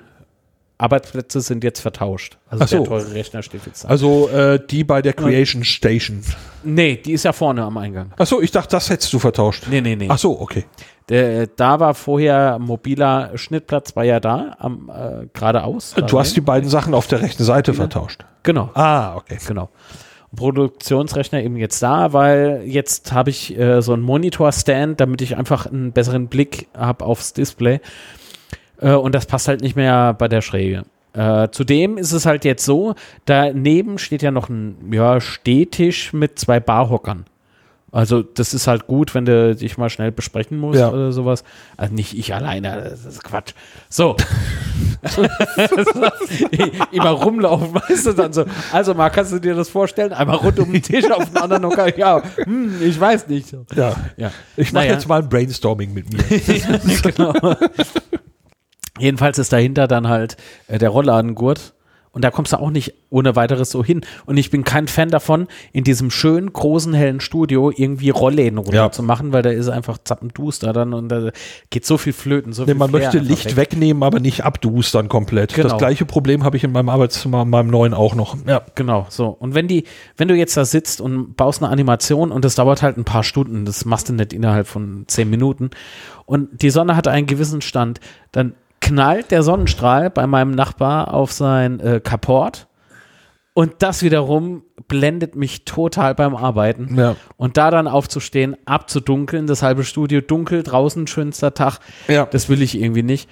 Arbeitsplätze 0.79 1.41
sind 1.43 1.63
jetzt 1.63 1.81
vertauscht. 1.81 2.39
Also 2.49 2.65
so. 2.65 2.77
der 2.77 2.85
teure 2.87 3.13
Rechner 3.15 3.43
steht 3.43 3.67
jetzt 3.67 3.85
da. 3.85 3.89
Also 3.89 4.29
äh, 4.31 4.59
die 4.65 4.83
bei 4.85 5.03
der 5.03 5.13
Creation 5.13 5.63
Station. 5.63 6.23
nee, 6.65 6.97
die 6.97 7.13
ist 7.13 7.25
ja 7.25 7.33
vorne 7.33 7.63
am 7.65 7.77
Eingang. 7.77 8.13
Ach 8.17 8.27
so, 8.27 8.41
ich 8.41 8.51
dachte, 8.51 8.71
das 8.71 8.89
hättest 8.89 9.13
du 9.13 9.19
vertauscht. 9.19 9.65
Nee, 9.69 9.81
nee, 9.83 9.97
nee. 9.97 10.07
Ach 10.09 10.19
so, 10.19 10.41
okay. 10.41 10.65
Der, 11.11 11.49
da 11.49 11.81
war 11.81 11.93
vorher 11.95 12.59
mobiler 12.59 13.33
Schnittplatz, 13.37 13.95
war 13.97 14.05
ja 14.05 14.21
da, 14.21 14.57
am 14.59 14.91
äh, 14.95 15.27
geradeaus. 15.33 15.95
Du 16.07 16.19
hast 16.19 16.35
die 16.37 16.41
beiden 16.41 16.71
Sachen 16.71 16.95
auf 16.95 17.09
der 17.09 17.21
rechten 17.21 17.43
Seite 17.45 17.75
vertauscht. 17.75 18.25
Genau, 18.45 18.71
Ah, 18.75 19.17
okay. 19.17 19.37
genau. 19.47 19.69
Produktionsrechner 20.35 21.43
eben 21.43 21.57
jetzt 21.57 21.83
da, 21.83 22.13
weil 22.13 22.63
jetzt 22.65 23.13
habe 23.13 23.31
ich 23.31 23.59
äh, 23.59 23.83
so 23.83 23.93
einen 23.93 24.03
Monitor-Stand, 24.03 25.01
damit 25.01 25.21
ich 25.21 25.37
einfach 25.37 25.67
einen 25.67 25.93
besseren 25.93 26.29
Blick 26.29 26.69
habe 26.77 27.05
aufs 27.05 27.33
Display. 27.33 27.81
Äh, 28.81 28.93
und 28.93 29.15
das 29.15 29.27
passt 29.27 29.49
halt 29.49 29.61
nicht 29.61 29.77
mehr 29.77 30.15
bei 30.15 30.29
der 30.29 30.41
Schräge. 30.43 30.85
Äh, 31.13 31.49
zudem 31.51 31.99
ist 31.99 32.13
es 32.13 32.25
halt 32.25 32.45
jetzt 32.45 32.65
so, 32.65 32.95
daneben 33.25 33.99
steht 33.99 34.23
ja 34.23 34.31
noch 34.31 34.49
ein 34.49 34.77
ja, 34.93 35.21
Stehtisch 35.21 36.13
mit 36.13 36.39
zwei 36.39 36.61
Barhockern. 36.61 37.25
Also 37.93 38.23
das 38.23 38.55
ist 38.55 38.69
halt 38.69 38.87
gut, 38.87 39.17
wenn 39.17 39.25
du 39.25 39.57
dich 39.57 39.77
mal 39.77 39.91
schnell 39.91 40.13
besprechen 40.13 40.57
musst 40.59 40.79
Ja. 40.79 40.91
oder 40.91 41.11
sowas. 41.11 41.43
Also 41.77 41.93
nicht 41.93 42.17
ich 42.17 42.33
alleine, 42.33 42.83
das 42.89 43.05
ist 43.05 43.25
Quatsch. 43.25 43.53
So. 43.89 44.17
Immer 46.93 47.11
rumlaufen, 47.11 47.75
weißt 47.75 48.07
du, 48.07 48.13
dann 48.13 48.33
so. 48.33 48.45
Also 48.73 48.95
mal, 48.95 49.11
kannst 49.11 49.33
du 49.33 49.41
dir 49.41 49.57
das 49.57 49.69
vorstellen? 49.69 50.13
Einmal 50.13 50.37
rund 50.37 50.61
um 50.61 50.73
den 50.73 50.83
Tisch 50.83 51.11
auf 51.11 51.25
den 51.31 51.39
anderen 51.39 51.65
Hocker. 51.67 51.99
Ja, 51.99 52.23
hm, 52.45 52.81
ich 52.81 53.01
weiß 53.01 53.27
nicht. 53.27 53.53
Ja. 53.75 53.97
Ja. 54.17 54.31
Ich 54.57 54.73
mache 54.73 54.85
Naja. 54.85 54.95
jetzt 54.95 55.09
mal 55.09 55.23
ein 55.23 55.29
Brainstorming 55.29 55.93
mit 55.93 56.13
mir. 56.13 56.23
genau. 57.13 57.33
Jedenfalls 59.01 59.39
ist 59.39 59.53
dahinter 59.53 59.89
dann 59.89 60.09
halt 60.09 60.37
äh, 60.69 60.79
der 60.79 60.91
Rolladengurt. 60.91 61.75
Und 62.13 62.25
da 62.25 62.33
kommst 62.33 62.53
du 62.53 62.57
auch 62.59 62.71
nicht 62.71 62.95
ohne 63.11 63.37
weiteres 63.37 63.71
so 63.71 63.85
hin. 63.85 64.01
Und 64.27 64.37
ich 64.37 64.51
bin 64.51 64.65
kein 64.65 64.89
Fan 64.89 65.11
davon, 65.11 65.47
in 65.73 65.85
diesem 65.85 66.11
schönen, 66.11 66.53
großen, 66.53 66.93
hellen 66.93 67.21
Studio 67.21 67.71
irgendwie 67.71 68.11
Rollläden 68.11 68.59
runter 68.59 68.75
Ja. 68.75 68.91
zu 68.91 69.05
machen, 69.05 69.33
weil 69.33 69.43
da 69.43 69.51
ist 69.51 69.69
einfach 69.69 69.97
zappenduster 70.03 70.73
dann 70.73 70.93
und 70.93 71.09
da 71.09 71.31
geht 71.71 71.87
so 71.87 71.99
viel 71.99 72.13
flöten. 72.13 72.53
So 72.53 72.63
Nee, 72.63 72.73
viel 72.73 72.75
man 72.75 72.91
Flair 72.91 73.03
möchte 73.03 73.19
Licht 73.21 73.51
weg. 73.51 73.57
wegnehmen, 73.57 74.03
aber 74.03 74.19
nicht 74.19 74.45
abdustern 74.45 75.09
komplett. 75.09 75.55
Genau. 75.55 75.69
Das 75.69 75.79
gleiche 75.79 76.05
Problem 76.05 76.43
habe 76.43 76.57
ich 76.57 76.65
in 76.65 76.73
meinem 76.73 76.89
Arbeitszimmer, 76.89 77.43
in 77.43 77.51
meinem 77.51 77.71
neuen 77.71 77.95
auch 77.95 78.17
noch. 78.17 78.37
Ja. 78.45 78.63
Genau, 78.75 79.07
so. 79.09 79.29
Und 79.29 79.55
wenn 79.55 79.69
die, 79.69 79.85
wenn 80.17 80.27
du 80.27 80.35
jetzt 80.35 80.57
da 80.57 80.65
sitzt 80.65 81.01
und 81.01 81.37
baust 81.37 81.63
eine 81.63 81.71
Animation 81.71 82.33
und 82.33 82.45
das 82.45 82.57
dauert 82.57 82.83
halt 82.83 82.97
ein 82.99 83.05
paar 83.05 83.23
Stunden, 83.23 83.65
das 83.67 83.85
machst 83.85 84.09
du 84.09 84.15
nicht 84.15 84.33
innerhalb 84.33 84.67
von 84.67 85.05
zehn 85.07 85.31
Minuten 85.31 85.71
und 86.27 86.61
die 86.61 86.71
Sonne 86.71 86.97
hat 86.97 87.07
einen 87.07 87.29
gewissen 87.29 87.61
Stand, 87.61 88.01
dann 88.33 88.55
knallt 88.81 89.31
der 89.31 89.43
Sonnenstrahl 89.43 90.11
bei 90.11 90.27
meinem 90.27 90.53
Nachbar 90.53 91.13
auf 91.15 91.33
sein 91.33 91.81
äh, 91.81 92.01
Carport 92.01 92.67
und 93.53 93.75
das 93.81 94.03
wiederum 94.03 94.63
blendet 94.89 95.35
mich 95.37 95.65
total 95.65 96.15
beim 96.15 96.35
Arbeiten. 96.35 96.97
Ja. 96.97 97.17
Und 97.37 97.57
da 97.57 97.71
dann 97.71 97.89
aufzustehen, 97.89 98.57
abzudunkeln, 98.65 99.47
das 99.47 99.63
halbe 99.63 99.85
Studio 99.85 100.21
dunkel, 100.21 100.63
draußen 100.63 101.07
schönster 101.07 101.53
Tag, 101.53 101.79
Ja. 102.09 102.27
das 102.27 102.49
will 102.49 102.63
ich 102.63 102.81
irgendwie 102.81 103.03
nicht. 103.03 103.29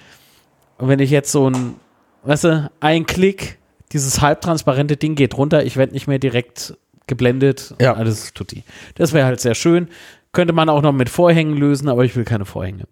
Und 0.77 0.87
wenn 0.87 0.99
ich 0.99 1.09
jetzt 1.09 1.31
so 1.31 1.49
ein, 1.49 1.75
weißt 2.23 2.43
du, 2.45 2.71
ein 2.79 3.05
Klick, 3.05 3.57
dieses 3.91 4.21
halbtransparente 4.21 4.97
Ding 4.97 5.15
geht 5.15 5.35
runter, 5.35 5.63
ich 5.65 5.77
werde 5.77 5.93
nicht 5.93 6.07
mehr 6.07 6.19
direkt 6.19 6.77
geblendet. 7.07 7.73
Ja. 7.81 7.93
Alles 7.93 8.33
tutti. 8.33 8.63
Das 8.95 9.13
wäre 9.13 9.25
halt 9.25 9.39
sehr 9.39 9.55
schön. 9.55 9.87
Könnte 10.31 10.53
man 10.53 10.69
auch 10.69 10.81
noch 10.83 10.93
mit 10.93 11.09
Vorhängen 11.09 11.57
lösen, 11.57 11.89
aber 11.89 12.05
ich 12.05 12.15
will 12.15 12.23
keine 12.23 12.45
Vorhänge. 12.45 12.83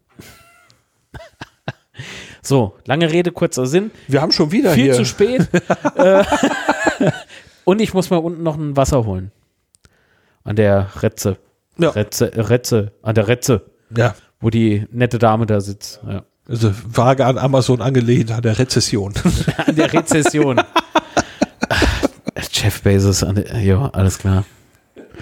so, 2.48 2.76
lange 2.86 3.12
Rede, 3.12 3.32
kurzer 3.32 3.66
Sinn. 3.66 3.92
Wir 4.08 4.22
haben 4.22 4.32
schon 4.32 4.52
wieder 4.52 4.72
Viel 4.72 4.86
hier. 4.86 4.94
zu 4.94 5.06
spät. 5.06 5.48
Äh, 5.96 6.24
Und 7.66 7.82
ich 7.82 7.94
muss 7.94 8.10
mal 8.10 8.18
unten 8.18 8.44
noch 8.44 8.56
ein 8.56 8.78
Wasser 8.78 9.06
holen. 9.06 9.32
An 10.44 10.56
der 10.56 10.88
Retze. 11.02 11.38
Ja. 11.78 11.90
Retze, 11.90 12.32
Retze, 12.50 12.94
an 13.02 13.14
der 13.16 13.28
Retze, 13.28 13.66
Ja. 13.96 14.16
wo 14.40 14.50
die 14.50 14.86
nette 14.92 15.20
Dame 15.20 15.46
da 15.46 15.60
sitzt. 15.60 16.00
Ja. 16.08 16.24
Also 16.48 16.72
vage 16.88 17.26
an 17.26 17.38
Amazon 17.38 17.82
angelehnt 17.82 18.32
an 18.32 18.42
der 18.42 18.58
Rezession. 18.58 19.14
An 19.66 19.76
der 19.76 19.92
Rezession. 19.92 20.62
Jeff 22.54 22.82
Bezos, 22.84 23.24
an 23.24 23.36
der, 23.36 23.60
ja, 23.60 23.90
alles 23.90 24.20
klar. 24.20 24.46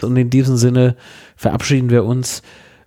Und 0.01 0.15
in 0.17 0.29
diesem 0.29 0.55
Sinne 0.57 0.95
verabschieden 1.35 1.89
wir 1.89 2.05
uns 2.05 2.43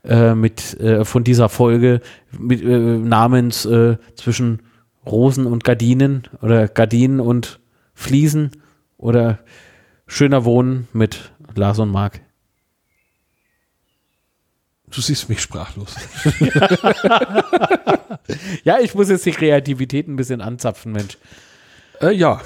äh, 0.08 0.34
mit, 0.34 0.78
äh, 0.80 1.04
von 1.04 1.22
dieser 1.22 1.48
Folge 1.48 2.00
mit, 2.36 2.62
äh, 2.62 2.98
namens 2.98 3.64
äh, 3.66 3.96
zwischen 4.16 4.62
Rosen 5.06 5.46
und 5.46 5.64
Gardinen 5.64 6.24
oder 6.42 6.66
Gardinen 6.68 7.20
und 7.20 7.60
Fliesen 7.94 8.50
oder 8.96 9.38
schöner 10.06 10.44
Wohnen 10.44 10.88
mit 10.92 11.32
Lars 11.54 11.78
und 11.78 11.90
Marc. 11.90 12.20
Du 14.90 15.00
siehst 15.00 15.28
mich 15.28 15.40
sprachlos. 15.40 15.94
Ja, 18.64 18.78
ich 18.80 18.94
muss 18.94 19.08
jetzt 19.08 19.26
die 19.26 19.32
Kreativität 19.32 20.08
ein 20.08 20.16
bisschen 20.16 20.40
anzapfen, 20.40 20.92
Mensch. 20.92 21.18
Äh, 22.00 22.12
ja, 22.12 22.40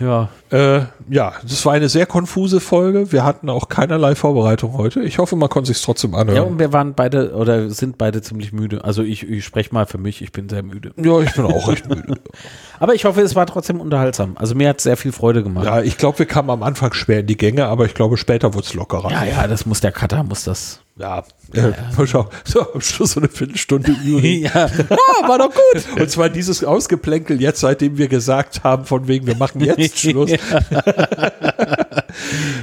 Ja, 0.00 0.28
äh, 0.50 0.82
ja, 1.08 1.32
das 1.42 1.66
war 1.66 1.72
eine 1.72 1.88
sehr 1.88 2.06
konfuse 2.06 2.60
Folge. 2.60 3.10
Wir 3.10 3.24
hatten 3.24 3.50
auch 3.50 3.68
keinerlei 3.68 4.14
Vorbereitung 4.14 4.74
heute. 4.74 5.02
Ich 5.02 5.18
hoffe, 5.18 5.34
man 5.34 5.48
konnte 5.48 5.72
sich 5.72 5.82
trotzdem 5.82 6.12
ja, 6.12 6.18
anhören. 6.18 6.48
und 6.48 6.58
wir 6.60 6.72
waren 6.72 6.94
beide 6.94 7.32
oder 7.32 7.68
sind 7.70 7.98
beide 7.98 8.22
ziemlich 8.22 8.52
müde. 8.52 8.84
Also 8.84 9.02
ich, 9.02 9.28
ich 9.28 9.44
spreche 9.44 9.74
mal 9.74 9.86
für 9.86 9.98
mich, 9.98 10.22
ich 10.22 10.30
bin 10.30 10.48
sehr 10.48 10.62
müde. 10.62 10.92
Ja, 10.96 11.20
ich 11.20 11.32
bin 11.32 11.44
auch 11.46 11.68
recht 11.68 11.88
müde. 11.88 12.14
Aber 12.78 12.94
ich 12.94 13.04
hoffe, 13.06 13.22
es 13.22 13.34
war 13.34 13.46
trotzdem 13.46 13.80
unterhaltsam. 13.80 14.36
Also 14.36 14.54
mir 14.54 14.68
hat 14.68 14.76
es 14.78 14.84
sehr 14.84 14.96
viel 14.96 15.10
Freude 15.10 15.42
gemacht. 15.42 15.66
Ja, 15.66 15.82
ich 15.82 15.98
glaube, 15.98 16.20
wir 16.20 16.26
kamen 16.26 16.50
am 16.50 16.62
Anfang 16.62 16.92
schwer 16.92 17.20
in 17.20 17.26
die 17.26 17.36
Gänge, 17.36 17.66
aber 17.66 17.86
ich 17.86 17.94
glaube, 17.94 18.16
später 18.16 18.54
wurde 18.54 18.66
es 18.66 18.74
lockerer. 18.74 19.10
ja, 19.10 19.24
ja, 19.24 19.46
das 19.48 19.66
muss 19.66 19.80
der 19.80 19.90
Cutter, 19.90 20.22
muss 20.22 20.44
das. 20.44 20.80
Ja, 20.98 21.22
mal 21.96 22.06
schau, 22.06 22.28
so 22.44 22.72
am 22.72 22.80
Schluss 22.80 23.12
so 23.12 23.20
eine 23.20 23.28
Viertelstunde 23.28 23.92
Übung. 23.92 24.22
Ja, 24.38 24.66
ah, 24.90 25.28
war 25.28 25.38
doch 25.38 25.50
gut. 25.50 26.00
Und 26.00 26.10
zwar 26.10 26.28
dieses 26.28 26.64
Ausgeplänkel 26.64 27.40
jetzt, 27.40 27.60
seitdem 27.60 27.98
wir 27.98 28.08
gesagt 28.08 28.64
haben, 28.64 28.84
von 28.84 29.06
wegen, 29.06 29.26
wir 29.26 29.36
machen 29.36 29.60
jetzt 29.60 29.98
Schluss. 29.98 30.32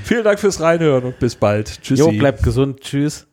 Vielen 0.04 0.24
Dank 0.24 0.40
fürs 0.40 0.60
Reinhören 0.60 1.06
und 1.06 1.20
bis 1.20 1.36
bald. 1.36 1.82
Tschüssi. 1.82 2.02
Jo, 2.02 2.12
bleibt 2.12 2.44
gesund. 2.44 2.82
Tschüss. 2.82 3.26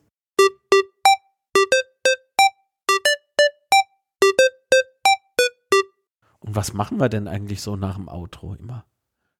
Und 6.39 6.55
was 6.55 6.73
machen 6.73 6.99
wir 6.99 7.09
denn 7.09 7.27
eigentlich 7.27 7.61
so 7.61 7.75
nach 7.75 7.95
dem 7.95 8.07
Outro 8.07 8.55
immer? 8.55 8.85